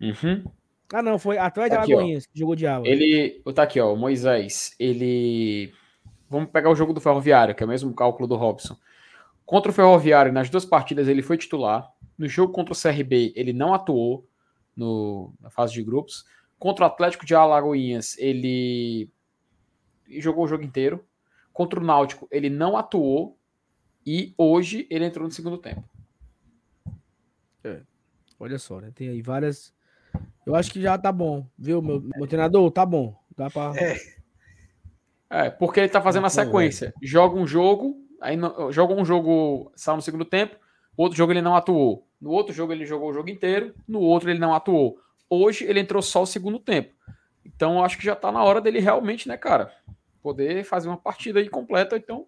Uhum. 0.00 0.44
Ah, 0.92 1.02
não, 1.02 1.18
foi 1.18 1.36
atrás 1.38 1.70
de 1.70 1.76
Aqui, 1.76 1.92
ó. 1.92 1.96
Alagoinhas 1.98 2.26
que 2.26 2.38
jogou 2.38 2.54
de 2.56 2.66
ala. 2.66 2.86
Ele. 2.86 3.42
Tá 3.54 3.62
aqui, 3.64 3.80
ó. 3.80 3.92
O 3.92 3.96
Moisés. 3.96 4.74
Ele. 4.78 5.72
Vamos 6.28 6.50
pegar 6.50 6.70
o 6.70 6.74
jogo 6.74 6.92
do 6.92 7.00
Ferroviário, 7.00 7.54
que 7.54 7.62
é 7.62 7.66
o 7.66 7.68
mesmo 7.68 7.92
cálculo 7.94 8.26
do 8.28 8.36
Robson. 8.36 8.76
Contra 9.46 9.70
o 9.70 9.74
Ferroviário, 9.74 10.32
nas 10.32 10.50
duas 10.50 10.64
partidas, 10.64 11.08
ele 11.08 11.22
foi 11.22 11.38
titular. 11.38 11.90
No 12.18 12.28
jogo 12.28 12.52
contra 12.52 12.74
o 12.74 12.76
CRB, 12.76 13.32
ele 13.34 13.52
não 13.52 13.72
atuou 13.72 14.28
no, 14.76 15.32
na 15.40 15.48
fase 15.48 15.72
de 15.72 15.82
grupos. 15.82 16.26
Contra 16.58 16.84
o 16.84 16.88
Atlético 16.88 17.24
de 17.24 17.34
Alagoinhas, 17.34 18.18
ele 18.18 19.08
jogou 20.18 20.44
o 20.44 20.48
jogo 20.48 20.64
inteiro. 20.64 21.06
Contra 21.52 21.80
o 21.80 21.84
Náutico, 21.84 22.28
ele 22.30 22.50
não 22.50 22.76
atuou. 22.76 23.38
E 24.04 24.34
hoje 24.36 24.86
ele 24.90 25.04
entrou 25.04 25.26
no 25.26 25.32
segundo 25.32 25.58
tempo. 25.58 25.82
Olha 28.38 28.58
só, 28.58 28.80
né? 28.80 28.90
Tem 28.94 29.08
aí 29.08 29.22
várias. 29.22 29.74
Eu 30.44 30.54
acho 30.54 30.70
que 30.70 30.80
já 30.80 30.96
tá 30.96 31.10
bom, 31.10 31.46
viu, 31.58 31.80
meu, 31.82 32.00
meu 32.00 32.26
treinador? 32.26 32.70
Tá 32.70 32.84
bom. 32.84 33.18
Dá 33.36 33.50
pra. 33.50 33.72
É. 33.76 34.16
É, 35.28 35.50
porque 35.50 35.80
ele 35.80 35.88
tá 35.88 36.00
fazendo 36.00 36.26
a 36.26 36.30
sequência. 36.30 36.94
Joga 37.02 37.36
um 37.36 37.46
jogo, 37.46 38.05
aí 38.20 38.36
não- 38.36 38.70
joga 38.72 38.94
um 38.94 39.04
jogo, 39.04 39.70
sai 39.74 39.96
no 39.96 40.02
segundo 40.02 40.24
tempo, 40.24 40.56
outro 40.96 41.16
jogo 41.16 41.32
ele 41.32 41.42
não 41.42 41.56
atuou. 41.56 42.06
No 42.20 42.30
outro 42.30 42.52
jogo 42.54 42.72
ele 42.72 42.86
jogou 42.86 43.10
o 43.10 43.12
jogo 43.12 43.28
inteiro, 43.28 43.74
no 43.86 44.00
outro 44.00 44.30
ele 44.30 44.38
não 44.38 44.54
atuou. 44.54 44.98
Hoje 45.28 45.64
ele 45.64 45.80
entrou 45.80 46.00
só 46.02 46.22
o 46.22 46.26
segundo 46.26 46.58
tempo. 46.58 46.94
Então 47.44 47.84
acho 47.84 47.98
que 47.98 48.04
já 48.04 48.16
tá 48.16 48.32
na 48.32 48.42
hora 48.42 48.60
dele 48.60 48.80
realmente, 48.80 49.28
né, 49.28 49.36
cara, 49.36 49.72
poder 50.22 50.64
fazer 50.64 50.88
uma 50.88 50.96
partida 50.96 51.38
aí 51.40 51.48
completa, 51.48 51.96
então 51.96 52.26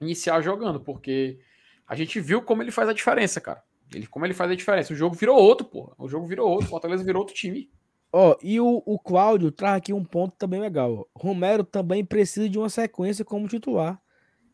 iniciar 0.00 0.40
jogando, 0.42 0.80
porque 0.80 1.38
a 1.86 1.94
gente 1.94 2.20
viu 2.20 2.42
como 2.42 2.62
ele 2.62 2.70
faz 2.70 2.88
a 2.88 2.92
diferença, 2.92 3.40
cara. 3.40 3.62
Ele, 3.94 4.06
como 4.06 4.24
ele 4.26 4.34
faz 4.34 4.50
a 4.50 4.54
diferença. 4.54 4.92
O 4.92 4.96
jogo 4.96 5.14
virou 5.14 5.38
outro, 5.38 5.66
pô. 5.66 5.94
O 5.98 6.08
jogo 6.08 6.26
virou 6.26 6.48
outro. 6.48 6.66
O 6.66 6.70
Fortaleza 6.70 7.04
virou 7.04 7.20
outro 7.20 7.34
time. 7.34 7.70
Ó, 8.10 8.36
e 8.42 8.58
o, 8.58 8.82
o 8.84 8.98
Cláudio 8.98 9.52
traz 9.52 9.76
aqui 9.76 9.92
um 9.92 10.04
ponto 10.04 10.34
também 10.36 10.60
legal. 10.60 11.06
Romero 11.14 11.62
também 11.62 12.04
precisa 12.04 12.48
de 12.48 12.58
uma 12.58 12.68
sequência 12.68 13.24
como 13.24 13.48
titular 13.48 14.01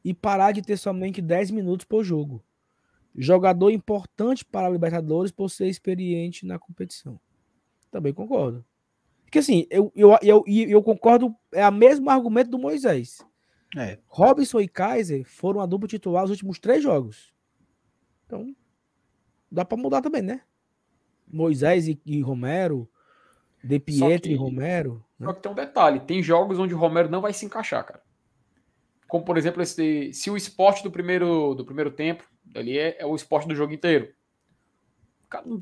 e 0.09 0.15
parar 0.15 0.53
de 0.53 0.63
ter 0.63 0.79
somente 0.79 1.21
10 1.21 1.51
minutos 1.51 1.85
por 1.85 2.03
jogo. 2.03 2.43
Jogador 3.15 3.71
importante 3.71 4.43
para 4.43 4.67
a 4.67 4.71
Libertadores 4.71 5.31
por 5.31 5.51
ser 5.51 5.67
experiente 5.69 6.47
na 6.47 6.59
competição. 6.59 7.21
Também 7.91 8.15
concordo. 8.15 8.65
Porque 9.25 9.41
assim, 9.41 9.67
eu, 9.69 9.93
eu, 9.95 10.17
eu, 10.23 10.45
eu, 10.47 10.83
concordo, 10.83 11.37
é 11.53 11.69
o 11.69 11.73
mesmo 11.73 12.09
argumento 12.09 12.49
do 12.49 12.59
Moisés. 12.59 13.19
É. 13.77 13.99
Robson 14.07 14.61
e 14.61 14.67
Kaiser 14.67 15.25
foram 15.27 15.61
a 15.61 15.67
dupla 15.67 15.87
titular 15.87 16.23
nos 16.23 16.31
últimos 16.31 16.59
três 16.59 16.83
jogos. 16.83 17.35
Então, 18.25 18.57
dá 19.53 19.63
para 19.63 19.77
mudar 19.77 20.01
também, 20.01 20.23
né? 20.23 20.41
Moisés 21.31 21.87
e, 21.87 22.01
e 22.07 22.23
Romero, 22.23 22.89
De 23.63 23.79
Pietri 23.79 24.31
que- 24.31 24.35
e 24.35 24.37
Romero. 24.37 25.05
né? 25.19 25.27
Só 25.27 25.35
que 25.35 25.43
tem 25.43 25.53
um 25.53 25.55
detalhe: 25.55 26.01
tem 26.01 26.23
jogos 26.23 26.59
onde 26.59 26.73
o 26.73 26.79
Romero 26.79 27.11
não 27.11 27.21
vai 27.21 27.35
se 27.35 27.45
encaixar, 27.45 27.85
cara. 27.85 28.08
Como, 29.09 29.25
por 29.25 29.39
exemplo, 29.39 29.63
esse, 29.63 30.13
se 30.13 30.31
o 30.31 30.37
esporte 30.37 30.83
do 30.83 30.91
primeiro, 30.91 31.55
do 31.55 31.65
primeiro 31.65 31.91
tempo 31.91 32.23
ali 32.55 32.79
é, 32.79 32.97
é 33.01 33.07
o 33.07 33.17
esporte 33.17 33.49
do 33.49 33.55
jogo 33.55 33.73
inteiro. 33.73 34.13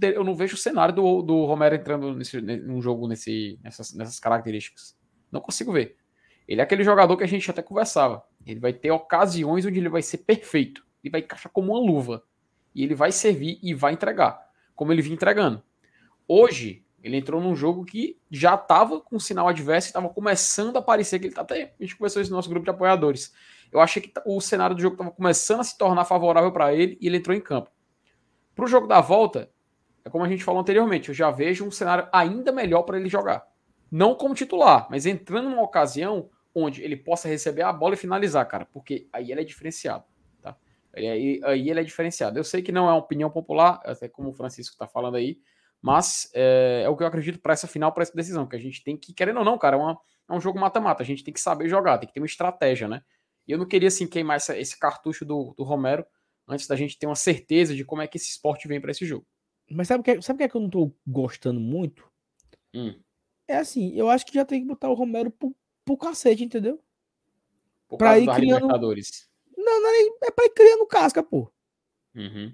eu 0.02 0.24
não 0.24 0.34
vejo 0.34 0.54
o 0.54 0.58
cenário 0.58 0.94
do, 0.94 1.22
do 1.22 1.44
Romero 1.44 1.76
entrando 1.76 2.12
nesse, 2.12 2.40
num 2.40 2.82
jogo 2.82 3.06
nesse, 3.06 3.58
nessas, 3.62 3.94
nessas 3.94 4.18
características. 4.18 4.98
Não 5.30 5.40
consigo 5.40 5.72
ver. 5.72 5.96
Ele 6.46 6.60
é 6.60 6.64
aquele 6.64 6.82
jogador 6.82 7.16
que 7.16 7.24
a 7.24 7.28
gente 7.28 7.50
até 7.50 7.62
conversava. 7.62 8.24
Ele 8.44 8.60
vai 8.60 8.72
ter 8.72 8.90
ocasiões 8.90 9.64
onde 9.64 9.78
ele 9.78 9.88
vai 9.88 10.02
ser 10.02 10.18
perfeito. 10.18 10.84
Ele 11.02 11.10
vai 11.10 11.20
encaixar 11.20 11.50
como 11.52 11.72
uma 11.72 11.80
luva. 11.80 12.24
E 12.74 12.82
ele 12.82 12.94
vai 12.94 13.10
servir 13.10 13.58
e 13.62 13.74
vai 13.74 13.92
entregar. 13.92 14.40
Como 14.74 14.92
ele 14.92 15.02
vinha 15.02 15.14
entregando. 15.14 15.62
Hoje, 16.28 16.84
ele 17.06 17.16
entrou 17.16 17.40
num 17.40 17.54
jogo 17.54 17.84
que 17.84 18.18
já 18.28 18.56
estava 18.56 19.00
com 19.00 19.18
sinal 19.20 19.46
adverso 19.46 19.86
e 19.86 19.90
estava 19.90 20.08
começando 20.08 20.76
a 20.76 20.82
parecer 20.82 21.20
que 21.20 21.26
ele 21.26 21.34
tá 21.34 21.42
até. 21.42 21.74
A 21.78 21.82
gente 21.82 21.96
conversou 21.96 22.20
isso 22.20 22.32
no 22.32 22.36
nosso 22.36 22.48
grupo 22.50 22.64
de 22.64 22.70
apoiadores. 22.70 23.32
Eu 23.70 23.78
achei 23.78 24.02
que 24.02 24.12
o 24.24 24.40
cenário 24.40 24.74
do 24.74 24.82
jogo 24.82 24.94
estava 24.94 25.12
começando 25.12 25.60
a 25.60 25.64
se 25.64 25.78
tornar 25.78 26.04
favorável 26.04 26.50
para 26.50 26.74
ele 26.74 26.98
e 27.00 27.06
ele 27.06 27.18
entrou 27.18 27.36
em 27.36 27.40
campo. 27.40 27.70
Para 28.56 28.64
o 28.64 28.68
jogo 28.68 28.88
da 28.88 29.00
volta, 29.00 29.48
é 30.04 30.10
como 30.10 30.24
a 30.24 30.28
gente 30.28 30.42
falou 30.42 30.60
anteriormente, 30.60 31.08
eu 31.08 31.14
já 31.14 31.30
vejo 31.30 31.64
um 31.64 31.70
cenário 31.70 32.08
ainda 32.12 32.50
melhor 32.50 32.82
para 32.82 32.98
ele 32.98 33.08
jogar. 33.08 33.46
Não 33.88 34.16
como 34.16 34.34
titular, 34.34 34.88
mas 34.90 35.06
entrando 35.06 35.48
numa 35.48 35.62
ocasião 35.62 36.28
onde 36.52 36.82
ele 36.82 36.96
possa 36.96 37.28
receber 37.28 37.62
a 37.62 37.72
bola 37.72 37.94
e 37.94 37.98
finalizar, 37.98 38.46
cara, 38.48 38.64
porque 38.64 39.06
aí 39.12 39.30
ele 39.30 39.42
é 39.42 39.44
diferenciado. 39.44 40.04
Tá? 40.42 40.56
Aí, 40.92 41.40
aí 41.44 41.70
ele 41.70 41.78
é 41.78 41.84
diferenciado. 41.84 42.36
Eu 42.36 42.44
sei 42.44 42.62
que 42.62 42.72
não 42.72 42.88
é 42.88 42.92
uma 42.92 42.98
opinião 42.98 43.30
popular, 43.30 43.80
até 43.84 44.08
como 44.08 44.30
o 44.30 44.32
Francisco 44.32 44.72
está 44.74 44.88
falando 44.88 45.16
aí, 45.16 45.38
mas 45.86 46.28
é, 46.34 46.82
é, 46.84 46.88
o 46.88 46.96
que 46.96 47.04
eu 47.04 47.06
acredito 47.06 47.38
para 47.38 47.52
essa 47.52 47.68
final, 47.68 47.92
para 47.92 48.02
essa 48.02 48.12
decisão, 48.12 48.44
que 48.44 48.56
a 48.56 48.58
gente 48.58 48.82
tem 48.82 48.96
que, 48.96 49.14
querendo 49.14 49.38
ou 49.38 49.44
não, 49.44 49.56
cara, 49.56 49.76
é, 49.76 49.78
uma, 49.78 49.96
é 50.28 50.32
um 50.32 50.40
jogo 50.40 50.58
mata-mata, 50.58 51.00
a 51.00 51.06
gente 51.06 51.22
tem 51.22 51.32
que 51.32 51.40
saber 51.40 51.68
jogar, 51.68 51.98
tem 51.98 52.08
que 52.08 52.12
ter 52.12 52.18
uma 52.18 52.26
estratégia, 52.26 52.88
né? 52.88 53.02
E 53.46 53.52
eu 53.52 53.58
não 53.58 53.66
queria, 53.66 53.86
assim, 53.86 54.04
queimar 54.04 54.36
essa, 54.36 54.58
esse 54.58 54.76
cartucho 54.76 55.24
do, 55.24 55.54
do 55.56 55.62
Romero 55.62 56.04
antes 56.48 56.66
da 56.66 56.74
gente 56.74 56.98
ter 56.98 57.06
uma 57.06 57.14
certeza 57.14 57.72
de 57.72 57.84
como 57.84 58.02
é 58.02 58.08
que 58.08 58.16
esse 58.16 58.28
esporte 58.28 58.66
vem 58.66 58.80
para 58.80 58.90
esse 58.90 59.06
jogo. 59.06 59.24
Mas 59.70 59.86
sabe 59.86 60.00
o 60.00 60.02
que, 60.02 60.20
sabe 60.22 60.38
que 60.38 60.44
é 60.44 60.48
que 60.48 60.56
eu 60.56 60.60
não 60.60 60.70
tô 60.70 60.92
gostando 61.06 61.60
muito? 61.60 62.04
Hum. 62.74 62.98
É 63.46 63.58
assim, 63.58 63.94
eu 63.94 64.10
acho 64.10 64.26
que 64.26 64.34
já 64.34 64.44
tem 64.44 64.62
que 64.62 64.66
botar 64.66 64.88
o 64.88 64.94
Romero 64.94 65.30
pro, 65.30 65.54
pro 65.84 65.96
cacete, 65.96 66.42
entendeu? 66.42 66.82
Por 67.88 67.98
pra 67.98 68.18
ir 68.18 68.26
criando. 68.34 68.66
Não, 69.56 69.82
não 69.82 69.88
é, 69.88 70.26
é 70.26 70.30
pra 70.32 70.46
ir 70.46 70.50
criando 70.50 70.84
casca, 70.86 71.22
pô. 71.22 71.48
Uhum. 72.12 72.52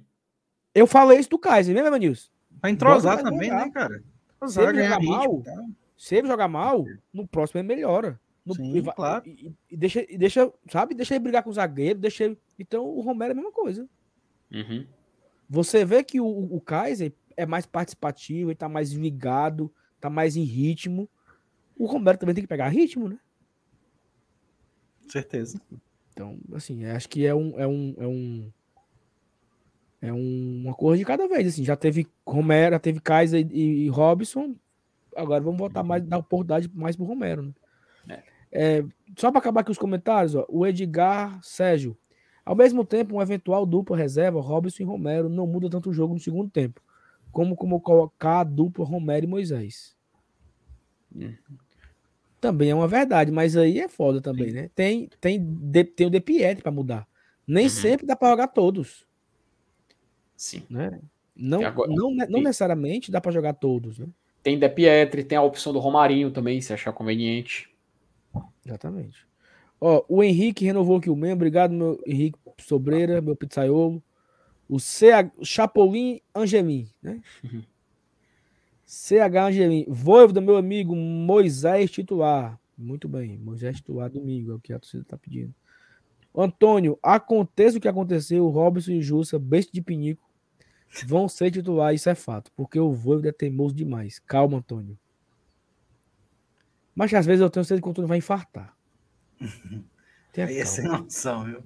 Eu 0.75 0.87
falei 0.87 1.19
isso 1.19 1.31
do 1.31 1.39
Kaiser, 1.39 1.75
lembra, 1.75 1.99
Nilson? 1.99 2.32
Pra 2.63 2.71
entrosar 2.71 3.21
também, 3.21 3.51
né, 3.51 3.69
cara? 3.71 4.01
Se 4.47 4.61
ele 4.63 4.85
jogar 4.85 5.03
mal, 5.03 5.43
tá? 5.43 5.67
se 5.97 6.15
ele 6.15 6.29
jogar 6.29 6.49
mal, 6.49 6.85
no 7.13 7.27
próximo 7.27 7.59
ele 7.59 7.67
melhora. 7.67 8.21
No, 8.47 8.55
Sim, 8.55 8.77
e, 8.77 8.83
claro. 8.83 9.29
E, 9.29 9.53
e, 9.69 9.77
deixa, 9.77 10.07
e 10.09 10.17
deixa, 10.17 10.53
sabe? 10.71 10.95
Deixa 10.95 11.15
ele 11.15 11.25
brigar 11.25 11.43
com 11.43 11.51
o 11.51 11.53
zagueiro, 11.53 11.99
deixa 11.99 12.25
ele... 12.25 12.39
Então 12.57 12.85
o 12.85 13.01
Romero 13.01 13.31
é 13.31 13.33
a 13.33 13.37
mesma 13.37 13.51
coisa. 13.51 13.89
Uhum. 14.53 14.87
Você 15.49 15.85
vê 15.85 16.05
que 16.05 16.21
o, 16.21 16.27
o 16.27 16.61
Kaiser 16.61 17.13
é 17.37 17.45
mais 17.45 17.67
participativo, 17.67 18.51
ele 18.51 18.57
tá 18.57 18.69
mais 18.69 18.93
ligado, 18.93 19.73
tá 20.01 20.09
mais 20.09 20.37
em 20.37 20.45
ritmo. 20.45 21.09
O 21.77 21.87
Romero 21.87 22.17
também 22.17 22.35
tem 22.35 22.45
que 22.45 22.49
pegar 22.49 22.69
ritmo, 22.69 23.09
né? 23.09 23.19
Certeza. 25.09 25.61
Então, 26.13 26.39
assim, 26.55 26.85
acho 26.85 27.09
que 27.09 27.27
é 27.27 27.35
um, 27.35 27.59
é 27.59 27.67
um, 27.67 27.95
é 27.99 28.07
um, 28.07 28.53
é 30.03 30.13
um, 30.13 30.63
uma 30.65 30.75
coisa 30.75 30.99
de 30.99 31.05
cada 31.05 31.29
vez. 31.29 31.47
Assim, 31.47 31.65
já 31.65 31.77
teve 31.77 32.09
Romero, 32.27 32.75
já 32.75 32.81
teve 32.81 33.01
Kaiser 33.01 33.47
e, 33.53 33.85
e 33.85 33.89
Robson. 33.89 34.57
Agora 35.17 35.41
vamos 35.41 35.59
voltar 35.59 35.85
mais, 35.85 36.03
dar 36.03 36.19
oportunidade 36.19 36.69
mais 36.75 36.97
pro 36.97 37.05
Romero. 37.05 37.43
Né? 37.45 37.55
É. 38.51 38.79
É, 38.79 38.85
só 39.17 39.31
para 39.31 39.39
acabar 39.39 39.61
aqui 39.61 39.71
os 39.71 39.79
comentários, 39.79 40.35
ó, 40.35 40.45
o 40.49 40.67
Edgar 40.67 41.39
Sérgio. 41.43 41.97
Ao 42.45 42.57
mesmo 42.57 42.85
tempo, 42.85 43.17
um 43.17 43.23
eventual 43.23 43.65
dupla 43.65 43.97
reserva, 43.97 44.41
Robson 44.41 44.83
e 44.83 44.87
Romero, 44.87 45.29
não 45.29 45.47
muda 45.47 45.71
tanto 45.71 45.91
o 45.91 45.93
jogo 45.93 46.13
no 46.13 46.21
segundo 46.21 46.51
tempo, 46.51 46.83
como, 47.31 47.55
como 47.55 47.81
colocar 47.81 48.41
a 48.41 48.45
dupla 48.45 48.85
Romero 48.85 49.25
e 49.25 49.29
Moisés. 49.29 49.97
Hum. 51.15 51.33
Também 52.41 52.71
é 52.71 52.75
uma 52.75 52.89
verdade, 52.89 53.31
mas 53.31 53.57
aí 53.57 53.79
é 53.79 53.89
foda 53.89 54.21
também, 54.21 54.49
Sim. 54.49 54.55
né? 54.55 54.71
Tem, 54.75 55.09
tem, 55.21 55.85
tem 55.87 56.07
o 56.09 56.11
De 56.11 56.21
Pietri 56.21 56.61
para 56.61 56.73
mudar. 56.73 57.07
Nem 57.47 57.65
uhum. 57.65 57.71
sempre 57.71 58.05
dá 58.05 58.17
para 58.17 58.31
jogar 58.31 58.49
todos. 58.49 59.07
Sim. 60.43 60.65
Né? 60.69 60.99
Não, 61.37 61.65
agora, 61.65 61.89
não, 61.89 62.11
não 62.11 62.41
necessariamente 62.43 63.13
dá 63.13 63.21
para 63.21 63.31
jogar 63.31 63.53
todos, 63.53 64.01
né? 64.01 64.09
Tem 64.43 64.59
De 64.59 64.69
Pietri, 64.69 65.23
tem 65.23 65.39
a 65.39 65.43
opção 65.43 65.73
do 65.73 65.79
Romarinho 65.79 66.33
também, 66.33 66.61
se 66.61 66.73
achar 66.73 66.93
conveniente. 66.93 67.73
Exatamente. 68.67 69.25
Ó, 69.81 70.05
o 70.09 70.21
Henrique 70.21 70.65
renovou 70.65 70.97
aqui 70.97 71.09
o 71.09 71.15
membro. 71.15 71.37
Obrigado, 71.37 71.73
meu 71.73 72.03
Henrique 72.05 72.37
Sobreira, 72.59 73.21
meu 73.21 73.37
pizzaiolo. 73.37 74.03
O 74.69 74.81
CH, 74.81 75.31
Chapolin 75.45 76.21
Angelim, 76.35 76.89
né? 77.01 77.21
Uhum. 77.45 77.63
CH 78.85 79.47
Angelim. 79.47 79.85
Voivo 79.87 80.33
do 80.33 80.43
meu 80.43 80.57
amigo 80.57 80.97
Moisés 80.97 81.89
titular. 81.89 82.59
Muito 82.77 83.07
bem, 83.07 83.39
Moisés 83.39 83.77
titular 83.77 84.11
domingo, 84.11 84.51
é 84.51 84.55
o 84.57 84.59
que 84.59 84.73
a 84.73 84.79
torcida 84.81 85.05
tá 85.05 85.17
pedindo. 85.17 85.55
Antônio, 86.35 86.99
aconteça 87.01 87.79
o 87.79 87.81
que 87.81 87.87
aconteceu, 87.87 88.49
Robson 88.49 88.93
e 88.93 89.03
Jussa, 89.03 89.39
besta 89.39 89.71
de 89.73 89.81
pinico, 89.81 90.32
vão 91.07 91.29
ser 91.29 91.51
titular, 91.51 91.95
isso 91.95 92.09
é 92.09 92.15
fato, 92.15 92.51
porque 92.55 92.79
o 92.79 92.93
Voivo 92.93 93.27
é 93.27 93.33
teimoso 93.33 93.75
demais. 93.75 94.19
Calma, 94.19 94.59
Antônio. 94.59 94.99
Mas 96.95 97.13
às 97.15 97.25
vezes 97.25 97.41
eu 97.41 97.49
tenho 97.49 97.65
certeza 97.65 97.83
que 97.83 97.89
o 97.89 97.91
Antônio 97.91 98.09
vai 98.09 98.19
infartar. 98.19 98.77
Tenha 100.33 100.47
Aí 100.47 100.59
é 100.59 100.65
sem 100.65 100.85
noção, 100.85 101.45
viu? 101.45 101.63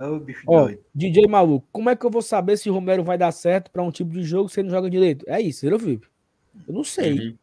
Oh, 0.00 0.18
bicho 0.18 0.44
Ó. 0.46 0.70
DJ 0.94 1.26
Maluco, 1.26 1.66
como 1.72 1.90
é 1.90 1.96
que 1.96 2.06
eu 2.06 2.10
vou 2.10 2.22
saber 2.22 2.56
se 2.56 2.70
o 2.70 2.72
Romero 2.72 3.02
vai 3.02 3.18
dar 3.18 3.32
certo 3.32 3.70
para 3.70 3.82
um 3.82 3.90
tipo 3.90 4.12
de 4.12 4.22
jogo 4.22 4.48
se 4.48 4.60
ele 4.60 4.68
não 4.68 4.76
joga 4.76 4.88
direito? 4.88 5.24
É 5.28 5.40
isso, 5.40 5.68
viu, 5.68 5.78
Felipe? 5.78 6.08
Eu 6.66 6.72
não 6.72 6.84
sei. 6.84 7.18
Uhum. 7.18 7.38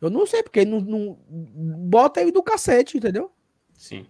Eu 0.00 0.10
não 0.10 0.26
sei, 0.26 0.42
porque 0.42 0.64
não, 0.64 0.80
não, 0.80 1.18
bota 1.30 2.20
ele 2.20 2.32
do 2.32 2.42
cacete, 2.42 2.96
entendeu? 2.96 3.30
Sim. 3.74 4.06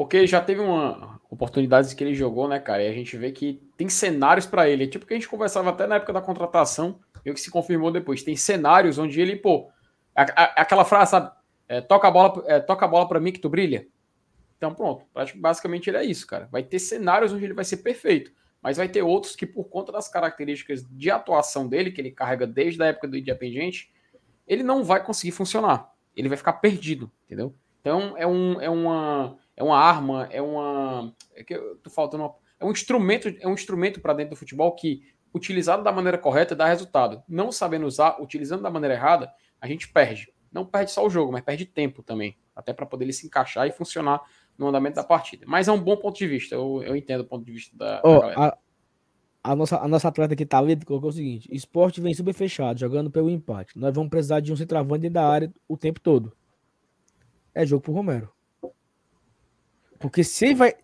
Porque 0.00 0.26
já 0.26 0.40
teve 0.40 0.62
uma 0.62 1.20
oportunidade 1.28 1.94
que 1.94 2.02
ele 2.02 2.14
jogou, 2.14 2.48
né, 2.48 2.58
cara? 2.58 2.82
E 2.82 2.88
a 2.88 2.92
gente 2.94 3.18
vê 3.18 3.30
que 3.30 3.62
tem 3.76 3.86
cenários 3.86 4.46
para 4.46 4.66
ele. 4.66 4.86
Tipo 4.86 5.04
que 5.04 5.12
a 5.12 5.16
gente 5.16 5.28
conversava 5.28 5.68
até 5.68 5.86
na 5.86 5.96
época 5.96 6.14
da 6.14 6.22
contratação, 6.22 6.98
e 7.22 7.30
o 7.30 7.34
que 7.34 7.40
se 7.40 7.50
confirmou 7.50 7.90
depois. 7.90 8.22
Tem 8.22 8.34
cenários 8.34 8.96
onde 8.96 9.20
ele, 9.20 9.36
pô, 9.36 9.68
aquela 10.14 10.86
frase, 10.86 11.10
sabe? 11.10 11.30
É, 11.68 11.82
toca 11.82 12.08
a 12.08 12.10
bola, 12.10 12.42
é, 12.46 12.60
toca 12.60 12.86
a 12.86 12.88
bola 12.88 13.06
para 13.06 13.20
mim 13.20 13.30
que 13.30 13.40
tu 13.40 13.50
brilha. 13.50 13.88
Então, 14.56 14.74
pronto. 14.74 15.04
Basicamente 15.36 15.90
ele 15.90 15.98
é 15.98 16.04
isso, 16.06 16.26
cara. 16.26 16.48
Vai 16.50 16.62
ter 16.62 16.78
cenários 16.78 17.34
onde 17.34 17.44
ele 17.44 17.52
vai 17.52 17.66
ser 17.66 17.76
perfeito, 17.76 18.32
mas 18.62 18.78
vai 18.78 18.88
ter 18.88 19.02
outros 19.02 19.36
que, 19.36 19.44
por 19.44 19.64
conta 19.64 19.92
das 19.92 20.08
características 20.08 20.82
de 20.90 21.10
atuação 21.10 21.68
dele, 21.68 21.92
que 21.92 22.00
ele 22.00 22.10
carrega 22.10 22.46
desde 22.46 22.82
a 22.82 22.86
época 22.86 23.06
do 23.06 23.18
Independente, 23.18 23.92
ele 24.48 24.62
não 24.62 24.82
vai 24.82 25.04
conseguir 25.04 25.32
funcionar. 25.32 25.92
Ele 26.16 26.30
vai 26.30 26.38
ficar 26.38 26.54
perdido, 26.54 27.12
entendeu? 27.26 27.54
Então, 27.82 28.14
é, 28.16 28.26
um, 28.26 28.60
é, 28.60 28.70
uma, 28.70 29.38
é 29.60 29.62
uma 29.62 29.78
arma, 29.78 30.26
é 30.30 30.40
uma. 30.40 31.14
É 31.34 31.44
que 31.44 31.54
eu 31.54 31.76
tô 31.76 31.90
faltando 31.90 32.24
uma, 32.24 32.34
É 32.58 32.64
um 32.64 32.70
instrumento, 32.70 33.28
é 33.40 33.46
um 33.46 33.52
instrumento 33.52 34.00
para 34.00 34.14
dentro 34.14 34.30
do 34.30 34.36
futebol 34.36 34.74
que, 34.74 35.02
utilizado 35.34 35.84
da 35.84 35.92
maneira 35.92 36.16
correta, 36.16 36.56
dá 36.56 36.64
resultado. 36.64 37.22
Não 37.28 37.52
sabendo 37.52 37.84
usar, 37.84 38.20
utilizando 38.22 38.62
da 38.62 38.70
maneira 38.70 38.94
errada, 38.94 39.30
a 39.60 39.66
gente 39.66 39.86
perde. 39.86 40.32
Não 40.50 40.64
perde 40.64 40.90
só 40.90 41.04
o 41.04 41.10
jogo, 41.10 41.30
mas 41.30 41.42
perde 41.42 41.66
tempo 41.66 42.02
também. 42.02 42.38
Até 42.56 42.72
para 42.72 42.86
poder 42.86 43.04
ele 43.04 43.12
se 43.12 43.26
encaixar 43.26 43.68
e 43.68 43.70
funcionar 43.70 44.22
no 44.56 44.66
andamento 44.66 44.96
da 44.96 45.04
partida. 45.04 45.44
Mas 45.46 45.68
é 45.68 45.72
um 45.72 45.80
bom 45.80 45.96
ponto 45.98 46.16
de 46.16 46.26
vista. 46.26 46.54
Eu, 46.54 46.82
eu 46.82 46.96
entendo 46.96 47.20
o 47.20 47.26
ponto 47.26 47.44
de 47.44 47.52
vista 47.52 47.76
da, 47.76 48.00
oh, 48.02 48.20
da 48.20 48.46
a, 48.46 48.58
a, 49.44 49.54
nossa, 49.54 49.78
a 49.78 49.86
nossa 49.86 50.08
atleta 50.08 50.34
que 50.34 50.46
tá 50.46 50.58
ali 50.58 50.82
colocou 50.82 51.10
o 51.10 51.12
seguinte: 51.12 51.50
esporte 51.52 52.00
vem 52.00 52.14
super 52.14 52.32
fechado, 52.32 52.80
jogando 52.80 53.10
pelo 53.10 53.28
empate. 53.28 53.78
Nós 53.78 53.94
vamos 53.94 54.08
precisar 54.08 54.40
de 54.40 54.54
um 54.54 54.56
centroavante 54.56 55.02
dentro 55.02 55.14
da 55.14 55.28
área 55.28 55.52
o 55.68 55.76
tempo 55.76 56.00
todo. 56.00 56.32
É 57.54 57.66
jogo 57.66 57.82
pro 57.82 57.92
Romero. 57.92 58.32
Porque 60.00 60.24
se 60.24 60.54
vai, 60.54 60.74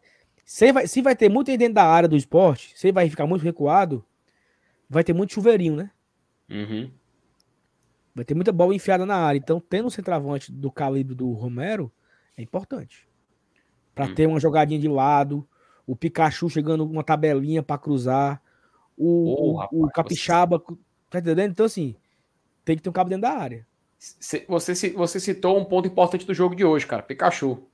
se 0.44 0.70
vai, 0.70 0.86
se 0.86 1.02
vai 1.02 1.16
ter 1.16 1.28
muito 1.28 1.46
dentro 1.56 1.74
da 1.74 1.84
área 1.84 2.08
do 2.08 2.16
esporte, 2.16 2.72
se 2.76 2.92
vai 2.92 3.08
ficar 3.10 3.26
muito 3.26 3.42
recuado, 3.42 4.04
vai 4.88 5.02
ter 5.02 5.14
muito 5.14 5.32
chuveirinho, 5.32 5.74
né? 5.74 5.90
Uhum. 6.48 6.90
Vai 8.14 8.24
ter 8.24 8.34
muita 8.34 8.52
bola 8.52 8.74
enfiada 8.74 9.04
na 9.04 9.16
área. 9.16 9.38
Então, 9.38 9.58
tendo 9.58 9.86
um 9.86 9.90
centroavante 9.90 10.52
do 10.52 10.70
calibre 10.70 11.14
do 11.14 11.32
Romero 11.32 11.90
é 12.36 12.42
importante. 12.42 13.08
Para 13.94 14.06
hum. 14.06 14.14
ter 14.14 14.26
uma 14.26 14.38
jogadinha 14.38 14.78
de 14.78 14.88
lado, 14.88 15.48
o 15.86 15.96
Pikachu 15.96 16.50
chegando 16.50 16.84
uma 16.84 17.02
tabelinha 17.02 17.62
para 17.62 17.78
cruzar, 17.78 18.42
o, 18.96 19.06
oh, 19.06 19.52
o, 19.52 19.56
rapaz, 19.56 19.82
o 19.82 19.88
Capixaba, 19.88 20.58
você... 20.58 20.76
tá 21.10 21.18
entendendo? 21.18 21.50
Então, 21.52 21.66
assim, 21.66 21.96
tem 22.64 22.76
que 22.76 22.82
ter 22.82 22.90
um 22.90 22.92
cabo 22.92 23.08
dentro 23.08 23.22
da 23.22 23.32
área. 23.32 23.66
Você, 23.98 24.44
você 24.90 25.18
citou 25.18 25.58
um 25.58 25.64
ponto 25.64 25.88
importante 25.88 26.26
do 26.26 26.34
jogo 26.34 26.54
de 26.54 26.64
hoje, 26.64 26.86
cara. 26.86 27.02
Pikachu. 27.02 27.66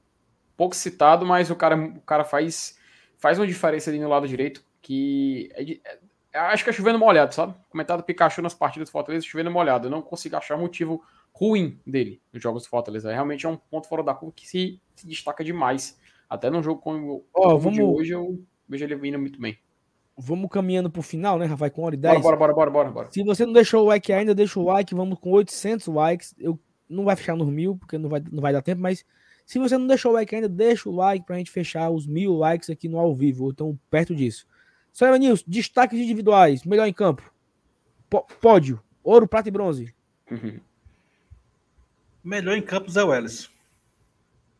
Pouco 0.56 0.74
citado, 0.76 1.24
mas 1.26 1.50
o 1.50 1.56
cara, 1.56 1.76
o 1.76 2.00
cara 2.02 2.24
faz, 2.24 2.78
faz 3.18 3.38
uma 3.38 3.46
diferença 3.46 3.90
ali 3.90 3.98
no 3.98 4.08
lado 4.08 4.28
direito 4.28 4.64
que 4.80 5.50
é, 6.32 6.38
acho 6.38 6.64
que 6.64 6.70
é 6.70 6.72
chovendo 6.72 6.98
molhado, 6.98 7.34
sabe? 7.34 7.54
Comentado 7.70 8.02
Pikachu 8.02 8.42
nas 8.42 8.54
partidas 8.54 8.88
do 8.88 8.92
Fortaleza, 8.92 9.24
chovendo 9.24 9.50
molhado. 9.50 9.86
Eu 9.86 9.90
não 9.90 10.02
consigo 10.02 10.36
achar 10.36 10.56
motivo 10.56 11.02
ruim 11.32 11.78
dele 11.86 12.20
nos 12.32 12.42
jogos 12.42 12.64
do 12.64 12.68
Fortaleza. 12.68 13.12
Realmente 13.12 13.46
é 13.46 13.48
um 13.48 13.56
ponto 13.56 13.86
fora 13.86 14.02
da 14.02 14.14
curva 14.14 14.34
que 14.34 14.46
se, 14.46 14.80
se 14.94 15.06
destaca 15.06 15.44
demais. 15.44 15.98
Até 16.28 16.48
num 16.50 16.62
jogo 16.62 16.80
como, 16.80 17.24
oh, 17.34 17.58
vamos... 17.58 17.74
de 17.74 17.82
hoje, 17.82 18.12
eu 18.12 18.42
vejo 18.68 18.84
ele 18.84 18.96
vindo 18.96 19.18
muito 19.18 19.40
bem. 19.40 19.58
Vamos 20.16 20.50
caminhando 20.50 20.90
pro 20.90 21.02
final, 21.02 21.38
né, 21.38 21.46
Rafael? 21.46 21.70
Com 21.70 21.82
hora 21.82 21.94
e 21.94 21.98
10. 21.98 22.22
Bora, 22.22 22.36
bora, 22.36 22.52
bora, 22.54 22.70
bora, 22.70 22.90
bora. 22.90 23.08
Se 23.10 23.22
você 23.22 23.46
não 23.46 23.52
deixou 23.52 23.84
o 23.84 23.86
like 23.88 24.12
ainda, 24.12 24.34
deixa 24.34 24.58
o 24.58 24.64
like. 24.64 24.94
Vamos 24.94 25.18
com 25.18 25.30
800 25.30 25.86
likes. 25.88 26.34
Eu 26.38 26.58
não 26.88 27.04
vai 27.04 27.16
fechar 27.16 27.36
nos 27.36 27.48
mil, 27.48 27.76
porque 27.76 27.98
não 27.98 28.08
vai, 28.08 28.22
não 28.30 28.40
vai 28.40 28.52
dar 28.52 28.62
tempo, 28.62 28.80
mas 28.80 29.04
se 29.44 29.58
você 29.58 29.76
não 29.76 29.86
deixou 29.86 30.12
o 30.12 30.14
like 30.14 30.34
ainda, 30.34 30.48
deixa 30.48 30.88
o 30.88 30.94
like 30.94 31.26
pra 31.26 31.36
gente 31.36 31.50
fechar 31.50 31.90
os 31.90 32.06
mil 32.06 32.34
likes 32.34 32.70
aqui 32.70 32.88
no 32.88 32.98
ao 32.98 33.14
vivo, 33.14 33.44
ou 33.44 33.50
então 33.50 33.78
perto 33.90 34.14
disso. 34.14 34.46
Senhora 34.92 35.18
Nilson, 35.18 35.44
destaques 35.46 35.98
individuais, 35.98 36.64
melhor 36.64 36.86
em 36.86 36.92
campo. 36.92 37.32
P 38.08 38.22
pódio, 38.40 38.82
ouro, 39.02 39.26
prata 39.26 39.48
e 39.48 39.52
bronze. 39.52 39.94
Uhum. 40.30 40.60
Melhor 42.24 42.56
em 42.56 42.62
campo, 42.62 42.88
Zé 42.88 43.02
Welles. 43.02 43.50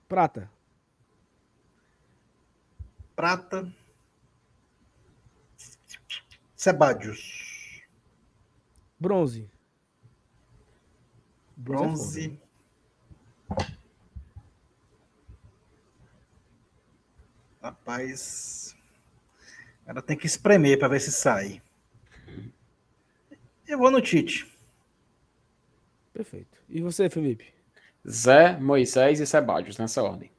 Prata. 0.09 0.51
Prata. 3.15 3.73
Sebadios. 6.57 7.83
Bronze. 8.99 9.49
Bronze. 11.57 12.39
Rapaz. 17.63 18.75
Ela 19.87 20.03
tem 20.03 20.17
que 20.17 20.27
espremer 20.27 20.79
para 20.79 20.89
ver 20.89 21.01
se 21.01 21.13
sai. 21.13 21.63
Eu 23.67 23.79
vou 23.79 23.91
no 23.91 24.01
Tite. 24.01 24.47
Perfeito. 26.13 26.59
E 26.69 26.81
você, 26.81 27.09
Felipe? 27.09 27.53
Zé, 28.09 28.59
Moisés 28.59 29.21
e 29.21 29.27
Sebadios, 29.27 29.79
nessa 29.79 30.03
ordem. 30.03 30.31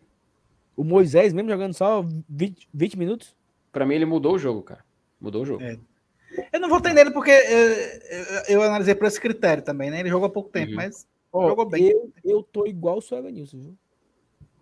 O 0.75 0.83
Moisés, 0.83 1.33
mesmo 1.33 1.49
jogando 1.49 1.73
só 1.73 2.05
20, 2.29 2.67
20 2.73 2.97
minutos? 2.97 3.35
Pra 3.71 3.85
mim, 3.85 3.95
ele 3.95 4.05
mudou 4.05 4.35
o 4.35 4.39
jogo, 4.39 4.61
cara. 4.61 4.83
Mudou 5.19 5.43
o 5.43 5.45
jogo. 5.45 5.63
É. 5.63 5.77
Eu 6.51 6.59
não 6.59 6.67
votei 6.69 6.93
nele 6.93 7.11
porque 7.11 7.31
eu, 7.31 7.69
eu, 7.69 8.43
eu 8.49 8.63
analisei 8.63 8.95
por 8.95 9.07
esse 9.07 9.21
critério 9.21 9.63
também, 9.63 9.89
né? 9.89 9.99
Ele 9.99 10.09
jogou 10.09 10.27
há 10.27 10.31
pouco 10.31 10.49
tempo, 10.49 10.71
Uhum. 10.71 10.75
mas 10.77 11.07
Ó, 11.31 11.47
jogou 11.47 11.65
bem. 11.69 11.89
Eu, 11.89 12.11
eu 12.23 12.43
tô 12.43 12.65
igual 12.67 12.97
o 12.97 13.01
seu 13.01 13.17
Evanilson, 13.19 13.59
viu? 13.59 13.77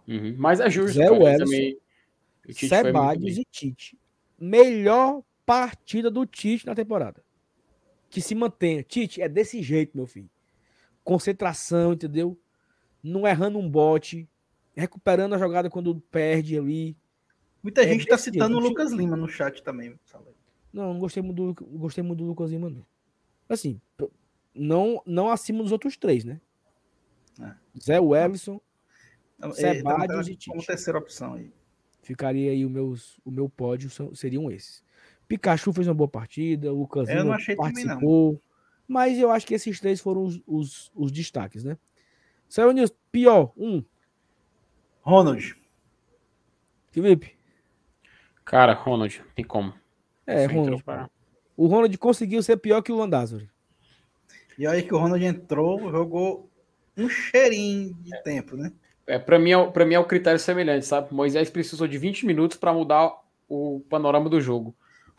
Uhum. 0.08 0.36
Mas 0.38 0.60
é 0.60 0.70
justo, 0.70 0.94
Zé 0.98 1.10
Wellison, 1.10 1.46
também- 1.46 1.78
bem. 3.22 3.42
e 3.42 3.46
Tite. 3.46 3.98
Melhor 4.40 5.24
partida 5.46 6.10
do 6.10 6.26
Tite 6.26 6.66
na 6.66 6.76
temporada. 6.76 7.24
Que 8.10 8.22
se 8.22 8.36
mantenha. 8.36 8.84
Tite, 8.84 9.22
é 9.22 9.30
desse 9.30 9.62
jeito, 9.62 9.96
meu 9.96 10.08
filho. 10.08 10.30
Concentração, 11.04 11.94
entendeu? 11.94 12.40
Não 13.02 13.28
errando 13.28 13.60
um 13.60 13.70
bote. 13.70 14.28
Recuperando 14.76 15.34
a 15.34 15.38
jogada 15.38 15.70
quando 15.70 16.00
perde 16.12 16.58
ali. 16.58 16.98
Muita 17.62 17.82
é 17.82 17.88
gente 17.88 18.02
está 18.02 18.16
desse 18.16 18.32
citando 18.32 18.58
o. 18.58 18.60
Lucas 18.60 18.92
Lima 18.92 19.16
no 19.16 19.28
chat 19.28 19.62
também. 19.62 20.00
Não, 20.74 20.94
não 20.94 21.00
gostei 21.00 21.22
muito 21.22 21.54
do, 21.54 21.66
gostei 21.78 22.04
muito 22.04 22.20
do 22.20 22.26
Lucas 22.26 22.52
Lima, 22.52 22.70
não. 22.70 22.86
Assim, 23.48 23.80
não, 24.56 25.02
não 25.06 25.30
acima 25.30 25.62
dos 25.62 25.72
outros 25.72 25.98
três, 25.98 26.24
né? 26.24 26.40
É. 27.40 27.54
Zé 27.80 28.00
Wellison, 28.00 28.60
Então, 29.38 29.52
Sebadios 29.54 30.26
tá 30.26 30.32
e 30.32 30.36
Tite. 30.36 30.50
Como 30.50 30.66
terceira 30.66 30.98
opção 30.98 31.34
aí. 31.34 31.52
Ficaria 32.02 32.52
aí 32.52 32.66
o, 32.66 32.70
meus, 32.70 33.20
o 33.24 33.32
meu 33.32 33.48
pódio, 33.50 33.90
são- 33.90 34.14
seriam 34.16 34.50
esses. 34.52 34.84
Pikachu 35.28 35.72
fez 35.72 35.88
uma 35.88 35.94
boa 35.94 36.08
partida, 36.10 36.74
o 36.74 36.88
não. 37.86 37.98
participou, 37.98 38.42
mas 38.88 39.18
eu 39.18 39.32
acho 39.32 39.48
que 39.48 39.54
esses 39.54 39.80
três 39.80 40.02
foram 40.02 40.24
os, 40.24 40.42
os, 40.46 40.92
os 40.94 41.12
destaques, 41.12 41.64
né? 41.64 41.78
Saiu 42.50 42.72
News, 42.74 42.94
pior, 43.12 43.54
um, 43.56 43.84
Ronald. 45.02 45.56
Felipe. 46.92 47.38
Cara, 48.44 48.74
Ronald, 48.74 49.24
tem 49.34 49.46
como. 49.46 49.74
É, 50.28 50.46
Ronald. 50.46 50.84
pra- 50.84 51.10
O 51.56 51.68
Ronald 51.68 51.98
conseguiu 51.98 52.44
ser 52.44 52.58
pior 52.58 52.82
que 52.82 52.92
o 52.92 52.98
Landázuri. 52.98 53.50
E 54.58 54.68
aí 54.68 54.84
que 54.84 54.94
o 54.94 54.98
Ronald 54.98 55.24
entrou, 55.24 55.90
jogou 55.90 56.52
um 56.98 57.08
cheirinho 57.08 57.94
de 57.96 58.22
tempo, 58.24 58.58
né? 58.58 58.72
É, 59.08 59.18
pra, 59.20 59.38
mim, 59.40 59.52
é, 59.52 59.66
pra 59.68 59.86
mim 59.86 59.96
é 59.96 60.00
o 60.00 60.06
critério 60.06 60.40
semelhante, 60.40 60.86
sabe? 60.86 61.14
Moisés 61.14 61.50
precisou 61.50 61.88
de 61.88 61.98
20 61.98 62.26
minutos 62.26 62.58
pra 62.58 62.74
mudar 62.74 63.12
o 63.50 63.82
panorama 63.90 64.30
do 64.30 64.40
jogo. 64.40 64.74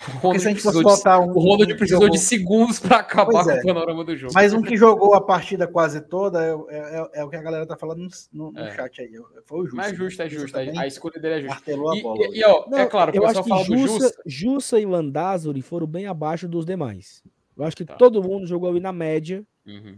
O 0.09 0.19
Ronald 0.19 0.43
precisou, 0.43 0.83
de, 0.83 0.89
um. 0.89 1.31
o 1.31 1.41
Ronald 1.41 1.73
um 1.75 1.77
precisou 1.77 2.01
jogou- 2.03 2.11
de 2.11 2.19
segundos 2.19 2.81
pra 2.81 2.97
acabar 2.99 3.31
Pois 3.31 3.45
com 3.45 3.51
é. 3.53 3.61
o 3.61 3.63
panorama 3.67 4.05
do 4.05 4.17
jogo. 4.17 4.33
Mas 4.35 4.53
um 4.53 4.61
que 4.61 4.77
jogou 4.77 5.15
a 5.15 5.21
partida 5.21 5.65
quase 5.69 6.01
toda 6.01 6.43
é, 6.43 6.51
é- 6.71 7.11
é 7.21 7.25
o 7.25 7.29
que 7.29 7.37
a 7.37 7.43
galera 7.43 7.65
tá 7.67 7.77
falando 7.77 8.09
no, 8.33 8.51
no- 8.51 8.59
É. 8.59 8.75
chat 8.75 9.01
aí. 9.01 9.13
Foi 9.45 9.61
o 9.61 9.63
Justo. 9.65 9.77
Mas 9.77 9.93
é 9.93 9.95
justo, 9.95 10.23
é 10.23 10.29
justo. 10.29 10.57
A 10.59 10.87
escolha 10.89 11.21
dele 11.21 11.35
é 11.35 11.39
justa. 11.43 11.55
Martelou 11.55 11.91
a 11.93 11.97
E, 11.97 12.03
bola. 12.03 12.19
e- 12.21 12.39
e, 12.41 12.45
ó, 12.45 12.65
é 12.65 12.71
Não, 12.71 12.89
claro, 12.89 13.13
o 13.13 13.17
eu 13.17 13.25
acho 13.27 13.43
pessoal 13.45 13.45
que 13.45 13.49
fala 13.51 13.65
do 13.65 13.77
Jussa, 13.89 14.05
Justa. 14.07 14.23
Jussa 14.27 14.81
e 14.81 14.87
Landázuri 14.87 15.63
foram 15.63 15.87
bem 15.87 16.07
abaixo 16.07 16.49
dos 16.49 16.65
demais. 16.67 17.23
Eu 17.57 17.65
acho 17.65 17.77
que 17.77 17.85
Tá. 17.85 17.95
todo 17.95 18.23
mundo 18.25 18.45
jogou 18.47 18.71
ali 18.71 18.81
na 18.81 18.93
média 18.93 19.45
Uhum. 19.65 19.97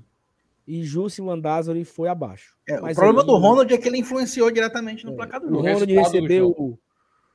E 0.66 0.82
Jussa 0.82 1.20
e 1.20 1.24
Landázuri 1.24 1.85
foi 1.85 2.09
abaixo. 2.09 2.57
É, 2.69 2.77
o 2.81 2.95
problema 2.95 3.20
aí- 3.20 3.27
do 3.27 3.36
Ronald 3.36 3.73
é 3.74 3.78
que 3.78 3.89
ele 3.89 3.99
influenciou 3.99 4.51
diretamente 4.51 5.05
no 5.05 5.12
É, 5.12 5.16
placar 5.16 5.41
do 5.41 5.47
O 5.47 5.51
jogo. 5.51 5.62
Ronald 5.62 5.85
resultado 5.86 6.12
do 6.12 6.20
recebeu 6.20 6.78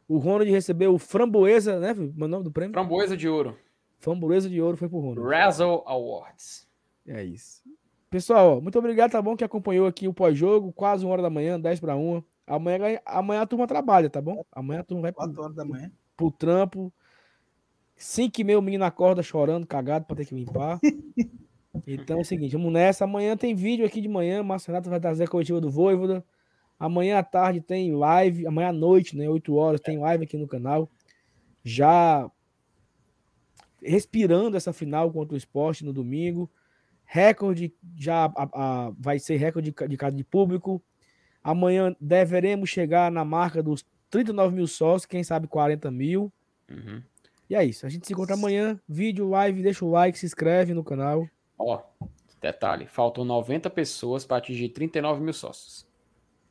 o 0.08 0.18
Ronald 0.18 0.50
recebeu 0.50 0.94
o 0.94 0.98
Framboesa, 0.98 1.80
né? 1.80 1.94
Meu 1.94 2.28
nome 2.28 2.44
do 2.44 2.52
prêmio? 2.52 2.74
Framboesa 2.74 3.16
de 3.16 3.30
ouro. 3.30 3.56
Framboesa 4.00 4.50
de 4.50 4.60
ouro 4.60 4.76
foi 4.76 4.90
pro 4.90 5.00
Ronald. 5.00 5.22
Razzle 5.30 5.84
Awards. 5.86 6.68
É 7.08 7.24
isso. 7.24 7.62
Pessoal, 8.10 8.60
muito 8.60 8.80
obrigado, 8.80 9.12
tá 9.12 9.22
bom? 9.22 9.36
Que 9.38 9.44
acompanhou 9.44 9.86
aqui 9.86 10.08
o 10.08 10.14
pós-jogo, 10.14 10.72
quase 10.74 11.06
uma 11.06 11.12
hora 11.14 11.22
da 11.22 11.30
manhã, 11.30 11.60
10 11.60 11.80
para 11.80 11.96
1. 11.96 12.24
Amanhã, 12.48 13.00
amanhã 13.06 13.42
a 13.42 13.46
turma 13.46 13.68
trabalha, 13.68 14.10
tá 14.10 14.20
bom? 14.20 14.44
Amanhã 14.52 14.80
a 14.80 14.84
turma 14.84 15.04
vai 15.04 15.12
pro, 15.12 15.20
4 15.26 15.44
horas 15.44 15.56
da 15.56 15.64
manhã. 15.64 15.92
pro 16.18 16.32
trampo. 16.32 16.92
5 17.96 18.42
e 18.42 18.44
meia 18.44 18.58
o 18.58 18.62
menino 18.64 18.86
acorda 18.86 19.22
chorando, 19.22 19.68
cagado 19.68 20.06
pra 20.06 20.16
ter 20.16 20.26
que 20.26 20.34
limpar. 20.34 20.80
Então 21.86 22.18
é 22.18 22.22
o 22.22 22.26
seguinte, 22.26 22.54
vamos 22.56 22.74
nessa. 22.74 23.04
Amanhã 23.04 23.38
tem 23.38 23.54
vídeo 23.56 23.86
aqui 23.86 24.02
de 24.02 24.08
manhã. 24.08 24.42
Márcio 24.44 24.68
Renato 24.72 24.90
vai 24.90 25.00
trazer 25.00 25.24
a 25.26 25.28
coletiva 25.28 25.62
do 25.62 25.70
Voivoda. 25.70 26.24
Amanhã 26.80 27.20
à 27.20 27.24
tarde 27.24 27.62
tem 27.62 27.94
live. 27.94 28.48
Amanhã 28.48 28.70
à 28.70 28.74
noite, 28.74 29.16
né? 29.16 29.30
8 29.30 29.54
horas, 29.56 29.80
tem 29.82 29.98
live 30.00 30.24
aqui 30.24 30.38
no 30.38 30.48
canal. 30.48 30.90
Já 31.64 32.30
respirando 33.82 34.58
essa 34.58 34.74
final 34.74 35.12
contra 35.12 35.34
o 35.36 35.38
esporte 35.38 35.86
no 35.86 35.94
domingo. 35.94 36.50
Recorde 37.06 37.74
já 37.98 38.26
a- 38.26 38.50
a- 38.54 38.92
vai 38.98 39.20
ser 39.20 39.38
recorde 39.38 39.70
de, 39.70 39.74
ca- 39.74 39.88
de 39.88 39.98
casa 39.98 40.16
de 40.16 40.24
público. 40.24 40.82
Amanhã 41.44 41.96
deveremos 42.00 42.70
chegar 42.70 43.12
na 43.12 43.24
marca 43.26 43.64
dos 43.64 43.86
39 44.10 44.56
mil 44.56 44.68
sócios, 44.68 45.06
quem 45.06 45.24
sabe 45.24 45.48
40 45.48 45.90
mil. 45.90 46.32
Uhum. 46.70 47.02
E 47.50 47.56
é 47.56 47.64
isso. 47.66 47.86
A 47.86 47.90
gente 47.90 48.06
se 48.06 48.14
encontra 48.14 48.36
amanhã. 48.36 48.80
Vídeo, 48.88 49.28
live, 49.30 49.64
deixa 49.64 49.84
o 49.84 49.90
like, 49.90 50.18
se 50.20 50.26
inscreve 50.26 50.74
no 50.74 50.84
canal. 50.84 51.28
Ó, 51.60 51.84
detalhe, 52.40 52.88
faltam 52.88 53.26
90 53.26 53.70
pessoas 53.70 54.26
para 54.26 54.38
atingir 54.38 54.70
39 54.70 55.22
mil 55.22 55.34
sócios. 55.34 55.86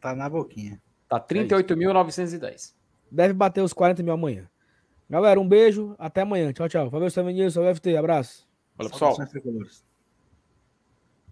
Tá 0.00 0.14
na 0.14 0.28
boquinha. 0.28 0.80
Tá 1.08 1.18
38.910. 1.18 2.74
Deve 3.10 3.32
bater 3.32 3.62
os 3.62 3.72
40 3.72 4.02
mil 4.02 4.12
amanhã. 4.12 4.48
Galera, 5.08 5.40
um 5.40 5.48
beijo. 5.48 5.96
Até 5.98 6.20
amanhã. 6.20 6.52
Tchau, 6.52 6.68
tchau. 6.68 6.90
Valeu, 6.90 7.10
Samuel 7.10 7.34
Nilson. 7.34 7.74
FT. 7.74 7.96
Abraço. 7.96 8.46
Valeu, 8.76 8.92
pessoal. 8.92 9.16